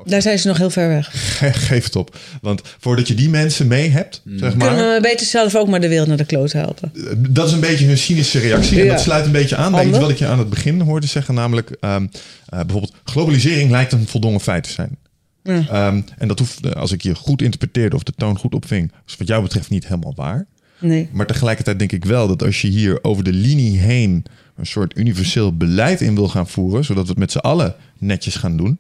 Daar 0.06 0.22
zijn 0.22 0.40
ze 0.40 0.48
nog 0.48 0.58
heel 0.58 0.70
ver 0.70 0.88
weg. 0.88 1.10
"Ge- 1.38 1.54
geef 1.70 1.84
het 1.84 1.96
op. 1.96 2.18
Want 2.42 2.62
voordat 2.80 3.08
je 3.08 3.14
die 3.14 3.30
mensen 3.30 3.68
mee 3.68 3.90
hebt, 3.90 4.22
zeg 4.36 4.56
maar, 4.56 4.68
Kunnen 4.68 4.94
we 4.94 5.02
beter 5.02 5.26
zelf 5.26 5.56
ook 5.56 5.68
maar 5.68 5.82
de 5.82 5.88
wereld 5.88 6.08
naar 6.08 6.18
de 6.18 6.26
kloot 6.26 6.52
helpen? 6.52 6.92
Dat 7.30 7.48
is 7.48 7.54
een 7.54 7.60
beetje 7.60 7.86
hun 7.86 7.98
cynische 7.98 8.40
reactie. 8.40 8.82
En 8.82 8.88
dat 8.88 9.00
sluit 9.02 9.26
een 9.26 9.32
beetje 9.32 9.56
aan 9.56 9.72
bij 9.72 9.88
iets 9.88 9.98
wat 9.98 10.10
ik 10.10 10.18
je 10.18 10.28
aan 10.28 10.40
het 10.40 10.50
begin 10.50 10.82
hoorde 10.82 11.08
zeggen. 11.08 11.34
Namelijk 11.34 11.70
ehm, 11.80 12.04
eh, 12.46 12.60
bijvoorbeeld 12.60 12.94
globalisering 13.04 13.72
lijkt 13.72 13.92
een 13.92 14.08
voldongen 14.08 14.40
feit 14.42 14.64
te 14.64 14.72
zijn. 14.72 14.98
Ja. 15.44 15.66
Ehm, 15.70 16.02
en 16.18 16.28
dat 16.28 16.40
hoeft, 16.40 16.66
eh, 16.66 16.72
als 16.72 16.92
ik 16.92 17.02
je 17.02 17.16
goed 17.16 17.42
interpreteerde 17.42 17.96
of 17.96 18.04
de 18.04 18.14
toon 18.18 18.38
goed 18.38 18.54
opving, 18.54 18.92
is 19.08 19.18
wat 19.18 19.28
jou 19.28 19.42
betreft 19.44 19.70
niet 19.70 19.88
helemaal 19.88 20.14
waar. 20.16 20.46
Nee. 20.80 21.10
Maar 21.12 21.26
tegelijkertijd 21.26 21.80
denk 21.80 21.92
ik 21.92 22.06
wel 22.06 22.28
dat 22.28 22.44
als 22.44 22.62
je 22.62 22.68
hier 22.68 23.00
over 23.02 23.24
de 23.24 23.34
linie 23.34 23.80
heen 23.80 24.24
een 24.58 24.66
soort 24.66 24.98
universeel 24.98 25.58
beleid 25.58 26.02
in 26.02 26.16
wil 26.16 26.28
gaan 26.28 26.48
voeren, 26.48 26.84
zodat 26.86 27.04
we 27.04 27.10
het 27.10 27.20
met 27.20 27.32
z'n 27.32 27.38
allen 27.38 27.76
netjes 28.02 28.36
gaan 28.36 28.58
doen. 28.58 28.80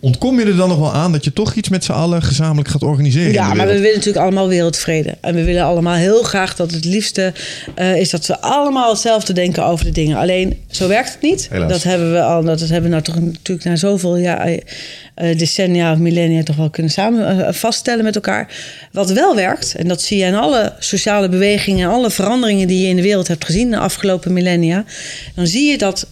Ontkom 0.00 0.38
je 0.38 0.44
er 0.44 0.56
dan 0.56 0.68
nog 0.68 0.78
wel 0.78 0.92
aan 0.92 1.12
dat 1.12 1.24
je 1.24 1.32
toch 1.32 1.54
iets 1.54 1.68
met 1.68 1.84
z'n 1.84 1.92
allen 1.92 2.22
gezamenlijk 2.22 2.68
gaat 2.68 2.82
organiseren? 2.82 3.32
Ja, 3.32 3.54
maar 3.54 3.66
we 3.66 3.72
willen 3.72 3.94
natuurlijk 3.94 4.24
allemaal 4.24 4.48
wereldvrede. 4.48 5.16
En 5.20 5.34
we 5.34 5.44
willen 5.44 5.64
allemaal 5.64 5.94
heel 5.94 6.22
graag 6.22 6.56
dat 6.56 6.70
het 6.70 6.84
liefste 6.84 7.32
eh, 7.74 7.96
is 7.96 8.10
dat 8.10 8.26
we 8.26 8.40
allemaal 8.40 8.90
hetzelfde 8.90 9.32
denken 9.32 9.64
over 9.64 9.84
de 9.84 9.90
dingen. 9.90 10.16
Alleen 10.16 10.58
zo 10.70 10.88
werkt 10.88 11.12
het 11.12 11.22
niet. 11.22 11.48
Helaas. 11.50 11.70
Dat 11.70 11.82
hebben 11.82 12.12
we 12.12 12.22
al. 12.22 12.44
Dat 12.44 12.60
hebben 12.60 12.82
we 12.82 12.88
nou 12.88 13.02
toch 13.02 13.20
natuurlijk 13.20 13.68
na 13.68 13.76
zoveel 13.76 14.16
ja, 14.16 14.46
eh, 14.46 14.60
eh, 15.14 15.38
decennia 15.38 15.92
of 15.92 15.98
millennia 15.98 16.42
toch 16.42 16.56
wel 16.56 16.70
kunnen 16.70 16.92
samen 16.92 17.54
vaststellen 17.54 18.04
met 18.04 18.14
elkaar. 18.14 18.48
Wat 18.92 19.10
wel 19.10 19.34
werkt, 19.34 19.74
en 19.74 19.88
dat 19.88 20.02
zie 20.02 20.18
je 20.18 20.24
in 20.24 20.34
alle 20.34 20.72
sociale 20.78 21.28
bewegingen, 21.28 21.90
alle 21.90 22.10
veranderingen 22.10 22.68
die 22.68 22.80
je 22.80 22.88
in 22.88 22.96
de 22.96 23.02
wereld 23.02 23.28
hebt 23.28 23.44
gezien 23.44 23.70
de 23.70 23.78
afgelopen 23.78 24.32
millennia, 24.32 24.84
dan 25.34 25.46
zie 25.46 25.70
je 25.70 25.78
dat 25.78 26.06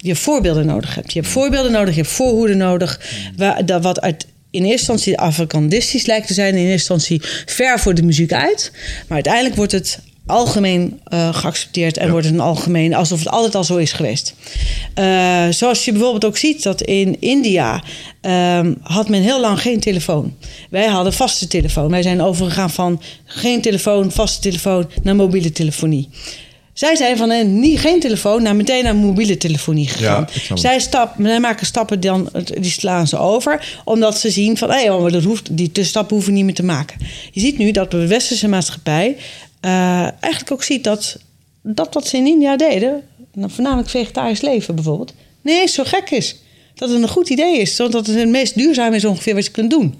je 0.00 0.16
voorbeelden 0.16 0.66
nodig 0.66 0.94
hebt. 0.94 1.12
Je 1.12 1.20
hebt 1.20 1.32
voorbeelden 1.32 1.72
nodig, 1.72 1.94
je 1.94 2.00
hebt 2.00 2.12
voorhoeden 2.12 2.56
nodig. 2.56 3.00
Waar, 3.36 3.66
dat 3.66 3.82
wat 3.82 4.00
uit 4.00 4.26
in 4.50 4.64
eerste 4.64 4.92
instantie 4.92 5.18
Afrikanistisch 5.18 6.06
lijkt 6.06 6.26
te 6.26 6.34
zijn, 6.34 6.54
in 6.54 6.66
eerste 6.66 6.92
instantie 6.92 7.20
ver 7.46 7.80
voor 7.80 7.94
de 7.94 8.02
muziek 8.02 8.32
uit. 8.32 8.72
Maar 9.06 9.14
uiteindelijk 9.14 9.56
wordt 9.56 9.72
het 9.72 9.98
algemeen 10.26 11.00
eh, 11.04 11.34
geaccepteerd 11.34 11.96
en 11.96 12.10
wordt 12.10 12.26
het 12.26 12.34
een 12.34 12.40
algemeen 12.40 12.94
alsof 12.94 13.18
het 13.18 13.28
altijd 13.28 13.54
al 13.54 13.64
zo 13.64 13.76
is 13.76 13.92
geweest. 13.92 14.34
Eh, 14.94 15.48
zoals 15.50 15.84
je 15.84 15.92
bijvoorbeeld 15.92 16.24
ook 16.24 16.36
ziet 16.36 16.62
dat 16.62 16.82
in 16.82 17.20
India 17.20 17.82
ehm, 18.20 18.74
had 18.82 19.08
men 19.08 19.22
heel 19.22 19.40
lang 19.40 19.60
geen 19.60 19.80
telefoon. 19.80 20.36
Wij 20.70 20.86
hadden 20.86 21.12
vaste 21.12 21.46
telefoon. 21.46 21.90
Wij 21.90 22.02
zijn 22.02 22.22
overgegaan 22.22 22.70
van 22.70 23.02
geen 23.24 23.60
telefoon, 23.60 24.12
vaste 24.12 24.40
telefoon 24.40 24.90
naar 25.02 25.16
mobiele 25.16 25.52
telefonie. 25.52 26.08
Zij 26.80 26.96
zijn 26.96 27.16
van 27.16 27.60
niet, 27.60 27.78
geen 27.78 28.00
telefoon 28.00 28.42
naar 28.42 28.56
meteen 28.56 28.84
naar 28.84 28.96
mobiele 28.96 29.36
telefonie 29.36 29.88
gegaan. 29.88 30.28
Zij, 30.54 30.78
stap, 30.78 31.14
zij 31.18 31.40
maken 31.40 31.66
stappen, 31.66 32.00
dan, 32.00 32.30
die 32.60 32.70
slaan 32.70 33.06
ze 33.06 33.18
over. 33.18 33.80
Omdat 33.84 34.18
ze 34.18 34.30
zien 34.30 34.56
van, 34.56 34.70
hé, 34.70 34.92
oh, 34.92 35.12
dat 35.12 35.22
hoeft, 35.22 35.56
die 35.56 35.66
tussenstappen 35.66 36.14
hoeven 36.14 36.32
we 36.32 36.38
niet 36.38 36.46
meer 36.46 36.54
te 36.54 36.62
maken. 36.62 36.96
Je 37.30 37.40
ziet 37.40 37.58
nu 37.58 37.70
dat 37.70 37.90
de 37.90 38.06
westerse 38.06 38.48
maatschappij 38.48 39.16
eh, 39.60 39.70
eigenlijk 40.02 40.52
ook 40.52 40.62
ziet 40.62 40.84
dat, 40.84 41.18
dat 41.62 41.94
wat 41.94 42.06
ze 42.06 42.16
in 42.16 42.26
India 42.26 42.56
deden... 42.56 43.02
nou, 43.34 43.50
voornamelijk 43.50 43.88
vegetarisch 43.88 44.40
leven 44.40 44.74
bijvoorbeeld... 44.74 45.14
nee, 45.42 45.66
zo 45.66 45.82
gek 45.84 46.10
is. 46.10 46.36
Dat 46.74 46.88
het 46.88 47.02
een 47.02 47.08
goed 47.08 47.28
idee 47.28 47.58
is. 47.58 47.76
Dat 47.76 47.92
het 47.92 48.06
het 48.06 48.28
meest 48.28 48.54
duurzaam 48.54 48.92
is 48.92 49.04
ongeveer 49.04 49.34
wat 49.34 49.44
je 49.44 49.50
kunt 49.50 49.70
doen. 49.70 49.94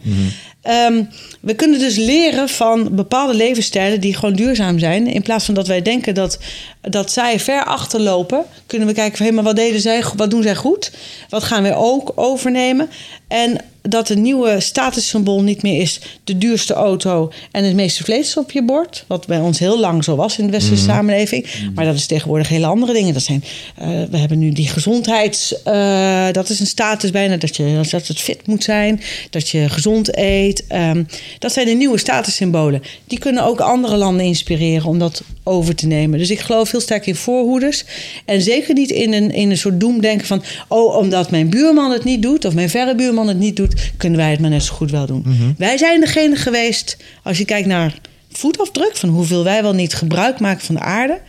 Ehm, 0.63 1.05
we 1.41 1.55
kunnen 1.55 1.79
dus 1.79 1.97
leren 1.97 2.49
van 2.49 2.89
bepaalde 2.95 3.35
levensstijlen 3.35 4.01
die 4.01 4.15
gewoon 4.15 4.35
duurzaam 4.35 4.79
zijn. 4.79 5.07
In 5.07 5.23
plaats 5.23 5.45
van 5.45 5.55
dat 5.55 5.67
wij 5.67 5.83
denken 5.83 6.15
dat, 6.15 6.39
dat 6.81 7.13
zij 7.13 7.41
ver 7.41 7.65
achterlopen, 7.65 8.45
kunnen 8.67 8.89
we 8.89 8.95
kijken 8.95 9.17
van 9.17 9.27
hé, 9.27 9.33
maar 9.33 9.45
wat 9.45 9.57
deden 9.57 9.81
zij, 9.81 10.05
wat 10.17 10.31
doen 10.31 10.43
zij 10.43 10.55
goed? 10.55 10.93
Wat 11.29 11.45
gaan 11.45 11.63
wij 11.63 11.75
ook 11.75 12.13
overnemen? 12.15 12.91
En 13.29 13.61
dat 13.83 14.09
een 14.09 14.23
nieuwe 14.23 14.61
statussymbool 14.61 15.43
niet 15.43 15.63
meer 15.63 15.81
is 15.81 16.01
de 16.25 16.39
duurste 16.39 16.75
auto 16.75 17.33
en 17.51 17.65
het 17.65 17.75
meeste 17.75 18.05
vlees 18.05 18.37
op 18.37 18.51
je 18.51 18.65
bord. 18.65 19.05
Wat 19.07 19.27
bij 19.27 19.39
ons 19.39 19.59
heel 19.59 19.81
lang 19.81 20.05
zo 20.05 20.17
was 20.17 20.39
in 20.39 20.45
de 20.47 20.53
westerse 20.53 20.85
samenleving. 20.85 21.47
Maar 21.75 21.85
dat 21.85 21.95
is 21.95 22.07
tegenwoordig 22.07 22.49
hele 22.49 22.67
andere 22.67 22.93
dingen. 22.93 23.15
Dat 23.15 23.23
zijn, 23.23 23.45
eh, 23.77 23.89
we 24.11 24.17
hebben 24.17 24.39
nu 24.39 24.53
die 24.53 24.69
gezondheids... 24.69 25.63
eh, 25.63 26.27
dat 26.33 26.49
is 26.49 26.61
een 26.61 26.67
status 26.67 27.11
bijna, 27.11 27.37
dat, 27.37 27.57
je, 27.57 27.81
dat 27.91 28.07
het 28.07 28.21
fit 28.21 28.47
moet 28.47 28.63
zijn. 28.63 29.01
Dat 29.31 29.49
je 29.49 29.69
gezond 29.69 30.17
eet. 30.17 30.50
Ehm, 30.69 31.05
dat 31.39 31.53
zijn 31.53 31.67
de 31.67 31.73
nieuwe 31.73 31.99
statussymbolen. 31.99 32.83
Die 33.07 33.19
kunnen 33.19 33.45
ook 33.45 33.61
andere 33.61 33.97
landen 33.97 34.27
inspireren 34.27 34.89
om 34.89 34.99
dat 34.99 35.23
over 35.43 35.75
te 35.75 35.87
nemen. 35.87 36.19
Dus 36.19 36.31
ik 36.31 36.41
geloof 36.41 36.71
heel 36.71 36.81
sterk 36.81 37.07
in 37.07 37.15
voorhoeders. 37.15 37.85
En 38.25 38.41
zeker 38.41 38.75
niet 38.75 38.91
in 38.91 39.13
een, 39.13 39.31
in 39.31 39.51
een 39.51 39.59
soort 39.59 39.81
doemdenken 39.81 40.27
van... 40.27 40.43
oh, 40.69 40.97
omdat 40.97 41.31
mijn 41.31 41.51
buurman 41.51 41.91
het 41.91 42.05
niet 42.05 42.23
doet... 42.23 42.45
of 42.45 42.55
mijn 42.55 42.71
verre 42.71 42.95
buurman 42.95 43.29
het 43.29 43.39
niet 43.39 43.57
doet... 43.57 43.93
kunnen 43.97 44.19
wij 44.19 44.31
het 44.31 44.41
maar 44.41 44.51
net 44.51 44.63
zo 44.63 44.75
goed 44.75 44.91
wel 44.91 45.07
doen. 45.07 45.55
Wij 45.59 45.77
zijn 45.77 46.01
degene 46.01 46.37
geweest... 46.37 46.97
als 47.23 47.39
je 47.39 47.45
kijkt 47.45 47.69
naar 47.69 47.95
voetafdruk... 48.33 48.97
van 48.97 49.09
hoeveel 49.09 49.45
wij 49.45 49.63
wel 49.63 49.75
niet 49.75 49.95
gebruik 49.95 50.41
maken 50.41 50.65
van 50.65 50.75
de 50.75 50.81
aarde... 50.81 51.21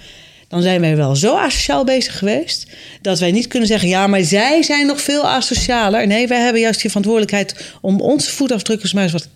dan 0.52 0.62
zijn 0.62 0.82
wij 0.82 0.96
wel 0.96 1.16
zo 1.16 1.38
asociaal 1.38 1.84
bezig 1.84 2.18
geweest... 2.18 2.68
dat 3.02 3.20
wij 3.20 3.32
niet 3.32 3.48
kunnen 3.48 3.68
zeggen... 3.68 3.90
ja, 3.90 4.08
maar 4.08 4.24
zij 4.24 4.64
zijn 4.64 4.88
nog 4.88 5.02
veel 5.02 5.28
asocialer. 5.28 6.08
Nee, 6.08 6.28
wij 6.28 6.40
hebben 6.40 6.62
juist 6.62 6.82
die 6.82 6.90
verantwoordelijkheid... 6.90 7.74
om 7.82 8.02
onze 8.02 8.32
voetafdrukkers 8.32 8.94
maar 8.94 9.04
eens 9.04 9.12
wat 9.12 9.28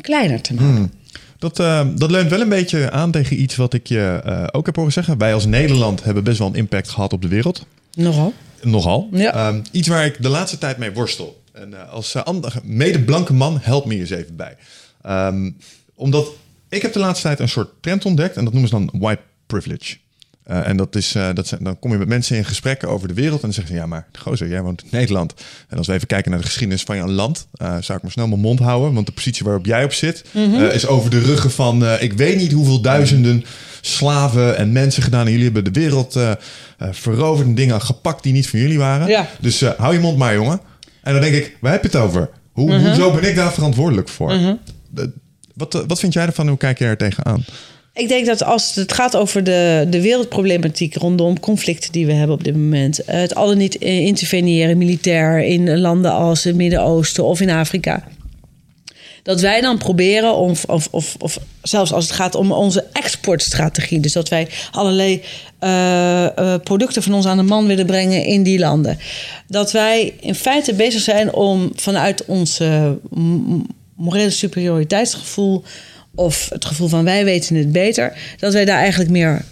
kleiner 0.00 0.40
te 0.40 0.54
maken. 0.54 0.92
Dat, 1.38 1.58
eh, 1.58 1.86
dat 1.94 2.10
leunt 2.10 2.30
wel 2.30 2.40
een 2.40 2.48
beetje 2.48 2.90
aan 2.90 3.10
tegen 3.10 3.40
iets 3.40 3.56
wat 3.56 3.74
ik 3.74 3.86
je 3.86 4.20
eh, 4.24 4.44
ook 4.50 4.66
heb 4.66 4.76
horen 4.76 4.92
zeggen. 4.92 5.18
Wij 5.18 5.34
als 5.34 5.46
Nederland 5.46 6.04
hebben 6.04 6.24
best 6.24 6.38
wel 6.38 6.48
een 6.48 6.54
impact 6.54 6.88
gehad 6.88 7.12
op 7.12 7.22
de 7.22 7.28
wereld. 7.28 7.66
Nogal. 7.94 8.32
Nogal. 8.62 9.08
Ja. 9.12 9.34
Ehm, 9.34 9.60
iets 9.70 9.88
waar 9.88 10.04
ik 10.06 10.22
de 10.22 10.28
laatste 10.28 10.58
tijd 10.58 10.78
mee 10.78 10.92
worstel. 10.92 11.42
En 11.52 11.74
eh, 11.74 11.92
als 11.92 12.14
uh, 12.14 12.22
mede-blanke 12.62 13.32
man, 13.32 13.58
help 13.62 13.86
me 13.86 13.98
eens 13.98 14.10
even 14.10 14.36
bij. 14.36 14.56
Ehm, 15.02 15.50
omdat 15.94 16.28
ik 16.68 16.82
heb 16.82 16.92
de 16.92 16.98
laatste 16.98 17.26
tijd 17.26 17.38
een 17.38 17.48
soort 17.48 17.70
trend 17.80 18.04
ontdekt. 18.04 18.36
En 18.36 18.44
dat 18.44 18.52
noemen 18.52 18.70
ze 18.70 18.76
dan 18.76 19.00
white 19.00 19.22
privilege. 19.46 19.96
Eh, 20.50 20.68
en 20.68 20.76
dat 20.76 20.96
is, 20.96 21.14
eh, 21.14 21.28
dat 21.34 21.46
zijn, 21.46 21.64
dan 21.64 21.78
kom 21.78 21.92
je 21.92 21.98
met 21.98 22.08
mensen 22.08 22.36
in 22.36 22.44
gesprekken 22.44 22.88
over 22.88 23.08
de 23.08 23.14
wereld. 23.14 23.34
En 23.34 23.40
dan 23.40 23.52
zeggen 23.52 23.74
ze, 23.74 23.80
ja 23.80 23.86
maar 23.86 24.06
gozer, 24.18 24.48
jij 24.48 24.62
woont 24.62 24.82
in 24.82 24.88
Nederland. 24.90 25.34
En 25.68 25.76
als 25.78 25.86
we 25.86 25.92
even 25.92 26.06
kijken 26.06 26.30
naar 26.30 26.40
de 26.40 26.46
geschiedenis 26.46 26.82
van 26.82 26.96
jouw 26.96 27.08
land... 27.08 27.46
eh, 27.52 27.68
zou 27.80 27.96
ik 27.98 28.02
maar 28.02 28.12
snel 28.12 28.28
mijn 28.28 28.40
mond 28.40 28.58
houden. 28.58 28.92
Want 28.94 29.06
de 29.06 29.12
positie 29.12 29.44
waarop 29.44 29.66
jij 29.66 29.84
op 29.84 29.92
zit... 29.92 30.24
eh, 30.34 30.74
is 30.74 30.86
over 30.86 31.10
de 31.10 31.20
ruggen 31.20 31.50
van... 31.50 31.84
ik 32.00 32.12
weet 32.12 32.36
niet 32.36 32.52
hoeveel 32.52 32.80
duizenden 32.80 33.44
slaven 33.80 34.56
en 34.56 34.72
mensen 34.72 35.02
gedaan. 35.02 35.24
En 35.24 35.30
jullie 35.30 35.44
hebben 35.44 35.64
de 35.72 35.80
wereld 35.80 36.18
veroverd 36.78 37.46
en 37.46 37.54
dingen 37.54 37.80
gepakt 37.80 38.22
die 38.22 38.32
niet 38.32 38.48
van 38.48 38.58
jullie 38.60 38.78
waren. 38.78 39.08
Ja. 39.08 39.28
Dus 39.40 39.60
hou 39.60 39.94
je 39.94 40.00
mond 40.00 40.18
maar, 40.18 40.34
jongen. 40.34 40.60
En 41.02 41.12
dan 41.12 41.22
denk 41.22 41.34
ik, 41.34 41.56
waar 41.60 41.72
heb 41.72 41.82
je 41.82 41.88
het 41.88 41.96
over? 41.96 42.30
Hoe, 42.52 42.74
Hoezo 42.86 43.10
ben 43.12 43.28
ik 43.28 43.36
daar 43.36 43.52
verantwoordelijk 43.52 44.08
voor? 44.08 44.30
De- 44.90 45.12
wat, 45.54 45.84
wat 45.86 45.98
vind 46.00 46.12
jij 46.12 46.26
ervan? 46.26 46.48
Hoe 46.48 46.56
kijk 46.56 46.78
je 46.78 46.84
er 46.84 46.96
tegenaan? 46.96 47.44
Ik 47.94 48.08
denk 48.08 48.26
dat 48.26 48.44
als 48.44 48.74
het 48.74 48.92
gaat 48.92 49.16
over 49.16 49.44
de, 49.44 49.86
de 49.90 50.00
wereldproblematiek 50.00 50.94
rondom 50.94 51.40
conflicten 51.40 51.92
die 51.92 52.06
we 52.06 52.12
hebben 52.12 52.36
op 52.36 52.44
dit 52.44 52.54
moment, 52.54 53.00
het 53.06 53.34
alle 53.34 53.54
niet 53.54 53.78
eh, 53.78 53.98
interveneren 53.98 54.78
militair 54.78 55.44
in 55.44 55.78
landen 55.78 56.12
als 56.12 56.44
het 56.44 56.56
Midden-Oosten 56.56 57.24
of 57.24 57.40
in 57.40 57.50
Afrika. 57.50 58.04
Dat 59.22 59.40
wij 59.40 59.60
dan 59.60 59.78
proberen 59.78 60.36
om, 60.36 60.54
of, 60.66 60.88
of, 60.90 61.16
of 61.18 61.38
zelfs 61.62 61.92
als 61.92 62.04
het 62.04 62.14
gaat 62.14 62.34
om 62.34 62.52
onze 62.52 62.86
exportstrategie, 62.92 64.00
dus 64.00 64.12
dat 64.12 64.28
wij 64.28 64.48
allerlei 64.70 65.22
eh, 65.58 66.26
eh, 66.38 66.60
producten 66.62 67.02
van 67.02 67.14
ons 67.14 67.26
aan 67.26 67.36
de 67.36 67.42
man 67.42 67.66
willen 67.66 67.86
brengen 67.86 68.24
in 68.24 68.42
die 68.42 68.58
landen. 68.58 68.98
Dat 69.46 69.72
wij 69.72 70.14
in 70.20 70.34
feite 70.34 70.74
bezig 70.74 71.00
zijn 71.00 71.32
om 71.32 71.70
vanuit 71.74 72.24
m- 72.28 73.60
morele 73.96 74.30
superioriteitsgevoel 74.30 75.64
of 76.14 76.48
het 76.52 76.64
gevoel 76.64 76.88
van 76.88 77.04
wij 77.04 77.24
weten 77.24 77.56
het 77.56 77.72
beter, 77.72 78.12
dat 78.38 78.52
wij 78.52 78.64
daar 78.64 78.78
eigenlijk 78.78 79.10
meer 79.10 79.44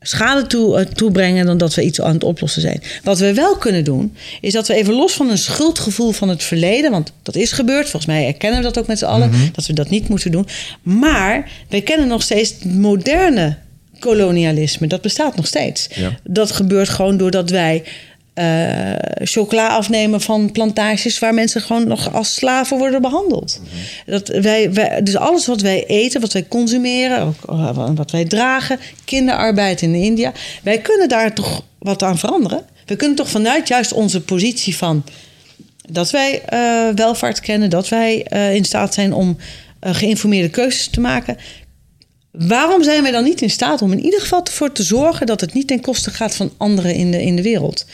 schade 0.00 0.46
toe, 0.46 0.78
eh, 0.78 0.86
toebrengen 0.86 1.46
dan 1.46 1.58
dat 1.58 1.74
we 1.74 1.82
iets 1.82 2.00
aan 2.00 2.14
het 2.14 2.24
oplossen 2.24 2.62
zijn. 2.62 2.82
Wat 3.02 3.18
we 3.18 3.34
wel 3.34 3.56
kunnen 3.56 3.84
doen, 3.84 4.16
is 4.40 4.52
dat 4.52 4.68
we 4.68 4.74
even 4.74 4.94
los 4.94 5.12
van 5.12 5.30
een 5.30 5.38
schuldgevoel 5.38 6.12
van 6.12 6.28
het 6.28 6.42
verleden, 6.42 6.90
want 6.90 7.12
dat 7.22 7.36
is 7.36 7.52
gebeurd, 7.52 7.88
volgens 7.88 8.06
mij 8.06 8.26
erkennen 8.26 8.58
we 8.58 8.64
dat 8.64 8.78
ook 8.78 8.86
met 8.86 8.98
z'n 8.98 9.04
allen, 9.04 9.30
dat 9.52 9.66
we 9.66 9.72
dat 9.72 9.90
niet 9.90 10.08
moeten 10.08 10.30
doen. 10.30 10.46
Maar 10.82 11.50
wij 11.68 11.82
kennen 11.82 12.08
nog 12.08 12.22
steeds 12.22 12.54
moderne 12.64 13.56
kolonialisme, 13.98 14.86
dat 14.86 15.02
bestaat 15.02 15.36
nog 15.36 15.46
steeds. 15.46 15.88
Ja. 15.94 16.18
Dat 16.24 16.52
gebeurt 16.52 16.88
gewoon 16.88 17.16
doordat 17.16 17.50
wij 17.50 17.84
eh, 18.38 19.26
chocola 19.26 19.68
afnemen 19.68 20.20
van 20.20 20.52
plantages 20.52 21.18
waar 21.18 21.34
mensen 21.34 21.60
gewoon 21.60 21.88
nog 21.88 22.14
als 22.14 22.34
slaven 22.34 22.78
worden 22.78 23.02
behandeld. 23.02 23.60
Dat 24.06 24.28
wij, 24.28 24.72
wij, 24.72 25.02
dus 25.02 25.16
alles 25.16 25.46
wat 25.46 25.60
wij 25.60 25.86
eten, 25.86 26.20
wat 26.20 26.32
wij 26.32 26.46
consumeren, 26.48 27.20
ook 27.20 27.44
eh, 27.48 27.90
wat 27.94 28.10
wij 28.10 28.24
dragen, 28.24 28.78
kinderarbeid 29.04 29.82
in 29.82 29.94
India, 29.94 30.32
wij 30.62 30.78
kunnen 30.78 31.08
daar 31.08 31.34
toch 31.34 31.62
wat 31.78 32.02
aan 32.02 32.18
veranderen. 32.18 32.64
We 32.86 32.96
kunnen 32.96 33.16
toch 33.16 33.30
vanuit 33.30 33.68
juist 33.68 33.92
onze 33.92 34.20
positie 34.20 34.76
van 34.76 35.04
dat 35.88 36.10
wij 36.10 36.42
eh, 36.42 36.88
welvaart 36.94 37.40
kennen, 37.40 37.70
dat 37.70 37.88
wij 37.88 38.14
in 38.54 38.64
staat 38.64 38.94
zijn 38.94 39.12
om 39.12 39.36
geïnformeerde 39.80 40.50
keuzes 40.50 40.88
te 40.88 41.00
maken. 41.00 41.36
Waarom 42.38 42.82
zijn 42.82 43.02
wij 43.02 43.10
dan 43.10 43.24
niet 43.24 43.40
in 43.42 43.50
staat 43.50 43.82
om 43.82 43.92
in 43.92 44.04
ieder 44.04 44.20
geval 44.20 44.44
ervoor 44.44 44.72
te 44.72 44.82
zorgen 44.82 45.26
dat 45.26 45.40
het 45.40 45.54
niet 45.54 45.66
ten 45.66 45.80
koste 45.80 46.10
gaat 46.10 46.36
van 46.36 46.52
anderen 46.56 46.94
in 46.94 47.10
de, 47.10 47.22
in 47.22 47.36
de 47.36 47.42
wereld? 47.42 47.86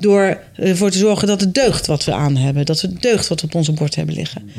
Door 0.00 0.38
ervoor 0.54 0.90
te 0.90 0.98
zorgen 0.98 1.28
dat 1.28 1.40
het 1.40 1.54
deugt 1.54 1.86
wat 1.86 2.04
we 2.04 2.12
aan 2.12 2.36
hebben, 2.36 2.66
dat 2.66 2.80
het 2.80 3.02
deugt 3.02 3.28
wat 3.28 3.42
op 3.42 3.54
onze 3.54 3.72
bord 3.72 3.94
hebben 3.94 4.14
liggen. 4.14 4.50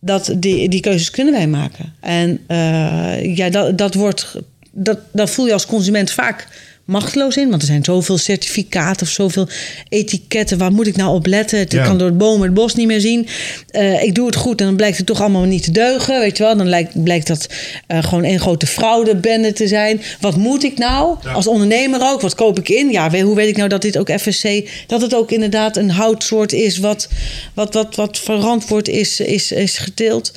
Dat 0.00 0.34
die, 0.36 0.68
die 0.68 0.80
keuzes 0.80 1.10
kunnen 1.10 1.34
wij 1.34 1.46
maken. 1.46 1.94
En 2.00 2.40
eh, 2.46 3.36
ja, 3.36 3.50
dat, 3.50 3.78
dat 3.78 3.94
wordt. 3.94 4.36
Dat, 4.70 4.98
dat 5.12 5.30
voel 5.30 5.46
je 5.46 5.52
als 5.52 5.66
consument 5.66 6.10
vaak 6.10 6.48
machteloos 6.86 7.36
in. 7.36 7.48
Want 7.50 7.60
er 7.62 7.68
zijn 7.68 7.84
zoveel 7.84 8.18
certificaten 8.18 9.06
of 9.06 9.12
zoveel 9.12 9.48
etiketten. 9.88 10.58
Waar 10.58 10.72
moet 10.72 10.86
ik 10.86 10.96
nou 10.96 11.14
op 11.14 11.26
letten? 11.26 11.60
Ik 11.60 11.72
Ja. 11.72 11.84
kan 11.84 11.98
door 11.98 12.08
het 12.08 12.18
boom 12.18 12.42
het 12.42 12.54
bos 12.54 12.74
niet 12.74 12.86
meer 12.86 13.00
zien. 13.00 13.26
Eh, 13.70 14.02
ik 14.02 14.14
doe 14.14 14.26
het 14.26 14.36
goed 14.36 14.60
en 14.60 14.66
dan 14.66 14.76
blijkt 14.76 14.96
het 14.96 15.06
toch 15.06 15.20
allemaal 15.20 15.42
niet 15.44 15.62
te 15.62 15.70
deugen. 15.70 16.20
Weet 16.20 16.36
je 16.36 16.42
wel? 16.42 16.56
Dan 16.56 16.68
lijkt, 16.68 17.02
blijkt 17.02 17.26
dat 17.26 17.46
eh, 17.86 18.02
gewoon 18.04 18.24
één 18.24 18.40
grote 18.40 18.66
fraudebende 18.66 19.52
te 19.52 19.68
zijn. 19.68 20.02
Wat 20.20 20.36
moet 20.36 20.64
ik 20.64 20.78
nou? 20.78 21.16
Als 21.34 21.46
ondernemer 21.46 22.00
ook. 22.02 22.20
Wat 22.20 22.34
koop 22.34 22.58
ik 22.58 22.68
in? 22.68 22.90
Ja, 22.90 23.10
hoe 23.22 23.34
weet 23.34 23.48
ik 23.48 23.56
nou 23.56 23.68
dat 23.68 23.82
dit 23.82 23.98
ook 23.98 24.10
FSC... 24.20 24.68
dat 24.86 25.00
het 25.00 25.14
ook 25.14 25.30
inderdaad 25.30 25.76
een 25.76 25.90
houtsoort 25.90 26.52
is... 26.52 26.78
wat, 26.78 27.08
wat, 27.54 27.74
wat, 27.74 27.94
wat 27.94 28.18
verantwoord 28.18 28.88
is, 28.88 29.20
is, 29.20 29.52
is 29.52 29.78
geteeld. 29.78 30.32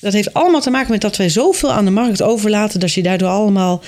Dat 0.00 0.12
heeft 0.12 0.34
allemaal 0.34 0.60
te 0.60 0.70
maken 0.70 0.90
met 0.90 1.00
dat 1.00 1.16
wij 1.16 1.28
zoveel 1.28 1.72
aan 1.72 1.84
de 1.84 1.90
markt 1.90 2.22
overlaten... 2.22 2.80
dat 2.80 2.92
je 2.92 3.02
daardoor 3.02 3.28
allemaal 3.28 3.82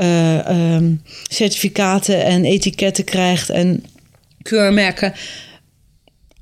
eh, 0.00 0.46
ehm, 0.74 0.92
certificaten 1.28 2.24
en 2.24 2.44
etiketten 2.44 3.04
krijgt... 3.04 3.50
en 3.50 3.84
keurmerken 4.42 5.12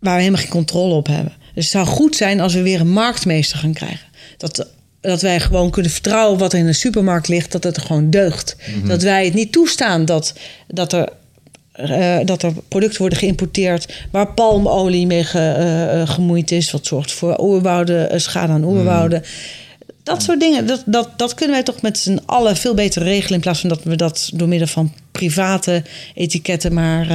waar 0.00 0.14
we 0.14 0.20
helemaal 0.20 0.40
geen 0.42 0.50
controle 0.50 0.94
op 0.94 1.06
hebben. 1.06 1.32
Dus 1.54 1.64
het 1.64 1.72
zou 1.72 1.86
goed 1.86 2.16
zijn 2.16 2.40
als 2.40 2.54
we 2.54 2.62
weer 2.62 2.80
een 2.80 2.90
marktmeester 2.90 3.58
gaan 3.58 3.72
krijgen. 3.72 4.06
Dat, 4.36 4.66
dat 5.00 5.22
wij 5.22 5.40
gewoon 5.40 5.70
kunnen 5.70 5.90
vertrouwen 5.92 6.38
wat 6.38 6.52
er 6.52 6.58
in 6.58 6.66
de 6.66 6.72
supermarkt 6.72 7.28
ligt, 7.28 7.52
dat 7.52 7.64
het 7.64 7.76
er 7.76 7.82
gewoon 7.82 8.10
deugt. 8.10 8.56
Dat 8.88 9.02
wij 9.02 9.24
het 9.24 9.34
niet 9.34 9.52
toestaan 9.52 10.04
dat, 10.04 10.34
dat, 10.66 10.92
er, 10.92 11.08
eh, 11.72 12.18
dat 12.24 12.42
er 12.42 12.52
producten 12.68 13.00
worden 13.00 13.18
geïmporteerd 13.18 13.94
waar 14.10 14.32
palmolie 14.32 15.06
mee 15.06 15.24
ge- 15.24 15.38
eh, 16.02 16.08
gemoeid 16.14 16.50
is, 16.50 16.70
wat 16.70 16.86
zorgt 16.86 17.12
voor 17.12 17.38
oerwouden, 17.40 18.20
schade 18.20 18.52
aan 18.52 18.64
oerwouden. 18.64 19.22
Dat 20.08 20.22
soort 20.22 20.40
dingen, 20.40 20.66
dat, 20.66 20.82
dat, 20.86 21.10
dat 21.16 21.34
kunnen 21.34 21.54
wij 21.54 21.64
toch 21.64 21.82
met 21.82 21.98
z'n 21.98 22.20
allen 22.26 22.56
veel 22.56 22.74
beter 22.74 23.02
regelen. 23.02 23.34
In 23.34 23.40
plaats 23.40 23.60
van 23.60 23.68
dat 23.68 23.82
we 23.82 23.96
dat 23.96 24.30
door 24.34 24.48
middel 24.48 24.66
van 24.66 24.92
private 25.12 25.84
etiketten 26.14 26.74
maar 26.74 27.02
eh, 27.02 27.08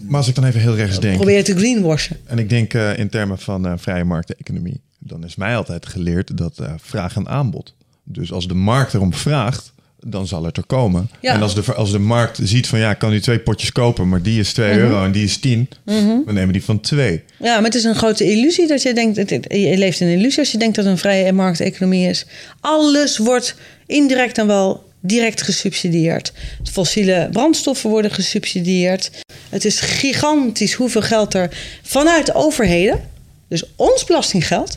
Maar 0.00 0.16
als 0.16 0.28
ik 0.28 0.34
dan 0.34 0.44
even 0.44 0.60
heel 0.60 0.74
rechts 0.74 1.00
denk. 1.00 1.16
proberen 1.16 1.44
te 1.44 1.56
greenwashen. 1.56 2.16
En 2.24 2.38
ik 2.38 2.48
denk 2.48 2.74
eh, 2.74 2.98
in 2.98 3.08
termen 3.08 3.38
van 3.38 3.66
eh, 3.66 3.72
vrije 3.76 4.04
markteconomie. 4.04 4.80
Dan 4.98 5.24
is 5.24 5.36
mij 5.36 5.56
altijd 5.56 5.86
geleerd 5.86 6.36
dat 6.36 6.60
vraag 6.76 7.16
en 7.16 7.28
aanbod. 7.28 7.74
Dus 8.04 8.32
als 8.32 8.48
de 8.48 8.54
markt 8.54 8.94
erom 8.94 9.14
vraagt, 9.14 9.72
dan 10.00 10.26
zal 10.26 10.44
het 10.44 10.56
er 10.56 10.66
komen. 10.66 11.10
Ja. 11.20 11.34
En 11.34 11.42
als 11.42 11.54
de, 11.54 11.74
als 11.74 11.90
de 11.92 11.98
markt 11.98 12.38
ziet 12.42 12.66
van 12.66 12.78
ja, 12.78 12.90
ik 12.90 12.98
kan 12.98 13.10
nu 13.10 13.20
twee 13.20 13.38
potjes 13.38 13.72
kopen, 13.72 14.08
maar 14.08 14.22
die 14.22 14.40
is 14.40 14.52
2 14.52 14.70
Mhm. 14.70 14.78
euro 14.78 15.04
en 15.04 15.12
die 15.12 15.24
is 15.24 15.38
10. 15.38 15.68
We 15.84 16.32
nemen 16.32 16.52
die 16.52 16.64
van 16.64 16.80
2. 16.80 17.22
Ja, 17.38 17.54
maar 17.54 17.64
het 17.64 17.74
is 17.74 17.84
een 17.84 17.94
grote 17.94 18.24
illusie 18.30 18.66
dat 18.66 18.82
je 18.82 18.94
denkt. 18.94 19.16
het- 19.16 19.46
Je 19.48 19.76
leeft 19.78 20.00
in 20.00 20.06
een 20.06 20.18
illusie 20.18 20.38
als 20.38 20.52
je 20.52 20.58
denkt 20.58 20.74
dat 20.76 20.84
het 20.84 20.92
een 20.94 20.98
vrije 21.00 21.32
markteconomie 21.32 22.08
is. 22.08 22.26
Alles 22.60 23.18
wordt 23.18 23.54
indirect 23.86 24.36
dan 24.36 24.46
wel 24.46 24.86
direct 25.00 25.42
gesubsidieerd. 25.42 26.32
Fossiele 26.72 27.28
brandstoffen 27.32 27.90
worden 27.90 28.10
gesubsidieerd. 28.10 29.10
Het 29.48 29.64
is 29.64 29.80
gigantisch 29.80 30.72
hoeveel 30.74 31.02
geld 31.02 31.34
er 31.34 31.56
vanuit 31.82 32.26
de 32.26 32.34
overheden, 32.34 33.00
dus 33.48 33.62
ons 33.76 34.04
belastinggeld, 34.04 34.76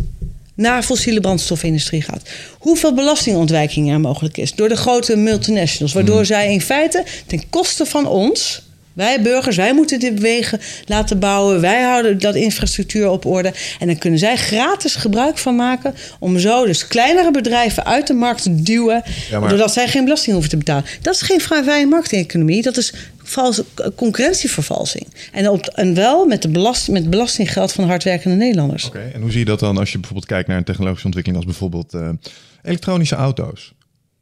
naar 0.62 0.84
fossiele 0.84 1.20
brandstofindustrie 1.20 2.02
gaat. 2.02 2.30
Hoeveel 2.60 2.94
belastingontwijking 2.94 3.92
er 3.92 4.00
mogelijk 4.00 4.38
is 4.38 4.54
door 4.54 4.70
de 4.70 4.76
grote 4.76 5.16
multinationals, 5.16 5.94
waardoor 5.94 6.26
zij 6.26 6.52
in 6.52 6.62
feite 6.62 7.06
ten 7.28 7.50
koste 7.50 7.86
van 7.86 8.08
ons. 8.08 8.62
Wij 8.94 9.22
burgers, 9.22 9.56
wij 9.56 9.74
moeten 9.74 10.00
dit 10.00 10.20
wegen 10.20 10.60
laten 10.86 11.20
bouwen. 11.20 11.62
Wij 11.62 11.82
houden 11.82 12.20
dat 12.20 12.36
infrastructuur 12.36 13.10
op 13.10 13.26
orde. 13.26 13.54
En 13.80 13.88
dan 13.88 13.98
kunnen 13.98 14.20
zij 14.20 14.36
gratis 14.36 14.96
gebruik 14.96 15.38
van 15.38 15.56
maken 15.56 15.94
om 16.20 16.40
zo 16.40 16.66
dus 16.66 16.88
kleinere 16.88 17.32
bedrijven 17.32 17.86
uit 17.86 18.08
de 18.08 18.14
markt 18.14 18.44
te 18.44 18.62
duwen. 18.62 19.04
Ja, 19.30 19.40
maar- 19.40 19.50
Doordat 19.50 19.74
zij 19.74 19.88
geen 19.88 20.04
belasting 20.04 20.32
hoeven 20.32 20.52
te 20.52 20.58
betalen. 20.58 20.86
Dat 21.02 21.14
is 21.14 21.22
geen 21.22 21.42
vrije 21.42 21.86
markteconomie. 21.86 22.62
Dat 22.62 22.78
is 22.78 22.94
valse 23.24 23.66
concurrentievervalsing. 23.96 25.08
En, 25.32 25.50
op, 25.50 25.66
en 25.66 25.94
wel 25.94 26.26
met, 26.26 26.42
de 26.42 26.48
belast, 26.50 26.88
met 26.88 27.10
belastinggeld 27.10 27.72
van 27.72 27.84
hardwerkende 27.84 28.36
Nederlanders. 28.36 28.86
Oké, 28.86 29.12
en 29.14 29.22
hoe 29.22 29.30
zie 29.32 29.40
je 29.40 29.46
dat 29.46 29.60
dan 29.60 29.78
als 29.78 29.92
je 29.92 29.98
bijvoorbeeld 29.98 30.28
kijkt 30.30 30.48
naar 30.48 30.58
een 30.58 30.64
technologische 30.64 31.06
ontwikkeling 31.06 31.44
als 31.44 31.52
bijvoorbeeld 31.52 31.94
eh, 31.94 32.10
elektronische 32.64 33.16
auto's? 33.16 33.74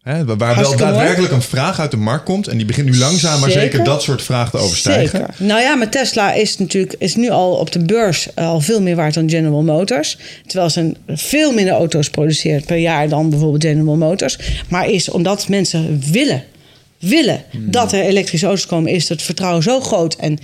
Hè, 0.10 0.26
waar 0.26 0.38
wel 0.38 0.48
Hartstikke 0.48 0.84
mooi. 0.84 0.96
daadwerkelijk 0.96 1.34
een 1.34 1.42
vraag 1.42 1.80
uit 1.80 1.92
de 1.92 1.98
markt 1.98 2.24
komt 2.24 2.48
en 2.48 2.58
die 2.58 2.66
begint 2.66 2.90
nu 2.90 2.98
langzaam 2.98 3.40
maar 3.40 3.52
zeker 3.52 3.84
dat 3.84 4.04
soort 4.04 4.22
vragen 4.22 4.52
te 4.52 4.66
overstijgen. 4.66 5.20
Zeker. 5.20 5.36
Nou 5.38 5.62
ja, 5.62 5.76
maar 5.76 5.90
Tesla 5.90 6.34
is 6.34 6.58
natuurlijk 6.58 6.96
is 7.00 7.16
nu 7.16 7.30
al 7.30 7.52
op 7.52 7.72
de 7.72 7.86
beurs 7.86 8.34
eh, 8.34 8.48
al 8.48 8.60
veel 8.60 8.82
meer 8.82 8.96
waard 8.96 9.14
dan 9.14 9.30
General 9.30 9.64
Motors. 9.64 10.18
Terwijl 10.46 10.70
ze 10.70 10.94
veel 11.08 11.54
minder 11.54 11.74
auto's 11.74 12.10
produceert 12.10 12.66
per 12.66 12.78
jaar 12.78 13.10
dan 13.10 13.30
bijvoorbeeld 13.30 13.64
General 13.64 13.96
Motors. 13.96 14.38
Maar 14.70 14.90
is 14.90 15.10
omdat 15.10 15.48
mensen 15.48 16.02
willen, 16.12 16.44
willen 17.00 17.44
dat 17.58 17.92
er 17.92 18.02
elektrische 18.02 18.46
auto's 18.46 18.66
komen, 18.66 18.92
is 18.92 19.10
het 19.10 19.22
vertrouwen 19.22 19.64
zo 19.64 19.80
groot. 19.80 20.16
En 20.16 20.40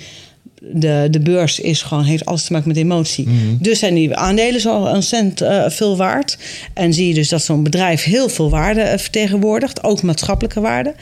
de, 0.73 1.07
de 1.11 1.19
beurs 1.19 1.59
is 1.59 1.81
gewoon, 1.81 2.03
heeft 2.03 2.25
alles 2.25 2.43
te 2.43 2.51
maken 2.51 2.67
met 2.67 2.77
emotie. 2.77 3.27
Dus 3.59 3.79
zijn 3.79 3.93
die 3.93 4.15
aandelen 4.15 4.61
zo 4.61 4.75
ontzettend 4.75 5.41
eh, 5.41 5.69
veel 5.69 5.97
waard. 5.97 6.37
En 6.73 6.93
zie 6.93 7.07
je 7.07 7.13
dus 7.13 7.29
dat 7.29 7.43
zo'n 7.43 7.63
bedrijf 7.63 8.03
heel 8.03 8.29
veel 8.29 8.49
waarde 8.49 8.81
eh, 8.81 8.99
vertegenwoordigt. 8.99 9.83
Ook 9.83 10.01
maatschappelijke 10.01 10.61
waarde. 10.61 10.95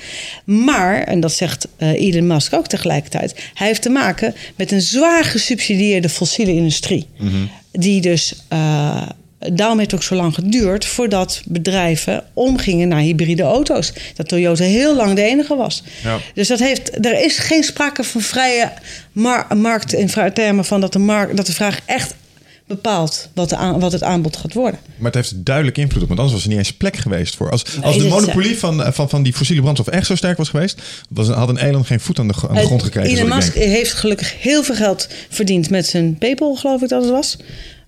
Maar, 0.46 1.04
en 1.04 1.20
dat 1.20 1.34
zegt 1.34 1.68
eh, 1.78 1.94
Elon 1.94 2.28
Musk 2.28 2.54
ook 2.54 2.68
tegelijkertijd... 2.68 3.36
hij 3.54 3.68
heeft 3.68 3.82
te 3.82 3.90
maken 3.90 4.34
met 4.56 4.72
een 4.72 4.82
zwaar 4.82 5.24
gesubsidieerde 5.24 6.10
fossiele 6.10 6.52
industrie. 6.52 7.08
Die 7.72 8.02
dus... 8.02 8.36
Daarom 9.54 9.78
heeft 9.78 9.92
het 9.92 10.00
ook 10.00 10.06
zo 10.06 10.16
lang 10.16 10.34
geduurd 10.34 10.86
voordat 10.86 11.42
bedrijven 11.46 12.24
omgingen 12.34 12.88
naar 12.88 13.00
hybride 13.00 13.44
auto's. 13.44 13.94
Dat 14.16 14.28
Toyota 14.28 14.64
heel 14.64 14.96
lang 14.96 15.14
de 15.16 15.22
enige 15.24 15.56
was. 15.56 15.84
Ja. 16.04 16.18
Dus 16.34 16.48
dat 16.48 16.60
heeft, 16.60 17.06
er 17.06 17.24
is 17.26 17.38
geen 17.38 17.64
sprake 17.64 18.04
van 18.04 18.22
vrije 18.22 18.72
mar- 19.12 19.58
markt 19.58 19.94
in 19.94 20.10
termen 20.34 20.66
van 20.66 20.82
dat 20.82 20.94
de, 20.94 21.00
markt, 21.00 21.38
dat 21.38 21.46
de 21.46 21.54
vraag 21.54 21.80
echt 21.86 22.16
bepaalt 22.68 23.30
wat, 23.34 23.50
de 23.50 23.56
aan- 23.56 23.80
wat 23.80 23.92
het 23.92 24.04
aanbod 24.04 24.38
gaat 24.38 24.54
worden. 24.54 24.80
Maar 24.96 25.06
het 25.12 25.16
heeft 25.16 25.46
duidelijk 25.46 25.78
invloed 25.78 26.02
op, 26.02 26.08
want 26.08 26.20
anders 26.20 26.38
was 26.38 26.44
er 26.44 26.50
niet 26.50 26.66
eens 26.66 26.74
plek 26.74 26.96
geweest 26.98 27.36
voor. 27.36 27.52
Als, 27.52 27.64
als 27.82 27.98
de 27.98 28.08
monopolie 28.08 28.58
van, 28.60 28.84
eh, 28.84 28.92
van, 28.92 29.10
van 29.10 29.24
die 29.24 29.34
fossiele 29.34 29.62
brandstof 29.62 29.88
echt 29.94 30.06
zo 30.06 30.16
sterk 30.16 30.38
was 30.38 30.50
geweest, 30.50 30.82
was, 31.10 31.28
had 31.28 31.50
een 31.50 31.58
Elon 31.58 31.86
geen 31.86 32.00
voet 32.00 32.20
aan 32.20 32.28
de, 32.28 32.34
aan 32.50 32.56
de 32.56 32.62
grond 32.66 32.84
gekregen. 32.84 33.18
Elon 33.18 33.36
Musk 33.36 33.54
heeft 33.54 33.94
gelukkig 33.94 34.42
heel 34.42 34.64
veel 34.64 34.76
geld 34.76 35.08
verdiend 35.30 35.70
met 35.70 35.86
zijn 35.86 36.18
PayPal, 36.18 36.56
geloof 36.56 36.82
ik 36.82 36.90
dat 36.90 37.02
het 37.02 37.12
was. 37.12 37.38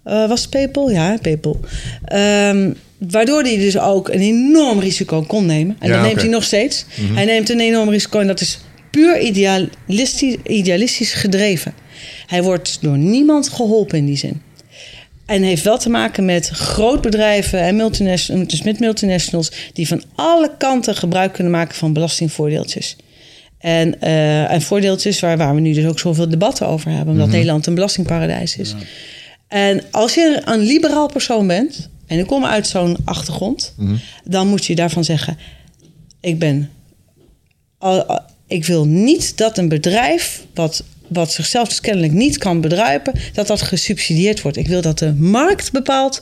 Eh, 0.05 0.27
was 0.27 0.41
het 0.41 0.49
PayPal? 0.49 0.91
Ja, 0.91 1.17
PayPal. 1.21 1.59
Ehm, 2.05 2.71
waardoor 2.97 3.41
hij 3.41 3.57
dus 3.57 3.79
ook 3.79 4.09
een 4.09 4.19
enorm 4.19 4.79
risico 4.79 5.21
kon 5.21 5.45
nemen. 5.45 5.75
En 5.79 5.89
Ja, 5.89 5.95
dat 5.95 6.05
neemt 6.05 6.21
hij 6.21 6.29
nog 6.29 6.43
steeds. 6.43 6.85
Hij 7.13 7.25
neemt 7.25 7.49
een 7.49 7.59
enorm 7.59 7.89
risico 7.89 8.19
en 8.19 8.27
dat 8.27 8.41
is 8.41 8.59
puur 8.91 9.19
idealistisch, 9.19 10.35
idealistisch 10.47 11.13
gedreven. 11.13 11.73
Hij 12.27 12.43
wordt 12.43 12.77
door 12.81 12.97
niemand 12.97 13.49
geholpen 13.49 13.97
in 13.97 14.05
die 14.05 14.17
zin. 14.17 14.41
En 15.25 15.43
heeft 15.43 15.63
wel 15.63 15.77
te 15.77 15.89
maken 15.89 16.25
met 16.25 16.49
grootbedrijven 16.49 17.59
en 17.59 17.75
multinationals, 17.75 18.49
dus 18.49 18.61
met 18.61 18.79
multinationals, 18.79 19.51
die 19.73 19.87
van 19.87 20.03
alle 20.15 20.51
kanten 20.57 20.95
gebruik 20.95 21.33
kunnen 21.33 21.51
maken 21.51 21.75
van 21.75 21.93
belastingvoordeeltjes. 21.93 22.95
En, 23.59 24.01
eh, 24.01 24.51
en 24.51 24.61
voordeeltjes 24.61 25.19
waar, 25.19 25.37
waar 25.37 25.55
we 25.55 25.61
nu 25.61 25.73
dus 25.73 25.85
ook 25.85 25.99
zoveel 25.99 26.29
debatten 26.29 26.67
over 26.67 26.91
hebben, 26.91 27.13
omdat 27.13 27.29
Nederland 27.29 27.67
een 27.67 27.73
belastingparadijs 27.73 28.57
is. 28.57 28.75
En 29.47 29.83
als 29.91 30.13
je 30.13 30.41
een 30.45 30.59
liberaal 30.59 31.07
persoon 31.07 31.47
bent, 31.47 31.89
en 32.05 32.19
ik 32.19 32.27
kom 32.27 32.45
uit 32.45 32.67
zo'n 32.67 32.97
achtergrond, 33.05 33.73
dan 34.23 34.47
moet 34.47 34.65
je 34.65 34.75
daarvan 34.75 35.03
zeggen: 35.03 35.37
Ik 36.19 36.39
ben. 36.39 36.69
ik 38.47 38.65
wil 38.65 38.85
niet 38.85 39.37
dat 39.37 39.57
een 39.57 39.69
bedrijf 39.69 40.45
wat, 40.53 40.83
wat 41.07 41.31
zichzelf 41.31 41.67
dus 41.67 41.79
kennelijk 41.79 42.13
niet 42.13 42.37
kan 42.37 42.61
bedruipen, 42.61 43.13
dat 43.33 43.47
dat 43.47 43.61
gesubsidieerd 43.61 44.41
wordt. 44.41 44.57
Ik 44.57 44.67
wil 44.67 44.81
dat 44.81 44.99
de 44.99 45.13
markt 45.13 45.71
bepaalt 45.71 46.21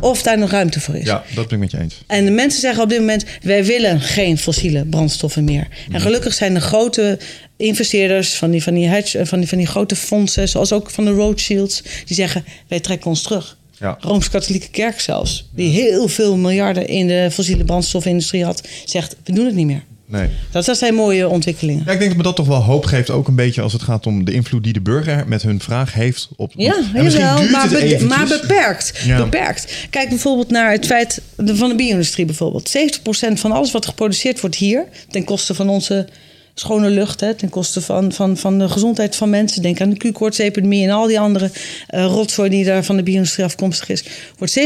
of 0.00 0.22
daar 0.22 0.38
nog 0.38 0.50
ruimte 0.50 0.80
voor 0.80 0.96
is. 0.96 1.06
Ja, 1.06 1.24
dat 1.34 1.48
ben 1.48 1.54
ik 1.54 1.58
met 1.58 1.70
je 1.70 1.78
eens. 1.78 2.02
En 2.06 2.24
de 2.24 2.30
mensen 2.30 2.60
zeggen 2.60 2.82
op 2.82 2.88
dit 2.88 2.98
moment: 2.98 3.24
wij 3.42 3.64
willen 3.64 4.00
geen 4.00 4.38
fossiele 4.38 4.84
brandstoffen 4.84 5.44
meer. 5.44 5.68
En 5.92 6.00
gelukkig 6.00 6.34
zijn 6.34 6.54
de 6.54 6.60
grote 6.60 7.18
investeerders 7.56 8.34
van 8.34 8.50
die, 8.50 8.62
van, 8.62 8.74
die 8.74 8.88
hedge, 8.88 9.26
van, 9.26 9.38
die, 9.38 9.48
van 9.48 9.58
die 9.58 9.66
grote 9.66 9.96
fondsen, 9.96 10.48
zoals 10.48 10.72
ook 10.72 10.90
van 10.90 11.04
de 11.04 11.10
Rothschilds, 11.10 11.82
die 12.04 12.16
zeggen: 12.16 12.44
wij 12.68 12.80
trekken 12.80 13.10
ons 13.10 13.22
terug. 13.22 13.56
Ja. 13.78 13.96
Rooms-Katholieke 14.00 14.68
Kerk 14.68 15.00
zelfs, 15.00 15.48
die 15.54 15.70
heel 15.70 16.08
veel 16.08 16.36
miljarden 16.36 16.88
in 16.88 17.06
de 17.06 17.28
fossiele 17.32 17.64
brandstofindustrie 17.64 18.44
had, 18.44 18.68
zegt: 18.84 19.16
we 19.24 19.32
doen 19.32 19.46
het 19.46 19.54
niet 19.54 19.66
meer. 19.66 19.84
Nee. 20.06 20.28
Dat, 20.50 20.64
dat 20.64 20.78
zijn 20.78 20.94
mooie 20.94 21.28
ontwikkelingen. 21.28 21.82
Ja, 21.86 21.92
ik 21.92 21.98
denk 21.98 22.08
dat 22.10 22.16
me 22.18 22.22
dat 22.22 22.36
toch 22.36 22.46
wel 22.46 22.62
hoop 22.62 22.84
geeft, 22.84 23.10
ook 23.10 23.28
een 23.28 23.34
beetje 23.34 23.62
als 23.62 23.72
het 23.72 23.82
gaat 23.82 24.06
om 24.06 24.24
de 24.24 24.32
invloed 24.32 24.64
die 24.64 24.72
de 24.72 24.80
burger 24.80 25.28
met 25.28 25.42
hun 25.42 25.60
vraag 25.60 25.92
heeft 25.94 26.28
op. 26.36 26.52
Ja, 26.56 26.74
duurt 26.94 27.50
maar, 27.50 27.68
be- 27.68 28.04
maar 28.08 28.26
beperkt. 28.28 28.92
Ja. 29.04 29.22
beperkt. 29.22 29.74
Kijk 29.90 30.08
bijvoorbeeld 30.08 30.50
naar 30.50 30.72
het 30.72 30.86
feit 30.86 31.20
van 31.36 31.68
de 31.68 31.74
bio-industrie 31.74 32.26
bijvoorbeeld. 32.26 32.68
70% 32.68 33.40
van 33.40 33.52
alles 33.52 33.72
wat 33.72 33.86
geproduceerd 33.86 34.40
wordt 34.40 34.56
hier, 34.56 34.84
ten 35.10 35.24
koste 35.24 35.54
van 35.54 35.68
onze 35.68 36.08
schone 36.54 36.90
lucht, 36.90 37.20
hè, 37.20 37.34
ten 37.34 37.48
koste 37.48 37.80
van, 37.80 38.12
van, 38.12 38.36
van 38.36 38.58
de 38.58 38.68
gezondheid 38.68 39.16
van 39.16 39.30
mensen. 39.30 39.62
Denk 39.62 39.80
aan 39.80 39.90
de 39.90 39.96
Q-koortsepidemie 39.96 40.84
en 40.84 40.90
al 40.90 41.06
die 41.06 41.20
andere 41.20 41.50
eh, 41.86 42.04
rotzooi 42.04 42.50
die 42.50 42.64
daar 42.64 42.84
van 42.84 42.96
de 42.96 43.02
bio-industrie 43.02 43.44
afkomstig 43.44 43.88
is. 43.88 44.04
Wordt 44.38 44.58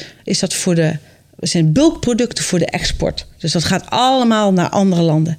70% 0.00 0.04
is 0.24 0.38
dat 0.38 0.54
voor 0.54 0.74
de 0.74 0.96
zijn 1.38 1.72
bulkproducten 1.72 2.44
voor 2.44 2.58
de 2.58 2.66
export. 2.66 3.26
Dus 3.38 3.52
dat 3.52 3.64
gaat 3.64 3.90
allemaal 3.90 4.52
naar 4.52 4.68
andere 4.68 5.02
landen. 5.02 5.38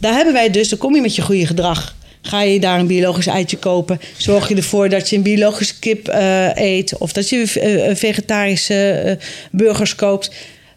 Daar 0.00 0.14
hebben 0.14 0.32
wij 0.32 0.50
dus, 0.50 0.68
dan 0.68 0.78
kom 0.78 0.94
je 0.94 1.00
met 1.00 1.16
je 1.16 1.22
goede 1.22 1.46
gedrag. 1.46 1.94
Ga 2.26 2.42
je 2.42 2.60
daar 2.60 2.78
een 2.78 2.86
biologisch 2.86 3.26
eitje 3.26 3.56
kopen? 3.56 4.00
Zorg 4.16 4.48
je 4.48 4.54
ervoor 4.54 4.88
dat 4.88 5.10
je 5.10 5.16
een 5.16 5.22
biologische 5.22 5.78
kip 5.78 6.08
eh, 6.08 6.54
eet? 6.54 6.98
Of 6.98 7.12
dat 7.12 7.28
je 7.28 7.52
eh, 7.52 7.96
vegetarische 7.96 8.90
eh, 8.90 9.16
burgers 9.50 9.94
koopt? 9.94 10.30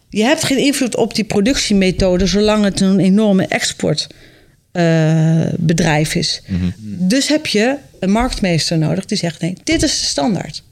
Je 0.09 0.23
hebt 0.23 0.43
geen 0.43 0.57
invloed 0.57 0.95
op 0.95 1.15
die 1.15 1.23
productiemethode 1.23 2.25
zolang 2.25 2.63
het 2.63 2.81
een 2.81 2.99
enorme 2.99 3.45
exportbedrijf 3.45 6.15
is. 6.15 6.41
Dus 6.81 7.27
heb 7.27 7.47
je 7.47 7.75
een 7.99 8.11
marktmeester 8.11 8.77
nodig 8.77 9.05
die 9.05 9.17
zegt: 9.17 9.41
nee, 9.41 9.53
dit 9.63 9.83
is 9.83 9.99
de 9.99 10.05
standaard. 10.05 10.63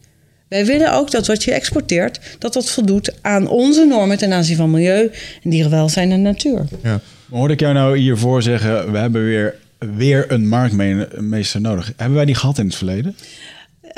Wij 0.47 0.65
willen 0.65 0.93
ook 0.93 1.11
dat 1.11 1.27
wat 1.27 1.43
je 1.43 1.51
exporteert, 1.51 2.19
dat 2.39 2.53
dat 2.53 2.71
voldoet 2.71 3.13
aan 3.21 3.47
onze 3.47 3.85
normen 3.85 4.17
ten 4.17 4.33
aanzien 4.33 4.55
van 4.55 4.71
milieu 4.71 5.11
en 5.43 5.49
dierenwelzijn 5.49 6.11
en 6.11 6.21
natuur. 6.21 6.65
Ja. 6.83 7.01
Maar 7.25 7.39
hoorde 7.39 7.53
ik 7.53 7.59
jou 7.59 7.73
nou 7.73 7.97
hiervoor 7.97 8.41
zeggen, 8.41 8.91
we 8.91 8.97
hebben 8.97 9.25
weer, 9.25 9.55
weer 9.95 10.31
een 10.31 10.47
marktmeester 10.47 11.61
nodig. 11.61 11.93
Hebben 11.95 12.15
wij 12.15 12.25
die 12.25 12.35
gehad 12.35 12.57
in 12.57 12.65
het 12.65 12.75
verleden? 12.75 13.15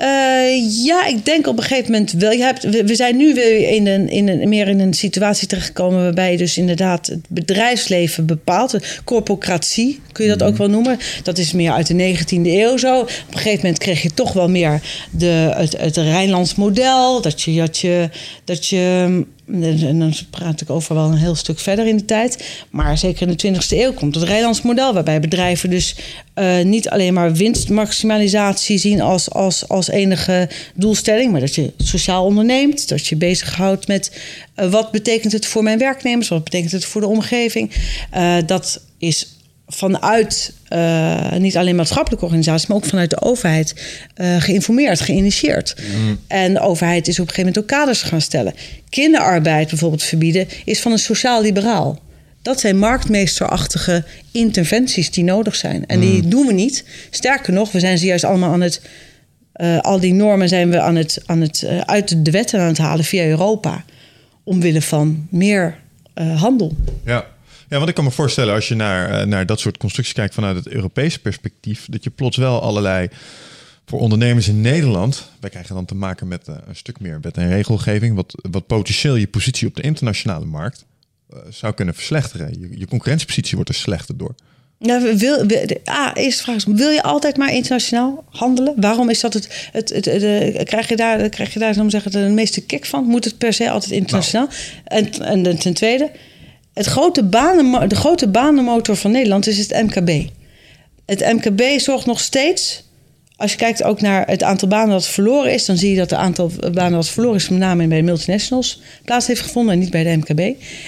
Uh, 0.02 0.86
ja, 0.86 1.06
ik 1.06 1.26
denk 1.26 1.48
op 1.48 1.58
een 1.58 1.64
gegeven 1.64 1.92
moment 1.92 2.12
wel. 2.12 2.32
Je 2.32 2.44
hebt, 2.44 2.64
we, 2.64 2.84
we 2.84 2.96
zijn 2.96 3.18
nu 3.18 3.34
weer 3.34 3.70
in 3.70 3.88
een, 3.88 4.10
in 4.10 4.28
een, 4.28 4.50
meer 4.50 4.68
in 4.68 4.80
een 4.80 4.94
situatie 4.94 5.48
terechtgekomen 5.48 6.04
waarbij 6.04 6.38
dus 6.38 6.58
inderdaad 6.58 7.08
het 7.08 7.20
bedrijfsleven 7.28 8.26
bepaalt. 8.26 8.78
Corpocratie 9.04 10.00
kun 10.12 10.26
je 10.26 10.36
dat 10.36 10.48
ook 10.48 10.58
wel 10.58 10.70
noemen. 10.70 10.98
Dat 11.24 11.38
is 11.38 11.52
meer 11.52 11.72
uit 11.72 11.88
de 11.88 12.16
19e 12.16 12.42
eeuw 12.44 12.78
zo. 12.78 13.00
Op 13.00 13.08
een 13.08 13.38
gegeven 13.38 13.60
moment 13.62 13.78
kreeg 13.78 14.02
je 14.02 14.14
toch 14.14 14.34
wel 14.34 14.50
meer 14.50 14.82
de, 15.12 15.52
het, 15.56 15.78
het 15.78 15.98
Rijnlands 15.98 16.56
model. 16.56 17.22
Dat 17.22 17.42
je, 17.42 17.56
dat 17.56 17.78
je, 17.78 18.10
dat 18.44 18.68
je 18.68 19.26
en 19.52 20.00
dan 20.00 20.14
praat 20.30 20.62
ik 20.62 20.70
over 20.70 20.96
wel 20.96 21.06
een 21.06 21.18
heel 21.18 21.36
stuk 21.36 21.60
verder 21.60 21.88
in 21.88 21.98
de 21.98 22.06
tijd. 22.06 22.64
Maar 22.70 22.98
zeker 22.98 23.28
in 23.28 23.36
de 23.36 23.62
20e 23.62 23.78
eeuw 23.78 23.94
komt 23.94 24.16
het 24.16 24.24
Rijlands 24.24 24.62
model, 24.62 24.94
waarbij 24.94 25.20
bedrijven 25.20 25.70
dus 25.70 25.96
uh, 26.36 26.62
niet 26.62 26.90
alleen 26.90 27.14
maar 27.14 27.34
winstmaximalisatie 27.34 28.78
zien 28.78 29.02
als, 29.02 29.30
als, 29.30 29.68
als 29.68 29.90
enige 29.90 30.50
doelstelling, 30.74 31.32
maar 31.32 31.40
dat 31.40 31.56
je 31.56 31.74
sociaal 31.78 32.26
onderneemt, 32.26 32.88
dat 32.90 33.08
je 33.08 33.16
bezighoudt 33.16 33.88
met 33.88 34.20
uh, 34.56 34.72
wat 34.72 34.92
betekent 34.92 35.32
het 35.32 35.46
voor 35.46 35.64
mijn 35.64 35.80
werknemers, 35.80 36.28
wat 36.28 36.44
betekent 36.44 36.72
het 36.72 36.86
voor 36.86 37.02
de 37.02 37.08
omgeving. 37.08 37.72
Uh, 38.16 38.36
dat 38.46 38.82
is 38.98 39.39
vanuit 39.72 40.54
uh, 40.70 41.32
niet 41.32 41.58
alleen 41.58 41.76
maatschappelijke 41.76 42.26
organisaties, 42.26 42.68
maar 42.68 42.78
ook 42.78 42.86
vanuit 42.86 43.10
de 43.10 43.22
overheid 43.22 43.74
uh, 44.18 44.42
geïnformeerd, 44.42 45.02
geïnitieerd. 45.02 45.76
Mm. 45.96 46.20
En 46.28 46.54
de 46.54 46.60
overheid 46.60 47.08
is 47.08 47.20
op 47.20 47.28
een 47.28 47.34
gegeven 47.34 47.54
moment 47.54 47.72
ook 47.72 47.80
kaders 47.80 48.02
gaan 48.02 48.22
stellen. 48.22 48.54
Kinderarbeid 48.90 49.70
bijvoorbeeld 49.70 50.04
verbieden 50.04 50.48
is 50.66 50.82
van 50.82 50.92
een 50.92 51.00
sociaal-liberaal. 51.00 52.00
Dat 52.42 52.60
zijn 52.60 52.78
marktmeesterachtige 52.78 54.04
interventies 54.32 55.12
die 55.12 55.24
nodig 55.24 55.56
zijn. 55.56 55.86
En 55.86 56.00
die 56.00 56.24
mm. 56.24 56.30
doen 56.30 56.48
we 56.48 56.54
niet. 56.54 56.86
Sterker 57.10 57.54
nog, 57.54 57.72
we 57.72 57.80
zijn 57.80 57.98
ze 57.98 58.06
juist 58.06 58.24
allemaal 58.24 58.52
aan 58.52 58.62
het. 58.62 58.82
Uh, 59.56 59.80
al 59.80 60.00
die 60.00 60.14
normen 60.14 60.50
zijn 60.50 60.70
we 60.70 60.80
aan 60.80 60.96
het, 60.96 61.22
aan 61.26 61.42
het 61.42 61.66
uit 61.86 62.26
de 62.26 62.32
wetten 62.32 62.60
aan 62.60 62.68
het 62.68 62.78
halen 62.78 63.06
via 63.06 63.26
Europa. 63.26 63.84
Omwille 64.44 64.82
van 64.82 65.28
meer 65.30 65.78
handel. 66.14 66.76
Ja. 67.06 67.26
Ja, 67.70 67.78
want 67.78 67.90
ik 67.90 67.96
kan 67.96 68.04
me 68.04 68.12
voorstellen 68.12 68.54
als 68.54 68.68
je 68.68 68.76
naar, 68.76 69.10
eh, 69.10 69.26
naar 69.26 69.46
dat 69.46 69.60
soort 69.60 69.78
constructies 69.78 70.14
kijkt 70.14 70.34
vanuit 70.34 70.56
het 70.56 70.68
Europese 70.68 71.20
perspectief, 71.20 71.86
dat 71.90 72.04
je 72.04 72.10
plots 72.10 72.38
wel 72.38 72.62
allerlei 72.62 73.10
voor 73.86 74.00
ondernemers 74.00 74.48
in 74.48 74.62
Nederland, 74.62 75.30
wij 75.40 75.50
krijgen 75.50 75.76
dan 75.76 75.86
te 75.86 75.96
maken 75.96 76.28
met 76.28 76.48
uh, 76.48 76.56
een 76.68 76.76
stuk 76.76 77.00
meer 77.00 77.22
wet 77.22 77.38
en 77.38 77.50
regelgeving, 77.50 78.16
wat, 78.16 78.34
wat 78.52 78.68
potentieel 78.68 79.16
je 79.16 79.28
positie 79.28 79.68
op 79.68 79.76
de 79.76 79.82
internationale 79.82 80.46
markt 80.46 80.86
uh, 81.34 81.40
zou 81.50 81.74
kunnen 81.74 81.94
verslechteren. 81.94 82.60
Je, 82.60 82.80
je 82.80 82.88
concurrentiepositie 82.88 83.56
wordt 83.56 83.70
er 83.70 83.76
slechter 83.76 84.18
door. 84.18 84.36
Ja, 84.78 85.02
wil, 85.02 85.46
wil, 85.46 85.78
ah, 85.84 86.12
eerste 86.14 86.44
vraag 86.44 86.56
is, 86.56 86.66
wil 86.66 86.90
je 86.90 87.04
altijd 87.04 87.38
maar 87.38 87.54
internationaal 87.54 88.24
handelen? 88.30 88.74
Waarom 88.78 89.10
is 89.10 89.20
dat 89.20 89.34
het, 89.34 89.70
het, 89.72 89.90
het, 89.90 90.06
het 90.06 90.68
krijg 90.68 90.90
je 90.90 90.96
daar, 90.96 91.30
krijg 91.30 91.54
je 91.54 91.60
daar 91.60 91.76
zeggen, 91.88 92.12
de 92.12 92.20
meeste 92.20 92.62
kick 92.62 92.86
van? 92.86 93.04
Moet 93.04 93.26
het 93.26 93.38
per 93.38 93.54
se 93.54 93.70
altijd 93.70 93.92
internationaal? 93.92 94.48
Nou. 94.86 95.12
En, 95.24 95.44
en 95.46 95.58
ten 95.58 95.74
tweede, 95.74 96.12
het 96.80 96.88
grote 96.88 97.24
banen, 97.24 97.90
de 97.90 97.96
grote 97.96 98.28
banenmotor 98.28 98.96
van 98.96 99.12
Nederland 99.12 99.48
is 99.48 99.58
het 99.58 99.84
MKB. 99.84 100.30
Het 101.06 101.20
MKB 101.20 101.80
zorgt 101.80 102.06
nog 102.06 102.20
steeds, 102.20 102.84
als 103.36 103.52
je 103.52 103.58
kijkt 103.58 103.84
ook 103.84 104.02
naar 104.02 104.28
het 104.28 104.44
aantal 104.44 104.68
banen 104.68 104.90
dat 104.90 105.08
verloren 105.08 105.54
is, 105.54 105.66
dan 105.66 105.78
zie 105.78 105.90
je 105.90 105.98
dat 105.98 106.10
het 106.10 106.20
aantal 106.20 106.52
banen 106.74 106.92
dat 106.92 107.08
verloren 107.08 107.36
is, 107.36 107.50
met 107.50 107.60
name 107.60 107.88
bij 107.88 107.98
de 107.98 108.04
multinationals, 108.04 108.82
plaats 109.06 109.28
heeft 109.28 109.42
gevonden 109.42 109.74
en 109.74 109.80
niet 109.80 109.90
bij 109.90 110.04
de 110.04 110.18
MKB. 110.18 110.40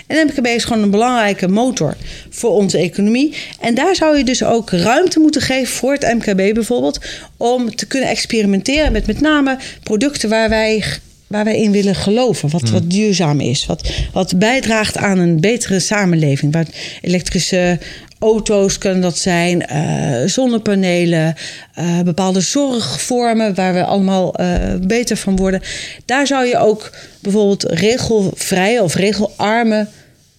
En 0.07 0.27
MKB 0.27 0.45
is 0.45 0.63
gewoon 0.63 0.83
een 0.83 0.91
belangrijke 0.91 1.47
motor 1.47 1.95
voor 2.29 2.51
onze 2.51 2.77
economie. 2.77 3.33
En 3.59 3.75
daar 3.75 3.95
zou 3.95 4.17
je 4.17 4.23
dus 4.23 4.43
ook 4.43 4.69
ruimte 4.69 5.19
moeten 5.19 5.41
geven 5.41 5.73
voor 5.73 5.93
het 5.93 6.13
MKB 6.13 6.53
bijvoorbeeld, 6.53 6.99
om 7.37 7.75
te 7.75 7.87
kunnen 7.87 8.09
experimenteren 8.09 8.91
met 8.91 9.07
met 9.07 9.21
name 9.21 9.57
producten 9.83 10.29
waar 10.29 10.49
wij 10.49 10.83
waar 11.31 11.43
wij 11.43 11.57
in 11.57 11.71
willen 11.71 11.95
geloven. 11.95 12.49
Wat, 12.49 12.69
wat 12.69 12.89
duurzaam 12.89 13.39
is. 13.39 13.65
Wat, 13.65 13.89
wat 14.13 14.39
bijdraagt 14.39 14.97
aan 14.97 15.17
een 15.17 15.39
betere 15.39 15.79
samenleving. 15.79 16.53
Wat 16.53 16.67
elektrische 17.01 17.79
auto's 18.19 18.77
kunnen 18.77 19.01
dat 19.01 19.17
zijn, 19.17 19.65
uh, 19.71 20.27
zonnepanelen, 20.27 21.35
uh, 21.79 22.01
bepaalde 22.01 22.41
zorgvormen 22.41 23.55
waar 23.55 23.73
we 23.73 23.83
allemaal 23.83 24.41
uh, 24.41 24.47
beter 24.81 25.17
van 25.17 25.35
worden. 25.35 25.61
Daar 26.05 26.27
zou 26.27 26.45
je 26.45 26.57
ook 26.57 26.91
bijvoorbeeld 27.19 27.63
regelvrije 27.63 28.83
of 28.83 28.95
regelarme 28.95 29.87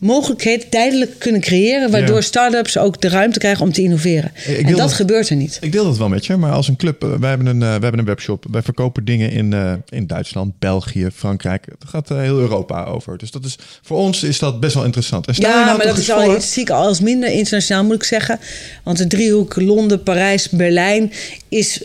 mogelijkheden 0.03 0.69
tijdelijk 0.69 1.19
kunnen 1.19 1.41
creëren, 1.41 1.91
waardoor 1.91 2.17
ja. 2.17 2.23
start-ups 2.23 2.79
ook 2.79 3.01
de 3.01 3.09
ruimte 3.09 3.39
krijgen 3.39 3.65
om 3.65 3.73
te 3.73 3.83
innoveren. 3.83 4.33
en 4.47 4.67
dat, 4.67 4.77
dat, 4.77 4.93
gebeurt 4.93 5.29
er 5.29 5.37
niet. 5.37 5.59
Ik 5.61 5.73
deel 5.73 5.85
dat 5.85 5.99
wel 5.99 6.09
met 6.09 6.27
je, 6.27 6.37
maar 6.37 6.53
als 6.53 6.69
een 6.69 6.77
club, 6.77 7.03
wij 7.21 7.29
hebben 7.29 7.47
een, 7.47 7.61
uh, 7.61 7.61
wij 7.61 7.71
hebben 7.71 7.99
een 7.99 8.05
webshop, 8.05 8.45
wij 8.51 8.63
verkopen 8.63 9.05
dingen 9.05 9.31
in, 9.31 9.53
uh, 9.53 9.73
in 9.89 10.07
Duitsland, 10.07 10.59
België, 10.59 11.09
Frankrijk. 11.15 11.67
Het 11.79 11.89
gaat 11.89 12.11
uh, 12.11 12.19
heel 12.19 12.39
Europa 12.39 12.85
over. 12.85 13.19
Dus 13.19 13.31
dat 13.31 13.45
is 13.45 13.59
voor 13.83 13.97
ons 13.97 14.23
is 14.23 14.39
dat 14.39 14.61
best 14.61 14.75
wel 14.75 14.85
interessant. 14.85 15.27
En 15.27 15.35
ja, 15.37 15.65
nou 15.65 15.77
maar 15.77 15.87
dat 15.87 15.99
is 15.99 16.11
al 16.11 16.25
voor... 16.25 16.41
zie 16.41 16.63
ik 16.63 16.71
als 16.71 17.01
minder 17.01 17.31
internationaal 17.31 17.85
moet 17.85 17.95
ik 17.95 18.05
zeggen, 18.05 18.39
want 18.83 18.99
de 18.99 19.07
driehoek 19.07 19.61
Londen, 19.61 20.03
Parijs, 20.03 20.49
Berlijn 20.49 21.13
is 21.49 21.85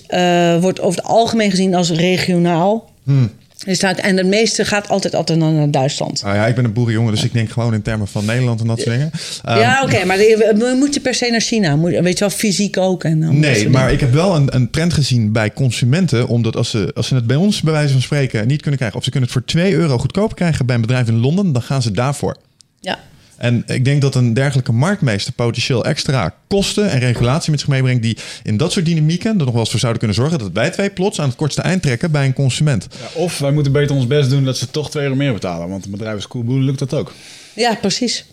wordt 0.59 0.79
over 0.79 0.99
het 0.99 1.07
algemeen 1.07 1.49
gezien 1.49 1.75
als 1.75 1.89
regionaal. 1.89 2.91
Hmm. 3.03 3.31
Dus 3.65 3.79
en 3.79 4.17
het 4.17 4.27
meeste 4.27 4.65
gaat 4.65 4.89
altijd, 4.89 5.15
altijd 5.15 5.39
naar 5.39 5.71
Duitsland. 5.71 6.21
Nou 6.23 6.35
ja, 6.35 6.47
ik 6.47 6.55
ben 6.55 6.65
een 6.65 6.73
boerenjongen, 6.73 7.13
dus 7.13 7.23
ik 7.23 7.33
denk 7.33 7.49
gewoon 7.49 7.73
in 7.73 7.81
termen 7.81 8.07
van 8.07 8.25
Nederland 8.25 8.61
en 8.61 8.67
dat 8.67 8.77
soort 8.79 8.89
dingen. 8.89 9.11
Ja, 9.43 9.77
um, 9.77 9.83
oké, 9.83 9.95
okay, 9.95 10.05
maar 10.05 10.75
moet 10.75 10.93
je 10.93 10.99
per 10.99 11.13
se 11.13 11.29
naar 11.31 11.41
China? 11.41 11.75
Moet, 11.75 11.91
weet 11.91 12.17
je 12.17 12.19
wel, 12.19 12.29
fysiek 12.29 12.77
ook? 12.77 13.03
En 13.03 13.19
dan 13.19 13.39
nee, 13.39 13.69
maar 13.69 13.91
ik 13.91 13.99
heb 13.99 14.13
wel 14.13 14.35
een, 14.35 14.55
een 14.55 14.69
trend 14.69 14.93
gezien 14.93 15.31
bij 15.31 15.53
consumenten. 15.53 16.27
Omdat 16.27 16.55
als 16.55 16.69
ze, 16.69 16.91
als 16.95 17.07
ze 17.07 17.15
het 17.15 17.27
bij 17.27 17.35
ons, 17.35 17.61
bij 17.61 17.73
wijze 17.73 17.91
van 17.91 18.01
spreken, 18.01 18.47
niet 18.47 18.61
kunnen 18.61 18.77
krijgen... 18.77 18.97
of 18.97 19.03
ze 19.03 19.11
kunnen 19.11 19.29
het 19.29 19.37
voor 19.39 19.47
2 19.47 19.73
euro 19.73 19.97
goedkoper 19.97 20.35
krijgen 20.35 20.65
bij 20.65 20.75
een 20.75 20.81
bedrijf 20.81 21.07
in 21.07 21.19
Londen... 21.19 21.51
dan 21.53 21.61
gaan 21.61 21.81
ze 21.81 21.91
daarvoor. 21.91 22.37
Ja. 22.79 22.99
En 23.37 23.63
ik 23.67 23.85
denk 23.85 24.01
dat 24.01 24.15
een 24.15 24.33
dergelijke 24.33 24.71
marktmeester 24.71 25.33
potentieel 25.33 25.85
extra 25.85 26.33
kosten 26.47 26.89
en 26.89 26.99
regulatie 26.99 27.51
met 27.51 27.59
zich 27.59 27.69
meebrengt, 27.69 28.01
die 28.01 28.17
in 28.43 28.57
dat 28.57 28.71
soort 28.71 28.85
dynamieken 28.85 29.29
er 29.29 29.37
nog 29.37 29.51
wel 29.51 29.59
eens 29.59 29.69
voor 29.69 29.79
zouden 29.79 29.99
kunnen 29.99 30.17
zorgen 30.17 30.39
dat 30.39 30.51
wij 30.53 30.69
twee 30.69 30.89
plots 30.89 31.19
aan 31.19 31.27
het 31.27 31.37
kortste 31.37 31.61
eind 31.61 31.81
trekken 31.81 32.11
bij 32.11 32.25
een 32.25 32.33
consument. 32.33 32.87
Ja, 32.91 33.21
of 33.21 33.39
wij 33.39 33.51
moeten 33.51 33.71
beter 33.71 33.95
ons 33.95 34.07
best 34.07 34.29
doen 34.29 34.43
dat 34.43 34.57
ze 34.57 34.71
toch 34.71 34.89
twee 34.89 35.03
euro 35.03 35.15
meer 35.15 35.33
betalen, 35.33 35.69
want 35.69 35.85
een 35.85 35.91
bedrijf 35.91 36.15
als 36.15 36.27
Coolblue 36.27 36.59
lukt 36.59 36.79
dat 36.79 36.93
ook. 36.93 37.13
Ja, 37.55 37.75
precies. 37.75 38.25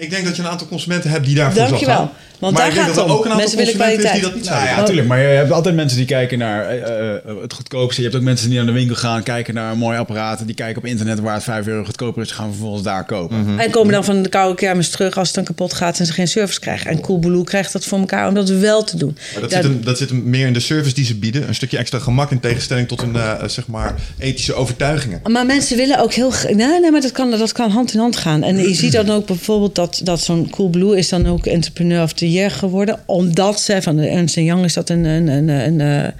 Ik 0.00 0.10
denk 0.10 0.24
dat 0.24 0.36
je 0.36 0.42
een 0.42 0.48
aantal 0.48 0.66
consumenten 0.66 1.10
hebt 1.10 1.24
die 1.24 1.34
daarvoor 1.34 1.62
Dankjewel. 1.62 1.96
zal 1.96 2.04
gaan. 2.04 2.14
Want 2.38 2.52
maar 2.52 2.62
daar 2.62 2.72
gaat 2.72 2.88
het 2.88 3.04
om. 3.04 3.10
Ook 3.10 3.24
een 3.24 3.36
mensen 3.36 3.58
willen 3.58 3.74
kwaliteit. 3.74 4.12
die 4.12 4.22
dat 4.22 4.34
niet 4.34 4.48
nou, 4.48 4.66
ja, 4.66 4.76
natuurlijk. 4.76 5.06
Maar 5.08 5.18
je 5.18 5.26
hebt 5.26 5.52
altijd 5.52 5.74
mensen 5.74 5.96
die 5.98 6.06
kijken 6.06 6.38
naar 6.38 6.76
uh, 6.76 7.40
het 7.40 7.52
goedkoopste. 7.52 8.00
Je 8.00 8.06
hebt 8.06 8.18
ook 8.18 8.24
mensen 8.24 8.48
die 8.48 8.56
naar 8.56 8.66
de 8.66 8.72
winkel 8.72 8.94
gaan, 8.94 9.22
kijken 9.22 9.54
naar 9.54 9.72
een 9.72 9.78
mooi 9.78 9.98
apparaat. 9.98 10.46
Die 10.46 10.54
kijken 10.54 10.82
op 10.82 10.88
internet 10.88 11.20
waar 11.20 11.34
het 11.34 11.42
5 11.42 11.66
euro 11.66 11.84
goedkoper 11.84 12.22
is. 12.22 12.30
Gaan 12.30 12.48
vervolgens 12.48 12.82
daar 12.82 13.04
kopen. 13.04 13.36
Mm 13.36 13.46
-hmm. 13.46 13.58
En 13.58 13.70
komen 13.70 13.92
dan 13.92 14.04
van 14.04 14.22
de 14.22 14.28
koude 14.28 14.54
kermis 14.54 14.90
terug 14.90 15.16
als 15.16 15.26
het 15.26 15.36
dan 15.36 15.44
kapot 15.44 15.72
gaat 15.72 15.98
en 15.98 16.06
ze 16.06 16.12
geen 16.12 16.28
service 16.28 16.60
krijgen. 16.60 16.90
En 16.90 17.00
Coolblue 17.00 17.44
krijgt 17.44 17.72
dat 17.72 17.84
voor 17.84 17.98
elkaar 17.98 18.28
om 18.28 18.34
dat 18.34 18.48
wel 18.48 18.84
te 18.84 18.96
doen. 18.96 19.16
Maar 19.32 19.40
dat, 19.42 19.52
zit 19.52 19.62
hem, 19.62 19.84
dat 19.84 19.98
zit 19.98 20.08
hem 20.08 20.30
meer 20.30 20.46
in 20.46 20.52
de 20.52 20.60
service 20.60 20.94
die 20.94 21.04
ze 21.04 21.14
bieden. 21.14 21.48
Een 21.48 21.54
stukje 21.54 21.78
extra 21.78 21.98
gemak 21.98 22.30
in 22.30 22.40
tegenstelling 22.40 22.88
tot 22.88 23.02
een 23.02 23.14
uh, 23.14 23.44
zeg 23.46 23.66
maar 23.66 23.94
ethische 24.18 24.54
overtuigingen. 24.54 25.20
Maar 25.30 25.46
mensen 25.46 25.76
willen 25.76 26.00
ook 26.00 26.12
heel... 26.12 26.32
Nee, 26.44 26.80
nee 26.80 26.90
maar 26.90 27.00
dat 27.00 27.12
kan, 27.12 27.30
dat 27.30 27.52
kan 27.52 27.70
hand 27.70 27.94
in 27.94 28.00
hand 28.00 28.16
gaan. 28.16 28.42
En 28.42 28.56
je 28.56 28.74
ziet 28.74 28.92
dan 28.92 29.10
ook 29.10 29.26
bijvoorbeeld 29.26 29.74
dat, 29.74 29.87
dat 29.96 30.20
zo'n 30.20 30.50
Coolblue 30.50 30.96
is 30.96 31.08
dan 31.08 31.26
ook 31.26 31.46
entrepreneur 31.46 32.02
of 32.02 32.12
the 32.12 32.30
year 32.30 32.50
geworden 32.50 33.00
omdat 33.06 33.60
ze, 33.60 33.82
van 33.82 33.96
de 33.96 34.06
Ernst 34.06 34.34
Young 34.34 34.64
is 34.64 34.72
dat 34.72 34.90
een, 34.90 35.04
een, 35.04 35.28
een, 35.28 35.48
een, 35.48 35.80
een 35.80 36.12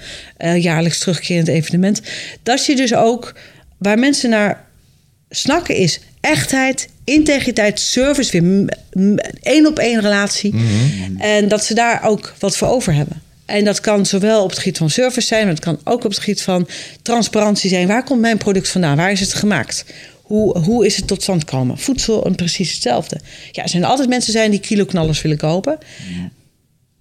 uh, 0.57 0.63
jaarlijks 0.63 0.99
terugkerend 0.99 1.49
evenement. 1.49 2.03
Dat 2.43 2.67
je 2.67 2.77
dus 2.77 2.95
ook, 2.95 3.35
waar 3.79 3.99
mensen 3.99 4.31
naar 4.31 4.65
snakken 5.31 5.77
is 5.77 6.01
echtheid, 6.21 6.89
integriteit, 7.05 7.81
service, 7.81 8.41
weer 8.41 8.69
één 9.43 9.67
op 9.67 9.79
één 9.79 10.01
relatie. 10.01 10.55
Mhm. 10.55 11.21
En 11.21 11.49
dat 11.49 11.65
ze 11.65 11.75
daar 11.75 12.05
ook 12.05 12.35
wat 12.39 12.57
voor 12.57 12.69
over 12.69 12.95
hebben. 12.95 13.23
En 13.45 13.65
dat 13.65 13.81
kan 13.81 14.07
zowel 14.07 14.43
op 14.43 14.51
het 14.51 14.59
gebied 14.59 14.79
van 14.79 14.91
service 14.91 15.27
zijn, 15.27 15.45
maar 15.45 15.55
het 15.55 15.65
kan 15.65 15.81
ook 15.85 16.05
op 16.05 16.11
het 16.11 16.19
gebied 16.19 16.43
van 16.43 16.69
transparantie 17.03 17.71
zijn. 17.71 17.87
Waar 17.87 18.05
komt 18.05 18.21
mijn 18.21 18.39
product 18.39 18.69
vandaan? 18.69 18.97
Waar 18.97 19.13
is 19.13 19.21
het 19.21 19.35
gemaakt? 19.35 19.85
Hoe, 20.29 20.59
hoe 20.59 20.87
is 20.87 20.97
het 20.97 21.07
tot 21.07 21.23
stand 21.23 21.41
gekomen? 21.41 21.79
Voedsel 21.79 22.25
en 22.25 22.35
precies 22.35 22.73
hetzelfde. 22.73 23.21
Ja, 23.53 23.63
er 23.63 23.69
zijn 23.69 23.85
altijd 23.85 24.09
mensen 24.09 24.33
zijn 24.33 24.51
die 24.51 24.61
kiloknallers 24.61 25.23
willen 25.23 25.37
kopen. 25.37 25.79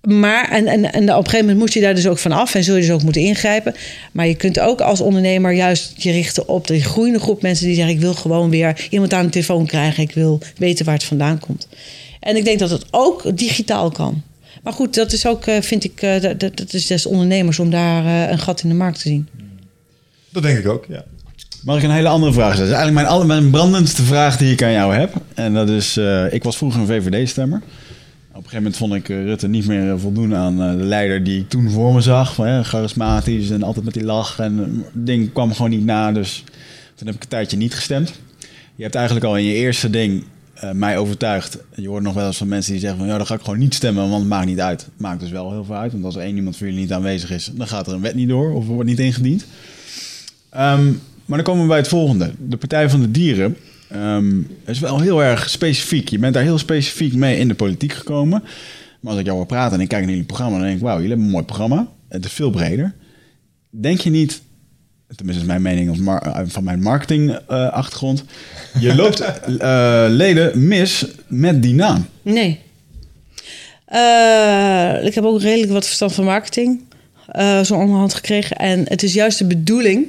Maar, 0.01 0.51
en, 0.51 0.67
en, 0.67 0.93
en 0.93 1.03
op 1.03 1.09
een 1.09 1.15
gegeven 1.15 1.39
moment 1.39 1.57
moet 1.57 1.73
je 1.73 1.81
daar 1.81 1.95
dus 1.95 2.07
ook 2.07 2.17
van 2.17 2.31
af 2.31 2.55
en 2.55 2.63
zul 2.63 2.75
je 2.75 2.81
dus 2.81 2.91
ook 2.91 3.03
moeten 3.03 3.21
ingrijpen. 3.21 3.75
Maar 4.11 4.27
je 4.27 4.35
kunt 4.35 4.59
ook 4.59 4.81
als 4.81 5.01
ondernemer 5.01 5.51
juist 5.51 5.93
je 5.97 6.11
richten 6.11 6.47
op 6.47 6.67
de 6.67 6.81
groeiende 6.81 7.19
groep 7.19 7.41
mensen 7.41 7.65
die 7.65 7.75
zeggen: 7.75 7.93
Ik 7.93 7.99
wil 7.99 8.13
gewoon 8.13 8.49
weer 8.49 8.87
iemand 8.89 9.13
aan 9.13 9.25
de 9.25 9.31
telefoon 9.31 9.65
krijgen. 9.65 10.03
Ik 10.03 10.11
wil 10.11 10.41
weten 10.57 10.85
waar 10.85 10.93
het 10.93 11.03
vandaan 11.03 11.39
komt. 11.39 11.67
En 12.19 12.35
ik 12.35 12.45
denk 12.45 12.59
dat 12.59 12.69
het 12.69 12.85
ook 12.91 13.37
digitaal 13.37 13.91
kan. 13.91 14.23
Maar 14.63 14.73
goed, 14.73 14.95
dat 14.95 15.11
is 15.11 15.25
ook, 15.25 15.45
eh, 15.45 15.61
vind 15.61 15.83
ik, 15.83 16.01
eh, 16.01 16.21
dat, 16.21 16.39
dat 16.39 16.73
is 16.73 16.87
des 16.87 17.05
ondernemers 17.05 17.59
om 17.59 17.69
daar 17.69 18.05
eh, 18.05 18.31
een 18.31 18.39
gat 18.39 18.63
in 18.63 18.69
de 18.69 18.75
markt 18.75 19.01
te 19.01 19.07
zien. 19.07 19.27
Dat 20.29 20.43
denk 20.43 20.57
ik 20.57 20.67
ook, 20.67 20.85
ja. 20.89 21.05
Mag 21.67 21.77
ik 21.77 21.83
een 21.83 21.91
hele 21.91 22.07
andere 22.07 22.33
vraag 22.33 22.53
stellen? 22.53 22.69
Dat 22.69 22.79
is 22.79 22.83
eigenlijk 22.83 23.27
mijn, 23.27 23.49
brandendste 23.49 24.03
vraag 24.03 24.37
die 24.37 24.51
ik 24.51 24.63
aan 24.63 24.71
jou 24.71 24.93
heb. 24.93 25.13
En 25.33 25.53
dat 25.53 25.69
is, 25.69 25.97
eh, 25.97 26.33
ik 26.33 26.43
was 26.43 26.57
vroeger 26.57 26.81
een 26.81 26.87
VVD-stemmer. 26.87 27.57
Op 27.57 27.63
een 28.35 28.49
gegeven 28.49 28.57
moment 28.57 28.77
vond 28.77 28.93
ik 28.93 29.09
eh, 29.09 29.23
Rutte 29.23 29.47
niet 29.47 29.67
meer 29.67 29.91
eh, 29.91 29.97
voldoen 29.97 30.35
aan 30.35 30.57
de 30.57 30.83
leider 30.85 31.23
die 31.23 31.39
ik 31.39 31.49
toen 31.49 31.69
voor 31.69 31.93
me 31.93 32.01
zag. 32.01 32.33
Van, 32.33 32.65
charismatisch 32.65 33.49
en 33.49 33.63
altijd 33.63 33.85
met 33.85 33.93
die 33.93 34.03
lach. 34.03 34.39
En 34.39 34.57
het 34.93 35.05
ding 35.05 35.33
kwam 35.33 35.53
gewoon 35.53 35.69
niet 35.69 35.85
na, 35.85 36.11
dus 36.11 36.43
toen 36.95 37.07
heb 37.07 37.15
ik 37.15 37.23
een 37.23 37.29
tijdje 37.29 37.57
niet 37.57 37.75
gestemd. 37.75 38.13
Je 38.75 38.83
hebt 38.83 38.95
eigenlijk 38.95 39.25
al 39.25 39.37
in 39.37 39.45
je 39.45 39.53
eerste 39.53 39.89
ding 39.89 40.23
mij 40.73 40.97
overtuigd. 40.97 41.57
Je 41.75 41.87
hoort 41.87 42.03
nog 42.03 42.13
wel 42.13 42.27
eens 42.27 42.37
van 42.37 42.47
mensen 42.47 42.71
die 42.71 42.81
zeggen 42.81 42.99
van... 42.99 43.07
ja, 43.07 43.17
dan 43.17 43.25
ga 43.25 43.33
ik 43.33 43.41
gewoon 43.41 43.59
niet 43.59 43.73
stemmen, 43.73 44.09
want 44.09 44.19
het 44.19 44.29
maakt 44.29 44.47
niet 44.47 44.59
uit. 44.59 44.87
Maakt 44.97 45.19
dus 45.19 45.31
wel 45.31 45.51
heel 45.51 45.65
veel 45.65 45.75
uit, 45.75 45.91
want 45.91 46.03
als 46.03 46.15
er 46.15 46.21
één 46.21 46.35
iemand 46.35 46.57
voor 46.57 46.67
jullie 46.67 46.81
niet 46.81 46.93
aanwezig 46.93 47.31
is... 47.31 47.51
dan 47.53 47.67
gaat 47.67 47.87
er 47.87 47.93
een 47.93 48.01
wet 48.01 48.15
niet 48.15 48.29
door 48.29 48.53
of 48.53 48.65
wordt 48.65 48.89
niet 48.89 48.99
ingediend. 48.99 49.45
Ehm, 50.49 50.93
maar 51.27 51.37
dan 51.37 51.43
komen 51.45 51.61
we 51.61 51.67
bij 51.67 51.77
het 51.77 51.87
volgende. 51.87 52.31
De 52.39 52.57
Partij 52.57 52.89
van 52.89 53.01
de 53.01 53.11
Dieren 53.11 53.57
ehm, 53.89 54.41
is 54.65 54.79
wel 54.79 54.99
heel 54.99 55.23
erg 55.23 55.49
specifiek. 55.49 56.09
Je 56.09 56.19
bent 56.19 56.33
daar 56.33 56.43
heel 56.43 56.57
specifiek 56.57 57.13
mee 57.13 57.37
in 57.37 57.47
de 57.47 57.53
politiek 57.55 57.93
gekomen. 57.93 58.43
Maar 58.99 59.11
als 59.11 59.19
ik 59.19 59.25
jou 59.25 59.37
hoor 59.37 59.45
praten 59.47 59.75
en 59.77 59.81
ik 59.83 59.87
kijk 59.87 60.01
naar 60.01 60.11
jullie 60.11 60.25
programma... 60.25 60.57
dan 60.57 60.65
denk 60.65 60.77
ik, 60.77 60.83
wauw, 60.83 60.95
jullie 60.95 61.09
hebben 61.09 61.25
een 61.25 61.31
mooi 61.33 61.45
programma. 61.45 61.87
Het 62.09 62.25
is 62.25 62.31
veel 62.31 62.49
breder. 62.49 62.93
Denk 63.69 63.99
je 63.99 64.09
niet, 64.09 64.41
tenminste 65.15 65.41
is 65.43 65.47
mijn 65.49 65.61
mening 65.61 66.07
eh, 66.07 66.41
van 66.45 66.63
mijn 66.63 66.81
marketingachtergrond... 66.81 68.23
je 68.79 68.95
loopt 69.01 69.19
eh, 69.19 70.05
leden 70.09 70.67
mis 70.67 71.05
met 71.27 71.63
die 71.63 71.73
naam. 71.73 72.05
Nee. 72.21 72.59
Eh, 73.85 75.05
ik 75.05 75.15
heb 75.15 75.23
ook 75.23 75.41
redelijk 75.41 75.71
wat 75.71 75.85
verstand 75.85 76.13
van 76.13 76.23
marketing. 76.25 76.81
eh, 77.27 77.61
zo 77.63 77.73
onderhand 77.75 78.13
gekregen. 78.13 78.57
En 78.57 78.85
het 78.87 79.03
is 79.03 79.13
juist 79.13 79.37
de 79.37 79.45
bedoeling 79.45 80.07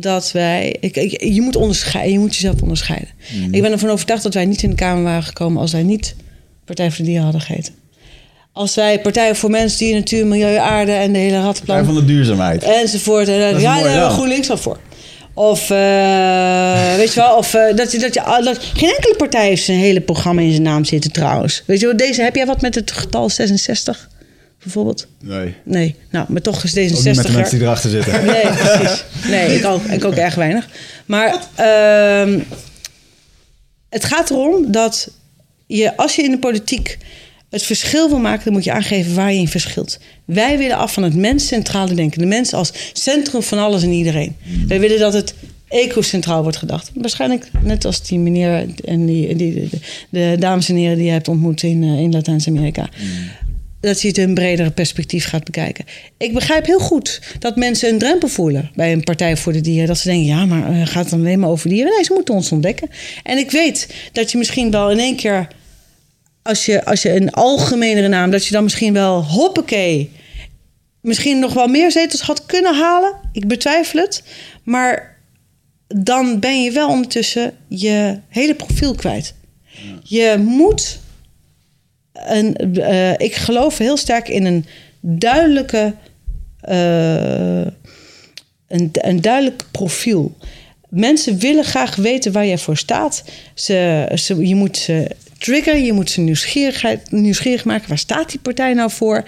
dat 0.00 0.32
wij. 0.32 0.76
Ik, 0.80 0.96
ik- 0.96 1.22
je 1.22 1.40
moet 1.40 1.56
onderscheiden. 1.56 2.12
Je 2.12 2.18
moet 2.18 2.34
jezelf 2.34 2.62
onderscheiden. 2.62 3.08
Ik 3.50 3.62
ben 3.62 3.72
ervan 3.72 3.90
overtuigd 3.90 4.22
dat 4.22 4.34
wij 4.34 4.44
niet 4.44 4.62
in 4.62 4.70
de 4.70 4.76
Kamer 4.76 5.02
waren 5.02 5.22
gekomen 5.22 5.60
als 5.60 5.72
wij 5.72 5.82
niet 5.82 6.14
Partij 6.64 6.88
voor 6.88 6.96
de 6.98 7.04
Dieren 7.04 7.22
hadden 7.22 7.40
gegeten. 7.40 7.74
Als 8.52 8.74
wij 8.74 9.00
Partij 9.00 9.34
voor 9.34 9.50
Mensen, 9.50 9.78
Dieren, 9.78 9.98
Natuur, 9.98 10.26
Milieu, 10.26 10.56
Aarde 10.56 10.92
en 10.92 11.12
de 11.12 11.18
hele 11.18 11.30
Partij 11.30 11.46
rattenplan 11.46 11.84
van 11.84 11.94
de 11.94 12.04
duurzaamheid. 12.04 12.62
enzovoort. 12.62 13.28
En, 13.28 13.34
ja, 13.34 13.50
daar 13.80 13.90
hebben 13.90 14.08
we. 14.08 14.14
GroenLinks 14.14 14.50
al 14.50 14.56
voor. 14.56 14.78
Of, 15.34 15.70
eh, 15.70 15.76
weet 17.00 17.12
je 17.14 17.20
wel, 17.20 17.36
of 17.36 17.54
eh, 17.54 17.76
dat, 17.76 17.90
dat 18.00 18.14
je... 18.14 18.22
ah, 18.22 18.44
Dat, 18.44 18.58
geen 18.74 18.94
enkele 18.94 19.14
partij 19.16 19.46
heeft 19.48 19.62
zijn 19.64 19.78
hele 19.78 20.00
programma 20.00 20.40
in 20.42 20.50
zijn 20.50 20.62
naam 20.62 20.84
zitten 20.84 21.12
trouwens. 21.12 21.62
Weet 21.66 21.80
je 21.80 21.86
wel, 21.86 21.96
deze, 21.96 22.22
heb 22.22 22.34
jij 22.36 22.46
wat 22.46 22.60
met 22.60 22.74
het 22.74 22.90
getal 22.90 23.28
66 23.30 24.08
bijvoorbeeld? 24.62 25.06
Nee, 25.20 25.54
Nee, 25.64 25.94
nou, 26.10 26.26
maar 26.28 26.40
toch 26.40 26.64
is 26.64 26.70
ook 26.70 26.76
niet 26.76 26.90
met 26.90 26.96
de 26.96 27.02
66 27.02 27.34
mensen 27.34 27.58
die 27.58 27.66
erachter 27.66 27.90
zitten. 27.90 28.24
Nee, 28.24 28.42
precies. 28.42 29.04
Nee, 29.28 29.54
ik 29.58 29.64
ook, 29.64 29.84
ik 29.84 30.04
ook 30.04 30.14
erg 30.14 30.34
weinig. 30.34 30.68
Maar 31.06 31.46
ehm, 31.54 32.40
het 33.88 34.04
gaat 34.04 34.30
erom 34.30 34.72
dat 34.72 35.10
je, 35.66 35.96
als 35.96 36.16
je 36.16 36.22
in 36.22 36.30
de 36.30 36.38
politiek 36.38 36.98
het 37.50 37.62
verschil 37.62 38.08
wil 38.08 38.18
maken, 38.18 38.44
dan 38.44 38.52
moet 38.52 38.64
je 38.64 38.72
aangeven 38.72 39.14
waar 39.14 39.32
je 39.32 39.38
in 39.38 39.48
verschilt. 39.48 39.98
Wij 40.24 40.58
willen 40.58 40.76
af 40.76 40.92
van 40.92 41.02
het 41.02 41.14
mens 41.14 41.46
centrale 41.46 41.94
denken. 41.94 42.20
De 42.20 42.26
mens 42.26 42.52
als 42.52 42.72
centrum 42.92 43.42
van 43.42 43.58
alles 43.58 43.82
en 43.82 43.90
iedereen. 43.90 44.36
Wij 44.66 44.80
willen 44.80 44.98
dat 44.98 45.12
het 45.12 45.34
ecocentraal 45.68 46.42
wordt 46.42 46.56
gedacht. 46.56 46.90
Waarschijnlijk 46.94 47.50
net 47.62 47.84
als 47.84 48.02
die 48.02 48.18
meneer 48.18 48.66
en 48.84 49.06
die, 49.06 49.36
die, 49.36 49.54
de, 49.54 49.78
de 50.10 50.36
dames 50.38 50.68
en 50.68 50.76
heren 50.76 50.96
die 50.96 51.06
je 51.06 51.12
hebt 51.12 51.28
ontmoet 51.28 51.62
in, 51.62 51.82
eh, 51.82 52.00
in 52.00 52.12
Latijns-Amerika. 52.12 52.88
Dat 53.80 54.00
je 54.02 54.08
het 54.08 54.18
in 54.18 54.28
een 54.28 54.34
bredere 54.34 54.70
perspectief 54.70 55.26
gaat 55.26 55.44
bekijken. 55.44 55.84
Ik 56.16 56.34
begrijp 56.34 56.66
heel 56.66 56.78
goed 56.78 57.20
dat 57.38 57.56
mensen 57.56 57.88
een 57.88 57.98
drempel 57.98 58.28
voelen 58.28 58.70
bij 58.74 58.92
een 58.92 59.04
Partij 59.04 59.36
voor 59.36 59.52
de 59.52 59.60
Dieren. 59.60 59.86
Dat 59.86 59.98
ze 59.98 60.08
denken, 60.08 60.26
ja, 60.26 60.46
maar 60.46 60.70
eh, 60.70 60.86
gaat 60.86 61.02
het 61.02 61.10
dan 61.10 61.20
alleen 61.20 61.38
maar 61.38 61.50
over 61.50 61.68
dieren? 61.68 61.92
Nee, 61.92 62.04
ze 62.04 62.12
moeten 62.12 62.34
ons 62.34 62.52
ontdekken. 62.52 62.90
En 63.22 63.38
ik 63.38 63.50
weet 63.50 63.94
dat 64.12 64.32
je 64.32 64.38
misschien 64.38 64.70
wel 64.70 64.90
in 64.90 64.98
één 64.98 65.16
keer, 65.16 65.48
als 66.42 66.66
je, 66.66 66.84
als 66.84 67.02
je 67.02 67.14
een 67.14 67.30
algemenere 67.30 68.08
naam, 68.08 68.30
dat 68.30 68.46
je 68.46 68.52
dan 68.52 68.62
misschien 68.62 68.92
wel, 68.92 69.24
hoppakee, 69.24 70.10
misschien 71.00 71.38
nog 71.38 71.52
wel 71.52 71.66
meer 71.66 71.90
zetels 71.90 72.20
had 72.20 72.46
kunnen 72.46 72.74
halen. 72.74 73.14
Ik 73.32 73.46
betwijfel 73.46 74.00
het. 74.00 74.22
Maar 74.62 75.16
dan 75.86 76.38
ben 76.38 76.62
je 76.62 76.70
wel 76.70 76.88
ondertussen 76.88 77.56
je 77.68 78.18
hele 78.28 78.54
profiel 78.54 78.94
kwijt. 78.94 79.34
Je 80.02 80.36
moet. 80.38 81.00
Eh, 82.26 83.12
ik 83.12 83.34
geloof 83.34 83.78
heel 83.78 83.96
sterk 83.96 84.28
in 84.28 84.44
een 84.44 84.64
duidelijke. 85.00 85.94
eh, 86.60 87.60
een, 88.68 88.90
een 88.92 89.20
duidelijk 89.20 89.62
profiel. 89.70 90.36
Mensen 90.88 91.38
willen 91.38 91.64
graag 91.64 91.96
weten 91.96 92.32
waar 92.32 92.46
jij 92.46 92.58
voor 92.58 92.76
staat. 92.76 93.24
Ze, 93.54 94.06
je 94.38 94.54
moet 94.54 94.76
ze 94.76 95.10
triggeren, 95.38 95.84
je 95.84 95.92
moet 95.92 96.10
ze 96.10 96.20
nieuwsgierigheid, 96.20 97.10
nieuwsgierig 97.10 97.64
maken. 97.64 97.88
Waar 97.88 97.98
staat 97.98 98.30
die 98.30 98.40
partij 98.40 98.72
nou 98.74 98.90
voor? 98.90 99.24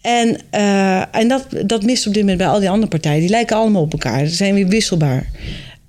En, 0.00 0.36
eh, 0.50 1.16
en 1.16 1.28
dat, 1.28 1.46
dat 1.66 1.82
mist 1.82 2.06
op 2.06 2.12
dit 2.12 2.22
moment 2.22 2.38
bij 2.38 2.48
al 2.48 2.60
die 2.60 2.70
andere 2.70 2.90
partijen. 2.90 3.20
Die 3.20 3.28
lijken 3.28 3.56
allemaal 3.56 3.82
op 3.82 3.92
elkaar. 3.92 4.26
Ze 4.26 4.34
zijn 4.34 4.54
weer 4.54 4.68
wisselbaar. 4.68 5.26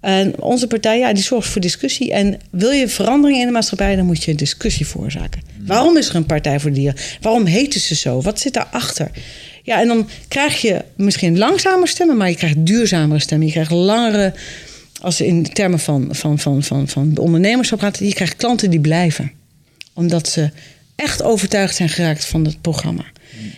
En 0.04 0.42
onze 0.42 0.68
partij, 0.68 1.00
ja, 1.00 1.14
die 1.14 1.24
zorgt 1.24 1.50
voor 1.50 1.62
discussie. 1.62 2.12
En 2.12 2.40
wil 2.50 2.72
je 2.72 2.88
verandering 2.88 3.40
in 3.40 3.46
de 3.46 3.52
maatschappij, 3.52 3.96
dan 3.96 4.06
moet 4.06 4.24
je 4.24 4.36
discussie 4.36 4.88
veroorzaken. 4.88 5.42
Waarom 5.66 5.98
is 5.98 6.10
er 6.10 6.16
een 6.16 6.26
Partij 6.26 6.60
voor 6.60 6.70
de 6.70 6.76
Dieren? 6.76 7.00
Waarom 7.22 7.46
heten 7.46 7.80
ze 7.80 7.96
zo? 7.96 8.22
Wat 8.22 8.40
zit 8.40 8.54
daarachter? 8.54 9.12
Ja, 9.64 9.82
en 9.82 9.88
dan 9.88 10.10
krijg 10.28 10.62
je 10.62 10.82
misschien 10.96 11.38
langzamer 11.38 11.88
stemmen, 11.88 12.18
maar 12.18 12.30
je 12.30 12.36
krijgt 12.36 12.66
duurzamere 12.66 13.20
stemmen. 13.20 13.48
Je 13.48 13.54
krijgt 13.54 13.72
langere, 13.72 14.34
als 15.02 15.22
in 15.22 15.44
termen 15.44 15.80
van, 15.80 16.08
van, 16.12 16.40
van, 16.40 16.64
van, 16.64 16.88
van 16.88 17.18
ondernemerschap 17.18 17.96
je 17.96 18.14
krijgt 18.14 18.36
klanten 18.36 18.70
die 18.70 18.80
blijven. 18.80 19.32
Omdat 19.94 20.30
ze 20.30 20.50
echt 21.04 21.24
overtuigd 21.24 21.76
zijn 21.76 21.90
geraakt 21.90 22.26
van 22.26 22.46
het 22.46 22.62
programma. 22.62 23.04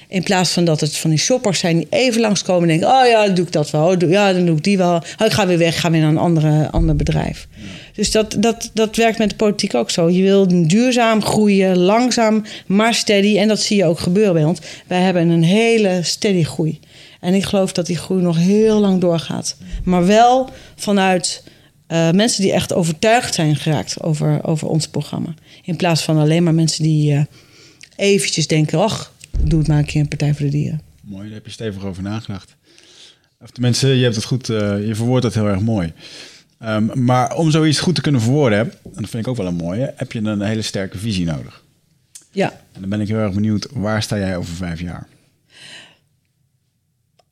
In 0.08 0.24
plaats 0.24 0.52
van 0.52 0.66
dat 0.66 0.80
het 0.80 0.98
van 0.98 1.10
die 1.10 1.20
shoppers 1.20 1.60
zijn 1.60 1.78
die 1.78 1.88
even 1.90 2.22
langskomen 2.22 2.62
en 2.62 2.68
denken: 2.68 3.00
Oh 3.00 3.08
ja, 3.08 3.26
dan 3.26 3.36
doe 3.36 3.46
ik 3.46 3.52
dat 3.52 3.72
wel. 3.72 3.88
Oh, 3.88 4.10
Ja, 4.10 4.34
dan 4.34 4.46
doe 4.46 4.58
ik 4.58 4.64
die 4.64 4.78
wel. 4.78 4.96
Oh, 4.96 5.26
ik 5.26 5.32
ga 5.32 5.48
weer 5.48 5.58
weg, 5.58 5.80
ga 5.80 5.92
weer 5.92 6.02
naar 6.02 6.10
een 6.10 6.18
andere, 6.18 6.72
ander 6.72 6.96
bedrijf. 6.96 7.48
Dus 7.94 8.12
dat, 8.12 8.36
dat, 8.40 8.70
dat 8.74 8.96
werkt 8.96 9.18
met 9.18 9.30
de 9.30 9.36
politiek 9.36 9.76
ook 9.76 9.90
zo. 9.90 10.10
Je 10.10 10.22
wil 10.22 10.68
duurzaam 10.68 11.24
groeien, 11.24 11.78
langzaam, 11.78 12.44
maar 12.66 12.94
steady. 12.94 13.38
En 13.38 13.48
dat 13.48 13.60
zie 13.60 13.78
je 13.78 13.86
ook 13.86 14.00
gebeuren 14.00 14.34
bij 14.34 14.44
ons. 14.44 14.60
Wij 14.88 15.02
hebben 15.02 15.30
een 15.30 15.44
hele 15.44 16.00
steady 16.04 16.44
groei. 16.44 16.80
En 17.20 17.34
ik 17.34 17.44
geloof 17.44 17.72
dat 17.72 17.86
die 17.86 17.98
groei 17.98 18.22
nog 18.22 18.38
heel 18.38 18.80
lang 18.80 19.02
doorgaat. 19.02 19.56
Maar 19.84 20.06
wel 20.06 20.50
vanuit 20.76 21.44
eh, 21.88 22.12
mensen 22.12 22.42
die 22.42 22.52
echt 22.52 22.74
overtuigd 22.74 23.34
zijn 23.34 23.56
geraakt 23.56 24.02
over, 24.02 24.44
over 24.44 24.68
ons 24.68 24.88
programma. 24.88 25.34
In 25.64 25.76
plaats 25.76 26.04
van 26.04 26.18
alleen 26.18 26.44
maar 26.44 26.54
mensen 26.54 26.84
die 26.84 27.14
eh, 27.14 27.24
eventjes 27.96 28.48
denken: 28.48 28.80
ach, 28.80 29.14
doe 29.40 29.60
het 29.60 29.68
maar 29.68 29.78
een 29.78 29.86
keer 29.86 30.02
een 30.02 30.08
Partij 30.08 30.34
voor 30.34 30.46
de 30.46 30.52
Dieren. 30.52 30.82
Mooi, 31.02 31.24
daar 31.24 31.34
heb 31.34 31.46
je 31.46 31.52
stevig 31.52 31.86
over 31.86 32.04
nagedacht. 32.04 32.56
Of 33.42 33.50
tenminste, 33.50 33.88
je 33.88 34.04
hebt 34.04 34.16
het 34.16 34.26
goed, 34.26 34.50
eh, 34.50 34.88
je 34.88 34.96
verwoordt 34.96 35.24
dat 35.24 35.34
heel 35.34 35.48
erg 35.48 35.62
mooi. 35.62 35.94
Ehm, 36.60 37.04
maar 37.04 37.36
om 37.36 37.52
zoiets 37.52 37.80
goed 37.80 37.96
te 37.96 38.02
kunnen 38.02 38.22
verwoorden, 38.22 38.60
en 38.60 38.72
dat 38.84 39.10
vind 39.10 39.24
ik 39.24 39.28
ook 39.28 39.38
wel 39.38 39.48
een 39.48 39.56
mooie, 39.56 39.94
heb 39.96 40.12
je 40.12 40.20
een 40.20 40.42
hele 40.42 40.62
sterke 40.62 40.98
visie 40.98 41.26
nodig. 41.26 41.64
Ja. 42.32 42.52
En 42.72 42.82
dan 42.82 42.90
ben 42.90 43.02
ik 43.02 43.08
heel 43.08 43.18
erg 43.18 43.34
benieuwd, 43.34 43.68
waar 43.72 44.04
sta 44.04 44.18
jij 44.18 44.38
over 44.38 44.56
vijf 44.56 44.82
jaar? 44.82 45.08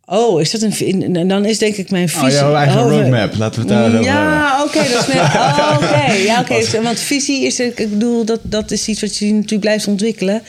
Oh, 0.06 0.42
is 0.42 0.52
dat 0.52 0.62
een. 0.62 1.16
en 1.16 1.28
Dan 1.28 1.46
is 1.46 1.58
denk 1.58 1.76
ik 1.76 1.90
mijn 1.90 2.10
visie. 2.10 2.26
Oh, 2.26 2.32
jouw 2.34 2.56
eigen 2.56 2.82
roadmap, 2.82 3.36
laten 3.38 3.56
we 3.56 3.60
het 3.60 3.68
daar 3.68 3.84
hebben. 3.84 4.04
Ja, 4.04 4.64
oké, 4.64 4.78
dat 4.78 5.08
is 5.08 5.14
net. 5.14 5.24
Oh, 5.34 5.78
oké, 5.82 6.12
ja, 6.12 6.40
oké. 6.40 6.82
Want 6.82 7.00
visie 7.00 7.46
is, 7.46 7.60
ik 7.60 7.76
bedoel, 7.76 8.26
dat, 8.26 8.40
dat 8.44 8.72
is 8.72 8.88
iets 8.88 9.02
wat 9.02 9.18
je 9.18 9.34
natuurlijk 9.34 9.62
blijft 9.62 9.88
ontwikkelen. 9.88 10.42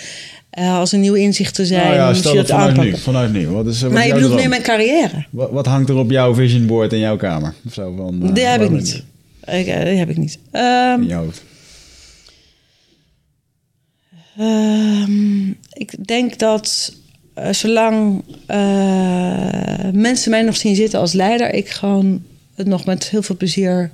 Eh, 0.50 0.78
als 0.78 0.92
er 0.92 0.98
nieuwe 0.98 1.18
inzichten 1.18 1.66
zijn, 1.66 1.82
Nou 1.84 1.94
ja, 1.94 2.06
moet 2.06 2.22
je 2.22 2.34
dat 2.34 2.46
vanuit 2.46 2.76
nu. 2.76 2.96
Vanuit 2.96 3.32
nu. 3.32 3.48
Wat 3.48 3.66
is, 3.66 3.76
eh, 3.76 3.82
wat 3.82 3.92
Maar 3.92 4.02
je 4.02 4.06
jouw 4.08 4.14
bedoelt 4.16 4.32
droom? 4.38 4.40
meer 4.50 4.60
mijn 4.60 4.62
carrière? 4.78 5.26
Wat, 5.30 5.50
wat 5.50 5.66
hangt 5.66 5.88
er 5.88 5.96
op 5.96 6.10
jouw 6.10 6.34
vision 6.34 6.66
board 6.66 6.92
in 6.92 6.98
jouw 6.98 7.16
kamer? 7.16 7.54
Of 7.66 7.72
zo, 7.72 7.94
van, 7.96 8.22
eh, 8.28 8.34
Die 8.34 8.44
heb 8.44 8.60
ik 8.62 8.70
niet. 8.70 9.02
Ik, 9.44 9.66
eh, 9.66 9.84
die 9.84 9.96
heb 9.98 10.10
ik 10.10 10.16
niet. 10.16 10.38
Ehm, 10.50 11.00
In 11.00 11.06
jouw 11.06 11.24
hoofd. 11.24 11.42
Ehm, 14.38 15.48
ik 15.72 16.06
denk 16.06 16.38
dat 16.38 16.92
eh, 17.34 17.52
zolang 17.52 18.24
eh, 18.46 19.90
mensen 19.92 20.30
mij 20.30 20.42
nog 20.42 20.56
zien 20.56 20.74
zitten 20.74 21.00
als 21.00 21.12
leider, 21.12 21.54
ik 21.54 21.68
gewoon 21.68 22.22
het 22.54 22.66
nog 22.66 22.84
met 22.84 23.08
heel 23.08 23.22
veel 23.22 23.36
plezier 23.36 23.90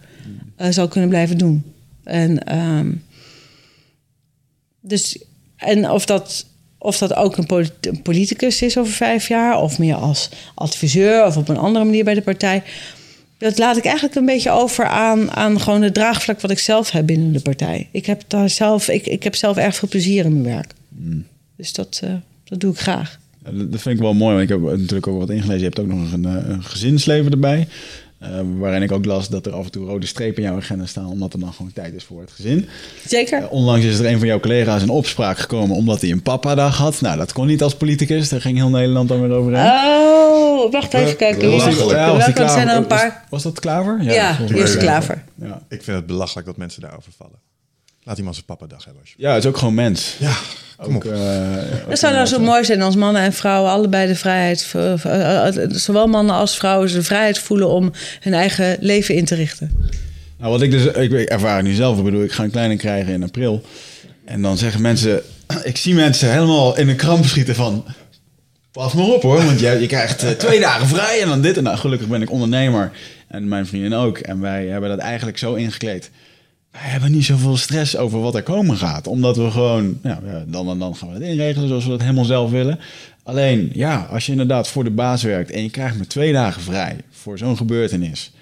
eh, 0.56 0.70
zal 0.70 0.88
kunnen 0.88 1.08
blijven 1.08 1.38
doen. 1.38 1.64
En, 2.04 2.44
ehm, 2.44 2.92
dus, 4.80 5.18
en 5.56 5.90
of, 5.90 6.06
dat, 6.06 6.46
of 6.78 6.98
dat 6.98 7.14
ook 7.14 7.36
een, 7.36 7.46
polit- 7.46 7.86
een 7.86 8.02
politicus 8.02 8.62
is 8.62 8.78
over 8.78 8.92
vijf 8.92 9.28
jaar, 9.28 9.60
of 9.60 9.78
meer 9.78 9.94
als 9.94 10.28
adviseur 10.54 11.26
of 11.26 11.36
op 11.36 11.48
een 11.48 11.58
andere 11.58 11.84
manier 11.84 12.04
bij 12.04 12.14
de 12.14 12.22
partij. 12.22 12.62
Dat 13.38 13.58
laat 13.58 13.76
ik 13.76 13.84
eigenlijk 13.84 14.14
een 14.14 14.26
beetje 14.26 14.50
over 14.50 14.86
aan, 14.86 15.30
aan 15.30 15.60
gewoon 15.60 15.82
het 15.82 15.94
draagvlak 15.94 16.40
wat 16.40 16.50
ik 16.50 16.58
zelf 16.58 16.90
heb 16.90 17.06
binnen 17.06 17.32
de 17.32 17.40
partij. 17.40 17.88
Ik 17.90 18.06
heb, 18.06 18.22
daar 18.26 18.50
zelf, 18.50 18.88
ik, 18.88 19.06
ik 19.06 19.22
heb 19.22 19.34
zelf 19.34 19.56
erg 19.56 19.76
veel 19.76 19.88
plezier 19.88 20.24
in 20.24 20.42
mijn 20.42 20.54
werk. 20.54 20.72
Dus 21.56 21.72
dat, 21.72 22.02
dat 22.44 22.60
doe 22.60 22.72
ik 22.72 22.78
graag. 22.78 23.18
Ja, 23.44 23.50
dat 23.64 23.80
vind 23.80 23.94
ik 23.96 24.02
wel 24.02 24.14
mooi, 24.14 24.30
want 24.36 24.42
ik 24.42 24.48
heb 24.48 24.78
natuurlijk 24.78 25.06
ook 25.06 25.18
wat 25.18 25.30
ingelezen. 25.30 25.58
Je 25.58 25.64
hebt 25.64 25.80
ook 25.80 25.86
nog 25.86 26.12
een, 26.12 26.24
eh, 26.24 26.48
een 26.48 26.64
gezinsleven 26.64 27.30
erbij. 27.32 27.68
eh, 28.18 28.28
waarin 28.58 28.82
ik 28.82 28.92
ook 28.92 29.04
las 29.04 29.28
dat 29.28 29.46
er 29.46 29.52
af 29.52 29.64
en 29.64 29.70
toe 29.70 29.86
rode 29.86 30.06
strepen 30.06 30.42
in 30.42 30.48
jouw 30.48 30.58
agenda 30.58 30.86
staan, 30.86 31.06
omdat 31.06 31.32
er 31.32 31.40
dan 31.40 31.52
gewoon 31.52 31.72
tijd 31.72 31.94
is 31.94 32.04
voor 32.04 32.20
het 32.20 32.30
gezin. 32.30 32.68
Zeker. 33.06 33.42
Eh, 33.42 33.52
onlangs 33.52 33.84
is 33.84 33.98
er 33.98 34.06
een 34.06 34.18
van 34.18 34.26
jouw 34.26 34.40
collega's 34.40 34.82
in 34.82 34.88
opspraak 34.88 35.38
gekomen 35.38 35.76
omdat 35.76 36.00
hij 36.00 36.10
een 36.10 36.22
papa-dag 36.22 36.76
had. 36.76 37.00
Nou, 37.00 37.16
dat 37.18 37.32
kon 37.32 37.46
niet 37.46 37.62
als 37.62 37.74
politicus, 37.74 38.28
daar 38.28 38.40
ging 38.40 38.56
heel 38.56 38.68
Nederland 38.68 39.08
dan 39.08 39.20
weer 39.20 39.30
overheen. 39.30 39.66
Oh, 39.66 40.72
wacht 40.72 40.94
even 40.94 41.16
kijken. 41.16 41.40
Belachelijk. 41.40 41.90
Ja, 41.90 42.12
was 42.34 42.52
zijn 42.52 42.68
er 42.68 42.76
een 42.76 42.86
paar? 42.86 43.06
Was, 43.06 43.30
was 43.30 43.42
dat 43.42 43.60
Klaver? 43.60 44.02
Ja, 44.02 44.36
mij 44.48 44.58
eerste 44.58 44.78
klaver. 44.78 45.24
Ja. 45.34 45.62
Ik 45.68 45.82
vind 45.82 45.96
het 45.96 46.06
belachelijk 46.06 46.46
dat 46.46 46.56
mensen 46.56 46.80
daarover 46.80 47.12
vallen. 47.16 47.38
Laat 48.02 48.16
iemand 48.18 48.34
zijn 48.34 48.46
papa 48.46 48.66
dag 48.66 48.84
hebben 48.84 49.02
ja, 49.16 49.34
het 49.34 49.42
is 49.44 49.48
ook 49.50 49.56
gewoon 49.56 49.74
mens. 49.74 50.16
Ja, 50.18 50.32
kom 50.76 50.96
Ook, 50.96 51.04
op. 51.04 51.12
eh, 51.12 51.56
Dat 51.88 51.98
zou 51.98 52.14
nou 52.14 52.26
zo 52.26 52.38
mooi 52.40 52.64
zijn 52.64 52.82
als 52.82 52.96
mannen 52.96 53.22
en 53.22 53.32
vrouwen 53.32 53.70
allebei 53.70 54.06
de 54.06 54.14
vrijheid, 54.14 54.72
eh, 54.74 55.46
eh, 55.46 55.70
zowel 55.70 56.06
mannen 56.06 56.34
als 56.34 56.56
vrouwen, 56.56 56.92
de 56.92 57.02
vrijheid 57.02 57.38
voelen 57.38 57.68
om 57.68 57.92
hun 58.20 58.34
eigen 58.34 58.76
leven 58.80 59.14
in 59.14 59.24
te 59.24 59.34
richten. 59.34 59.90
Nou, 60.38 60.52
wat 60.52 60.62
ik 60.62 60.70
dus, 60.70 60.84
ik, 60.84 61.12
ik 61.12 61.28
ervaar 61.28 61.56
het 61.56 61.64
nu 61.66 61.72
zelf. 61.72 61.98
Ik 61.98 62.04
bedoel, 62.04 62.22
ik 62.22 62.32
ga 62.32 62.44
een 62.44 62.50
kleine 62.50 62.76
krijgen 62.76 63.12
in 63.12 63.22
april. 63.22 63.62
En 64.24 64.42
dan 64.42 64.58
zeggen 64.58 64.80
mensen, 64.82 65.22
ik 65.62 65.76
zie 65.76 65.94
mensen 65.94 66.32
helemaal 66.32 66.76
in 66.78 66.88
een 66.88 66.96
kramp 66.96 67.24
schieten 67.24 67.54
van, 67.54 67.84
pas 68.72 68.92
maar 68.92 69.04
op 69.06 69.22
hoor, 69.22 69.44
want 69.44 69.60
je, 69.60 69.70
je 69.80 69.86
krijgt 69.86 70.38
twee 70.38 70.60
dagen 70.60 70.86
vrij 70.86 71.22
en 71.22 71.28
dan 71.28 71.40
dit. 71.40 71.56
En 71.56 71.62
nou, 71.62 71.76
gelukkig 71.76 72.08
ben 72.08 72.22
ik 72.22 72.30
ondernemer 72.30 72.90
en 73.28 73.48
mijn 73.48 73.66
vriendin 73.66 73.94
ook. 73.94 74.18
En 74.18 74.40
wij 74.40 74.66
hebben 74.66 74.90
dat 74.90 74.98
eigenlijk 74.98 75.38
zo 75.38 75.54
ingekleed. 75.54 76.10
Wij 76.70 76.80
hebben 76.80 77.10
niet 77.10 77.24
zoveel 77.24 77.56
stress 77.56 77.96
over 77.96 78.20
wat 78.20 78.34
er 78.34 78.42
komen 78.42 78.76
gaat. 78.76 79.06
Omdat 79.06 79.36
we 79.36 79.50
gewoon, 79.50 79.98
dan 80.46 80.68
en 80.68 80.78
dan 80.78 80.96
gaan 80.96 81.08
we 81.08 81.14
het 81.14 81.22
inregelen 81.22 81.68
zoals 81.68 81.84
we 81.84 81.90
dat 81.90 82.00
helemaal 82.00 82.24
zelf 82.24 82.50
willen. 82.50 82.78
Alleen, 83.22 83.70
ja, 83.74 84.06
als 84.10 84.26
je 84.26 84.32
inderdaad 84.32 84.68
voor 84.68 84.84
de 84.84 84.90
baas 84.90 85.22
werkt 85.22 85.50
en 85.50 85.62
je 85.62 85.70
krijgt 85.70 85.96
maar 85.96 86.06
twee 86.06 86.32
dagen 86.32 86.62
vrij 86.62 86.96
voor 87.10 87.38
zo'n 87.38 87.56
gebeurtenis. 87.56 88.32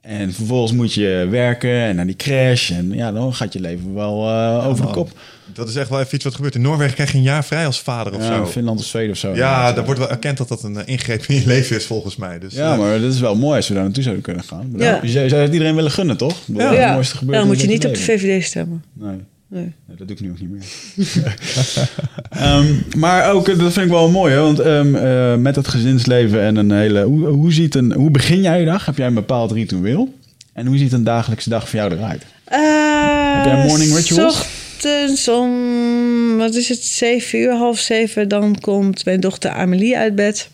En 0.00 0.32
vervolgens 0.32 0.72
moet 0.72 0.94
je 0.94 1.26
werken 1.30 1.82
en 1.82 1.96
naar 1.96 2.06
die 2.06 2.16
crash. 2.16 2.70
En 2.70 2.92
ja, 2.92 3.12
dan 3.12 3.34
gaat 3.34 3.52
je 3.52 3.60
leven 3.60 3.94
wel 3.94 4.28
eh, 4.28 4.66
over 4.66 4.86
de 4.86 4.92
kop. 4.92 5.10
Dat 5.54 5.68
is 5.68 5.76
echt 5.76 5.88
wel 5.88 6.00
even 6.00 6.14
iets 6.14 6.24
wat 6.24 6.34
gebeurt. 6.34 6.54
In 6.54 6.60
Noorwegen 6.60 6.94
krijg 6.94 7.10
je 7.12 7.16
een 7.16 7.22
jaar 7.22 7.44
vrij 7.44 7.66
als 7.66 7.80
vader 7.80 8.14
of 8.14 8.22
Ja, 8.22 8.36
zo. 8.36 8.46
Finland 8.46 8.80
of 8.80 8.86
Zweden 8.86 9.10
of 9.10 9.16
zo. 9.16 9.34
Ja, 9.34 9.72
daar 9.72 9.84
wordt 9.84 10.00
wel 10.00 10.10
erkend 10.10 10.38
dat 10.38 10.48
dat 10.48 10.62
een 10.62 10.76
eh, 10.76 10.82
ingreep 10.86 11.24
in 11.28 11.34
je 11.34 11.46
leven 11.46 11.76
is 11.76 11.86
volgens 11.86 12.16
mij. 12.16 12.38
Dus, 12.38 12.54
Ja, 12.54 12.72
eh, 12.72 12.78
maar 12.78 13.00
dat 13.00 13.12
is 13.12 13.20
wel 13.20 13.36
mooi 13.36 13.56
als 13.56 13.68
we 13.68 13.74
daar 13.74 13.82
naartoe 13.82 14.02
zouden 14.02 14.24
kunnen 14.24 14.44
gaan. 14.44 14.72
Ja. 14.76 14.98
Je 15.02 15.28
zou, 15.28 15.42
het 15.42 15.52
iedereen 15.52 15.74
willen 15.74 15.90
gunnen, 15.90 16.16
toch? 16.16 16.36
Dat 16.46 16.72
is 16.72 16.78
Ja, 16.78 16.84
het 16.84 16.92
mooiste 16.92 17.26
dan 17.26 17.46
moet 17.46 17.60
je 17.60 17.66
niet 17.66 17.86
op 17.86 17.94
de. 17.94 18.00
VVD 18.00 18.44
stemmen. 18.44 18.84
Nee. 18.92 19.18
Nee. 19.52 19.72
Nee, 19.86 19.96
dat 19.96 20.08
doe 20.08 20.16
ik 20.16 20.22
nu 20.22 20.30
ook 20.30 20.40
niet 20.40 20.50
meer. 20.50 20.64
Ehm, 22.30 22.66
maar 22.96 23.32
ook, 23.32 23.48
eh, 23.48 23.58
dat 23.58 23.72
vind 23.72 23.86
ik 23.86 23.92
wel 23.92 24.10
mooi, 24.10 24.34
hè? 24.34 24.40
want 24.40 24.58
ehm, 24.58 24.94
eh, 24.94 25.36
met 25.36 25.56
het 25.56 25.68
gezinsleven 25.68 26.42
en 26.42 26.56
een 26.56 26.70
hele... 26.70 27.02
Hoe, 27.02 27.26
hoe, 27.26 27.52
ziet 27.52 27.74
een, 27.74 27.92
hoe 27.92 28.10
begin 28.10 28.42
jij 28.42 28.60
je 28.60 28.66
dag? 28.66 28.86
Heb 28.86 28.96
jij 28.96 29.06
een 29.06 29.14
bepaald 29.14 29.52
ritueel? 29.52 30.14
En 30.52 30.66
hoe 30.66 30.78
ziet 30.78 30.92
een 30.92 31.04
dagelijkse 31.04 31.48
dag 31.48 31.68
voor 31.68 31.78
jou 31.78 31.92
eruit? 31.92 32.22
Heb 32.44 33.44
jij 33.44 33.64
morning 33.66 33.94
rituals? 33.94 34.46
Ochtends 34.84 35.28
om, 35.28 36.36
wat 36.36 36.54
is 36.54 36.68
het, 36.68 36.84
zeven 36.84 37.38
uur, 37.38 37.52
half 37.52 37.78
zeven, 37.78 38.28
dan 38.28 38.60
komt 38.60 39.04
mijn 39.04 39.20
dochter 39.20 39.50
Amelie 39.50 39.96
uit 39.96 40.14
bed. 40.14 40.48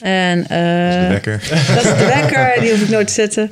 En, 0.00 0.42
de 0.42 1.06
wekker. 1.08 1.42
Dat 1.74 1.84
is 1.84 1.98
de 1.98 2.12
wekker, 2.14 2.60
die 2.60 2.70
hoef 2.70 2.82
ik 2.82 2.88
nooit 2.88 3.06
te 3.06 3.12
zetten. 3.12 3.50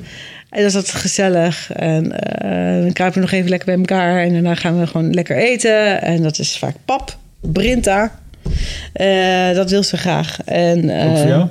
En 0.49 0.61
dat 0.61 0.69
is 0.69 0.75
altijd 0.75 0.95
gezellig. 0.95 1.71
En 1.71 2.19
eh, 2.19 2.81
dan 2.81 2.93
kruipen 2.93 3.19
we 3.19 3.25
nog 3.25 3.31
even 3.31 3.49
lekker 3.49 3.67
bij 3.67 3.77
elkaar. 3.77 4.23
En 4.23 4.33
daarna 4.33 4.55
gaan 4.55 4.79
we 4.79 4.87
gewoon 4.87 5.13
lekker 5.13 5.37
eten. 5.37 6.01
En 6.01 6.21
dat 6.21 6.39
is 6.39 6.57
vaak 6.57 6.75
pap, 6.85 7.17
Brinta. 7.41 8.19
Eh, 8.93 9.55
dat 9.55 9.69
wil 9.69 9.83
ze 9.83 9.97
graag. 9.97 10.37
En, 10.45 10.89
eh, 10.89 11.09
Ook 11.11 11.17
voor 11.17 11.27
jou? 11.27 11.47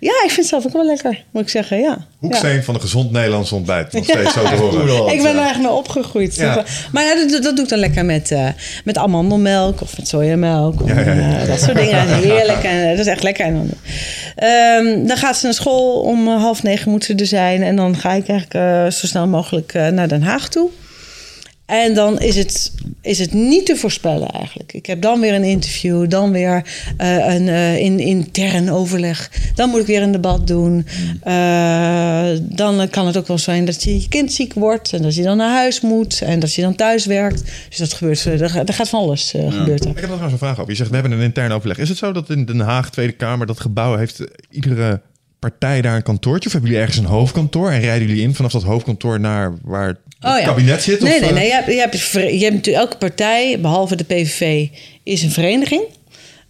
Ja, 0.00 0.10
ik 0.10 0.30
vind 0.30 0.36
het 0.36 0.46
zelf 0.46 0.66
ook 0.66 0.72
wel 0.72 0.86
lekker, 0.86 1.22
moet 1.30 1.42
ik 1.42 1.48
zeggen. 1.48 1.76
Ja. 1.78 1.84
ja. 1.88 2.06
Hoeksteen 2.18 2.62
van 2.64 2.74
een 2.74 2.80
gezond 2.80 3.10
Nederlands 3.10 3.52
ontbijt. 3.52 3.92
Nog 3.92 4.04
steeds 4.08 4.32
zo 4.32 4.42
te 4.42 4.54
horen. 4.54 5.12
Ik 5.12 5.22
ben 5.22 5.30
er 5.32 5.38
eigenlijk 5.42 5.58
mee 5.58 5.72
opgegroeid. 5.78 6.34
Ja. 6.36 6.64
Maar 6.92 7.04
ja, 7.04 7.14
dat, 7.14 7.42
dat 7.42 7.56
doe 7.56 7.64
ik 7.64 7.70
dan 7.70 7.78
lekker 7.78 8.04
met, 8.04 8.30
eh, 8.30 8.46
met 8.84 8.98
amandelmelk 8.98 9.80
of 9.80 9.96
met 9.96 10.08
sojamelk. 10.08 10.82
Of, 10.82 10.88
Ja, 10.88 11.00
ja, 11.00 11.12
ja. 11.12 11.38
eh, 11.40 11.46
dat 11.48 11.60
soort 11.60 11.76
dingen. 11.76 12.08
Heerlijk. 12.30 12.62
En, 12.62 12.82
eh, 12.82 12.90
dat 12.90 12.98
is 12.98 13.06
echt 13.06 13.22
lekker. 13.22 13.44
En 13.46 13.54
dan, 13.54 13.70
Ehm, 14.34 15.06
dan 15.06 15.16
gaat 15.16 15.36
ze 15.36 15.44
naar 15.44 15.54
school. 15.54 16.00
Om 16.00 16.28
eh, 16.28 16.36
half 16.40 16.62
negen 16.62 16.90
moet 16.90 17.04
ze 17.04 17.14
er 17.14 17.26
zijn. 17.26 17.62
En 17.62 17.76
dan 17.76 17.96
ga 17.96 18.12
ik 18.12 18.28
eigenlijk 18.28 18.54
eh, 18.54 18.90
zo 18.92 19.06
snel 19.06 19.26
mogelijk 19.26 19.74
eh, 19.74 19.88
naar 19.88 20.08
Den 20.08 20.22
Haag 20.22 20.48
toe. 20.48 20.68
En 21.66 21.94
dan 21.94 22.20
is 22.20 22.36
het, 22.36 22.72
is 23.02 23.18
het 23.18 23.32
niet 23.32 23.66
te 23.66 23.76
voorspellen 23.76 24.28
eigenlijk. 24.28 24.72
Ik 24.72 24.86
heb 24.86 25.00
dan 25.02 25.20
weer 25.20 25.34
een 25.34 25.44
interview, 25.44 26.08
dan 26.10 26.30
weer 26.32 26.66
eh, 26.96 27.34
een 27.34 27.48
eh, 27.48 27.78
in, 27.78 27.98
intern 27.98 28.70
overleg. 28.70 29.30
Dan 29.54 29.70
moet 29.70 29.80
ik 29.80 29.86
weer 29.86 30.02
een 30.02 30.12
debat 30.12 30.46
doen. 30.46 30.86
Eh, 31.22 32.28
dan 32.40 32.88
kan 32.90 33.06
het 33.06 33.16
ook 33.16 33.26
wel 33.26 33.38
zijn 33.38 33.64
dat 33.64 33.82
je, 33.82 34.00
je 34.00 34.08
kind 34.08 34.32
ziek 34.32 34.54
wordt 34.54 34.92
en 34.92 35.02
dat 35.02 35.14
je 35.14 35.22
dan 35.22 35.36
naar 35.36 35.54
huis 35.54 35.80
moet 35.80 36.20
en 36.20 36.38
dat 36.38 36.54
je 36.54 36.62
dan 36.62 36.74
thuis 36.74 37.06
werkt. 37.06 37.42
Dus 37.68 37.78
dat 37.78 37.92
gebeurt, 37.92 38.24
er, 38.24 38.50
gaat- 38.50 38.74
gaat 38.74 38.88
van 38.88 39.00
alles 39.00 39.30
gebeurt 39.30 39.84
er. 39.84 39.90
Ik 39.90 39.98
heb 39.98 40.10
nog 40.10 40.20
een 40.20 40.38
vraag 40.38 40.58
over. 40.58 40.70
Je 40.70 40.76
zegt, 40.76 40.88
we 40.90 40.94
hebben 40.96 41.12
een 41.12 41.20
intern 41.24 41.52
overleg. 41.52 41.78
Is 41.78 41.88
het 41.88 41.98
zo 41.98 42.12
dat 42.12 42.30
in 42.30 42.44
Den 42.44 42.60
Haag, 42.60 42.90
Tweede 42.90 43.12
Kamer, 43.12 43.46
dat 43.46 43.60
gebouw 43.60 43.96
heeft 43.96 44.20
iedere 44.50 45.00
partij 45.50 45.82
daar 45.82 45.96
een 45.96 46.02
kantoortje? 46.02 46.46
Of 46.46 46.52
hebben 46.52 46.70
jullie 46.70 46.86
ergens 46.86 47.04
een 47.04 47.10
hoofdkantoor? 47.12 47.70
En 47.70 47.80
rijden 47.80 48.08
jullie 48.08 48.22
in 48.22 48.34
vanaf 48.34 48.52
dat 48.52 48.62
hoofdkantoor 48.62 49.20
naar 49.20 49.52
waar 49.62 49.86
het 49.86 49.96
Oh 50.20 50.38
ja. 50.38 50.44
kabinet 50.44 50.82
zit? 50.82 51.00
Nee, 51.00 51.12
of, 51.14 51.20
nee, 51.20 51.28
eh, 51.28 51.34
nee. 51.34 51.46
Je 51.46 51.52
hebt, 51.52 51.66
je, 51.66 51.78
hebt, 51.80 51.94
je 52.12 52.18
hebt 52.44 52.54
natuurlijk 52.54 52.84
elke 52.84 52.96
partij, 52.96 53.60
behalve 53.60 53.96
de 53.96 54.04
PVV, 54.04 54.68
is 55.02 55.22
een 55.22 55.30
vereniging. 55.30 55.82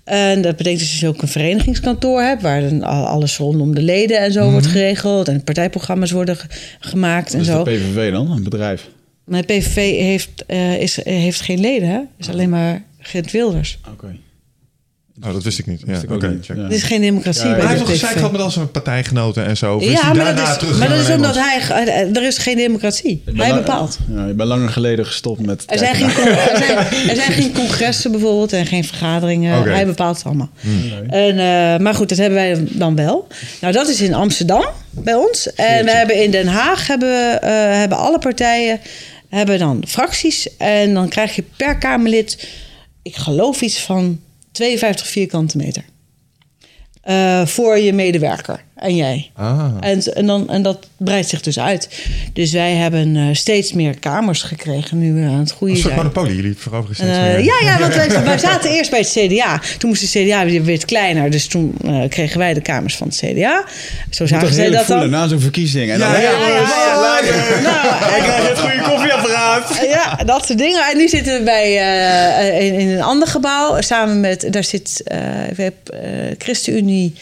En 0.04 0.42
dat 0.42 0.56
betekent 0.56 0.80
dus 0.80 0.90
dat 0.90 1.00
je 1.00 1.06
ook 1.08 1.22
een 1.22 1.28
verenigingskantoor 1.28 2.22
hebt, 2.22 2.42
waar 2.42 2.60
dan 2.60 2.82
al- 2.82 3.06
alles 3.06 3.36
rondom 3.36 3.74
de 3.74 3.82
leden 3.82 4.18
en 4.20 4.32
zo 4.32 4.50
wordt 4.50 4.66
geregeld. 4.66 5.28
En 5.28 5.44
partijprogramma's 5.44 6.10
worden 6.10 6.36
ge- 6.36 6.46
gemaakt 6.80 7.24
Wat 7.24 7.34
en 7.34 7.40
is 7.40 7.46
zo. 7.46 7.64
de 7.64 7.70
PVV 7.70 8.10
dan? 8.12 8.30
Een 8.30 8.42
bedrijf? 8.42 8.88
Maar 9.24 9.46
de 9.46 9.54
PVV 9.58 9.74
heeft, 9.98 10.44
eh, 10.46 10.80
is, 10.80 11.04
heeft 11.04 11.40
geen 11.40 11.60
leden, 11.60 11.88
hè? 11.88 12.00
is 12.18 12.28
alleen 12.28 12.48
maar 12.50 12.82
Geert 12.98 13.30
Wilders. 13.30 13.78
Oké. 13.92 14.16
Oh, 15.22 15.32
dat 15.32 15.42
wist 15.42 15.58
ik 15.58 15.66
niet. 15.66 15.82
Ja, 15.86 15.94
ik 15.94 16.28
niet. 16.30 16.48
Het 16.48 16.72
is 16.72 16.82
geen 16.82 17.00
democratie. 17.00 17.44
Ja, 17.44 17.54
bij 17.54 17.64
Maar 17.64 17.76
hij 17.76 17.86
heeft 17.86 18.06
gehad 18.06 18.32
met 18.32 18.40
al 18.40 18.50
zijn 18.50 18.70
partijgenoten 18.70 19.46
en 19.46 19.56
zo. 19.56 19.80
Ja, 19.80 20.12
maar 20.12 20.36
dat, 20.36 20.62
is, 20.62 20.78
maar 20.78 20.88
dat 20.88 20.98
is 20.98 21.10
omdat 21.10 21.34
hij... 21.34 21.60
Er 22.14 22.22
is 22.22 22.38
geen 22.38 22.56
democratie. 22.56 23.22
Ik 23.26 23.34
ben 23.34 23.46
Hij 23.46 23.54
bepaalt. 23.54 23.98
Ja, 24.14 24.26
je 24.26 24.32
bent 24.32 24.48
langer 24.48 24.68
geleden 24.68 25.06
gestopt 25.06 25.40
met... 25.40 25.64
Er 25.66 25.78
zijn, 25.78 25.94
geen, 25.94 26.14
con- 26.14 26.26
er, 26.26 26.56
zijn, 26.56 26.76
er 27.10 27.16
zijn 27.16 27.32
geen 27.32 27.52
congressen 27.52 28.10
bijvoorbeeld 28.10 28.52
en 28.52 28.66
geen 28.66 28.84
vergaderingen. 28.84 29.62
Hij 29.62 29.86
bepaalt 29.86 30.16
het 30.16 30.26
allemaal. 30.26 30.50
En, 31.08 31.38
eh, 31.38 31.80
maar 31.80 31.94
goed, 31.94 32.08
dat 32.08 32.18
hebben 32.18 32.38
wij 32.38 32.66
dan 32.70 32.96
wel. 32.96 33.26
Nou, 33.60 33.72
dat 33.72 33.88
is 33.88 34.00
in 34.00 34.14
Amsterdam 34.14 34.64
bij 34.90 35.14
ons. 35.14 35.52
En 35.52 35.84
we 35.84 35.90
hebben 35.90 36.22
in 36.22 36.30
Den 36.30 36.46
Haag 36.46 36.86
hebben, 36.86 37.42
eh, 37.42 37.50
hebben 37.50 37.98
alle 37.98 38.18
partijen 38.18 38.80
hebben 39.28 39.58
dan 39.58 39.84
fracties. 39.88 40.56
En 40.56 40.94
dan 40.94 41.08
krijg 41.08 41.34
je 41.34 41.44
per 41.56 41.78
Kamerlid, 41.78 42.48
ik 43.02 43.16
geloof 43.16 43.60
iets 43.60 43.80
van 43.80 44.20
52 44.54 45.06
vierkante 45.08 45.56
meter. 45.56 45.84
Eh, 47.00 47.46
voor 47.46 47.78
je 47.78 47.92
medewerker 47.92 48.64
en 48.84 48.96
jij. 48.96 49.30
Ah. 49.34 49.64
En, 49.80 50.02
en, 50.14 50.26
dan, 50.26 50.48
en 50.48 50.62
dat 50.62 50.88
breidt 50.96 51.28
zich 51.28 51.40
dus 51.40 51.58
uit. 51.58 51.88
Dus 52.32 52.52
wij 52.52 52.72
hebben 52.72 53.16
eh, 53.16 53.22
steeds 53.32 53.72
meer 53.72 53.98
kamers 53.98 54.42
gekregen 54.42 54.98
nu 54.98 55.12
we 55.12 55.20
aan 55.26 55.38
het 55.38 55.50
Een 55.50 55.56
groeien 55.56 55.76
soort 55.76 55.96
monopolie. 55.96 56.36
Jullie 56.36 56.54
veroveren 56.58 56.94
steeds 56.96 57.10
Eh, 57.10 57.22
meer. 57.22 57.42
ja, 57.44 57.54
ja, 57.62 57.78
want 57.78 57.94
wij, 58.06 58.24
wij 58.24 58.38
zaten 58.38 58.70
eerst 58.70 58.90
bij 58.90 58.98
het 58.98 59.10
CDA. 59.10 59.60
Toen 59.78 59.88
moest 59.90 60.12
de 60.12 60.24
CDA 60.24 60.44
weer 60.44 60.62
weer 60.64 60.84
kleiner. 60.84 61.30
Dus 61.30 61.46
toen 61.46 61.74
eh, 61.84 62.08
kregen 62.08 62.38
wij 62.38 62.54
de 62.54 62.60
kamers 62.60 62.96
van 62.96 63.06
het 63.08 63.16
CDA. 63.16 63.64
Zo 64.10 64.26
zagen 64.26 64.48
zij 64.48 64.56
heerlijk 64.56 64.76
dat 64.76 64.86
voelen 64.86 65.10
dan. 65.10 65.20
na 65.20 65.28
zo'n 65.28 65.40
verkiezing. 65.40 65.90
En 65.90 65.98
dan, 65.98 66.10
Ja, 66.10 66.18
ja, 66.20 66.30
Ja, 66.30 66.48
ja, 66.48 66.54
ja. 66.54 67.60
Nou, 67.62 67.86
Ik 68.16 68.22
krijg 68.22 68.48
het 68.48 68.58
goede 68.58 68.82
koffieapparaat. 68.82 69.78
ja, 69.88 70.24
dat 70.24 70.46
soort 70.46 70.58
dingen. 70.58 70.84
En 70.90 70.96
nu 70.96 71.08
zitten 71.08 71.38
we 71.38 71.42
bij, 71.44 71.78
eh, 71.78 72.66
in, 72.66 72.74
in 72.74 72.88
een 72.88 73.02
ander 73.02 73.28
gebouw. 73.28 73.80
Samen 73.80 74.20
met, 74.20 74.46
daar 74.52 74.64
zit 74.64 75.02
eh, 75.04 75.18
we 75.56 75.62
hebben, 75.62 76.36
ChristenUnie, 76.38 77.14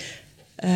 eh 0.62 0.70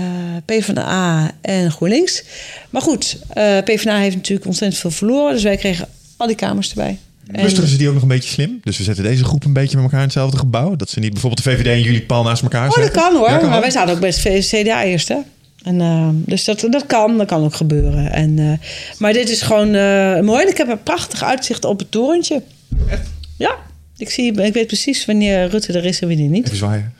PvdA 0.44 1.30
en 1.40 1.70
GroenLinks. 1.70 2.22
Maar 2.70 2.82
goed, 2.82 3.18
eh 3.28 3.58
PvdA 3.58 3.98
heeft 3.98 4.16
natuurlijk 4.16 4.46
ontzettend 4.46 4.80
veel 4.80 4.90
verloren. 4.90 5.32
Dus 5.32 5.42
wij 5.42 5.56
kregen 5.56 5.88
al 6.16 6.26
die 6.26 6.36
kamers 6.36 6.68
erbij. 6.68 6.98
Clusteren 7.32 7.68
ze 7.68 7.76
die 7.76 7.88
ook 7.88 7.94
nog 7.94 8.02
een 8.02 8.08
beetje 8.08 8.30
slim? 8.30 8.60
Dus 8.64 8.78
we 8.78 8.84
zetten 8.84 9.04
deze 9.04 9.24
groep 9.24 9.44
een 9.44 9.52
beetje 9.52 9.74
met 9.76 9.84
elkaar 9.84 9.98
in 10.00 10.04
hetzelfde 10.04 10.38
gebouw. 10.38 10.76
Dat 10.76 10.90
ze 10.90 11.00
niet 11.00 11.12
bijvoorbeeld 11.12 11.44
de 11.44 11.50
VVD 11.50 11.66
en 11.66 11.82
jullie 11.82 12.02
pal 12.02 12.22
naast 12.22 12.42
elkaar 12.42 12.68
Oh, 12.68 12.74
dat 12.74 12.84
zetten. 12.84 13.02
kan 13.02 13.16
hoor. 13.16 13.28
Ja, 13.28 13.36
kan 13.36 13.48
maar 13.48 13.60
wij 13.60 13.70
zaten 13.70 13.94
ook 13.94 14.00
best 14.00 14.20
CDA 14.20 14.84
eerst, 14.84 15.08
hè? 15.08 15.16
En, 15.62 15.80
uh, 15.80 16.08
dus 16.12 16.44
dat, 16.44 16.66
dat 16.70 16.86
kan, 16.86 17.18
dat 17.18 17.26
kan 17.26 17.44
ook 17.44 17.54
gebeuren. 17.54 18.12
En, 18.12 18.38
uh, 18.38 18.52
maar 18.98 19.12
dit 19.12 19.30
is 19.30 19.42
gewoon 19.42 19.74
uh, 19.74 20.20
mooi. 20.20 20.46
Ik 20.46 20.56
heb 20.56 20.68
een 20.68 20.82
prachtig 20.82 21.22
uitzicht 21.22 21.64
op 21.64 21.78
het 21.78 21.90
torentje. 21.90 22.42
Echt? 22.90 23.08
Ja, 23.36 23.56
ik, 23.96 24.10
zie, 24.10 24.40
ik 24.42 24.52
weet 24.54 24.66
precies 24.66 25.04
wanneer 25.04 25.48
Rutte 25.48 25.72
er 25.72 25.84
is 25.84 26.00
en 26.00 26.08
wanneer 26.08 26.28
niet. 26.28 26.44
Even 26.44 26.56
zwaaien. 26.56 26.94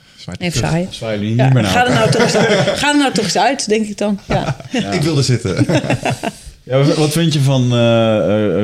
Zwaait 0.51 0.93
Even 0.93 1.11
jullie 1.11 1.29
niet 1.29 1.53
meer 1.53 1.63
naar 1.63 1.65
ga, 1.65 1.87
er 1.87 1.95
nou 1.95 2.11
toch 2.11 2.23
eens, 2.23 2.33
ga 2.81 2.91
er 2.91 2.99
nou 2.99 3.13
toch 3.13 3.25
eens 3.25 3.37
uit, 3.37 3.69
denk 3.69 3.87
ik 3.87 3.99
dan. 3.99 4.19
Ja. 4.29 4.57
ja. 4.71 4.91
Ik 4.91 5.01
wilde 5.01 5.23
zitten. 5.23 5.67
ja, 6.63 6.85
wat 6.85 7.13
vind 7.13 7.33
je 7.33 7.41
van 7.41 7.73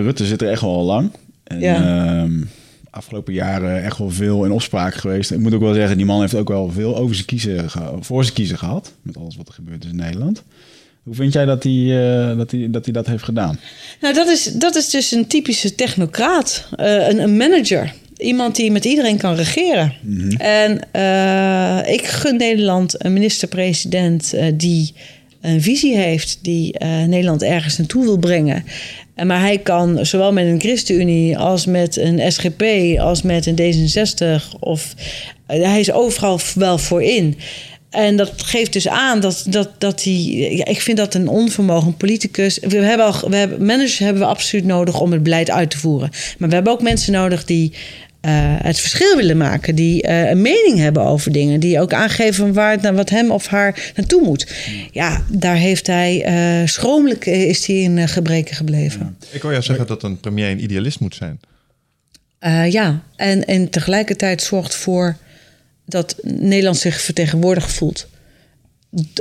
Rutte 0.03 0.27
zit 0.27 0.43
er 0.43 0.51
echt 0.51 0.61
wel 0.61 0.77
al 0.77 0.85
lang. 0.85 1.11
En, 1.45 1.61
ja. 1.61 1.75
Ehm, 1.75 2.43
afgelopen 2.91 3.33
jaren 3.33 3.83
echt 3.83 3.99
wel 3.99 4.11
veel 4.11 4.45
in 4.45 4.53
opspraak 4.53 4.95
geweest. 4.95 5.31
Ik 5.31 5.39
moet 5.39 5.55
ook 5.55 5.61
wel 5.61 5.75
zeggen, 5.75 5.97
die 5.97 6.07
man 6.07 6.21
heeft 6.21 6.35
ook 6.35 6.49
wel 6.49 6.71
veel 6.71 6.97
over 6.97 7.15
zijn 7.15 7.27
kiezen, 7.27 7.71
voor 8.01 8.23
zijn 8.23 8.35
kiezen 8.35 8.59
gehad. 8.59 8.93
Met 9.03 9.17
alles 9.17 9.37
wat 9.37 9.49
er 9.49 9.55
gebeurd 9.55 9.85
is 9.85 9.91
in 9.91 9.97
Nederland. 9.97 10.43
Hoe 11.03 11.15
vind 11.15 11.33
jij 11.33 11.45
dat 11.45 11.63
hij, 11.63 11.73
uh, 11.73 12.37
dat, 12.37 12.51
hij, 12.51 12.71
dat, 12.71 12.85
hij 12.85 12.95
dat 12.95 13.07
heeft 13.07 13.25
gedaan? 13.25 13.59
Nou, 14.01 14.15
dat 14.15 14.29
is, 14.29 14.45
dat 14.45 14.75
is 14.75 14.91
dus 14.91 15.13
een 15.13 15.27
typische 15.27 15.75
technocraat. 15.75 16.67
Uh, 16.77 17.09
een, 17.09 17.19
een, 17.19 17.37
manager. 17.37 17.95
Iemand 18.23 18.57
die 18.57 18.71
met 18.71 18.85
iedereen 18.85 19.17
kan 19.17 19.35
regeren. 19.35 19.95
Mm 20.01 20.21
-hmm. 20.21 20.37
En 20.37 20.81
uh, 20.93 21.93
ik 21.93 22.07
gun 22.07 22.37
Nederland 22.37 23.05
een 23.05 23.13
minister-president 23.13 24.35
die 24.55 24.95
een 25.41 25.63
visie 25.63 25.97
heeft, 25.97 26.39
die 26.43 26.79
Nederland 27.07 27.43
ergens 27.43 27.79
naartoe 27.79 28.05
wil 28.05 28.19
brengen. 28.19 28.65
Maar 29.25 29.41
hij 29.41 29.59
kan 29.59 30.07
zowel 30.07 30.33
met 30.33 30.47
een 30.47 30.61
ChristenUnie 30.61 31.39
als 31.39 31.67
met 31.67 31.97
een 31.97 32.33
SGP 32.33 32.65
als 32.99 33.23
met 33.23 33.47
een 33.47 33.57
D66 33.57 34.59
of 34.61 34.95
hij 35.47 35.81
is 35.81 35.93
overal 35.93 36.41
wel 36.55 36.79
voor 36.79 37.03
in. 37.03 37.37
En 37.93 38.17
dat 38.17 38.33
geeft 38.37 38.73
dus 38.73 38.89
aan 38.89 39.21
dat, 39.21 39.45
dat, 39.49 39.71
dat 39.79 40.05
hij. 40.05 40.13
Ja, 40.57 40.65
ik 40.65 40.81
vind 40.81 40.97
dat 40.97 41.15
een 41.15 41.29
onvermogen 41.29 41.97
politicus. 41.97 42.59
We 42.59 42.77
hebben 42.77 43.07
al, 43.07 43.31
we 43.31 43.37
hebben, 43.37 43.67
managers 43.67 43.99
hebben 43.99 44.23
we 44.23 44.29
absoluut 44.29 44.65
nodig 44.65 45.01
om 45.01 45.13
het 45.13 45.23
beleid 45.23 45.51
uit 45.51 45.71
te 45.71 45.79
voeren. 45.79 46.11
Maar 46.39 46.49
we 46.49 46.55
hebben 46.55 46.73
ook 46.73 46.83
mensen 46.83 47.13
nodig 47.13 47.45
die 47.45 47.73
uh, 48.27 48.55
het 48.63 48.81
verschil 48.81 49.17
willen 49.17 49.37
maken. 49.37 49.75
Die 49.75 50.07
uh, 50.07 50.31
een 50.31 50.43
mening 50.43 50.79
hebben 50.79 51.03
over 51.03 51.33
dingen. 51.33 51.61
Die 51.61 51.81
ook 51.81 51.93
aangeven 51.93 52.53
waar 52.53 52.71
het, 52.81 52.95
wat 52.95 53.11
hem 53.11 53.31
of 53.31 53.47
haar 53.47 53.93
naartoe 53.97 54.23
moet. 54.23 54.55
Ja, 54.91 55.25
daar 55.29 55.57
heeft 55.57 55.87
hij. 55.87 56.29
Uh, 56.61 56.69
schromelijk 56.69 57.27
is 57.27 57.67
hij 57.67 57.77
in 57.77 58.09
gebreken 58.09 58.57
gebleven. 58.57 59.17
Ja. 59.21 59.27
Ik 59.31 59.43
wil 59.43 59.51
jou 59.51 59.63
zeggen 59.63 59.87
dat 59.87 60.03
een 60.03 60.21
premier 60.21 60.51
een 60.51 60.63
idealist 60.63 61.01
moet 61.01 61.15
zijn. 61.15 61.41
ja, 62.71 63.03
en, 63.17 63.45
en 63.47 63.71
tegelijkertijd 63.71 64.43
zorgt 64.43 64.75
voor 64.75 65.17
dat 65.87 66.17
Nederland 66.23 66.77
zich 66.77 67.01
vertegenwoordigd 67.01 67.73
voelt. 67.73 68.07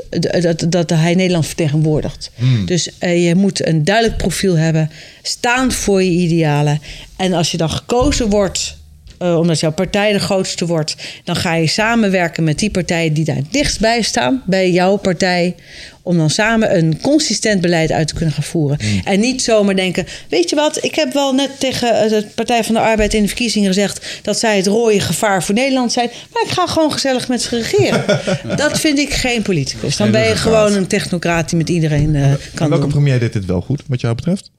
Dat, 0.09 0.41
dat, 0.41 0.65
dat 0.71 0.89
hij 0.89 1.15
Nederland 1.15 1.45
vertegenwoordigt. 1.45 2.31
Hmm. 2.35 2.65
Dus 2.65 2.89
uh, 2.99 3.27
je 3.27 3.35
moet 3.35 3.65
een 3.65 3.83
duidelijk 3.83 4.17
profiel 4.17 4.57
hebben, 4.57 4.91
staan 5.21 5.71
voor 5.71 6.03
je 6.03 6.09
idealen. 6.09 6.81
En 7.17 7.33
als 7.33 7.51
je 7.51 7.57
dan 7.57 7.69
gekozen 7.69 8.29
wordt, 8.29 8.79
uh, 9.21 9.37
omdat 9.37 9.59
jouw 9.59 9.71
partij 9.71 10.11
de 10.11 10.19
grootste 10.19 10.65
wordt, 10.65 10.95
dan 11.23 11.35
ga 11.35 11.53
je 11.53 11.67
samenwerken 11.67 12.43
met 12.43 12.59
die 12.59 12.71
partijen 12.71 13.13
die 13.13 13.25
daar 13.25 13.35
het 13.35 13.51
dichtst 13.51 13.79
bij 13.79 14.01
staan, 14.01 14.43
bij 14.45 14.71
jouw 14.71 14.95
partij, 14.95 15.55
om 16.03 16.17
dan 16.17 16.29
samen 16.29 16.77
een 16.77 17.01
consistent 17.01 17.61
beleid 17.61 17.91
uit 17.91 18.07
te 18.07 18.13
kunnen 18.13 18.33
gaan 18.33 18.43
voeren. 18.43 18.77
Hmm. 18.81 19.01
En 19.03 19.19
niet 19.19 19.41
zomaar 19.41 19.75
denken: 19.75 20.05
Weet 20.29 20.49
je 20.49 20.55
wat, 20.55 20.83
ik 20.83 20.95
heb 20.95 21.13
wel 21.13 21.33
net 21.33 21.59
tegen 21.59 22.09
de 22.09 22.25
Partij 22.35 22.63
van 22.63 22.73
de 22.73 22.81
Arbeid 22.81 23.13
in 23.13 23.21
de 23.21 23.27
verkiezingen 23.27 23.67
gezegd 23.67 24.19
dat 24.21 24.39
zij 24.39 24.57
het 24.57 24.67
rode 24.67 24.99
gevaar 24.99 25.43
voor 25.43 25.55
Nederland 25.55 25.91
zijn, 25.91 26.09
maar 26.33 26.43
ik 26.43 26.49
ga 26.49 26.67
gewoon 26.67 26.91
gezellig 26.91 27.27
met 27.27 27.41
ze 27.41 27.55
regeren. 27.57 28.03
dat 28.63 28.79
vind 28.79 28.99
ik 28.99 29.13
geen 29.13 29.41
politicus. 29.41 29.97
Dan 29.97 30.11
ben 30.11 30.27
je 30.27 30.35
gewoon 30.35 30.73
een 30.73 30.87
technocraat 30.87 31.49
die 31.49 31.57
met 31.57 31.69
iedereen 31.69 32.15
uh, 32.15 32.21
kan. 32.23 32.33
En 32.53 32.69
welke 32.69 32.79
doen. 32.79 32.89
premier 32.89 33.19
deed 33.19 33.33
dit 33.33 33.45
wel 33.45 33.61
goed, 33.61 33.83
wat 33.87 34.01
jou 34.01 34.15
betreft? 34.15 34.51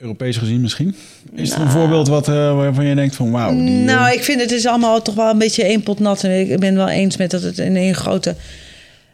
Europees 0.00 0.36
gezien 0.36 0.60
misschien? 0.60 0.94
Is 1.34 1.50
er 1.50 1.60
een 1.60 1.70
voorbeeld 1.70 2.08
wat, 2.08 2.28
uh, 2.28 2.34
waarvan 2.34 2.86
je 2.86 2.94
denkt 2.94 3.14
van 3.14 3.30
wauw? 3.30 3.50
Die, 3.50 3.70
Nou, 3.70 4.12
ik 4.12 4.24
vind 4.24 4.40
het 4.40 4.50
is 4.50 4.66
allemaal 4.66 5.02
toch 5.02 5.14
wel 5.14 5.30
een 5.30 5.38
beetje 5.38 5.64
één 5.64 5.82
pot 5.82 5.98
nat. 5.98 6.24
En 6.24 6.50
ik 6.50 6.58
ben 6.58 6.74
wel 6.74 6.88
eens 6.88 7.16
met 7.16 7.30
dat 7.30 7.42
het 7.42 7.58
in 7.58 7.76
één 7.76 7.94
grote... 7.94 8.34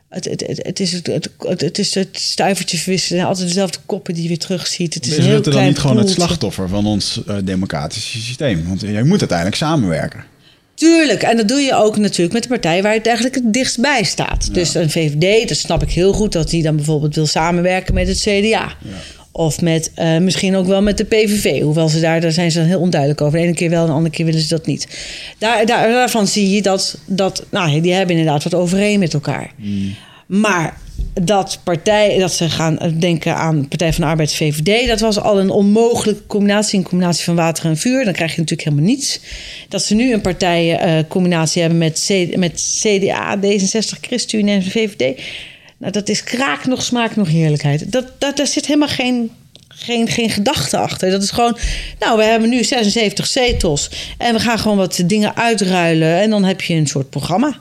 Het, 0.09 0.25
het, 0.25 0.47
het, 0.47 0.61
het, 0.63 0.81
is 0.81 0.93
het, 0.93 1.07
het, 1.07 1.31
het 1.61 1.79
is 1.79 1.95
het 1.95 2.09
stuivertje 2.13 2.79
verwisselen. 2.79 3.25
Altijd 3.25 3.47
dezelfde 3.47 3.79
koppen 3.87 4.15
die 4.15 4.23
je 4.23 4.29
weer 4.29 4.39
terugziet. 4.39 4.95
Het 4.95 5.07
is, 5.07 5.11
is 5.11 5.17
een 5.17 5.23
heel 5.23 5.33
Rutte 5.33 5.51
dan 5.51 5.65
niet 5.65 5.79
gewoon 5.79 5.97
het 5.97 6.11
slachtoffer 6.11 6.69
van 6.69 6.87
ons 6.87 7.21
uh, 7.29 7.37
democratische 7.45 8.19
systeem? 8.21 8.69
Want 8.69 8.81
jij 8.81 9.03
moet 9.03 9.19
uiteindelijk 9.19 9.57
samenwerken. 9.57 10.25
Tuurlijk, 10.75 11.23
en 11.23 11.37
dat 11.37 11.49
doe 11.49 11.61
je 11.61 11.75
ook 11.75 11.97
natuurlijk 11.97 12.33
met 12.33 12.43
de 12.43 12.49
partij 12.49 12.83
waar 12.83 12.95
het 12.95 13.07
eigenlijk 13.07 13.37
het 13.37 13.53
dichtst 13.53 13.81
bij 13.81 14.05
staat. 14.05 14.45
Ja. 14.47 14.53
Dus 14.53 14.75
een 14.75 14.91
VVD, 14.91 15.49
dat 15.49 15.59
snap 15.59 15.83
ik 15.83 15.91
heel 15.91 16.13
goed, 16.13 16.33
dat 16.33 16.51
die 16.51 16.63
dan 16.63 16.77
bijvoorbeeld 16.77 17.15
wil 17.15 17.27
samenwerken 17.27 17.95
met 17.95 18.09
het 18.09 18.19
CDA. 18.19 18.41
Ja. 18.43 18.75
Of 19.37 19.61
met 19.61 19.91
uh, 19.99 20.19
misschien 20.19 20.57
ook 20.57 20.67
wel 20.67 20.83
met 20.83 20.99
de 20.99 21.05
PVV. 21.05 21.61
Hoewel 21.61 21.89
ze 21.89 22.01
daar, 22.01 22.21
daar 22.21 22.33
zijn 22.33 22.51
ze 22.51 22.59
dan 22.59 22.67
heel 22.67 22.81
onduidelijk 22.81 23.21
over. 23.21 23.39
De 23.39 23.45
ene 23.45 23.55
keer 23.55 23.71
wel, 23.71 23.87
de 23.87 23.93
andere 23.93 24.15
keer 24.15 24.25
willen 24.25 24.41
ze 24.41 24.49
dat 24.49 24.67
niet. 24.67 24.89
Daar, 25.39 25.67
daar, 25.67 25.89
daarvan 25.89 26.27
zie 26.27 26.51
je 26.51 26.63
dat, 26.63 26.99
dat 27.07 27.45
nou, 27.51 27.81
die 27.81 27.93
hebben 27.93 28.17
inderdaad 28.17 28.45
wat 28.45 28.55
overeen 28.55 28.99
met 28.99 29.15
elkaar. 29.15 29.53
Mm. 29.57 29.95
Maar 30.27 30.79
dat, 31.23 31.61
partij, 31.65 32.19
dat 32.19 32.33
ze 32.33 32.51
gaan 32.51 32.79
denken 32.99 33.37
aan 33.37 33.69
Partij 33.69 33.93
van 33.93 34.05
de 34.05 34.11
Arbeid 34.11 34.35
VVD... 34.35 34.87
dat 34.87 35.01
was 35.01 35.19
al 35.19 35.41
een 35.41 35.51
onmogelijke 35.51 36.27
combinatie. 36.27 36.79
Een 36.79 36.85
combinatie 36.85 37.25
van 37.25 37.35
water 37.35 37.65
en 37.65 37.77
vuur. 37.77 38.05
Dan 38.05 38.13
krijg 38.13 38.35
je 38.35 38.41
natuurlijk 38.41 38.69
helemaal 38.69 38.91
niets. 38.91 39.21
Dat 39.69 39.83
ze 39.83 39.95
nu 39.95 40.13
een 40.13 40.21
partijcombinatie 40.21 41.61
hebben 41.61 41.79
met, 41.79 42.05
C, 42.09 42.37
met 42.37 42.79
CDA, 42.81 43.39
D66, 43.39 44.01
ChristenUnie 44.01 44.55
en 44.55 44.63
VVD... 44.63 45.21
Nou, 45.79 45.93
dat 45.93 46.09
is 46.09 46.25
kraak 46.25 46.67
nog 46.67 46.83
smaak 46.83 47.17
nog 47.17 47.29
heerlijkheid. 47.29 47.93
Dat, 47.93 48.13
dat, 48.19 48.37
daar 48.37 48.47
zit 48.47 48.67
helemaal 48.67 48.89
geen, 48.89 49.31
geen, 49.69 50.09
geen 50.09 50.31
gedachte 50.31 50.77
achter. 50.77 51.11
Dat 51.11 51.23
is 51.23 51.31
gewoon, 51.31 51.57
nou, 51.99 52.19
we 52.19 52.25
hebben 52.25 52.49
nu 52.49 52.65
76 52.65 53.27
zetels 53.27 53.91
en 54.19 54.35
we 54.35 54.41
gaan 54.41 54.59
gewoon 54.59 54.77
wat 54.77 55.03
dingen 55.07 55.37
uitruilen 55.37 56.21
en 56.21 56.31
dan 56.31 56.45
heb 56.45 56.61
je 56.61 56.75
een 56.75 56.87
soort 56.87 57.11
programma. 57.11 57.59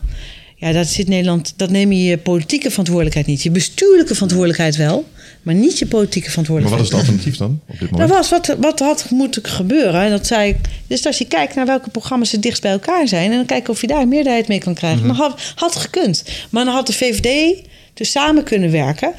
Ja, 0.55 0.71
dat 0.71 0.87
zit 0.87 1.07
Nederland, 1.07 1.53
dat 1.55 1.69
neem 1.69 1.91
je 1.91 2.03
je 2.03 2.17
politieke 2.17 2.69
verantwoordelijkheid 2.69 3.27
niet. 3.27 3.43
Je 3.43 3.51
bestuurlijke 3.51 4.13
verantwoordelijkheid 4.13 4.75
wel, 4.75 5.05
maar 5.41 5.53
niet 5.53 5.79
je 5.79 5.85
politieke 5.85 6.27
Maar 6.27 6.35
wat 6.35 6.45
verantwoordelijkheid. 6.45 6.81
is 6.81 6.89
het 6.89 6.99
alternatief 6.99 7.37
dan 7.37 7.59
op 7.67 7.79
dit 7.79 7.91
moment? 7.91 8.09
Dat 8.09 8.17
was 8.17 8.29
wat, 8.29 8.55
wat 8.59 8.79
had 8.79 9.09
moeten 9.09 9.45
gebeuren. 9.45 10.01
En 10.01 10.09
dat 10.09 10.27
zei 10.27 10.49
ik. 10.49 10.57
Dus 10.87 11.05
als 11.05 11.17
je 11.17 11.25
kijkt 11.25 11.55
naar 11.55 11.65
welke 11.65 11.89
programma's 11.89 12.31
het 12.31 12.41
dichtst 12.41 12.61
bij 12.61 12.71
elkaar 12.71 13.07
zijn. 13.07 13.31
en 13.31 13.37
dan 13.37 13.45
kijken 13.45 13.73
of 13.73 13.81
je 13.81 13.87
daar 13.87 14.01
een 14.01 14.07
meerderheid 14.07 14.47
mee 14.47 14.59
kan 14.59 14.73
krijgen. 14.73 14.99
Mhm. 14.99 15.07
Dan 15.07 15.15
had, 15.15 15.53
had 15.55 15.75
gekund. 15.75 16.23
Maar 16.49 16.65
dan 16.65 16.73
had 16.73 16.87
de 16.87 16.93
VVD 16.93 17.57
dus 17.95 18.11
samen 18.11 18.43
kunnen 18.43 18.72
werken. 18.72 19.13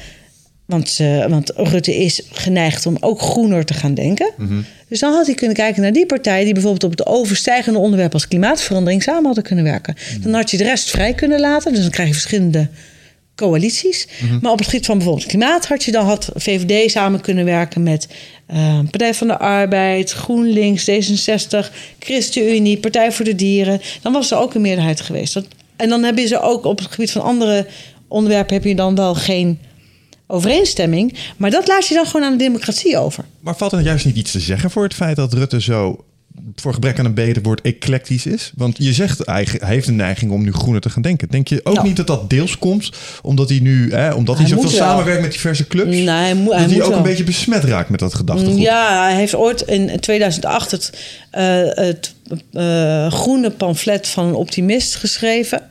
Want, 0.65 0.97
uh, 1.01 1.25
want 1.25 1.51
Rutte 1.55 1.95
is 1.95 2.21
geneigd 2.31 2.85
om 2.85 2.97
ook 2.99 3.21
groener 3.21 3.65
te 3.65 3.73
gaan 3.73 3.93
denken. 3.93 4.31
Mhm. 4.37 4.61
Dus 4.87 4.99
dan 4.99 5.13
had 5.13 5.25
hij 5.25 5.35
kunnen 5.35 5.55
kijken 5.55 5.81
naar 5.81 5.93
die 5.93 6.05
partijen 6.05 6.43
die 6.43 6.53
bijvoorbeeld 6.53 6.83
op 6.83 6.91
het 6.91 7.05
overstijgende 7.05 7.79
onderwerp 7.79 8.13
als 8.13 8.27
klimaatverandering 8.27 9.03
samen 9.03 9.25
hadden 9.25 9.43
kunnen 9.43 9.63
werken. 9.63 9.95
Mhm. 10.11 10.21
Dan 10.21 10.33
had 10.33 10.51
je 10.51 10.57
de 10.57 10.63
rest 10.63 10.89
vrij 10.89 11.13
kunnen 11.13 11.39
laten. 11.39 11.73
Dus 11.73 11.81
dan 11.81 11.91
krijg 11.91 12.07
je 12.07 12.13
verschillende 12.13 12.67
coalities. 13.35 14.07
Mhm. 14.21 14.39
Maar 14.41 14.51
op 14.51 14.57
het 14.57 14.67
gebied 14.67 14.85
van 14.85 14.97
bijvoorbeeld 14.97 15.27
klimaat 15.27 15.67
had 15.67 15.83
je 15.83 15.91
dan 15.91 16.05
had 16.05 16.29
VVD 16.35 16.91
samen 16.91 17.21
kunnen 17.21 17.45
werken 17.45 17.83
met 17.83 18.07
uh, 18.53 18.79
Partij 18.79 19.13
van 19.13 19.27
de 19.27 19.37
Arbeid, 19.37 20.11
GroenLinks, 20.11 20.89
D66, 20.89 21.71
ChristenUnie, 21.99 22.77
Partij 22.77 23.11
voor 23.11 23.25
de 23.25 23.35
Dieren. 23.35 23.81
Dan 24.01 24.13
was 24.13 24.31
er 24.31 24.37
ook 24.37 24.53
een 24.53 24.61
meerderheid 24.61 25.01
geweest. 25.01 25.33
Dat, 25.33 25.45
en 25.75 25.89
dan 25.89 26.03
heb 26.03 26.17
je 26.17 26.27
ze 26.27 26.39
ook 26.39 26.65
op 26.65 26.77
het 26.77 26.87
gebied 26.91 27.11
van 27.11 27.21
andere 27.21 27.65
onderwerpen 28.07 28.53
heb 28.55 28.63
je 28.63 28.75
dan 28.75 28.95
wel 28.95 29.15
geen 29.15 29.59
overeenstemming. 30.27 31.13
Maar 31.37 31.51
dat 31.51 31.67
laat 31.67 31.87
je 31.87 31.93
dan 31.93 32.05
gewoon 32.05 32.25
aan 32.25 32.31
de 32.37 32.43
democratie 32.43 32.97
over. 32.97 33.23
Maar 33.39 33.55
valt 33.57 33.71
er 33.71 33.81
juist 33.81 34.05
niet 34.05 34.15
iets 34.15 34.31
te 34.31 34.39
zeggen 34.39 34.71
voor 34.71 34.83
het 34.83 34.93
feit 34.93 35.15
dat 35.15 35.33
Rutte 35.33 35.61
zo 35.61 36.01
voor 36.55 36.73
gebrek 36.73 36.99
aan 36.99 37.05
een 37.05 37.13
beter 37.13 37.41
woord 37.41 37.61
eclectisch 37.61 38.25
is? 38.25 38.51
Want 38.55 38.75
je 38.79 38.93
zegt 38.93 39.21
hij 39.25 39.47
heeft 39.59 39.87
een 39.87 39.95
neiging 39.95 40.31
om 40.31 40.43
nu 40.43 40.51
groener 40.53 40.81
te 40.81 40.89
gaan 40.89 41.01
denken. 41.01 41.27
Denk 41.29 41.47
je 41.47 41.59
ook 41.63 41.73
Nou. 41.73 41.87
niet 41.87 41.95
dat 41.97 42.07
dat 42.07 42.29
deels 42.29 42.57
komt 42.57 42.89
omdat 43.21 43.49
hij 43.49 43.59
nu, 43.59 43.91
hè, 43.91 44.13
omdat 44.13 44.37
hij, 44.37 44.45
Hij 44.45 44.55
zoveel 44.55 44.69
samenwerkt 44.69 45.21
met 45.21 45.31
diverse 45.31 45.67
clubs, 45.67 45.89
Nee, 45.89 46.07
hij 46.09 46.33
moet, 46.35 46.51
hij 46.53 46.61
dat 46.61 46.69
hij 46.69 46.77
moet 46.77 46.81
ook 46.85 46.89
wel. 46.89 46.97
een 46.97 47.03
beetje 47.03 47.23
besmet 47.23 47.63
raakt 47.63 47.89
met 47.89 47.99
dat 47.99 48.13
gedachtegoed? 48.13 48.59
Ja, 48.59 49.03
hij 49.03 49.15
heeft 49.15 49.35
ooit 49.35 49.61
in 49.61 49.99
2008 49.99 50.71
het, 50.71 50.93
eh, 51.31 51.43
het 51.65 52.13
eh, 52.51 53.11
groene 53.11 53.49
pamflet 53.51 54.07
van 54.07 54.25
een 54.27 54.33
optimist 54.35 54.95
geschreven. 54.95 55.61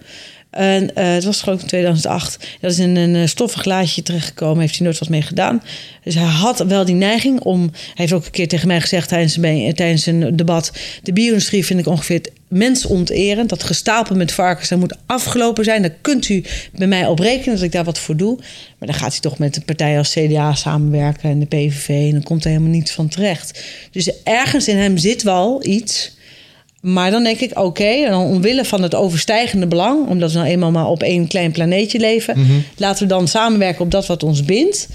En 0.57 0.95
eh, 0.95 1.13
het 1.13 1.25
was 1.25 1.43
geloof 1.43 1.57
ik 1.57 1.63
in 1.63 1.69
2008. 1.69 2.49
Dat 2.61 2.71
is 2.71 2.79
in 2.79 2.97
een 2.97 3.15
eh, 3.15 3.27
stoffig 3.27 3.65
laadje 3.65 4.03
terechtgekomen. 4.03 4.61
Heeft 4.61 4.77
hij 4.77 4.87
nooit 4.87 4.99
wat 4.99 5.09
mee 5.09 5.23
gedaan. 5.23 5.63
Dus 6.05 6.15
hij 6.15 6.25
had 6.25 6.59
wel 6.59 6.85
die 6.85 6.95
neiging 6.95 7.41
om... 7.41 7.61
Hij 7.61 7.93
heeft 7.95 8.13
ook 8.13 8.25
een 8.25 8.31
keer 8.31 8.49
tegen 8.49 8.69
mij 8.69 8.81
gezegd 8.81 9.09
tijdens 9.09 9.37
een, 9.37 9.75
tijdens 9.75 10.07
een 10.07 10.37
debat... 10.37 10.73
de 11.03 11.13
bierindustrie 11.13 11.65
vind 11.65 11.81
ik 11.81 11.87
ongeveer 11.87 12.21
mensonterend. 12.49 13.49
Dat 13.49 13.63
gestapel 13.63 14.17
met 14.17 14.33
varkens, 14.33 14.69
dat 14.69 14.79
moet 14.79 14.97
afgelopen 15.07 15.65
zijn. 15.65 15.83
Daar 15.83 15.97
kunt 16.01 16.29
u 16.29 16.45
bij 16.73 16.87
mij 16.87 17.07
op 17.07 17.19
rekenen 17.19 17.55
dat 17.55 17.65
ik 17.65 17.73
daar 17.73 17.85
wat 17.85 17.99
voor 17.99 18.17
doe. 18.17 18.37
Maar 18.79 18.89
dan 18.89 18.95
gaat 18.95 19.13
hij 19.13 19.21
toch 19.21 19.39
met 19.39 19.57
een 19.57 19.65
partij 19.65 19.99
als 19.99 20.13
CDA 20.13 20.55
samenwerken... 20.55 21.31
en 21.31 21.39
de 21.39 21.47
PVV 21.47 21.89
en 21.89 22.11
dan 22.11 22.23
komt 22.23 22.45
er 22.45 22.51
helemaal 22.51 22.71
niets 22.71 22.93
van 22.93 23.09
terecht. 23.09 23.63
Dus 23.91 24.23
ergens 24.23 24.69
in 24.69 24.77
hem 24.77 24.99
zit 24.99 25.23
wel 25.23 25.67
iets... 25.67 26.16
Maar 26.93 27.11
dan 27.11 27.23
denk 27.23 27.41
ik, 27.41 27.59
oké, 27.59 27.85
en 27.85 28.11
dan 28.11 28.23
omwille 28.25 28.65
van 28.65 28.83
het 28.83 28.95
overstijgende 28.95 29.67
belang, 29.67 30.09
omdat 30.09 30.33
we 30.33 30.39
nou 30.39 30.51
eenmaal 30.51 30.71
maar 30.71 30.87
op 30.87 31.03
één 31.03 31.27
klein 31.27 31.53
planeetje 31.53 31.99
leven, 31.99 32.39
Mhm. 32.39 32.53
laten 32.77 33.03
we 33.03 33.09
dan 33.09 33.29
samenwerken 33.29 33.85
op 33.85 33.91
dat 33.91 34.07
wat 34.07 34.23
ons 34.23 34.45
bindt. 34.45 34.89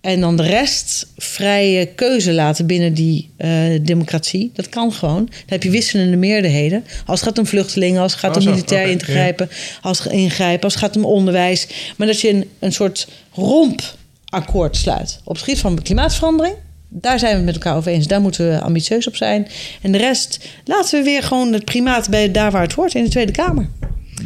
En 0.00 0.20
dan 0.20 0.36
de 0.36 0.42
rest 0.42 1.06
vrije 1.16 1.86
keuze 1.86 2.32
laten 2.32 2.66
binnen 2.66 2.94
die 2.94 3.30
eh, 3.36 3.50
democratie. 3.82 4.50
Dat 4.54 4.68
kan 4.68 4.92
gewoon. 4.92 5.24
Dan 5.24 5.34
heb 5.46 5.62
je 5.62 5.70
wisselende 5.70 6.16
meerderheden. 6.16 6.84
Als 7.06 7.20
het 7.20 7.28
gaat 7.28 7.38
om 7.38 7.46
vluchtelingen, 7.46 8.02
als 8.02 8.12
het 8.12 8.20
gaat 8.20 8.36
Oh, 8.36 8.42
om 8.42 8.48
militair 8.50 8.82
oké, 8.82 8.90
ingrijpen, 8.92 9.48
als 9.82 9.98
het 10.02 10.12
ingrijpen, 10.12 10.64
als 10.64 10.74
het 10.74 10.82
gaat 10.82 10.96
om 10.96 11.04
onderwijs. 11.04 11.66
Maar 11.96 12.06
dat 12.06 12.20
je 12.20 12.28
een, 12.28 12.48
een 12.58 12.72
soort 12.72 13.08
rompakkoord 13.34 14.76
sluit. 14.76 15.20
Op 15.24 15.34
het 15.34 15.44
gebied 15.44 15.60
van 15.60 15.82
klimaatverandering. 15.82 16.54
Daar 16.94 17.18
zijn 17.18 17.38
we 17.38 17.44
met 17.44 17.54
elkaar 17.54 17.76
over 17.76 17.92
eens. 17.92 18.06
Daar 18.06 18.20
moeten 18.20 18.48
we 18.48 18.60
ambitieus 18.60 19.06
op 19.06 19.16
zijn. 19.16 19.46
En 19.82 19.92
de 19.92 19.98
rest 19.98 20.48
laten 20.64 20.98
we 20.98 21.04
weer 21.04 21.22
gewoon 21.22 21.52
het 21.52 21.64
primaat 21.64 22.08
bij 22.10 22.30
daar 22.30 22.50
waar 22.50 22.62
het 22.62 22.72
hoort, 22.72 22.94
in 22.94 23.04
de 23.04 23.10
Tweede 23.10 23.32
Kamer. 23.32 23.68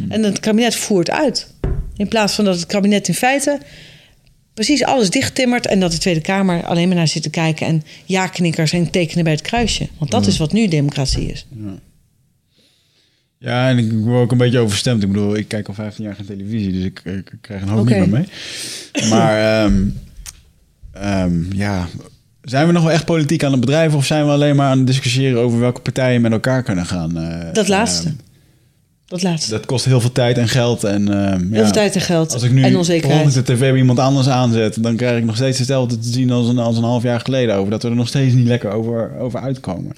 En 0.08 0.22
het 0.22 0.40
kabinet 0.40 0.74
voert 0.74 1.10
uit. 1.10 1.54
In 1.96 2.08
plaats 2.08 2.34
van 2.34 2.44
dat 2.44 2.54
het 2.54 2.66
kabinet 2.66 3.08
in 3.08 3.14
feite 3.14 3.58
precies 4.56 4.84
alles 4.84 5.10
dichttimmert 5.10 5.66
en 5.66 5.80
dat 5.80 5.92
de 5.92 5.98
Tweede 5.98 6.20
Kamer 6.20 6.64
alleen 6.64 6.88
maar 6.88 6.96
naar 6.96 7.08
zit 7.08 7.22
te 7.22 7.30
kijken 7.30 7.66
en 7.66 7.82
ja-knikkers 8.04 8.72
en 8.72 8.90
tekenen 8.90 9.24
bij 9.24 9.32
het 9.32 9.42
kruisje. 9.42 9.88
Want 9.98 10.10
dat 10.10 10.26
is 10.26 10.38
wat 10.38 10.52
nu 10.52 10.68
democratie 10.68 11.32
is. 11.32 11.46
Ja, 13.38 13.68
en 13.68 13.78
ik 13.78 13.92
word 13.92 14.22
ook 14.22 14.32
een 14.32 14.38
beetje 14.38 14.58
overstemd. 14.58 15.02
Ik 15.02 15.08
bedoel, 15.08 15.36
ik 15.36 15.48
kijk 15.48 15.68
al 15.68 15.74
15 15.74 16.04
jaar 16.04 16.14
geen 16.14 16.26
televisie, 16.26 16.72
dus 16.72 16.84
ik, 16.84 17.02
ik 17.04 17.32
krijg 17.40 17.62
een 17.62 17.68
hoop 17.68 17.80
Oké. 17.80 17.98
niet 17.98 18.10
meer 18.10 18.26
mee. 18.92 19.08
Maar 19.08 19.38
ehm, 19.64 19.88
ehm, 20.92 21.52
ja, 21.52 21.88
zijn 22.50 22.66
we 22.66 22.72
nog 22.72 22.82
wel 22.82 22.92
echt 22.92 23.04
politiek 23.04 23.44
aan 23.44 23.50
het 23.52 23.60
bedrijven... 23.60 23.98
of 23.98 24.04
zijn 24.06 24.24
we 24.26 24.30
alleen 24.32 24.56
maar 24.56 24.70
aan 24.70 24.78
het 24.78 24.86
discussiëren 24.86 25.40
over 25.40 25.60
welke 25.60 25.80
partijen 25.80 26.20
met 26.20 26.32
elkaar 26.32 26.62
kunnen 26.62 26.86
gaan? 26.86 27.16
eh, 27.18 27.52
Dat 27.52 27.68
laatste. 27.68 28.06
ehm, 28.08 28.16
Dat 29.06 29.22
laatste. 29.22 29.50
dat 29.50 29.66
kost 29.66 29.84
heel 29.84 30.00
veel 30.00 30.12
tijd 30.12 30.38
en 30.38 30.48
geld. 30.48 30.84
En, 30.84 31.08
ehm, 31.12 31.40
Heel 31.40 31.48
ja, 31.58 31.62
veel 31.62 31.72
tijd 31.72 31.94
en 31.94 32.00
geld 32.00 32.32
Als 32.32 32.42
ik 32.42 32.50
nu 32.52 32.62
en 32.62 32.76
onzekerheid. 32.76 33.34
de 33.34 33.42
tv 33.42 33.58
bij 33.58 33.76
iemand 33.76 33.98
anders 33.98 34.28
aanzet... 34.28 34.82
dan 34.82 34.96
krijg 34.96 35.18
ik 35.18 35.24
nog 35.24 35.36
steeds 35.36 35.58
hetzelfde 35.58 35.98
te 35.98 36.08
zien 36.08 36.30
als 36.30 36.48
een, 36.48 36.58
als 36.58 36.76
een 36.76 36.82
half 36.84 37.02
jaar 37.02 37.20
geleden... 37.20 37.54
over 37.54 37.70
dat 37.70 37.82
we 37.82 37.88
er 37.88 37.94
nog 37.96 38.08
steeds 38.08 38.34
niet 38.34 38.46
lekker 38.46 38.70
over, 38.70 39.10
over 39.18 39.40
uitkomen. 39.40 39.92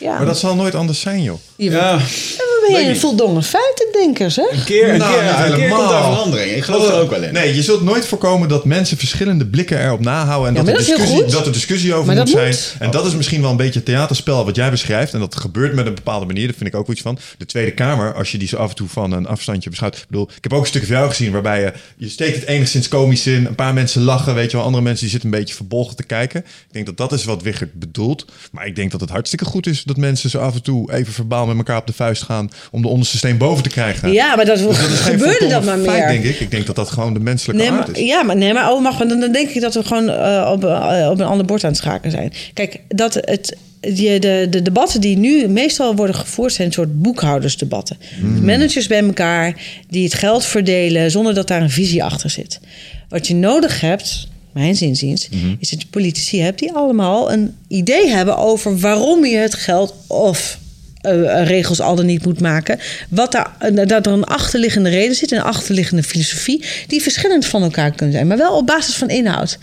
Ja, 0.00 0.16
Maar 0.16 0.26
dat 0.26 0.38
zal 0.38 0.54
nooit 0.54 0.74
anders 0.74 1.00
zijn, 1.00 1.22
joh. 1.22 1.38
Ja, 1.56 1.96
we 1.98 2.51
ben 2.70 2.82
je 2.82 2.88
niet. 2.88 2.98
voldongen 2.98 3.42
feitendenkers, 3.42 4.36
hè? 4.36 4.48
een 4.50 4.64
keer, 4.64 4.88
een 4.92 4.98
Nou, 4.98 5.12
keer, 5.12 5.22
een 5.28 5.34
keer 5.36 5.54
helemaal. 5.54 5.78
komt 5.78 5.90
daar 5.90 6.02
verandering. 6.02 6.50
Ik 6.56 6.62
geloof 6.64 6.88
er 6.88 7.00
ook 7.00 7.10
wel 7.10 7.22
in. 7.22 7.32
Nee, 7.32 7.54
je 7.54 7.62
zult 7.62 7.82
nooit 7.82 8.06
voorkomen 8.06 8.48
dat 8.48 8.64
mensen 8.64 8.96
verschillende 8.96 9.46
blikken 9.46 9.84
erop 9.84 10.00
nahouden. 10.00 10.48
En 10.48 10.54
Ja, 10.54 10.60
dat, 10.62 10.68
er 10.80 10.86
heel 10.86 10.96
discussie, 10.96 11.22
goed. 11.22 11.32
dat 11.32 11.46
er 11.46 11.52
discussie 11.52 11.94
over 11.94 12.06
Maar 12.06 12.16
moet 12.16 12.24
dat 12.26 12.34
zijn. 12.34 12.46
moet. 12.48 12.74
En 12.78 12.90
dat 12.90 13.06
is 13.06 13.14
misschien 13.14 13.40
wel 13.40 13.50
een 13.50 13.56
beetje 13.56 13.74
het 13.78 13.84
theaterspel 13.84 14.44
wat 14.44 14.56
jij 14.56 14.70
beschrijft. 14.70 15.12
En 15.14 15.20
dat 15.20 15.36
gebeurt 15.36 15.74
met 15.74 15.86
een 15.86 15.94
bepaalde 15.94 16.26
manier. 16.26 16.46
Daar 16.46 16.56
vind 16.56 16.68
ik 16.68 16.74
ook 16.76 16.88
iets 16.90 17.00
van. 17.00 17.18
De 17.38 17.46
Tweede 17.46 17.72
Kamer, 17.72 18.14
als 18.14 18.32
je 18.32 18.38
die 18.38 18.48
zo 18.48 18.56
af 18.56 18.68
en 18.68 18.74
toe 18.76 18.88
van 18.88 19.12
een 19.12 19.26
afstandje 19.26 19.70
beschouwt. 19.70 19.96
Ik 19.96 20.04
bedoel, 20.08 20.28
ik 20.36 20.42
heb 20.42 20.52
ook 20.52 20.60
een 20.60 20.66
stukje 20.66 20.86
van 20.86 20.96
jou 20.96 21.08
gezien 21.08 21.32
waarbij 21.32 21.60
je, 21.60 21.72
je 21.96 22.08
steekt 22.08 22.34
het 22.36 22.46
enigszins 22.46 22.88
komisch 22.88 23.26
in. 23.26 23.46
Een 23.46 23.54
paar 23.54 23.74
mensen 23.74 24.02
lachen, 24.02 24.34
weet 24.34 24.50
je 24.50 24.56
wel. 24.56 24.66
Andere 24.66 24.82
mensen 24.82 25.00
die 25.02 25.10
zitten 25.10 25.32
een 25.32 25.38
beetje 25.38 25.54
verbolgen 25.54 25.96
te 25.96 26.02
kijken. 26.04 26.40
Ik 26.40 26.72
denk 26.72 26.86
dat 26.86 26.96
dat 26.96 27.12
is 27.12 27.24
wat 27.24 27.42
Wiggert 27.42 27.72
bedoelt. 27.74 28.24
Maar 28.52 28.66
ik 28.66 28.76
denk 28.76 28.90
dat 28.90 29.00
het 29.00 29.10
hartstikke 29.10 29.44
goed 29.44 29.66
is 29.66 29.82
dat 29.82 29.96
mensen 29.96 30.30
zo 30.30 30.38
af 30.38 30.54
en 30.54 30.62
toe 30.62 30.92
even 30.92 31.12
verbaal 31.12 31.46
met 31.46 31.56
elkaar 31.56 31.76
op 31.78 31.86
de 31.86 31.92
vuist 31.92 32.22
gaan. 32.22 32.50
Om 32.70 32.82
de 32.82 32.88
onderste 32.88 33.16
steen 33.16 33.36
boven 33.38 33.62
te 33.62 33.68
krijgen. 33.68 34.12
Ja, 34.12 34.36
maar 34.36 34.44
dat, 34.44 34.58
Dus 34.58 34.66
dat 34.66 34.76
gebeurde 34.76 35.46
dat 35.48 35.64
maar 35.64 35.78
feit, 35.78 35.98
meer. 35.98 36.08
denk 36.08 36.24
ik. 36.24 36.40
Ik 36.40 36.50
denk 36.50 36.66
dat 36.66 36.76
dat 36.76 36.90
gewoon 36.90 37.14
de 37.14 37.20
menselijke 37.20 37.62
Nee, 37.62 37.70
maar, 37.72 37.88
is. 37.92 38.06
ja, 38.06 38.22
maar, 38.22 38.36
nee, 38.36 38.52
maar, 38.52 38.72
oh, 38.72 38.82
mag, 38.82 38.98
dan, 38.98 39.20
dan 39.20 39.32
denk 39.32 39.48
ik 39.48 39.60
dat 39.60 39.74
we 39.74 39.84
gewoon 39.84 40.08
eh, 40.08 40.50
op, 40.52 40.64
eh, 40.64 41.08
op 41.10 41.20
een 41.20 41.26
ander 41.26 41.46
bord 41.46 41.64
aan 41.64 41.70
het 41.70 41.78
schaken 41.78 42.10
zijn. 42.10 42.32
Kijk, 42.54 42.80
dat 42.88 43.14
het, 43.14 43.56
die, 43.80 44.18
de, 44.20 44.46
de 44.50 44.62
debatten 44.62 45.00
die 45.00 45.16
nu 45.16 45.48
meestal 45.48 45.94
worden 45.96 46.14
gevoerd 46.16 46.52
zijn 46.52 46.66
een 46.66 46.72
soort 46.74 47.02
boekhoudersdebatten. 47.02 47.96
Managers 48.42 48.86
bij 48.86 49.02
elkaar 49.04 49.54
die 49.88 50.04
het 50.04 50.14
geld 50.14 50.44
verdelen 50.44 51.10
zonder 51.10 51.34
dat 51.34 51.48
daar 51.48 51.62
een 51.62 51.70
visie 51.70 52.04
achter 52.04 52.30
zit. 52.30 52.60
Wat 53.08 53.26
je 53.26 53.34
nodig 53.34 53.80
hebt, 53.80 54.28
mijn 54.52 54.76
zinziens, 54.76 55.28
is 55.58 55.70
dat 55.70 55.80
je 55.82 55.86
politici 55.90 56.40
hebt 56.40 56.58
die 56.58 56.72
allemaal 56.72 57.32
een 57.32 57.54
idee 57.68 58.08
hebben 58.08 58.36
over 58.36 58.78
waarom 58.78 59.24
je 59.24 59.36
het 59.36 59.54
geld 59.54 59.94
of 60.06 60.58
eh, 61.02 61.46
regels 61.46 61.80
al 61.80 61.96
dan 61.96 62.06
niet 62.06 62.24
moet 62.24 62.40
maken. 62.40 62.78
Wat 63.08 63.32
daar, 63.32 63.56
eh, 63.58 63.86
dat 63.86 64.06
er 64.06 64.12
een 64.12 64.24
achterliggende 64.24 64.88
reden 64.88 65.14
zit, 65.16 65.30
een 65.32 65.42
achterliggende 65.42 66.02
filosofie, 66.02 66.64
die 66.86 67.02
verschillend 67.02 67.46
van 67.46 67.62
elkaar 67.62 67.90
kunnen 67.90 68.14
zijn, 68.14 68.26
maar 68.26 68.36
wel 68.36 68.56
op 68.56 68.66
basis 68.66 68.94
van 68.94 69.08
inhoud. 69.08 69.58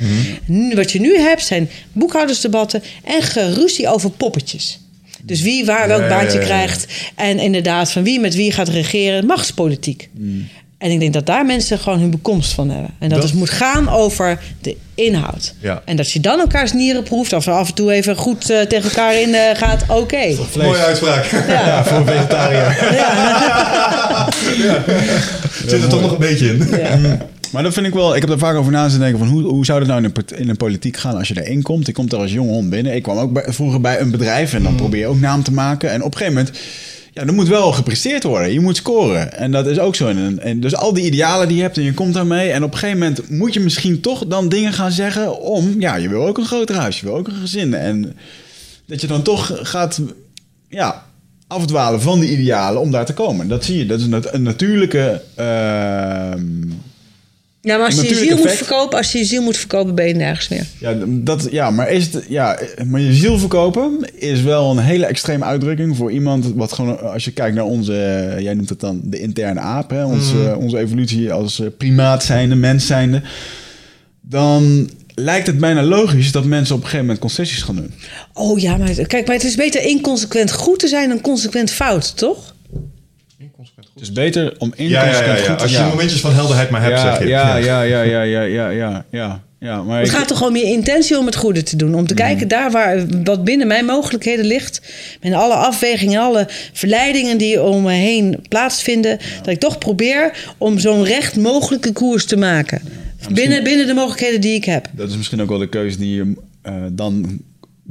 Nu, 0.45 0.75
wat 0.75 0.91
je 0.91 0.99
nu 0.99 1.17
hebt 1.17 1.43
zijn 1.45 1.69
boekhoudersdebatten 1.93 2.83
en 3.03 3.21
geruzie 3.21 3.87
over 3.89 4.09
poppetjes. 4.11 4.79
Dus 5.23 5.41
wie 5.41 5.65
waar 5.65 5.87
welk 5.87 6.07
baantje 6.09 6.39
krijgt. 6.39 6.85
En 7.15 7.39
inderdaad, 7.39 7.91
van 7.91 8.03
wie 8.03 8.19
met 8.19 8.35
wie 8.35 8.51
gaat 8.51 8.67
regeren. 8.69 9.25
Machtspolitiek. 9.25 10.09
En 10.77 10.91
ik 10.91 10.99
denk 10.99 11.13
dat 11.13 11.25
daar 11.25 11.45
mensen 11.45 11.79
gewoon 11.79 11.99
hun 11.99 12.09
bekomst 12.09 12.51
van 12.53 12.69
hebben. 12.69 12.93
En 12.99 13.09
dat, 13.09 13.21
Dat- 13.21 13.29
het 13.29 13.37
moet 13.39 13.49
gaan 13.49 13.89
over 13.89 14.39
de 14.61 14.75
inhoud. 14.99 15.53
Ja. 15.59 15.81
En 15.85 15.95
dat 15.95 16.11
je 16.11 16.19
dan 16.19 16.39
elkaars 16.39 16.73
nieren 16.73 17.03
proeft. 17.03 17.33
Of 17.33 17.45
er 17.45 17.53
af 17.53 17.67
en 17.67 17.73
toe 17.73 17.91
even 17.91 18.15
goed 18.15 18.49
eh, 18.49 18.61
tegen 18.61 18.89
elkaar 18.89 19.21
in 19.21 19.33
eh, 19.33 19.41
gaat. 19.57 19.83
Oké. 19.87 20.35
Mooie 20.57 20.77
uitspraak. 20.79 21.25
Ja. 21.47 21.83
voor 21.83 21.97
een 21.97 22.05
vegetariër. 22.05 22.77
Zit 25.67 25.83
er 25.83 25.89
toch 25.89 26.01
nog 26.01 26.11
een 26.11 26.17
beetje 26.17 26.47
in. 26.47 26.67
Maar 27.51 27.63
dat 27.63 27.73
vind 27.73 27.85
ik 27.85 27.93
wel. 27.93 28.15
Ik 28.15 28.21
heb 28.21 28.29
er 28.29 28.39
vaak 28.39 28.55
over 28.55 28.71
na 28.71 28.87
te 28.89 28.97
denken 28.97 29.19
van 29.19 29.27
hoe, 29.27 29.41
hoe 29.41 29.65
zou 29.65 29.79
dat 29.79 29.87
nou 29.87 29.99
in 29.99 30.05
een, 30.05 30.11
part- 30.11 30.31
in 30.31 30.49
een 30.49 30.57
politiek 30.57 30.97
gaan 30.97 31.15
als 31.17 31.27
je 31.27 31.41
erin 31.43 31.61
komt. 31.61 31.87
Ik 31.87 31.93
kom 31.93 32.05
er 32.09 32.17
als 32.17 32.31
jonge 32.31 32.51
hond 32.51 32.69
binnen. 32.69 32.95
Ik 32.95 33.03
kwam 33.03 33.17
ook 33.17 33.33
bij- 33.33 33.43
vroeger 33.47 33.81
bij 33.81 33.99
een 33.99 34.11
bedrijf 34.11 34.53
en 34.53 34.63
dan 34.63 34.75
probeer 34.75 34.99
je 34.99 35.07
ook 35.07 35.19
naam 35.19 35.43
te 35.43 35.51
maken. 35.51 35.89
En 35.91 36.03
op 36.03 36.11
een 36.11 36.17
gegeven 36.17 36.33
moment, 36.37 36.57
ja, 37.19 37.25
er 37.25 37.33
moet 37.33 37.47
wel 37.47 37.71
gepresteerd 37.71 38.23
worden. 38.23 38.53
Je 38.53 38.59
moet 38.59 38.75
scoren. 38.75 39.33
En 39.37 39.51
dat 39.51 39.67
is 39.67 39.79
ook 39.79 39.95
zo. 39.95 40.07
En, 40.07 40.39
en 40.39 40.59
dus 40.59 40.75
al 40.75 40.93
die 40.93 41.05
idealen 41.05 41.47
die 41.47 41.57
je 41.57 41.63
hebt 41.63 41.77
en 41.77 41.83
je 41.83 41.93
komt 41.93 42.13
daarmee. 42.13 42.51
En 42.51 42.63
op 42.63 42.71
een 42.71 42.77
gegeven 42.77 42.99
moment 42.99 43.29
moet 43.29 43.53
je 43.53 43.59
misschien 43.59 44.01
toch 44.01 44.27
dan 44.27 44.49
dingen 44.49 44.73
gaan 44.73 44.91
zeggen 44.91 45.39
om, 45.41 45.75
ja, 45.79 45.95
je 45.95 46.09
wil 46.09 46.25
ook 46.27 46.37
een 46.37 46.45
groter 46.45 46.75
huis, 46.75 46.99
je 46.99 47.05
wil 47.05 47.15
ook 47.15 47.27
een 47.27 47.33
gezin. 47.33 47.73
En 47.73 48.17
dat 48.85 49.01
je 49.01 49.07
dan 49.07 49.21
toch 49.21 49.59
gaat, 49.61 50.01
ja, 50.69 51.05
afdwalen 51.47 52.01
van 52.01 52.19
die 52.19 52.29
idealen 52.37 52.81
om 52.81 52.91
daar 52.91 53.05
te 53.05 53.13
komen. 53.13 53.47
Dat 53.47 53.63
zie 53.65 53.77
je. 53.77 53.85
Dat 53.85 53.97
is 53.99 54.03
een, 54.03 54.09
nat- 54.09 54.33
een 54.33 54.43
natuurlijke. 54.43 55.21
ehm, 55.35 56.41
Ja, 57.61 57.77
maar 57.77 57.85
als 57.85 57.95
je 57.95 58.01
je 58.07 58.15
ziel 58.15 58.37
moet 58.37 58.51
verkopen, 58.51 58.97
als 58.97 59.11
je 59.11 59.17
je 59.17 59.25
ziel 59.25 59.41
moet 59.41 59.57
verkopen, 59.57 59.95
ben 59.95 60.07
je 60.07 60.13
nergens 60.13 60.47
meer. 60.47 60.65
Ja, 60.79 60.97
dat, 61.07 61.47
ja, 61.51 61.69
maar, 61.71 61.89
is 61.91 62.13
het, 62.13 62.25
ja, 62.29 62.59
maar 62.85 63.01
je 63.01 63.13
ziel 63.13 63.39
verkopen 63.39 63.99
is 64.15 64.41
wel 64.41 64.71
een 64.71 64.77
hele 64.77 65.05
extreme 65.05 65.45
uitdrukking 65.45 65.95
voor 65.95 66.11
iemand 66.11 66.53
wat 66.55 66.73
gewoon, 66.73 66.99
als 67.11 67.25
je 67.25 67.31
kijkt 67.31 67.55
naar 67.55 67.65
onze, 67.65 67.91
jij 68.39 68.53
noemt 68.53 68.69
het 68.69 68.79
dan 68.79 69.01
de 69.03 69.19
interne 69.19 69.59
aap, 69.59 69.89
hè, 69.89 70.05
onze, 70.05 70.55
onze 70.59 70.77
evolutie 70.77 71.31
als 71.33 71.59
eh, 71.59 71.67
primaat 71.77 72.23
zijnde, 72.23 72.55
mens 72.55 72.85
zijnde, 72.87 73.21
dan 74.21 74.89
lijkt 75.15 75.47
het 75.47 75.57
bijna 75.57 75.83
logisch 75.83 76.31
dat 76.31 76.45
mensen 76.45 76.75
op 76.75 76.79
een 76.81 76.85
gegeven 76.87 77.05
moment 77.05 77.23
concessies 77.23 77.61
gaan 77.61 77.75
doen. 77.75 77.93
Oh 78.33 78.59
ja, 78.59 78.77
maar 78.77 78.87
het- 78.87 79.07
kijk, 79.07 79.27
maar 79.27 79.35
het 79.35 79.45
is 79.45 79.55
beter 79.55 79.81
inconsequent 79.83 80.51
goed 80.51 80.79
te 80.79 80.87
zijn 80.87 81.09
dan 81.09 81.21
consequent 81.21 81.71
fout, 81.71 82.17
toch? 82.17 82.55
Het 83.93 84.03
is 84.03 84.11
beter 84.11 84.55
om 84.57 84.73
inkomsten 84.75 85.35
te 85.35 85.41
ja, 85.41 85.53
Als 85.53 85.71
je 85.71 85.83
momentjes 85.83 86.21
van 86.21 86.33
helderheid 86.33 86.69
maar 86.69 86.81
hebt, 86.81 86.99
zeg 86.99 87.19
je. 87.19 87.27
Ja, 87.27 87.55
ja, 87.55 87.81
ja, 87.81 88.01
ja, 88.01 88.21
ja, 88.21 88.43
ja, 88.69 89.05
ja. 89.11 89.43
ja. 89.59 89.83
maar 89.83 89.99
het 89.99 90.09
gaat 90.09 90.27
toch 90.27 90.43
om 90.43 90.55
je 90.55 90.63
intentie 90.63 91.17
om 91.17 91.25
het 91.25 91.35
goede 91.35 91.63
te 91.63 91.75
doen. 91.75 91.95
Om 91.95 92.07
te 92.07 92.13
mm. 92.13 92.19
kijken 92.19 92.47
daar 92.47 92.71
waar, 92.71 93.05
wat 93.23 93.43
binnen 93.43 93.67
mijn 93.67 93.85
mogelijkheden 93.85 94.45
ligt. 94.45 94.81
Met 95.21 95.33
alle 95.33 95.53
afwegingen, 95.53 96.21
alle 96.21 96.47
verleidingen 96.73 97.37
die 97.37 97.61
om 97.61 97.83
me 97.83 97.91
heen 97.91 98.45
plaatsvinden. 98.49 99.19
Dat 99.37 99.53
ik 99.53 99.59
toch 99.59 99.77
probeer 99.77 100.53
om 100.57 100.79
zo'n 100.79 101.03
recht 101.03 101.35
mogelijke 101.35 101.91
koers 101.91 102.25
te 102.25 102.37
maken. 102.37 102.81
binnen, 103.33 103.63
binnen 103.63 103.87
de 103.87 103.93
mogelijkheden 103.93 104.41
die 104.41 104.55
ik 104.55 104.65
heb. 104.65 104.87
Dat 104.91 105.09
is 105.09 105.17
misschien 105.17 105.41
ook 105.41 105.49
wel 105.49 105.57
de 105.57 105.69
keuze 105.69 105.97
die 105.97 106.15
je 106.15 106.33
eh, 106.61 106.73
dan 106.91 107.41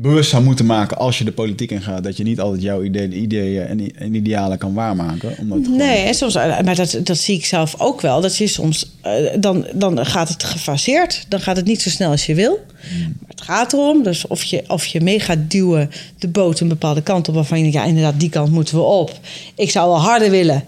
bewust 0.01 0.31
zou 0.31 0.43
moeten 0.43 0.66
maken 0.66 0.97
als 0.99 1.19
je 1.19 1.25
de 1.25 1.33
politiek 1.33 1.70
ingaat. 1.70 2.05
Dat 2.05 2.16
je 2.16 2.23
niet 2.25 2.41
altijd 2.41 2.62
jouw 2.62 2.83
ideeën, 2.83 3.23
ideeën 3.23 3.93
en, 3.97 4.15
idealen 4.15 4.59
kan 4.59 4.75
waarmaken. 4.75 5.35
Omdat 5.39 5.59
gewoon- 5.62 5.77
Nee, 5.79 6.05
en 6.05 6.15
soms, 6.15 6.35
eh, 6.35 6.61
maar 6.61 6.75
dat, 6.75 7.01
dat 7.03 7.19
zie 7.19 7.37
ik 7.37 7.45
zelf 7.47 7.75
ook 7.81 8.01
wel. 8.01 8.20
Dat 8.20 8.37
je 8.37 8.47
soms, 8.47 8.91
eh, 9.03 9.12
dan, 9.41 9.66
dan 9.75 10.07
gaat 10.07 10.29
het 10.29 10.45
gefaseerd. 10.45 11.25
Dan 11.29 11.41
gaat 11.41 11.57
het 11.57 11.66
niet 11.66 11.83
zo 11.83 11.91
snel 11.91 12.11
als 12.11 12.27
je 12.27 12.35
wil. 12.35 12.59
Maar 13.20 13.29
het 13.29 13.41
gaat 13.41 13.73
erom, 13.73 14.03
dus 14.03 14.27
of 14.27 14.43
je, 14.43 14.65
of 14.69 14.87
je 14.87 15.01
mee 15.01 15.20
gaat 15.20 15.51
duwen 15.51 15.91
de 16.19 16.29
boot 16.29 16.61
een 16.61 16.69
bepaalde 16.69 17.03
kant 17.03 17.29
op... 17.29 17.35
waarvan 17.35 17.57
je 17.57 17.62
denkt, 17.62 17.79
ja, 17.79 17.85
inderdaad, 17.85 18.20
die 18.20 18.31
kant 18.31 18.51
moeten 18.53 18.75
we 18.75 18.83
op. 18.83 19.19
Ik 19.55 19.70
zou 19.70 19.89
wel 19.89 20.01
harder 20.01 20.31
willen. 20.31 20.65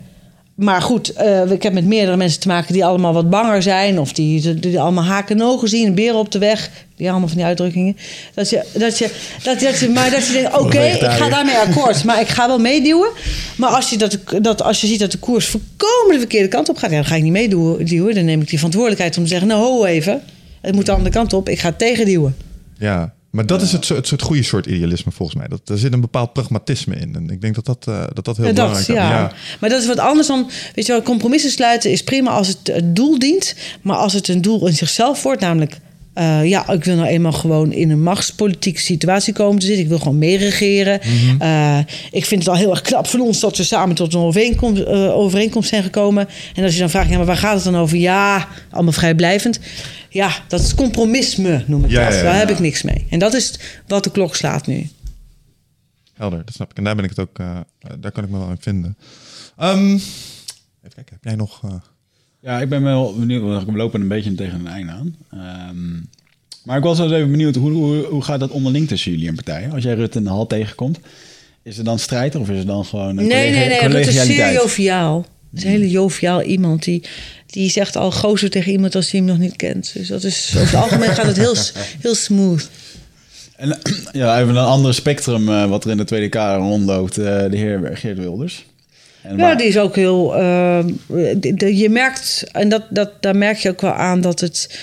Maar 0.60 0.82
goed, 0.82 1.12
eh, 1.12 1.50
ik 1.50 1.62
heb 1.62 1.72
met 1.72 1.84
meerdere 1.84 2.16
mensen 2.16 2.40
te 2.40 2.48
maken 2.48 2.72
die 2.72 2.84
allemaal 2.84 3.12
wat 3.12 3.30
banger 3.30 3.62
zijn... 3.62 3.98
of 3.98 4.12
die, 4.12 4.40
die, 4.40 4.58
die 4.58 4.80
allemaal 4.80 5.04
haken 5.04 5.36
en 5.36 5.44
ogen 5.44 5.68
zien, 5.68 5.94
beren 5.94 6.18
op 6.18 6.32
de 6.32 6.38
weg. 6.38 6.70
Die 6.96 7.10
allemaal 7.10 7.28
van 7.28 7.36
die 7.36 7.46
uitdrukkingen. 7.46 7.96
Dat 8.34 8.50
je, 8.50 8.64
dat 8.72 8.98
je, 8.98 9.10
dat, 9.42 9.60
dat 9.60 9.78
je, 9.78 9.88
maar 9.88 10.10
dat 10.10 10.26
je 10.26 10.32
denkt, 10.32 10.58
oké, 10.58 10.82
ik 10.82 11.10
ga 11.10 11.28
daarmee 11.28 11.56
akkoord. 11.56 12.04
Maar 12.04 12.20
ik 12.20 12.28
ga 12.28 12.46
wel 12.46 12.58
meeduwen. 12.58 13.10
Maar 13.56 13.70
als 13.70 13.90
je, 13.90 13.96
dat, 13.98 14.18
dat, 14.40 14.62
als 14.62 14.80
je 14.80 14.86
ziet 14.86 14.98
dat 14.98 15.10
de 15.10 15.18
koers 15.18 15.46
volkomen 15.46 16.12
de 16.12 16.18
verkeerde 16.18 16.48
kant 16.48 16.68
op 16.68 16.76
gaat... 16.76 16.90
Ja, 16.90 16.96
dan 16.96 17.04
ga 17.04 17.14
ik 17.14 17.22
niet 17.22 17.32
meeduwen. 17.32 18.14
Dan 18.14 18.24
neem 18.24 18.40
ik 18.40 18.48
die 18.48 18.58
verantwoordelijkheid 18.58 19.16
om 19.16 19.22
te 19.22 19.28
zeggen... 19.28 19.48
nou, 19.48 19.62
ho 19.62 19.84
even, 19.84 20.22
het 20.60 20.74
moet 20.74 20.86
de 20.86 20.92
andere 20.92 21.10
kant 21.10 21.32
op. 21.32 21.48
Ik 21.48 21.60
ga 21.60 21.72
tegenduwen. 21.72 22.36
Ja. 22.78 23.12
Maar 23.30 23.46
dat 23.46 23.62
is 23.62 23.72
het, 23.72 23.84
soort- 23.84 24.10
het 24.10 24.22
goede 24.22 24.42
soort 24.42 24.66
idealisme 24.66 25.12
volgens 25.12 25.38
mij. 25.38 25.48
Dat, 25.48 25.60
er 25.68 25.78
zit 25.78 25.92
een 25.92 26.00
bepaald 26.00 26.32
pragmatisme 26.32 26.94
in. 26.96 27.14
En 27.14 27.30
ik 27.30 27.40
denk 27.40 27.54
dat 27.54 27.64
dat, 27.66 27.86
eh, 27.88 28.04
dat, 28.14 28.24
dat 28.24 28.36
heel 28.36 28.46
Ja, 28.46 28.52
belangrijk 28.52 28.88
is. 28.88 28.94
ja. 28.94 29.32
Maar 29.60 29.70
dat 29.70 29.80
is 29.80 29.86
wat 29.86 29.98
anders 29.98 30.26
dan, 30.26 30.50
weet 30.74 30.86
je 30.86 30.92
wel, 30.92 31.02
compromissen 31.02 31.50
sluiten 31.50 31.90
is 31.90 32.02
prima 32.04 32.30
als 32.30 32.48
het 32.48 32.58
het 32.72 32.96
doel 32.96 33.18
dient. 33.18 33.54
Maar 33.82 33.96
als 33.96 34.12
het 34.12 34.28
een 34.28 34.42
doel 34.42 34.66
in 34.66 34.74
zichzelf 34.74 35.22
wordt, 35.22 35.40
namelijk, 35.40 35.78
eh, 36.14 36.44
ja, 36.48 36.68
ik 36.68 36.84
wil 36.84 36.96
nou 36.96 37.08
eenmaal 37.08 37.32
gewoon 37.32 37.72
in 37.72 37.90
een 37.90 38.02
machtspolitieke 38.02 38.80
situatie 38.80 39.32
komen 39.32 39.58
te 39.60 39.66
zitten. 39.66 39.82
Ik 39.84 39.88
wil 39.90 39.98
gewoon 39.98 40.18
meeregeren. 40.18 41.00
Eh, 41.38 41.78
ik 42.10 42.24
vind 42.24 42.40
het 42.42 42.48
al 42.50 42.56
heel 42.58 42.70
erg 42.70 42.80
knap 42.80 43.06
van 43.06 43.20
ons 43.20 43.40
dat 43.40 43.56
we 43.56 43.62
samen 43.62 43.94
tot 43.94 44.14
een 44.14 44.20
overeenkomst, 44.20 44.82
eh, 44.82 45.16
overeenkomst 45.16 45.68
zijn 45.68 45.82
gekomen. 45.82 46.28
En 46.54 46.64
als 46.64 46.72
je 46.74 46.80
dan 46.80 46.90
vraagt, 46.90 47.10
ja, 47.10 47.16
maar 47.16 47.26
waar 47.26 47.36
gaat 47.36 47.54
het 47.54 47.64
dan 47.64 47.76
over? 47.76 47.96
Ja, 47.96 48.48
allemaal 48.70 48.92
vrijblijvend. 48.92 49.60
Ja, 50.10 50.32
dat 50.48 50.60
is 50.60 50.74
compromisme, 50.74 51.64
noem 51.66 51.84
ik 51.84 51.90
Ja, 51.90 52.04
dat. 52.04 52.12
ja, 52.12 52.18
ja. 52.18 52.24
Daar 52.24 52.38
heb 52.38 52.50
ik 52.50 52.58
niks 52.58 52.82
mee. 52.82 53.06
En 53.10 53.18
dat 53.18 53.34
is 53.34 53.58
wat 53.86 54.04
de 54.04 54.10
klok 54.10 54.34
slaat 54.36 54.66
nu. 54.66 54.88
Helder, 56.14 56.44
dat 56.44 56.54
snap 56.54 56.70
ik. 56.70 56.76
En 56.76 56.84
daar 56.84 56.94
ben 56.96 57.04
ik 57.04 57.10
het 57.10 57.18
ook, 57.18 57.38
eh, 57.38 57.60
daar 57.98 58.12
kan 58.12 58.24
ik 58.24 58.30
me 58.30 58.38
wel 58.38 58.50
in 58.50 58.56
vinden. 58.60 58.96
Ehm, 59.56 59.92
even 59.92 60.94
kijken, 60.94 61.04
heb 61.14 61.24
jij 61.24 61.34
nog... 61.34 61.60
eh, 61.64 61.74
Ja, 62.40 62.60
ik 62.60 62.68
ben 62.68 62.82
wel 62.82 63.14
benieuwd, 63.18 63.42
want 63.42 63.64
we 63.66 63.72
lopen 63.72 64.00
een 64.00 64.08
beetje 64.08 64.34
tegen 64.34 64.58
een 64.58 64.66
einde 64.66 64.92
aan. 64.92 65.16
Ehm, 65.30 66.00
maar 66.64 66.76
ik 66.76 66.82
was 66.84 66.98
wel 66.98 67.06
eens 67.06 67.16
even 67.16 67.30
benieuwd, 67.30 67.54
hoe, 67.54 67.70
hoe, 67.70 68.04
hoe 68.06 68.22
gaat 68.22 68.40
dat 68.40 68.50
onderling 68.50 68.88
tussen 68.88 69.10
jullie 69.10 69.28
en 69.28 69.34
partijen? 69.34 69.72
Als 69.72 69.82
jij 69.82 69.94
Rutte 69.94 70.18
in 70.18 70.24
de 70.24 70.30
hal 70.30 70.46
tegenkomt, 70.46 70.98
is 71.62 71.78
er 71.78 71.84
dan 71.84 71.98
strijd 71.98 72.34
of 72.34 72.48
is 72.50 72.58
er 72.58 72.66
dan 72.66 72.84
gewoon 72.84 73.08
een 73.08 73.14
Nee, 73.14 73.26
collega- 73.26 73.58
nee, 73.58 73.68
nee. 73.68 73.78
Rutte 73.88 74.08
is 74.10 74.26
zeer 74.26 74.62
Het 75.50 75.58
is 75.58 75.64
een 75.64 75.70
hele 75.70 75.90
joviaal 75.90 76.42
iemand. 76.42 76.82
Die, 76.82 77.02
die 77.46 77.70
zegt 77.70 77.96
al 77.96 78.12
gozer 78.12 78.50
tegen 78.50 78.72
iemand 78.72 78.94
als 78.94 79.10
hij 79.10 79.20
hem 79.20 79.28
nog 79.28 79.38
niet 79.38 79.56
kent. 79.56 79.90
Dus 79.94 80.08
dat 80.08 80.24
is, 80.24 80.50
over 80.54 80.66
het 80.66 80.74
algemeen 80.82 81.08
gaat 81.14 81.26
het 81.26 81.36
heel, 81.36 81.54
heel 82.00 82.14
smooth. 82.14 82.68
En 83.56 83.78
ja, 84.12 84.36
even 84.40 84.48
een 84.56 84.64
ander 84.64 84.94
spectrum 84.94 85.48
eh, 85.48 85.66
wat 85.68 85.84
er 85.84 85.90
in 85.90 85.96
de 85.96 86.04
Tweede 86.04 86.28
Kamer 86.28 86.68
rondloopt, 86.68 87.18
eh, 87.18 87.24
de 87.24 87.56
heer 87.56 87.90
Geert 87.94 88.18
Wilders. 88.18 88.64
En 89.22 89.30
Ja, 89.30 89.36
maar- 89.36 89.56
die 89.56 89.66
is 89.66 89.78
ook 89.78 89.96
heel... 89.96 90.34
eh, 90.36 90.84
de- 91.36 91.54
de- 91.54 91.76
je 91.76 91.88
merkt, 91.88 92.44
en 92.52 92.68
dat, 92.68 92.82
dat, 92.90 93.10
daar 93.22 93.36
merk 93.36 93.58
je 93.58 93.68
ook 93.70 93.80
wel 93.80 93.92
aan... 93.92 94.20
dat 94.20 94.40
het 94.40 94.78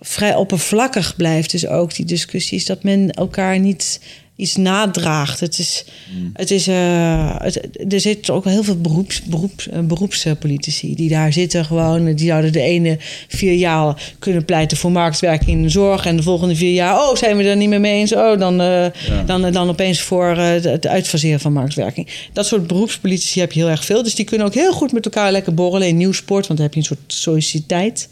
vrij 0.00 0.34
oppervlakkig 0.34 1.16
blijft. 1.16 1.50
Dus 1.50 1.66
ook 1.66 1.94
die 1.94 2.04
discussies. 2.06 2.66
Dat 2.66 2.82
men 2.82 3.10
elkaar 3.10 3.58
niet 3.58 4.00
iets 4.42 4.56
nadraagt. 4.56 5.40
Het 5.40 5.58
is... 5.58 5.84
Het 6.32 6.50
is 6.50 6.66
eh, 6.66 7.34
het, 7.38 7.68
er 7.92 8.00
zitten 8.00 8.34
ook 8.34 8.44
wel 8.44 8.52
heel 8.52 8.62
veel 8.62 8.80
beroeps, 8.80 9.22
beroeps, 9.22 9.68
eh, 9.68 9.78
beroepspolitici 9.80 10.94
die 10.94 11.08
daar 11.08 11.32
zitten 11.32 11.64
gewoon. 11.64 12.14
Die 12.14 12.26
zouden 12.26 12.52
de 12.52 12.60
ene 12.60 12.96
vier 13.28 13.52
jaar 13.52 14.12
kunnen 14.18 14.44
pleiten 14.44 14.76
voor 14.76 14.92
marktwerking 14.92 15.50
in 15.50 15.62
de 15.62 15.68
zorg. 15.68 16.06
En 16.06 16.16
de 16.16 16.22
volgende 16.22 16.56
vier 16.56 16.72
jaar, 16.72 16.94
oh, 16.94 17.16
zijn 17.16 17.36
we 17.36 17.42
er 17.44 17.56
niet 17.56 17.68
meer 17.68 17.80
mee 17.80 17.98
eens? 18.00 18.14
Oh, 18.14 18.38
dan, 18.38 18.60
eh, 18.60 18.86
dan, 19.26 19.52
dan 19.52 19.68
opeens 19.68 20.00
voor 20.00 20.36
het- 20.36 20.86
uitfaseren 20.86 21.40
van 21.40 21.52
marktwerking. 21.52 22.08
Dat 22.32 22.46
soort 22.46 22.66
beroepspolitici 22.66 23.40
heb 23.40 23.52
je 23.52 23.60
heel 23.60 23.70
erg 23.70 23.84
veel. 23.84 24.02
Dus 24.02 24.14
die 24.14 24.24
kunnen 24.24 24.46
ook 24.46 24.54
heel 24.54 24.72
goed 24.72 24.92
met 24.92 25.04
elkaar 25.04 25.32
lekker 25.32 25.54
borrelen 25.54 25.88
in 25.88 25.96
nieuwsport. 25.96 26.46
Want 26.46 26.58
dan 26.58 26.68
heb 26.68 26.74
je 26.74 26.80
een 26.80 26.96
soort 26.96 27.00
solliciteit 27.06 28.08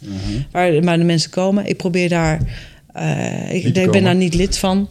waar, 0.51 0.81
waar 0.83 0.97
de 0.97 1.03
mensen 1.03 1.29
komen. 1.29 1.65
Ik 1.65 1.77
probeer 1.77 2.09
daar... 2.09 2.39
ik, 3.49 3.91
ben 3.91 4.03
daar 4.03 4.15
niet 4.15 4.33
lid 4.33 4.57
van. 4.57 4.89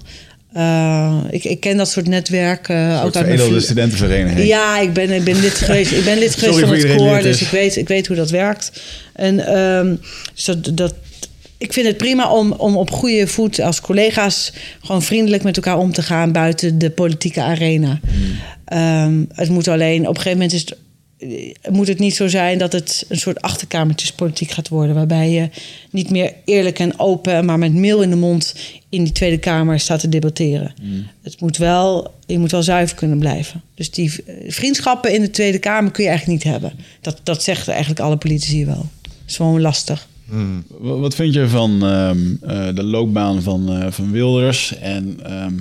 Eh, 0.53 1.17
ik, 1.31 1.45
ik 1.45 1.61
ken 1.61 1.77
dat 1.77 1.91
soort 1.91 2.07
netwerken. 2.07 3.03
Ook 3.03 3.17
uit 3.17 3.27
mijn 3.27 3.61
studentenvereniging. 3.61 4.47
ja, 4.47 4.79
ik 4.79 4.93
ben, 4.93 5.11
ik 5.11 5.25
ben 5.25 5.41
lid 5.41 5.55
geweest, 5.55 5.93
ik 5.93 6.05
ben 6.05 6.19
lid 6.19 6.35
geweest 6.35 6.59
van 6.59 6.69
het 6.69 6.97
koor, 6.97 7.23
dus 7.23 7.41
ik 7.41 7.49
weet, 7.49 7.77
ik 7.77 7.89
weet 7.89 8.07
hoe 8.07 8.17
dat 8.17 8.31
werkt. 8.31 8.83
En 9.13 9.47
ehm, 9.47 9.95
dus 10.35 10.45
dat, 10.45 10.71
dat, 10.77 10.95
ik 11.59 11.73
vind 11.73 11.87
het 11.87 11.97
prima 11.97 12.33
om, 12.33 12.53
om 12.53 12.77
op 12.77 12.91
goede 12.91 13.27
voet 13.27 13.61
als 13.61 13.81
collega's 13.81 14.53
gewoon 14.81 15.03
vriendelijk 15.03 15.43
met 15.43 15.57
elkaar 15.57 15.79
om 15.79 15.93
te 15.93 16.03
gaan 16.03 16.33
buiten 16.33 16.79
de 16.79 16.91
politieke 16.91 17.43
arena. 17.43 18.01
Ehm, 18.65 19.25
het 19.33 19.49
moet 19.49 19.69
alleen, 19.69 20.01
op 20.01 20.17
een 20.17 20.23
gegeven 20.23 20.39
moment 20.39 20.53
is 20.53 20.61
het, 20.61 20.77
moet 21.71 21.89
het 21.89 21.99
niet 21.99 22.15
zo 22.15 22.29
zijn 22.29 22.59
dat 22.59 22.73
het 22.73 23.05
een 23.09 23.19
soort 23.19 23.41
achterkamertjespolitiek 23.41 24.51
gaat 24.51 24.69
worden. 24.69 24.95
Waarbij 24.95 25.31
je 25.31 25.49
niet 25.91 26.11
meer 26.11 26.33
eerlijk 26.45 26.79
en 26.79 26.99
open, 26.99 27.45
maar 27.45 27.59
met 27.59 27.73
meel 27.75 28.03
in 28.03 28.11
de 28.11 28.17
mond 28.17 28.55
in 28.89 29.05
die 29.05 29.13
Tweede 29.13 29.39
Kamer 29.39 29.81
staat 29.81 30.01
te 30.01 30.09
debatteren. 30.09 30.75
Het 31.23 31.41
moet 31.41 31.57
wel, 31.57 32.15
je 32.27 32.39
moet 32.39 32.51
wel 32.51 32.63
zuiver 32.63 32.97
kunnen 32.97 33.19
blijven. 33.19 33.63
Dus 33.75 33.91
die 33.91 34.13
eh, 34.27 34.35
vriendschappen 34.53 35.15
in 35.15 35.21
de 35.21 35.31
Tweede 35.31 35.59
Kamer 35.59 35.91
kun 35.91 36.03
je 36.05 36.09
eigenlijk 36.11 36.45
niet 36.45 36.53
hebben. 36.53 36.73
Dat, 37.01 37.21
dat 37.23 37.43
zeggen 37.43 37.71
eigenlijk 37.73 38.01
alle 38.03 38.17
politici 38.17 38.67
wel. 38.67 38.87
Dat 39.03 39.13
is 39.27 39.37
gewoon 39.37 39.61
lastig. 39.61 40.09
Wa- 40.79 40.97
Wat 40.97 41.15
vind 41.15 41.35
je 41.35 41.49
van 41.49 41.85
ehm, 41.87 42.19
eh, 42.43 42.75
de 42.75 42.83
loopbaan 42.83 43.43
van, 43.43 43.73
eh, 43.77 43.91
van 43.91 44.11
Wilders 44.11 44.79
en 44.79 45.21
ehm, 45.25 45.55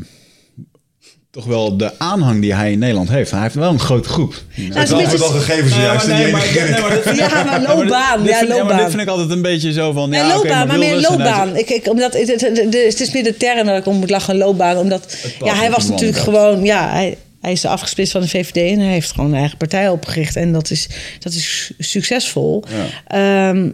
toch 1.40 1.48
wel 1.48 1.78
de 1.78 2.00
aanhang 2.00 2.42
die 2.42 2.54
hij 2.56 2.72
in 2.72 2.80
Nederland 2.80 3.10
heeft? 3.10 3.32
Hij 3.32 3.42
heeft 3.42 3.56
wel 3.56 3.72
een 3.72 3.80
grote 3.80 4.10
groep. 4.10 4.44
Ja, 4.56 4.74
het 4.74 4.90
gegeven 4.90 5.70
Nou, 5.70 5.96
maar 5.96 6.08
nee, 6.08 6.32
maar- 6.32 6.48
nee, 6.56 6.82
maar 6.82 7.02
dat- 7.04 7.16
Ja, 7.18 7.44
maar 7.44 7.62
loopbaan. 7.62 8.24
Ja, 8.24 8.38
vind- 8.38 8.50
maar 8.50 8.58
loopbaan. 8.58 8.78
dit 8.78 8.90
vind 8.90 9.02
ik 9.02 9.08
altijd 9.08 9.30
een 9.30 9.42
beetje 9.42 9.74
zo 9.74 9.92
van... 9.92 10.12
Ja, 10.12 10.18
Ja, 10.18 10.34
loopbaan, 10.36 10.68
maar 10.68 10.78
meer 10.78 11.00
loopbaan. 11.00 11.56
Ik, 11.58 11.70
ik, 11.70 11.88
omdat, 11.88 12.14
het, 12.14 12.28
het, 12.28 12.42
het- 12.42 12.58
het 12.74 13.00
is 13.02 13.12
meer 13.12 13.24
de 13.24 13.38
term 13.38 13.66
dat 13.68 13.78
ik 13.78 13.86
om 13.86 13.96
moet 13.98 14.10
lachen, 14.10 14.38
loopbaan. 14.38 14.78
Omdat 14.78 15.18
ja, 15.44 15.56
hij 15.56 15.72
was 15.72 15.88
natuurlijk 15.88 16.20
gewoon... 16.20 16.64
Ja, 16.64 16.90
hij, 16.92 17.18
hij 17.42 17.52
is 17.52 17.66
afgesplitst 17.66 18.12
van 18.12 18.22
de 18.22 18.28
VVD 18.28 18.56
en 18.74 18.80
hij 18.80 18.92
heeft 18.94 19.12
gewoon 19.12 19.30
een 19.34 19.40
eigen 19.40 19.58
partij 19.58 19.90
opgericht. 19.90 20.36
En 20.36 20.52
dat 20.54 20.70
is, 20.72 20.88
dat 21.20 21.34
is 21.34 21.66
su- 21.66 21.74
succesvol. 21.78 22.64
Ehm, 23.08 23.70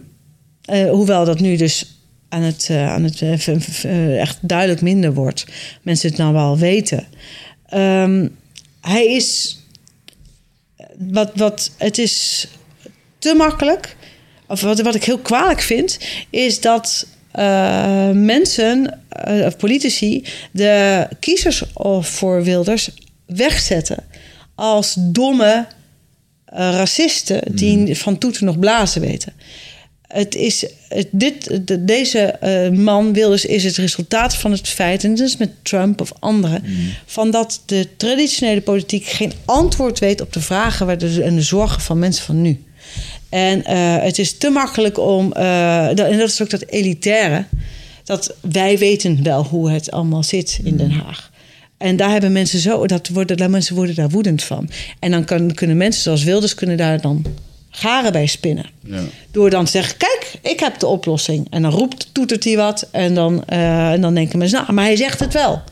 eh, 0.64 0.90
hoewel 0.90 1.24
dat 1.24 1.40
nu 1.40 1.56
dus 1.56 1.90
aan 2.28 2.42
het, 2.42 2.66
eh, 2.70 2.92
aan 2.92 3.02
het 3.04 3.20
eh, 3.82 4.20
echt 4.20 4.38
duidelijk 4.40 4.80
minder 4.80 5.14
wordt. 5.14 5.44
Mensen 5.82 6.08
het 6.08 6.18
nou 6.18 6.32
wel 6.32 6.58
weten. 6.58 7.06
Ehm, 7.68 8.28
hij 8.80 9.06
is... 9.06 9.58
Wat, 10.98 11.30
wat, 11.34 11.70
het 11.76 11.98
is 11.98 12.46
te 13.18 13.34
makkelijk. 13.34 13.96
Of 14.48 14.60
wat, 14.60 14.80
wat 14.80 14.94
ik 14.94 15.04
heel 15.04 15.18
kwalijk 15.18 15.60
vind, 15.60 15.98
is 16.30 16.60
dat 16.60 17.06
eh, 17.30 18.10
mensen, 18.10 19.00
eh, 19.08 19.46
of 19.46 19.56
politici, 19.56 20.24
de 20.50 21.08
kiezers 21.20 21.72
of 21.72 22.08
voor 22.08 22.42
Wilders 22.42 22.90
wegzetten 23.26 24.04
als 24.54 24.94
domme 24.98 25.66
eh, 26.44 26.58
racisten 26.58 27.56
die 27.56 27.96
van 27.96 28.18
toeten 28.18 28.44
nog 28.44 28.58
blazen 28.58 29.00
weten. 29.00 29.32
Het 30.08 30.34
is, 30.34 30.66
het, 30.88 31.08
dit, 31.10 31.60
de- 31.66 31.84
deze 31.84 32.18
eh, 32.20 32.70
man, 32.70 33.12
Wilders, 33.12 33.44
is 33.44 33.64
het 33.64 33.76
resultaat 33.76 34.36
van 34.36 34.50
het 34.50 34.68
feit, 34.68 35.04
en 35.04 35.10
dat 35.14 35.26
is 35.28 35.36
met 35.36 35.50
Trump 35.62 36.00
of 36.00 36.12
anderen, 36.18 36.62
van 37.06 37.30
dat 37.30 37.62
de 37.66 37.88
traditionele 37.96 38.60
politiek 38.60 39.04
geen 39.06 39.32
antwoord 39.44 39.98
weet 39.98 40.20
op 40.20 40.32
de 40.32 40.40
vragen 40.40 40.86
waar 40.86 40.98
de- 40.98 41.22
en 41.22 41.34
de 41.34 41.42
zorgen 41.42 41.80
van 41.82 41.98
mensen 41.98 42.24
van 42.24 42.42
nu. 42.42 42.62
En 43.28 43.64
eh, 43.64 43.96
het 44.02 44.18
is 44.18 44.38
te 44.38 44.50
makkelijk 44.50 44.98
om, 44.98 45.32
eh, 45.32 45.86
dat- 45.86 46.10
en 46.10 46.18
dat 46.18 46.28
is 46.28 46.42
ook 46.42 46.50
dat 46.50 46.64
elitaire, 46.66 47.44
dat 48.04 48.34
wij 48.50 48.78
weten 48.78 49.22
wel 49.22 49.44
hoe 49.44 49.70
het 49.70 49.90
allemaal 49.90 50.22
zit 50.22 50.58
in 50.64 50.76
Den 50.76 50.90
Haag. 50.90 51.30
En 51.78 51.96
daar 51.96 52.10
hebben 52.10 52.32
mensen 52.32 52.58
zo, 52.58 52.86
dat 52.86 53.08
worden, 53.08 53.36
daar 53.36 53.50
mensen 53.50 53.74
worden 53.74 53.94
daar 53.94 54.08
woedend 54.10 54.42
van. 54.42 54.70
En 54.98 55.10
dan 55.10 55.24
kan, 55.24 55.54
kunnen 55.54 55.76
mensen 55.76 56.02
zoals 56.02 56.24
Wilders 56.24 56.54
kunnen 56.54 56.76
daar 56.76 57.00
dan 57.00 57.24
garen 57.78 58.12
bij 58.12 58.26
spinnen. 58.26 58.66
Ja. 58.80 59.00
Door 59.30 59.50
dan 59.50 59.64
te 59.64 59.70
zeggen, 59.70 59.96
kijk, 59.96 60.38
ik 60.42 60.60
heb 60.60 60.78
de 60.78 60.86
oplossing. 60.86 61.46
En 61.50 61.62
dan 61.62 61.70
roept, 61.70 62.08
toetert 62.12 62.44
hij 62.44 62.56
wat. 62.56 62.88
En 62.90 63.14
dan, 63.14 63.44
eh, 63.44 63.90
en 63.90 64.00
dan 64.00 64.14
denken 64.14 64.38
mensen, 64.38 64.60
nou, 64.60 64.72
maar 64.72 64.84
hij 64.84 64.96
zegt 64.96 65.20
het 65.20 65.32
wel. 65.32 65.62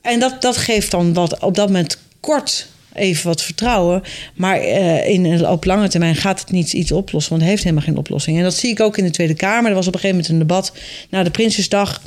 En 0.00 0.20
dat, 0.20 0.42
dat 0.42 0.56
geeft 0.56 0.90
dan 0.90 1.12
wat, 1.12 1.38
op 1.40 1.54
dat 1.54 1.66
moment 1.66 1.98
kort 2.20 2.66
even 2.94 3.26
wat 3.26 3.42
vertrouwen. 3.42 4.02
Maar 4.34 4.60
eh, 4.60 5.08
in, 5.08 5.46
op 5.46 5.64
lange 5.64 5.88
termijn 5.88 6.16
gaat 6.16 6.40
het 6.40 6.50
niet 6.50 6.72
iets 6.72 6.92
oplossen. 6.92 7.30
Want 7.30 7.42
hij 7.42 7.50
heeft 7.50 7.64
helemaal 7.64 7.84
geen 7.84 7.96
oplossing. 7.96 8.36
En 8.36 8.42
dat 8.42 8.54
zie 8.54 8.70
ik 8.70 8.80
ook 8.80 8.96
in 8.96 9.04
de 9.04 9.10
Tweede 9.10 9.34
Kamer. 9.34 9.70
Er 9.70 9.76
was 9.76 9.86
op 9.86 9.94
een 9.94 10.00
gegeven 10.00 10.22
moment 10.22 10.42
een 10.42 10.46
debat 10.48 10.72
na 11.10 11.22
de 11.22 11.30
Prinsjesdag. 11.30 12.02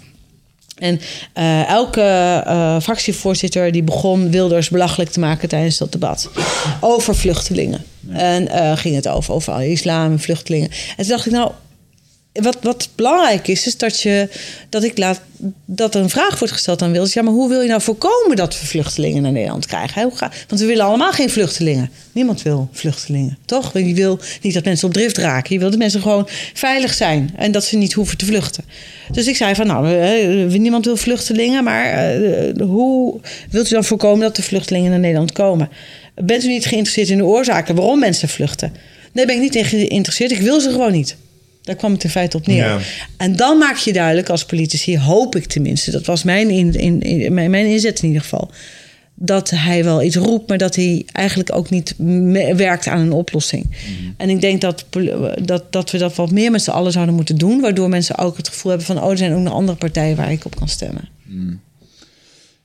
En 0.77 1.02
eh, 1.34 1.69
elke 1.69 1.99
fractievoorzitter 2.81 3.72
die 3.72 3.84
begon 3.84 4.31
Wilders 4.31 4.69
belachelijk 4.69 5.11
te 5.11 5.19
maken 5.19 5.49
tijdens 5.49 5.77
dat 5.77 5.91
debat. 5.91 6.30
Over 6.80 7.15
vluchtelingen. 7.15 7.85
En 8.14 8.48
eh, 8.48 8.78
ging 8.78 8.96
het 8.96 9.08
over, 9.08 9.34
over 9.34 9.64
islam 9.64 10.12
en 10.12 10.20
vluchtelingen. 10.20 10.70
En 10.70 10.96
toen 10.98 11.08
dacht 11.08 11.26
ik, 11.26 11.32
nou, 11.32 11.52
wat, 12.34 12.58
wat 12.62 12.90
belangrijk 12.96 13.48
is, 13.48 13.68
is 13.68 13.78
dat, 13.78 14.02
je, 14.02 14.30
dat 14.70 14.84
ik 14.84 14.98
laat 14.98 15.22
dat 15.66 15.96
er 15.96 16.02
een 16.02 16.10
vraag 16.10 16.40
wordt 16.40 16.54
gesteld 16.54 16.82
aan 16.82 16.92
Wilders. 16.92 17.14
Ja, 17.14 17.22
maar 17.22 17.34
hoe 17.34 17.50
wil 17.50 17.62
je 17.62 17.68
nou 17.68 17.82
voorkomen 17.82 18.36
dat 18.36 18.60
we 18.60 18.66
vluchtelingen 18.66 19.22
naar 19.22 19.32
Nederland 19.32 19.66
krijgen? 19.66 20.12
Want 20.48 20.62
we 20.62 20.66
willen 20.66 20.86
allemaal 20.86 21.12
geen 21.12 21.30
vluchtelingen. 21.30 21.90
Niemand 22.12 22.42
wil 22.42 22.70
vluchtelingen, 22.72 23.38
toch? 23.46 23.74
Je 23.74 23.94
wil 23.94 24.20
niet 24.42 24.54
dat 24.54 24.64
mensen 24.64 24.88
op 24.88 24.94
drift 24.94 25.18
raken. 25.18 25.54
Je 25.54 25.60
wil 25.60 25.70
dat 25.70 25.80
mensen 25.80 26.02
gewoon 26.02 26.28
veilig 26.54 26.94
zijn 26.94 27.34
en 27.36 27.52
dat 27.52 27.64
ze 27.64 27.78
niet 27.78 27.94
hoeven 27.94 28.18
te 28.18 28.26
vluchten. 28.26 28.64
Dus 29.12 29.28
ik 29.28 29.36
zei 29.36 29.56
van, 29.56 29.68
nou, 29.68 29.88
niemand 30.60 30.86
wil 30.86 30.98
vluchtelingen, 30.98 31.64
maar 31.64 31.86
eh, 31.86 32.68
hoe 32.68 33.20
wilt 33.50 33.68
u 33.68 33.74
dan 33.74 33.84
voorkomen 33.84 34.20
dat 34.20 34.36
de 34.36 34.44
vluchtelingen 34.44 34.90
naar 34.90 35.00
Nederland 35.00 35.32
komen? 35.32 35.70
Bent 36.16 36.44
u 36.44 36.48
niet 36.48 36.66
geïnteresseerd 36.66 37.10
in 37.10 37.18
de 37.18 37.26
oorzaken 37.26 37.76
waarom 37.76 38.00
mensen 38.00 38.30
vluchten? 38.30 38.74
Nee, 39.14 39.26
ben 39.26 39.36
ik 39.36 39.42
niet 39.42 39.56
in 39.56 39.66
geïnteresseerd. 39.66 40.32
Ik 40.32 40.40
wil 40.40 40.60
ze 40.60 40.70
gewoon 40.72 40.92
niet. 40.92 41.16
Daar 41.62 41.76
kwam 41.76 41.92
het 41.94 42.04
in 42.04 42.10
feite 42.10 42.38
op 42.38 42.48
neer. 42.48 42.58
Ja. 42.58 42.80
En 43.18 43.36
dan 43.36 43.58
maak 43.58 43.78
je 43.78 43.94
duidelijk 43.94 44.30
als 44.30 44.46
politici, 44.46 44.98
hoop 44.98 45.36
ik 45.36 45.46
tenminste, 45.46 45.92
dat 45.92 46.06
was 46.06 46.24
mijn, 46.24 46.50
in, 46.50 46.74
in, 46.74 47.02
in- 47.02 47.34
mijn, 47.34 47.50
mijn 47.52 47.66
inzet 47.66 48.00
in 48.02 48.08
ieder 48.08 48.22
geval, 48.22 48.52
dat 49.16 49.50
hij 49.50 49.84
wel 49.84 50.04
iets 50.04 50.16
roept, 50.16 50.50
maar 50.50 50.58
dat 50.58 50.76
hij 50.76 51.06
eigenlijk 51.12 51.56
ook 51.56 51.70
niet 51.70 51.96
werkt 52.56 52.88
aan 52.88 53.00
een 53.00 53.12
oplossing. 53.12 53.66
En 54.18 54.30
ik 54.30 54.42
denk 54.42 54.62
dat, 54.62 54.86
dat, 55.42 55.72
dat 55.72 55.92
we 55.92 55.98
dat 55.98 56.16
wat 56.16 56.32
meer 56.32 56.52
met 56.52 56.62
z'n 56.64 56.70
allen 56.72 56.92
zouden 56.92 57.16
moeten 57.16 57.38
doen, 57.38 57.62
waardoor 57.62 57.90
mensen 57.90 58.18
ook 58.18 58.38
het 58.38 58.48
gevoel 58.48 58.70
hebben 58.72 58.88
van, 58.90 59.04
oh, 59.04 59.12
er 59.12 59.18
zijn 59.18 59.34
ook 59.34 59.40
nog 59.42 59.54
andere 59.54 59.78
partijen 59.78 60.16
waar 60.16 60.32
ik 60.32 60.46
op 60.46 60.56
kan 60.56 60.68
stemmen. 60.68 61.10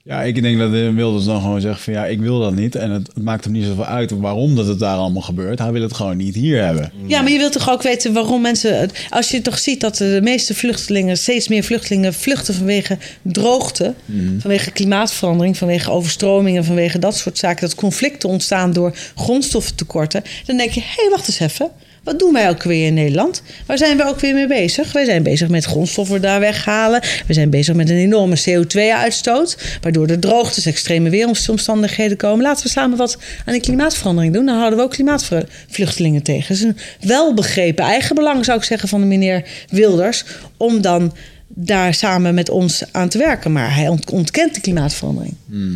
Ja, 0.07 0.23
ik 0.23 0.43
denk 0.43 0.59
dat 0.59 0.71
de 0.71 0.93
Wilders 0.93 1.25
dan 1.25 1.41
gewoon 1.41 1.61
zegt 1.61 1.81
van 1.81 1.93
ja, 1.93 2.07
ik 2.07 2.21
wil 2.21 2.41
dat 2.41 2.55
niet. 2.55 2.75
En 2.75 2.91
het, 2.91 3.11
maakt 3.23 3.45
hem 3.45 3.53
niet 3.53 3.65
zoveel 3.65 3.85
uit 3.85 4.11
waarom 4.11 4.57
dat 4.57 4.67
het 4.67 4.79
daar 4.79 4.97
allemaal 4.97 5.23
gebeurt. 5.23 5.59
Hij 5.59 5.73
wil 5.73 5.83
het 5.83 5.95
gewoon 5.95 6.17
niet 6.17 6.35
hier 6.35 6.65
hebben. 6.65 6.93
Ja, 7.07 7.23
maar 7.23 7.31
je 7.31 7.39
wilt 7.39 7.53
toch 7.53 7.71
ook 7.71 7.83
weten 7.83 8.13
waarom 8.13 8.41
mensen. 8.41 8.91
Als 9.11 9.31
je 9.31 9.43
toch 9.43 9.59
ziet 9.59 9.81
dat 9.81 9.97
de 9.97 10.21
meeste 10.23 10.55
vluchtelingen, 10.55 11.17
steeds 11.17 11.49
meer 11.49 11.65
vluchtelingen 11.65 12.15
vluchten 12.15 12.55
vanwege 12.55 12.99
droogte, 13.23 13.95
vanwege 14.39 14.71
klimaatverandering, 14.71 15.57
vanwege 15.57 15.91
overstromingen, 15.91 16.65
vanwege 16.65 16.99
dat 16.99 17.17
soort 17.17 17.39
zaken, 17.39 17.69
dat 17.69 17.75
conflicten 17.75 18.29
ontstaan 18.29 18.73
door 18.73 18.97
grondstoffentekorten, 19.15 20.23
dan 20.45 20.57
denk 20.57 20.71
je: 20.71 20.81
hé, 20.81 20.87
hey, 20.97 21.11
wacht 21.11 21.29
eens 21.29 21.41
even. 21.41 21.71
Wat 22.07 22.19
doen 22.19 22.33
wij 22.33 22.49
ook 22.49 22.63
weer 22.63 22.87
in 22.87 22.95
Nederland? 22.95 23.43
Waar 23.67 23.79
zijn 23.79 23.97
we 23.97 24.05
ook 24.05 24.21
weer 24.21 24.35
mee 24.35 24.47
bezig? 24.47 24.93
Wij 24.93 25.05
zijn 25.05 25.23
bezig 25.23 25.49
met 25.49 25.65
grondstoffen 25.65 26.23
daar 26.23 26.41
weghalen. 26.41 27.01
We 27.27 27.33
zijn 27.33 27.51
bezig 27.51 27.75
met 27.75 27.91
een 27.91 27.97
enorme 27.97 28.37
CO2-uitstoot. 28.49 29.79
Waardoor 29.81 30.07
er 30.07 30.19
droogtes, 30.19 30.67
extreme 30.67 31.11
weeromstandigheden 31.11 32.17
komen. 32.17 32.43
Laten 32.45 32.65
we 32.65 32.71
samen 32.71 32.99
wat 32.99 33.19
aan 33.45 33.53
die 33.53 33.63
klimaatverandering 33.63 34.35
doen. 34.35 34.47
Dan 34.47 34.57
houden 34.57 34.79
we 34.79 34.85
ook 34.85 34.91
klimaatvluchtelingen 34.91 36.23
tegen. 36.23 36.43
Het 36.55 36.57
is 36.57 36.63
een 36.63 36.77
welbegrepen 37.09 37.85
eigenbelang, 37.85 38.45
zou 38.45 38.59
ik 38.59 38.65
zeggen, 38.65 38.89
van 38.89 39.01
de 39.01 39.07
meneer 39.07 39.45
Wilders. 39.71 40.25
Om 40.57 40.81
dan 40.81 41.15
daar 41.49 41.95
samen 41.95 42.35
met 42.35 42.51
ons 42.51 42.83
aan 42.93 43.09
te 43.09 43.19
werken. 43.19 43.53
Maar 43.53 43.75
hij 43.75 43.89
ont- 43.89 44.11
ontkent 44.11 44.55
de 44.55 44.61
klimaatverandering. 44.61 45.35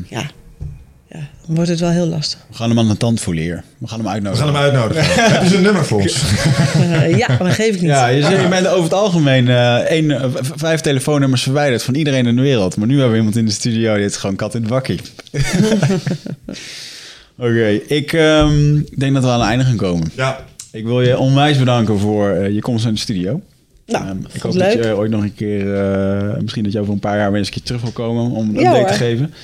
Ja. 0.08 0.20
ja, 0.20 0.30
wordt 1.54 1.70
het 1.70 1.80
wel 1.80 1.90
heel 1.90 2.06
lastig. 2.06 2.38
We 2.48 2.54
gaan 2.56 2.68
hem 2.68 2.78
aan 2.78 2.88
de 2.88 2.96
tand 2.96 3.20
voelen 3.20 3.42
hier. 3.42 3.64
We 3.78 3.86
gaan 3.88 3.98
hem 3.98 4.06
We 4.06 4.12
uitnodigen. 4.12 4.44
gaan 4.46 4.54
hem 4.54 4.62
uitnodigen. 4.64 5.04
Hebben 5.30 5.48
ze 5.48 5.56
een 5.56 5.62
nummer 5.62 5.84
voor 5.84 6.00
ons? 6.00 6.22
Eh, 6.74 7.16
ja, 7.16 7.26
maar 7.28 7.38
dat 7.38 7.52
geef 7.52 7.74
ik 7.74 7.80
niet. 7.80 7.90
Ja, 7.90 8.06
je, 8.06 8.22
zegt, 8.22 8.42
je 8.42 8.48
bent 8.48 8.66
over 8.66 8.82
het 8.82 8.92
algemeen 8.94 9.48
één, 9.86 10.32
v- 10.32 10.50
vijf 10.54 10.80
telefoonnummers 10.80 11.42
verwijderd 11.42 11.82
van 11.82 11.94
iedereen 11.94 12.26
in 12.26 12.36
de 12.36 12.42
wereld. 12.42 12.76
Maar 12.76 12.86
nu 12.86 12.92
hebben 12.94 13.10
we 13.12 13.18
iemand 13.18 13.36
in 13.36 13.44
de 13.46 13.50
studio 13.52 13.94
die 13.94 14.04
is 14.04 14.16
gewoon 14.16 14.36
kat 14.36 14.54
in 14.54 14.60
het 14.60 14.70
bakkie. 14.70 15.00
Oké, 17.38 17.66
ik 17.86 18.12
ehm, 18.12 18.80
denk 18.98 19.14
dat 19.14 19.22
we 19.24 19.28
aan 19.30 19.40
het 19.40 19.48
einde 19.48 19.64
gaan 19.64 19.76
komen. 19.76 20.10
Ja. 20.14 20.44
Ik 20.72 20.84
wil 20.84 21.02
je 21.02 21.18
onwijs 21.18 21.58
bedanken 21.58 21.98
voor 21.98 22.30
eh, 22.30 22.50
je 22.54 22.60
komst 22.60 22.86
in 22.86 22.92
de 22.92 22.98
studio. 22.98 23.40
Nou, 23.86 24.04
Ehm, 24.06 24.16
ik 24.32 24.40
hoop 24.42 24.58
dat 24.58 24.72
je 24.72 24.96
ooit 24.96 25.10
nog 25.10 25.22
een 25.22 25.34
keer, 25.34 25.74
eh, 25.74 26.40
misschien 26.40 26.62
dat 26.64 26.72
je 26.72 26.80
over 26.80 26.92
een 26.92 26.98
paar 26.98 27.16
jaar 27.16 27.28
weer 27.30 27.38
eens 27.38 27.46
een 27.48 27.54
keer 27.54 27.62
terug 27.62 27.80
wil 27.82 27.90
komen 27.90 28.30
om 28.30 28.48
een 28.48 28.60
Ja, 28.62 28.70
update 28.70 28.92
te 28.92 28.98
geven. 28.98 29.34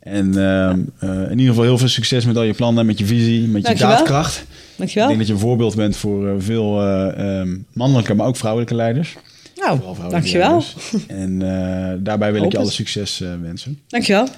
En 0.00 0.26
ehm, 0.38 0.80
eh, 0.98 1.10
in 1.10 1.30
ieder 1.30 1.46
geval 1.46 1.62
heel 1.64 1.78
veel 1.78 1.88
succes 1.88 2.24
met 2.24 2.36
al 2.36 2.42
je 2.42 2.52
plannen, 2.54 2.86
met 2.86 2.98
je 2.98 3.06
visie, 3.06 3.40
met 3.48 3.60
je 3.62 3.66
Dankjewel. 3.66 3.96
daadkracht. 3.96 4.36
Ik 4.38 4.46
Dankjewel. 4.76 5.06
denk 5.06 5.18
dat 5.18 5.28
je 5.28 5.32
een 5.34 5.38
voorbeeld 5.38 5.74
bent 5.76 5.96
voor 5.96 6.28
eh, 6.28 6.34
veel 6.38 6.80
eh, 6.82 7.38
ehm, 7.40 7.56
mannelijke, 7.72 8.14
maar 8.14 8.26
ook 8.26 8.36
vrouwelijke 8.36 8.74
leiders. 8.74 9.16
Nou, 9.56 9.76
Vooral 9.76 9.94
vrouwelijke 9.94 10.30
dankjewel. 10.32 10.64
leiders. 10.92 11.06
En 11.06 11.42
eh, 11.42 11.96
daarbij 12.04 12.32
wil 12.32 12.42
ik 12.42 12.52
je 12.52 12.58
alle 12.58 12.70
succes 12.70 13.20
eh, 13.20 13.28
wensen. 13.42 13.78
Dankjewel. 13.86 14.28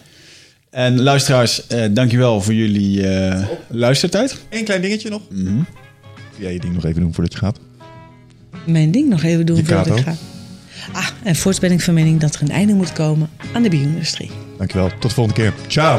En 0.70 1.00
luisteraars, 1.00 1.66
eh 1.66 1.84
dankjewel 1.90 2.40
voor 2.40 2.54
jullie 2.54 3.08
eh, 3.08 3.46
luistertijd. 3.68 4.40
Eén 4.50 4.64
klein 4.64 4.80
dingetje 4.80 5.10
nog. 5.10 5.20
Mhm. 5.30 5.44
Wil 5.54 5.62
jij 6.38 6.52
je 6.52 6.60
ding 6.60 6.74
nog 6.74 6.84
even 6.84 7.00
doen 7.00 7.14
voordat 7.14 7.32
je 7.32 7.38
gaat? 7.38 7.58
Mijn 8.66 8.90
ding 8.90 9.08
nog 9.08 9.22
even 9.22 9.46
doen 9.46 9.56
Je 9.56 9.64
voordat 9.64 9.98
ik 9.98 10.04
ga. 10.04 10.14
Ah, 10.92 11.08
en 11.22 11.36
voorts 11.36 11.58
ben 11.58 11.70
ik 11.72 11.80
van 11.80 11.94
mening 11.94 12.20
dat 12.20 12.34
er 12.34 12.42
een 12.42 12.50
einde 12.50 12.74
moet 12.74 12.92
komen 12.92 13.30
aan 13.52 13.62
de 13.62 13.68
bio-industrie. 13.68 14.30
Dankjewel. 14.62 14.98
Tot 14.98 15.02
de 15.10 15.14
volgende 15.14 15.40
keer. 15.40 15.52
Ciao. 15.66 15.98